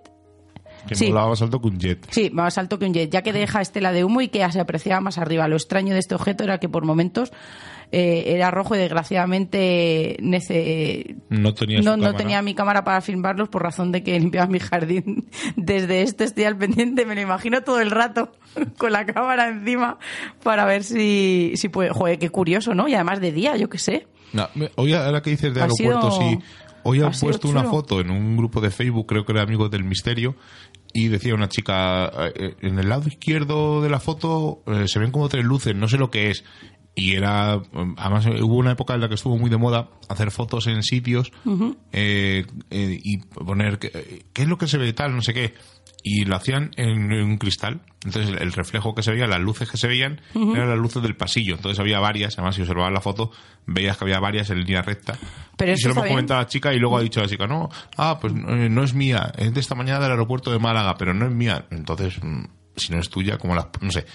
Que 0.87 0.95
Sí. 0.95 1.09
volaba 1.09 1.29
más 1.29 1.43
alto 1.43 1.61
que 1.61 1.69
un 1.69 1.79
jet. 1.79 2.07
Sí, 2.11 2.31
más 2.33 2.57
alto 2.57 2.79
que 2.79 2.87
un 2.87 2.95
jet, 2.95 3.11
ya 3.11 3.21
que 3.21 3.35
deja 3.35 3.61
estela 3.61 3.93
de 3.93 4.03
humo 4.05 4.23
y 4.23 4.29
que 4.29 4.51
se 4.51 4.61
apreciaba 4.61 5.01
más 5.03 5.19
arriba. 5.19 5.47
Lo 5.47 5.57
extraño 5.57 5.93
de 5.93 5.99
este 6.01 6.15
objeto 6.15 6.43
era 6.45 6.59
que 6.59 6.71
por 6.71 6.87
momentos 6.87 7.33
eh, 7.93 8.25
era 8.27 8.51
rojo 8.51 8.75
y 8.75 8.79
desgraciadamente 8.79 10.17
nece- 10.21 11.17
No 11.29 11.55
tenía 11.55 11.79
su 11.79 11.85
no, 11.85 11.97
no 11.97 12.03
cámara. 12.05 12.19
tenía 12.19 12.43
mi 12.43 12.55
cámara 12.55 12.85
para 12.85 13.01
filmarlos 13.01 13.49
por 13.49 13.63
razón 13.63 13.93
de 13.93 14.03
que 14.03 14.19
limpiaba 14.19 14.47
mi 14.47 14.59
jardín. 14.61 15.29
Desde 15.57 16.03
esto 16.03 16.25
estoy 16.25 16.45
al 16.45 16.57
pendiente, 16.57 17.05
me 17.07 17.15
lo 17.15 17.21
imagino 17.21 17.63
todo 17.63 17.81
el 17.81 17.91
rato 17.91 18.33
con 18.79 18.93
la 18.93 19.07
cámara 19.07 19.49
encima 19.49 19.99
para 20.43 20.65
ver 20.65 20.85
si, 20.85 21.53
si 21.57 21.69
puede. 21.69 21.91
Joder, 21.91 22.19
qué 22.19 22.31
curioso, 22.31 22.75
¿no? 22.75 22.89
Y 22.89 22.95
además 22.95 23.21
de 23.21 23.33
día, 23.33 23.57
yo 23.57 23.69
qué 23.69 23.79
sé. 23.79 24.07
No, 24.33 24.49
hoy, 24.77 24.95
ahora 24.95 25.23
que 25.23 25.31
dices 25.31 25.53
de 25.55 25.61
aeropuertos, 25.63 26.17
sido- 26.19 26.31
sí. 26.31 26.39
Hoy 26.83 27.03
ha 27.03 27.07
han 27.09 27.13
puesto 27.13 27.47
una 27.49 27.65
foto 27.65 28.01
en 28.01 28.11
un 28.11 28.39
grupo 28.39 28.63
de 28.63 28.71
Facebook, 28.71 29.07
creo 29.07 29.27
que 29.27 29.33
era 29.33 29.43
Amigos 29.43 29.71
del 29.71 29.85
Misterio, 29.85 30.35
y 30.95 31.09
decía 31.09 31.35
una 31.35 31.47
chica, 31.51 32.11
eh, 32.35 32.55
en 32.63 32.79
el 32.79 32.89
lado 32.89 33.07
izquierdo 33.07 33.83
de 33.83 33.91
la 33.91 34.01
foto 34.01 34.63
eh, 34.67 34.89
se 34.89 34.99
ven 34.99 35.11
como 35.11 35.29
tres 35.29 35.45
luces, 35.45 35.75
no 35.77 35.89
sé 35.89 35.99
lo 35.99 36.11
que 36.11 36.31
es. 36.31 36.43
Y 36.95 37.15
era, 37.15 37.53
además 37.97 38.27
hubo 38.27 38.57
una 38.57 38.73
época 38.73 38.95
en 38.95 39.01
la 39.01 39.09
que 39.09 39.15
estuvo 39.15 39.39
muy 39.39 39.49
de 39.49 39.57
moda 39.57 39.89
hacer 40.09 40.31
fotos 40.31 40.67
en 40.67 40.83
sitios 40.83 41.33
eh, 41.93 42.45
eh, 42.71 43.01
y 43.03 43.19
poner 43.19 43.79
qué, 43.79 44.25
es 44.35 44.49
lo 44.49 44.59
que 44.59 44.67
se 44.67 44.77
ve 44.77 44.93
tal, 44.93 45.15
no 45.15 45.23
sé 45.23 45.33
qué. 45.33 45.55
Y 46.03 46.25
lo 46.25 46.35
hacían 46.35 46.71
en, 46.77 47.13
un 47.13 47.37
cristal. 47.39 47.83
Entonces 48.05 48.35
el 48.41 48.53
reflejo 48.53 48.95
que 48.95 49.03
se 49.03 49.13
veía, 49.13 49.27
las 49.27 49.41
luces 49.41 49.71
que 49.71 49.77
se 49.77 49.87
veían, 49.87 50.21
eran 50.35 50.69
las 50.69 50.79
luces 50.79 51.03
del 51.03 51.15
pasillo. 51.15 51.55
Entonces 51.55 51.79
había 51.79 52.01
varias, 52.01 52.39
además 52.39 52.57
si 52.57 52.63
observabas 52.63 52.93
la 52.93 53.01
foto, 53.01 53.31
veías 53.67 53.97
que 53.97 54.05
había 54.05 54.19
varias 54.19 54.51
en 54.51 54.61
línea 54.61 54.83
recta. 54.83 55.17
Pero 55.57 55.71
y 55.71 55.75
eso 55.75 55.83
se 55.83 55.89
lo 55.89 55.93
hemos 55.93 56.05
bien. 56.05 56.15
comentado 56.15 56.41
a 56.41 56.43
la 56.45 56.49
chica 56.49 56.73
y 56.73 56.79
luego 56.79 56.97
ha 56.97 57.03
dicho 57.03 57.21
la 57.21 57.29
chica, 57.29 57.47
no, 57.47 57.69
ah, 57.99 58.19
pues 58.21 58.33
eh, 58.33 58.69
no 58.71 58.83
es 58.83 58.95
mía, 58.95 59.33
es 59.37 59.53
de 59.53 59.61
esta 59.61 59.75
mañana 59.75 60.01
del 60.01 60.13
aeropuerto 60.13 60.51
de 60.51 60.59
Málaga, 60.59 60.97
pero 60.97 61.13
no 61.15 61.27
es 61.27 61.33
mía. 61.33 61.67
Entonces, 61.71 62.19
mm, 62.23 62.45
si 62.77 62.93
no 62.93 62.99
es 62.99 63.11
tuya, 63.11 63.37
como 63.37 63.55
las, 63.55 63.67
no 63.81 63.91
sé, 63.91 64.07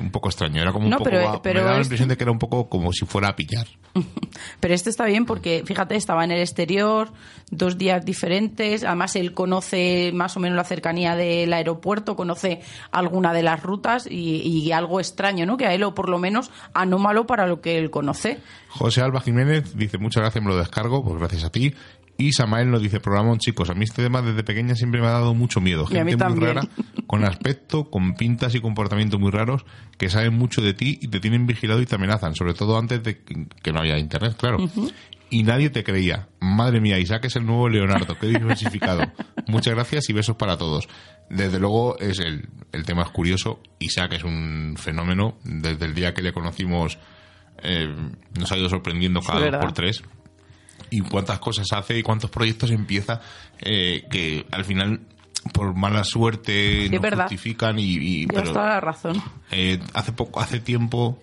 un 0.00 0.10
poco 0.10 0.28
extraño. 0.28 0.60
Era 0.60 0.72
como 0.72 0.86
un 0.86 0.92
poco, 0.92 1.04
pero- 1.04 1.40
pero 1.42 1.60
me 1.60 1.64
daba 1.64 1.76
la 1.76 1.80
es- 1.82 1.86
impresión 1.86 2.08
de 2.08 2.16
que 2.16 2.24
era 2.24 2.32
un 2.32 2.38
poco 2.38 2.68
como 2.68 2.92
si 2.92 3.04
fuera 3.06 3.28
a 3.28 3.36
pillar. 3.36 3.66
Pero 4.60 4.74
este 4.74 4.90
está 4.90 5.06
bien 5.06 5.24
porque, 5.24 5.62
fíjate, 5.64 5.96
estaba 5.96 6.22
en 6.24 6.30
el 6.30 6.40
exterior, 6.40 7.10
dos 7.50 7.78
días 7.78 8.04
diferentes. 8.04 8.84
Además, 8.84 9.16
él 9.16 9.32
conoce 9.32 10.10
más 10.12 10.36
o 10.36 10.40
menos 10.40 10.56
la 10.56 10.64
cercanía 10.64 11.16
del 11.16 11.52
aeropuerto, 11.52 12.14
conoce 12.16 12.60
alguna 12.90 13.32
de 13.32 13.42
las 13.42 13.62
rutas 13.62 14.06
y, 14.10 14.42
y 14.42 14.72
algo 14.72 15.00
extraño, 15.00 15.46
¿no? 15.46 15.56
Que 15.56 15.66
a 15.66 15.72
él, 15.74 15.82
o 15.82 15.94
por 15.94 16.08
lo 16.10 16.18
menos 16.18 16.50
anómalo 16.74 17.26
para 17.26 17.46
lo 17.46 17.60
que 17.62 17.78
él 17.78 17.90
conoce. 17.90 18.38
José 18.68 19.00
Alba 19.00 19.20
Jiménez 19.22 19.74
dice, 19.76 19.96
muchas 19.98 20.22
gracias, 20.22 20.44
me 20.44 20.50
lo 20.50 20.58
descargo, 20.58 21.02
pues 21.02 21.18
gracias 21.18 21.44
a 21.44 21.50
ti. 21.50 21.74
Y 22.18 22.32
Samael 22.32 22.70
nos 22.70 22.80
dice, 22.80 23.00
programón, 23.00 23.38
chicos, 23.38 23.68
a 23.68 23.74
mí 23.74 23.84
este 23.84 24.02
tema 24.02 24.22
desde 24.22 24.42
pequeña 24.42 24.74
siempre 24.74 25.00
me 25.00 25.06
ha 25.06 25.12
dado 25.12 25.34
mucho 25.34 25.60
miedo. 25.60 25.86
Gente 25.86 26.16
muy 26.28 26.40
rara, 26.40 26.62
con 27.06 27.24
aspecto, 27.24 27.90
con 27.90 28.14
pintas 28.14 28.54
y 28.54 28.60
comportamientos 28.60 29.20
muy 29.20 29.30
raros, 29.30 29.66
que 29.98 30.08
saben 30.08 30.34
mucho 30.34 30.62
de 30.62 30.72
ti 30.72 30.98
y 31.00 31.08
te 31.08 31.20
tienen 31.20 31.46
vigilado 31.46 31.80
y 31.82 31.86
te 31.86 31.94
amenazan, 31.94 32.34
sobre 32.34 32.54
todo 32.54 32.78
antes 32.78 33.02
de 33.02 33.22
que 33.22 33.72
no 33.72 33.80
haya 33.80 33.98
internet, 33.98 34.34
claro. 34.38 34.58
Y 35.28 35.42
nadie 35.42 35.70
te 35.70 35.82
creía. 35.82 36.28
Madre 36.40 36.80
mía, 36.80 36.98
Isaac 36.98 37.24
es 37.24 37.36
el 37.36 37.44
nuevo 37.44 37.68
Leonardo, 37.68 38.16
qué 38.18 38.28
diversificado. 38.28 39.02
Muchas 39.48 39.74
gracias 39.74 40.08
y 40.08 40.12
besos 40.12 40.36
para 40.36 40.56
todos. 40.56 40.88
Desde 41.28 41.58
luego, 41.58 41.98
es 41.98 42.20
el, 42.20 42.48
el 42.72 42.84
tema 42.84 43.02
es 43.02 43.10
curioso. 43.10 43.60
Isaac 43.80 44.12
es 44.12 44.24
un 44.24 44.76
fenómeno. 44.78 45.36
Desde 45.42 45.84
el 45.84 45.94
día 45.94 46.14
que 46.14 46.22
le 46.22 46.32
conocimos, 46.32 46.98
eh, 47.62 47.92
nos 48.38 48.52
ha 48.52 48.56
ido 48.56 48.68
sorprendiendo 48.68 49.20
cada 49.20 49.50
dos 49.50 49.60
por 49.60 49.72
tres 49.72 50.04
y 50.90 51.00
cuántas 51.00 51.38
cosas 51.38 51.66
hace 51.72 51.98
y 51.98 52.02
cuántos 52.02 52.30
proyectos 52.30 52.70
empieza 52.70 53.20
eh, 53.60 54.04
que 54.10 54.46
al 54.52 54.64
final 54.64 55.00
por 55.52 55.74
mala 55.76 56.02
suerte 56.04 56.88
no 56.90 57.00
verdad. 57.00 57.24
justifican 57.24 57.78
y, 57.78 57.84
y- 58.22 58.26
pero 58.26 58.52
toda 58.52 58.66
la 58.70 58.80
razón. 58.80 59.22
eh, 59.50 59.78
hace 59.94 60.12
poco 60.12 60.40
hace 60.40 60.60
tiempo 60.60 61.20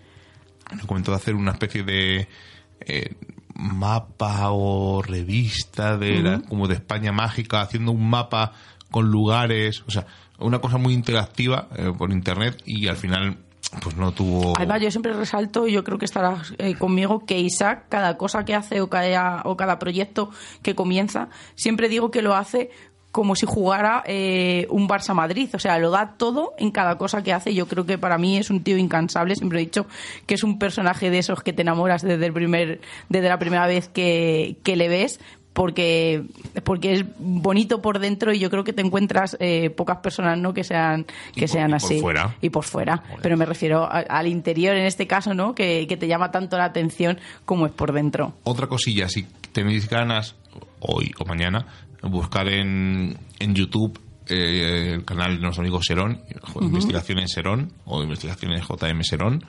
me 0.75 0.81
comentó 0.87 1.11
de 1.11 1.17
hacer 1.17 1.35
una 1.35 1.51
especie 1.51 1.83
de 1.83 2.27
eh, 2.81 3.15
mapa 3.55 4.49
o 4.51 5.01
revista 5.01 5.97
de 5.97 6.21
la- 6.21 6.41
como 6.41 6.67
de 6.67 6.75
España 6.75 7.11
mágica 7.11 7.61
haciendo 7.61 7.91
un 7.91 8.09
mapa 8.09 8.53
con 8.91 9.09
lugares 9.09 9.83
o 9.87 9.91
sea 9.91 10.05
una 10.39 10.59
cosa 10.59 10.77
muy 10.77 10.93
interactiva 10.93 11.67
eh, 11.77 11.91
por 11.97 12.11
internet 12.11 12.61
y 12.65 12.87
al 12.87 12.97
final 12.97 13.37
pues 13.81 13.95
no 13.95 14.11
tuvo 14.11 14.53
Además, 14.57 14.81
yo 14.81 14.91
siempre 14.91 15.13
resalto, 15.13 15.67
y 15.67 15.73
yo 15.73 15.83
creo 15.83 15.97
que 15.97 16.05
estarás 16.05 16.53
eh, 16.57 16.75
conmigo, 16.75 17.25
que 17.25 17.39
Isaac, 17.39 17.85
cada 17.89 18.17
cosa 18.17 18.45
que 18.45 18.55
hace 18.55 18.81
o 18.81 18.89
cada, 18.89 19.41
o 19.45 19.57
cada 19.57 19.79
proyecto 19.79 20.29
que 20.61 20.75
comienza, 20.75 21.29
siempre 21.55 21.89
digo 21.89 22.11
que 22.11 22.21
lo 22.21 22.35
hace 22.35 22.71
como 23.13 23.35
si 23.35 23.45
jugara 23.45 24.03
eh, 24.07 24.65
un 24.71 24.89
Barça 24.89 25.13
Madrid. 25.13 25.47
O 25.53 25.59
sea, 25.59 25.77
lo 25.77 25.91
da 25.91 26.15
todo 26.17 26.53
en 26.57 26.71
cada 26.71 26.97
cosa 26.97 27.21
que 27.21 27.31
hace. 27.31 27.53
Yo 27.53 27.67
creo 27.67 27.85
que 27.85 27.99
para 27.99 28.17
mí 28.17 28.37
es 28.37 28.49
un 28.49 28.63
tío 28.63 28.75
incansable. 28.75 29.35
Siempre 29.35 29.59
he 29.59 29.65
dicho 29.65 29.85
que 30.25 30.33
es 30.33 30.43
un 30.43 30.57
personaje 30.57 31.11
de 31.11 31.19
esos 31.19 31.43
que 31.43 31.53
te 31.53 31.61
enamoras 31.61 32.01
desde, 32.01 32.25
el 32.25 32.33
primer, 32.33 32.81
desde 33.09 33.29
la 33.29 33.37
primera 33.37 33.67
vez 33.67 33.87
que, 33.87 34.57
que 34.63 34.75
le 34.75 34.89
ves. 34.89 35.19
Porque, 35.53 36.23
porque 36.63 36.93
es 36.93 37.05
bonito 37.19 37.79
por 37.81 37.99
dentro 37.99 38.33
y 38.33 38.39
yo 38.39 38.49
creo 38.49 38.63
que 38.63 38.73
te 38.73 38.81
encuentras 38.81 39.37
eh, 39.39 39.69
pocas 39.69 39.97
personas 39.97 40.37
no 40.39 40.51
que 40.53 40.63
sean 40.63 41.05
que 41.35 41.41
por- 41.41 41.49
sean 41.49 41.67
y 41.69 41.71
por 41.71 41.75
así 41.75 41.99
fuera. 42.01 42.35
y 42.41 42.49
por 42.49 42.63
fuera. 42.63 43.03
Pero 43.21 43.37
me 43.37 43.45
refiero 43.45 43.83
a- 43.83 43.99
al 43.99 44.27
interior 44.27 44.75
en 44.75 44.85
este 44.85 45.05
caso, 45.05 45.33
¿no? 45.35 45.53
Que, 45.53 45.85
que 45.87 45.95
te 45.95 46.07
llama 46.07 46.31
tanto 46.31 46.57
la 46.57 46.65
atención 46.65 47.19
como 47.45 47.67
es 47.67 47.71
por 47.71 47.93
dentro. 47.93 48.33
Otra 48.43 48.65
cosilla, 48.67 49.07
si 49.09 49.27
tenéis 49.51 49.87
ganas, 49.87 50.35
hoy 50.79 51.11
o 51.19 51.25
mañana, 51.25 51.67
buscar 52.01 52.47
en, 52.47 53.17
en 53.39 53.53
YouTube 53.53 53.99
eh, 54.29 54.93
el 54.95 55.05
canal 55.05 55.35
de 55.35 55.41
nuestro 55.41 55.61
amigo 55.61 55.83
Serón, 55.83 56.21
Investigaciones 56.61 57.31
Serón 57.31 57.73
o 57.85 58.01
Investigaciones 58.01 58.63
JM 58.67 59.03
Serón, 59.03 59.45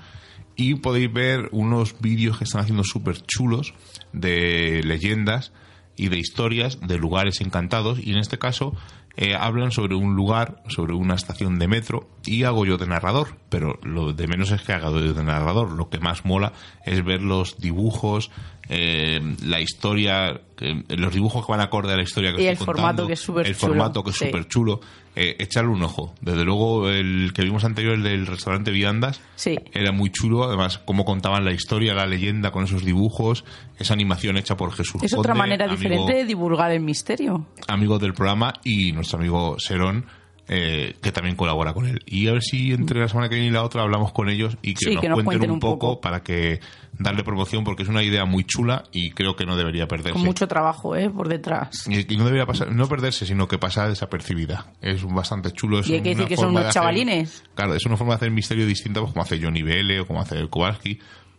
y 0.56 0.74
podéis 0.74 1.10
ver 1.12 1.48
unos 1.52 1.98
vídeos 2.00 2.36
que 2.38 2.44
están 2.44 2.60
haciendo 2.60 2.84
súper 2.84 3.22
chulos 3.22 3.72
de 4.12 4.82
leyendas 4.84 5.52
y 5.96 6.08
de 6.08 6.18
historias 6.18 6.80
de 6.80 6.98
lugares 6.98 7.40
encantados. 7.40 7.98
Y 7.98 8.12
en 8.12 8.18
este 8.18 8.38
caso 8.38 8.74
eh, 9.16 9.36
hablan 9.36 9.70
sobre 9.70 9.94
un 9.94 10.16
lugar, 10.16 10.62
sobre 10.68 10.92
una 10.94 11.14
estación 11.14 11.60
de 11.60 11.68
metro 11.68 12.08
y 12.26 12.42
hago 12.42 12.66
yo 12.66 12.78
de 12.78 12.88
narrador, 12.88 13.36
pero 13.48 13.78
lo 13.84 14.12
de 14.12 14.26
menos 14.26 14.50
es 14.50 14.62
que 14.62 14.72
haga 14.72 14.90
yo 14.90 15.12
de 15.12 15.22
narrador, 15.22 15.70
lo 15.70 15.88
que 15.88 16.00
más 16.00 16.24
mola 16.24 16.52
es 16.84 17.04
ver 17.04 17.22
los 17.22 17.58
dibujos, 17.58 18.32
eh, 18.68 19.20
la 19.44 19.60
historia, 19.60 20.40
los 20.88 21.14
dibujos 21.14 21.46
que 21.46 21.52
van 21.52 21.60
acorde 21.60 21.92
a 21.92 21.96
la 21.96 22.02
historia 22.02 22.34
que 22.34 22.42
Y 22.42 22.46
estoy 22.46 22.50
el 22.50 22.56
formato 22.56 22.82
contando, 22.82 23.06
que 23.06 23.12
es 23.12 23.20
súper 23.20 23.46
el 23.46 23.54
formato 23.54 24.02
que 24.02 24.10
es 24.10 24.16
sí. 24.16 24.24
súper 24.26 24.48
chulo, 24.48 24.80
eh, 25.16 25.36
echarle 25.38 25.70
un 25.70 25.82
ojo. 25.82 26.14
Desde 26.20 26.44
luego 26.44 26.88
el 26.90 27.32
que 27.34 27.42
vimos 27.42 27.64
anterior, 27.64 27.94
el 27.94 28.02
del 28.02 28.26
restaurante 28.26 28.70
Viandas, 28.70 29.20
Sí. 29.36 29.58
era 29.72 29.92
muy 29.92 30.10
chulo, 30.10 30.44
además 30.44 30.78
cómo 30.84 31.04
contaban 31.04 31.44
la 31.44 31.52
historia, 31.52 31.94
la 31.94 32.06
leyenda 32.06 32.50
con 32.50 32.64
esos 32.64 32.84
dibujos, 32.84 33.44
esa 33.78 33.94
animación 33.94 34.36
hecha 34.36 34.56
por 34.56 34.72
Jesús 34.72 35.02
Es 35.02 35.14
otra 35.14 35.34
manera 35.34 35.66
amigo- 35.66 35.78
diferente 35.80 36.14
de 36.14 36.24
divulgar 36.24 36.70
el 36.72 36.80
misterio. 36.80 37.46
amigo 37.68 37.98
del 37.98 38.14
programa 38.14 38.52
y 38.64 38.92
nuestro 38.92 39.18
amigo 39.18 39.56
Serón 39.58 40.06
eh, 40.48 40.94
que 41.00 41.10
también 41.10 41.36
colabora 41.36 41.72
con 41.72 41.86
él 41.86 42.02
y 42.04 42.28
a 42.28 42.32
ver 42.32 42.42
si 42.42 42.72
entre 42.72 43.00
la 43.00 43.08
semana 43.08 43.30
que 43.30 43.36
viene 43.36 43.48
y 43.48 43.52
la 43.52 43.62
otra 43.62 43.82
hablamos 43.82 44.12
con 44.12 44.28
ellos 44.28 44.58
y 44.60 44.74
que, 44.74 44.80
Sí, 44.90 44.92
nos, 44.94 45.00
que 45.00 45.08
nos 45.08 45.16
cuenten, 45.16 45.24
cuenten 45.24 45.50
un 45.50 45.54
un 45.54 45.60
poco, 45.60 45.78
poco. 45.88 46.00
para 46.02 46.22
que 46.22 46.60
darle 46.98 47.24
promoción 47.24 47.64
porque 47.64 47.82
es 47.82 47.88
una 47.88 48.02
idea 48.02 48.26
muy 48.26 48.44
chula 48.44 48.84
y 48.92 49.10
creo 49.12 49.36
que 49.36 49.46
no 49.46 49.56
debería 49.56 49.88
perderse 49.88 50.12
Con 50.12 50.22
mucho 50.24 50.46
trabajo, 50.46 50.94
¿eh? 50.96 51.08
Por 51.08 51.28
detrás. 51.28 51.86
y 51.88 52.12
y 52.12 52.16
no 52.18 52.24
debería 52.26 52.44
pasar, 52.44 52.70
no 52.72 52.86
perderse, 52.88 53.24
sino 53.24 53.48
que 53.48 53.56
pasa 53.58 53.88
desapercibida. 53.88 54.66
Es 54.82 55.02
bastante 55.04 55.50
chulo. 55.50 55.78
Es 55.80 55.88
Y 55.88 55.94
hay 55.94 56.02
que 56.02 56.10
decir 56.10 56.26
que 56.26 56.36
son 56.36 56.50
unos 56.50 56.64
de 56.64 56.68
hacer- 56.68 56.80
chavalines. 56.82 57.42
claro, 57.54 57.74
es 57.74 57.86
una 57.86 57.96
forma 57.96 58.12
de 58.12 58.16
hacer 58.16 58.30
misterio 58.30 58.66
distinta, 58.66 59.00
pues, 59.00 59.12
como 59.12 59.22
hace 59.24 59.40
Johnny 59.42 59.62
Vele 59.62 60.00
o 60.00 60.06
como 60.06 60.20
hace 60.20 60.46
Kowalski, 60.48 60.98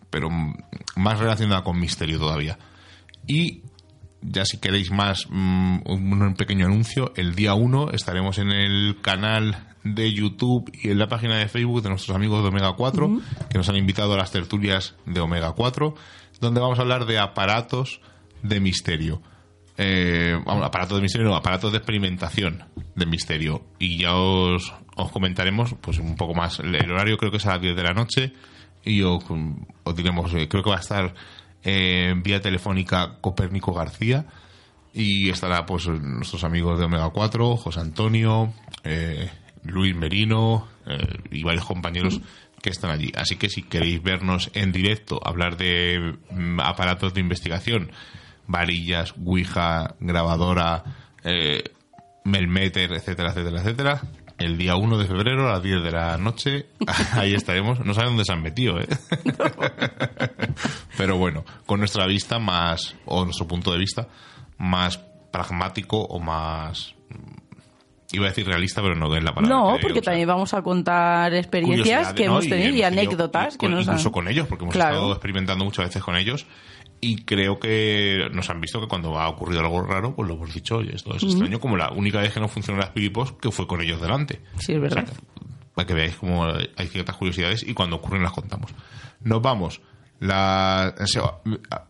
pero 0.10 0.30
más 0.96 1.20
relacionada 1.20 1.64
con 1.64 1.80
misterio 1.80 2.18
todavía. 2.18 2.58
Y 3.28 3.62
ya 4.32 4.46
si 4.46 4.58
queréis 4.58 4.92
más, 4.92 5.28
mm, 5.30 5.80
un, 5.86 6.36
pequeño 6.36 6.66
anuncio, 6.66 7.14
el 7.16 7.36
día 7.36 7.54
1 7.54 7.92
estaremos 7.92 8.38
en 8.38 8.52
el 8.52 8.98
canal 9.02 9.68
de 9.84 10.12
YouTube 10.12 10.72
y 10.74 10.90
en 10.90 11.00
la 11.00 11.08
página 11.08 11.38
de 11.38 11.48
Facebook 11.48 11.84
de 11.84 11.90
nuestros 11.90 12.16
amigos 12.16 12.42
de 12.42 12.50
Omega 12.50 12.74
4, 12.74 13.20
que 13.50 13.58
nos 13.58 13.70
han 13.70 13.76
invitado 13.76 14.14
a 14.14 14.18
las 14.18 14.32
tertulias 14.32 14.96
de 15.06 15.20
Omega 15.20 15.54
4, 15.54 15.96
donde 16.42 16.60
vamos 16.60 16.80
a 16.80 16.82
hablar 16.82 17.06
de 17.06 17.20
aparatos 17.20 18.02
de 18.42 18.60
misterio. 18.60 19.22
Eh, 19.78 20.40
vamos, 20.46 20.66
aparatos 20.66 20.98
de 20.98 21.02
misterio, 21.02 21.28
no, 21.28 21.36
aparatos 21.36 21.72
de 21.72 21.78
experimentación 21.78 22.64
de 22.96 23.06
misterio. 23.06 23.66
Y 23.78 23.98
ya 23.98 24.16
os, 24.16 24.74
os 24.96 25.12
comentaremos 25.12 25.76
pues 25.82 26.00
un 26.00 26.16
poco 26.16 26.34
más. 26.34 26.60
El, 26.60 26.74
el 26.76 26.92
horario 26.92 27.18
creo 27.18 27.32
que 27.32 27.38
es 27.38 27.46
a 27.46 27.54
las 27.54 27.62
10 27.62 27.76
de 27.76 27.84
la 27.84 27.94
noche 27.94 28.34
y 28.86 29.02
os, 29.02 29.24
os 29.84 29.96
diremos, 29.96 30.34
eh, 30.34 30.48
creo 30.48 30.64
que 30.64 30.70
va 30.70 30.78
a 30.78 30.82
estar 30.82 31.14
eh, 31.66 32.14
vía 32.18 32.42
telefónica 32.42 33.18
Copérnico 33.20 33.74
García 33.74 34.26
y 34.94 35.30
estará 35.30 35.66
pues 35.66 35.88
nuestros 35.88 36.46
amigos 36.46 36.80
de 36.80 36.86
Omega 36.86 37.10
4, 37.10 37.58
José 37.58 37.82
Antonio, 37.82 38.54
eh, 38.86 39.30
Luis 39.64 39.94
Merino 39.94 40.68
eh, 40.86 41.18
y 41.32 41.44
varios 41.44 41.66
compañeros 41.66 42.22
que 42.62 42.70
están 42.70 42.92
allí. 42.92 43.12
Así 43.16 43.36
que 43.36 43.50
si 43.50 43.64
queréis 43.64 44.02
vernos 44.02 44.52
en 44.54 44.72
directo, 44.72 45.20
hablar 45.22 45.58
de 45.58 46.16
mm, 46.32 46.62
aparatos 46.62 47.14
de 47.14 47.20
investigación, 47.20 47.92
varillas, 48.48 49.14
Ouija, 49.24 49.96
grabadora, 50.00 50.84
eh, 51.24 51.64
Melmeter, 52.24 52.94
etcétera, 52.94 53.32
etcétera, 53.32 53.60
etcétera, 53.60 54.02
el 54.38 54.58
día 54.58 54.76
1 54.76 54.98
de 54.98 55.06
febrero 55.06 55.48
a 55.48 55.54
las 55.54 55.64
10 55.64 55.84
de 55.84 55.92
la 55.92 56.18
noche, 56.18 56.66
ahí 57.14 57.34
estaremos. 57.34 57.80
No 57.86 57.94
saben 57.94 58.10
dónde 58.12 58.26
se 58.26 58.34
han 58.34 58.42
metido, 58.42 58.80
¿eh? 58.80 58.88
Pero 60.98 61.18
bueno, 61.18 61.44
con 61.66 61.80
nuestra 61.80 62.06
vista 62.06 62.40
más, 62.40 62.96
o 63.06 63.24
nuestro 63.26 63.48
punto 63.48 63.72
de 63.72 63.80
vista, 63.80 64.08
más 64.58 64.98
pragmático 65.32 65.98
o 66.02 66.20
más. 66.20 66.94
Iba 68.12 68.26
a 68.26 68.30
decir 68.30 68.46
realista, 68.48 68.82
pero 68.82 68.96
no 68.96 69.14
es 69.16 69.24
la 69.24 69.34
palabra. 69.34 69.58
No, 69.58 69.76
que 69.76 69.82
porque 69.82 70.02
también 70.02 70.28
vamos 70.28 70.54
a 70.54 70.62
contar 70.62 71.34
experiencias 71.34 72.14
que 72.14 72.26
¿no? 72.28 72.34
hemos 72.34 72.48
tenido 72.48 72.74
y, 72.76 72.84
anécdotas 72.84 73.56
y 73.56 73.58
que 73.58 73.66
con- 73.66 73.72
nos 73.76 73.86
incluso 73.86 74.08
han... 74.10 74.14
con 74.14 74.28
ellos, 74.30 74.48
porque 74.48 74.64
hemos 74.64 74.74
Claro. 74.74 74.96
estado 74.96 75.12
experimentando 75.12 75.66
muchas 75.66 75.88
veces 75.88 76.02
con 76.04 76.16
ellos 76.16 76.46
y 77.06 77.18
creo 77.24 77.60
que 77.60 78.30
nos 78.34 78.50
han 78.50 78.60
visto 78.60 78.82
que 78.82 78.88
cuando 78.88 79.20
ha 79.20 79.30
ocurrido 79.30 79.62
algo 79.62 79.84
raro, 79.84 80.16
pues 80.16 80.28
lo 80.28 80.34
hemos 80.34 80.54
dicho, 80.54 80.78
oye, 80.78 80.96
esto 80.96 81.16
es 81.16 81.22
extraño, 81.22 81.60
como 81.60 81.78
la 81.78 81.92
única 81.92 82.20
vez 82.20 82.34
que 82.34 82.40
no 82.40 82.48
funcionó 82.48 82.80
las 82.80 82.90
Piripos, 82.90 83.34
que 83.34 83.52
fue 83.52 83.68
con 83.68 83.82
ellos 83.82 84.02
delante. 84.02 84.42
Sí, 84.58 84.74
es 84.74 84.82
verdad. 84.82 85.04
O 85.04 85.08
sea, 85.08 85.16
para 85.76 85.86
que 85.86 85.94
veáis 85.94 86.16
cómo 86.16 86.46
hay 86.46 86.88
ciertas 86.88 87.16
curiosidades 87.16 87.62
y 87.62 87.74
cuando 87.74 87.98
ocurren 87.98 88.24
las 88.24 88.32
contamos. 88.32 88.72
Nos 89.22 89.42
vamos. 89.42 89.82
La, 90.20 90.96
o 91.00 91.06
sea, 91.06 91.24
a 91.70 91.86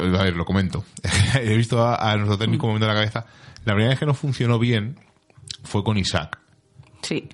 a 0.00 0.22
ver, 0.24 0.34
lo 0.34 0.44
comento. 0.44 0.84
He 1.40 1.56
visto 1.56 1.80
a, 1.80 2.10
a 2.10 2.16
nuestro 2.16 2.38
técnico 2.38 2.66
moviendo 2.66 2.88
la 2.88 2.94
cabeza. 2.94 3.26
La 3.64 3.74
primera 3.74 3.90
vez 3.90 3.98
que 4.00 4.06
no 4.06 4.14
funcionó 4.14 4.58
bien 4.58 4.98
fue 5.62 5.84
con 5.84 5.96
Isaac. 5.96 6.40
Sí. 7.02 7.28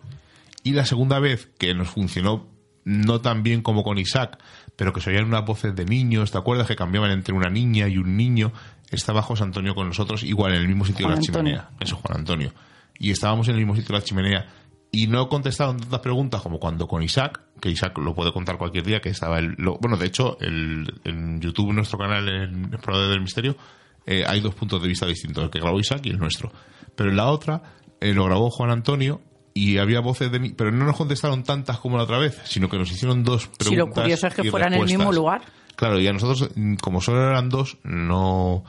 Y 0.64 0.72
la 0.72 0.84
segunda 0.84 1.18
vez 1.18 1.48
que 1.58 1.74
nos 1.74 1.88
funcionó 1.88 2.52
no 2.84 3.20
tan 3.20 3.42
bien 3.42 3.62
como 3.62 3.84
con 3.84 3.98
Isaac, 3.98 4.38
pero 4.76 4.92
que 4.92 5.00
se 5.00 5.10
oían 5.10 5.24
unas 5.24 5.44
voces 5.44 5.74
de 5.74 5.84
niños, 5.84 6.30
¿te 6.32 6.38
acuerdas 6.38 6.66
que 6.66 6.76
cambiaban 6.76 7.10
entre 7.10 7.34
una 7.34 7.50
niña 7.50 7.88
y 7.88 7.98
un 7.98 8.16
niño? 8.16 8.52
Estaba 8.90 9.22
José 9.22 9.42
Antonio 9.44 9.74
con 9.74 9.86
nosotros, 9.88 10.22
igual 10.22 10.54
en 10.54 10.60
el 10.62 10.68
mismo 10.68 10.84
sitio 10.84 11.06
Juan 11.06 11.20
de 11.20 11.26
la 11.26 11.26
Antonio. 11.28 11.52
chimenea. 11.52 11.70
Eso, 11.80 11.96
Juan 11.96 12.18
Antonio. 12.18 12.52
Y 12.98 13.10
estábamos 13.10 13.48
en 13.48 13.54
el 13.54 13.60
mismo 13.60 13.74
sitio 13.74 13.88
de 13.94 13.98
la 14.00 14.04
chimenea. 14.04 14.46
Y 14.94 15.06
no 15.06 15.28
contestaron 15.30 15.78
tantas 15.78 16.00
preguntas 16.00 16.42
como 16.42 16.58
cuando 16.58 16.86
con 16.86 17.02
Isaac, 17.02 17.40
que 17.60 17.70
Isaac 17.70 17.96
lo 17.96 18.14
puede 18.14 18.32
contar 18.32 18.58
cualquier 18.58 18.84
día, 18.84 19.00
que 19.00 19.08
estaba 19.08 19.38
el... 19.38 19.54
lo- 19.56 19.78
bueno, 19.78 19.96
de 19.96 20.06
hecho, 20.06 20.36
el, 20.40 21.00
en 21.04 21.40
YouTube, 21.40 21.72
nuestro 21.72 21.98
canal, 21.98 22.28
en 22.28 22.64
Explorador 22.74 23.08
del 23.10 23.22
Misterio, 23.22 23.56
eh, 24.04 24.24
hay 24.26 24.40
dos 24.40 24.54
puntos 24.54 24.82
de 24.82 24.88
vista 24.88 25.06
distintos, 25.06 25.44
el 25.44 25.48
que 25.50 25.60
grabó 25.60 25.80
Isaac 25.80 26.00
y 26.04 26.10
el 26.10 26.18
nuestro. 26.18 26.52
Pero 26.94 27.08
en 27.08 27.16
la 27.16 27.28
otra, 27.28 27.62
eh, 28.00 28.12
lo 28.12 28.24
grabó 28.26 28.50
Juan 28.50 28.70
Antonio 28.70 29.22
y 29.54 29.78
había 29.78 30.00
voces 30.00 30.30
de... 30.32 30.38
ni- 30.40 30.50
Pero 30.50 30.70
no 30.72 30.84
nos 30.84 30.96
contestaron 30.96 31.42
tantas 31.44 31.78
como 31.78 31.96
la 31.96 32.04
otra 32.04 32.18
vez, 32.18 32.38
sino 32.44 32.68
que 32.68 32.78
nos 32.78 32.90
hicieron 32.90 33.22
dos 33.24 33.46
preguntas 33.48 33.68
Si 33.68 33.76
lo 33.76 33.88
curioso 33.90 34.26
es 34.26 34.34
que 34.34 34.46
y 34.46 34.50
fuera 34.50 34.66
en 34.68 34.74
el 34.74 34.84
mismo 34.84 35.12
lugar. 35.12 35.42
Claro, 35.76 35.98
y 36.00 36.06
a 36.06 36.12
nosotros, 36.12 36.50
mm, 36.54 36.74
como 36.76 37.00
solo 37.00 37.20
eran 37.28 37.48
dos, 37.48 37.78
no... 37.84 38.64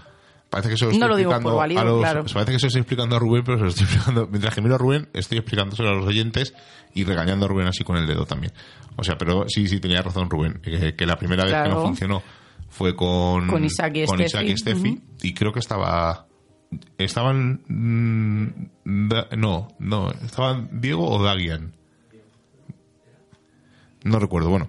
Parece 0.50 0.70
que 0.70 0.78
se 0.78 0.86
lo 0.86 0.92
No 0.92 0.96
estoy 0.96 1.10
lo 1.10 1.16
digo 1.18 1.32
explicando 1.32 1.50
por 1.52 1.60
válido, 1.60 1.82
a 1.82 1.84
los... 1.84 2.00
claro. 2.00 2.24
Parece 2.34 2.52
que 2.52 2.60
se 2.60 2.66
lo 2.66 2.68
estoy 2.68 2.82
explicando 2.82 3.16
a 3.16 3.20
Rubén, 3.20 3.44
pero 3.44 3.58
se 3.58 3.64
lo 3.64 3.70
estoy 3.70 3.84
explicando... 3.88 4.28
Mientras 4.30 4.54
que 4.56 4.62
miro 4.62 4.76
a 4.76 4.78
Rubén, 4.78 5.10
estoy 5.14 5.38
explicándoselo 5.40 5.90
a 5.90 5.94
los 5.96 6.06
oyentes 6.06 6.54
y 6.94 7.04
regañando 7.06 7.46
a 7.46 7.50
Rubén 7.50 7.68
así 7.68 7.84
con 7.84 7.98
el 7.98 8.06
dedo 8.06 8.26
también. 8.26 8.54
O 8.96 9.04
sea, 9.04 9.16
pero 9.18 9.46
sí, 9.48 9.68
sí, 9.68 9.80
tenía 9.80 10.02
razón 10.04 10.30
Rubén, 10.30 10.60
que, 10.62 10.96
que 10.96 11.06
la 11.08 11.16
primera 11.18 11.44
vez 11.44 11.54
que 11.54 11.60
Claro. 11.60 11.76
no 11.76 11.82
funcionó 11.82 12.22
fue 12.70 12.96
con... 12.96 13.48
Con 13.48 13.64
Isaac 13.64 13.94
y 13.96 14.06
con 14.06 14.18
Steffi. 14.18 14.26
Isaac 14.26 14.46
y 14.46 14.58
Steffi, 14.58 14.90
Ujú. 14.90 15.02
y 15.24 15.34
creo 15.34 15.52
que 15.54 15.60
estaba... 15.60 16.28
Estaban... 16.98 17.62
mm, 17.68 18.48
Da- 19.10 19.28
no, 19.38 19.70
no, 19.80 20.12
estaban 20.12 20.70
Diego 20.82 21.10
o 21.10 21.24
Dagian. 21.24 21.74
No 24.04 24.20
recuerdo, 24.20 24.50
bueno. 24.50 24.68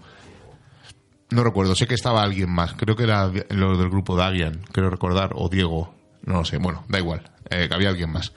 No 1.31 1.43
recuerdo, 1.43 1.75
sé 1.75 1.87
que 1.87 1.95
estaba 1.95 2.23
alguien 2.23 2.51
más. 2.51 2.75
Creo 2.75 2.95
que 2.97 3.03
era 3.05 3.31
lo 3.51 3.77
del 3.77 3.91
grupo 3.91 4.17
Dagian, 4.17 4.61
creo 4.73 4.91
recordar, 4.91 5.33
o 5.35 5.49
Diego. 5.49 5.95
No 6.25 6.35
lo 6.35 6.45
sé, 6.45 6.59
bueno, 6.59 6.85
da 6.89 6.99
igual. 6.99 7.23
eh, 7.51 7.67
que 7.69 7.75
había 7.75 7.89
alguien 7.89 8.11
más. 8.13 8.33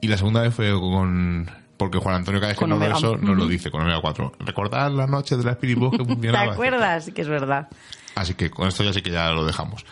Y 0.00 0.08
la 0.08 0.16
segunda 0.16 0.42
vez 0.42 0.54
fue 0.54 0.70
con. 0.72 1.50
Porque 1.76 1.98
Juan 1.98 2.14
Antonio, 2.16 2.40
cada 2.40 2.52
vez 2.52 2.58
que 2.58 2.64
eso, 2.96 3.16
nos 3.16 3.36
lo 3.36 3.46
dice 3.48 3.70
con 3.70 3.80
Omega 3.82 4.00
4. 4.00 4.32
Recordad 4.40 4.92
la 4.92 5.06
noche 5.06 5.36
de 5.36 5.42
la 5.42 5.52
Spirit 5.52 5.78
Box 5.78 5.98
que 5.98 6.04
¿Te 6.04 6.12
funcionaba. 6.12 6.52
acuerdas? 6.52 7.10
Que 7.12 7.22
es 7.22 7.28
verdad. 7.28 7.68
Así 8.14 8.34
que 8.34 8.50
con 8.50 8.68
esto 8.68 8.84
ya 8.84 8.92
sí 8.92 9.02
que 9.02 9.10
ya 9.10 9.30
lo 9.30 9.44
dejamos. 9.44 9.84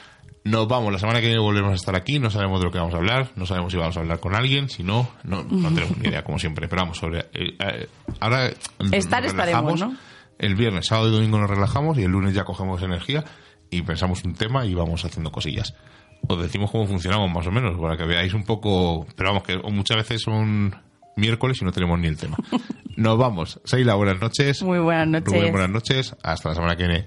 Nos 0.42 0.68
vamos, 0.68 0.90
la 0.92 0.98
semana 0.98 1.20
que 1.20 1.26
viene 1.26 1.40
volvemos 1.40 1.72
a 1.72 1.74
estar 1.74 1.94
aquí, 1.94 2.18
no 2.18 2.30
sabemos 2.30 2.60
de 2.60 2.66
lo 2.66 2.72
que 2.72 2.78
vamos 2.78 2.94
a 2.94 2.96
hablar, 2.96 3.30
no 3.36 3.44
sabemos 3.44 3.72
si 3.72 3.78
vamos 3.78 3.96
a 3.96 4.00
hablar 4.00 4.20
con 4.20 4.34
alguien, 4.34 4.70
si 4.70 4.82
no, 4.82 5.10
no, 5.22 5.42
no 5.44 5.68
tenemos 5.68 5.98
ni 5.98 6.08
idea, 6.08 6.24
como 6.24 6.38
siempre. 6.38 6.66
Pero 6.66 6.82
vamos, 6.82 6.98
sobre, 6.98 7.20
eh, 7.34 7.56
eh, 7.58 7.88
ahora 8.20 8.50
nos 8.78 8.92
Estar 8.92 9.24
estaremos. 9.24 9.80
¿no? 9.80 9.96
El 10.38 10.54
viernes, 10.54 10.86
sábado 10.86 11.08
y 11.08 11.12
domingo 11.12 11.38
nos 11.38 11.50
relajamos 11.50 11.98
y 11.98 12.04
el 12.04 12.10
lunes 12.10 12.32
ya 12.32 12.44
cogemos 12.44 12.82
energía 12.82 13.24
y 13.70 13.82
pensamos 13.82 14.24
un 14.24 14.34
tema 14.34 14.64
y 14.64 14.74
vamos 14.74 15.04
haciendo 15.04 15.30
cosillas. 15.30 15.74
Os 16.26 16.40
decimos 16.40 16.70
cómo 16.70 16.86
funcionamos 16.86 17.30
más 17.30 17.46
o 17.46 17.50
menos, 17.50 17.78
para 17.78 17.98
que 17.98 18.04
veáis 18.04 18.32
un 18.32 18.44
poco, 18.44 19.06
pero 19.16 19.30
vamos, 19.30 19.44
que 19.44 19.58
muchas 19.58 19.98
veces 19.98 20.22
son 20.22 20.74
miércoles 21.16 21.60
y 21.60 21.64
no 21.64 21.72
tenemos 21.72 21.98
ni 21.98 22.08
el 22.08 22.16
tema. 22.16 22.36
Nos 22.96 23.18
vamos. 23.18 23.60
Seila, 23.64 23.94
buenas 23.94 24.20
noches. 24.20 24.62
Muy 24.62 24.78
buenas 24.78 25.08
noches. 25.08 25.32
Rubén, 25.32 25.52
buenas 25.52 25.70
noches. 25.70 26.16
Hasta 26.22 26.50
la 26.50 26.54
semana 26.54 26.76
que 26.76 26.86
viene. 26.86 27.06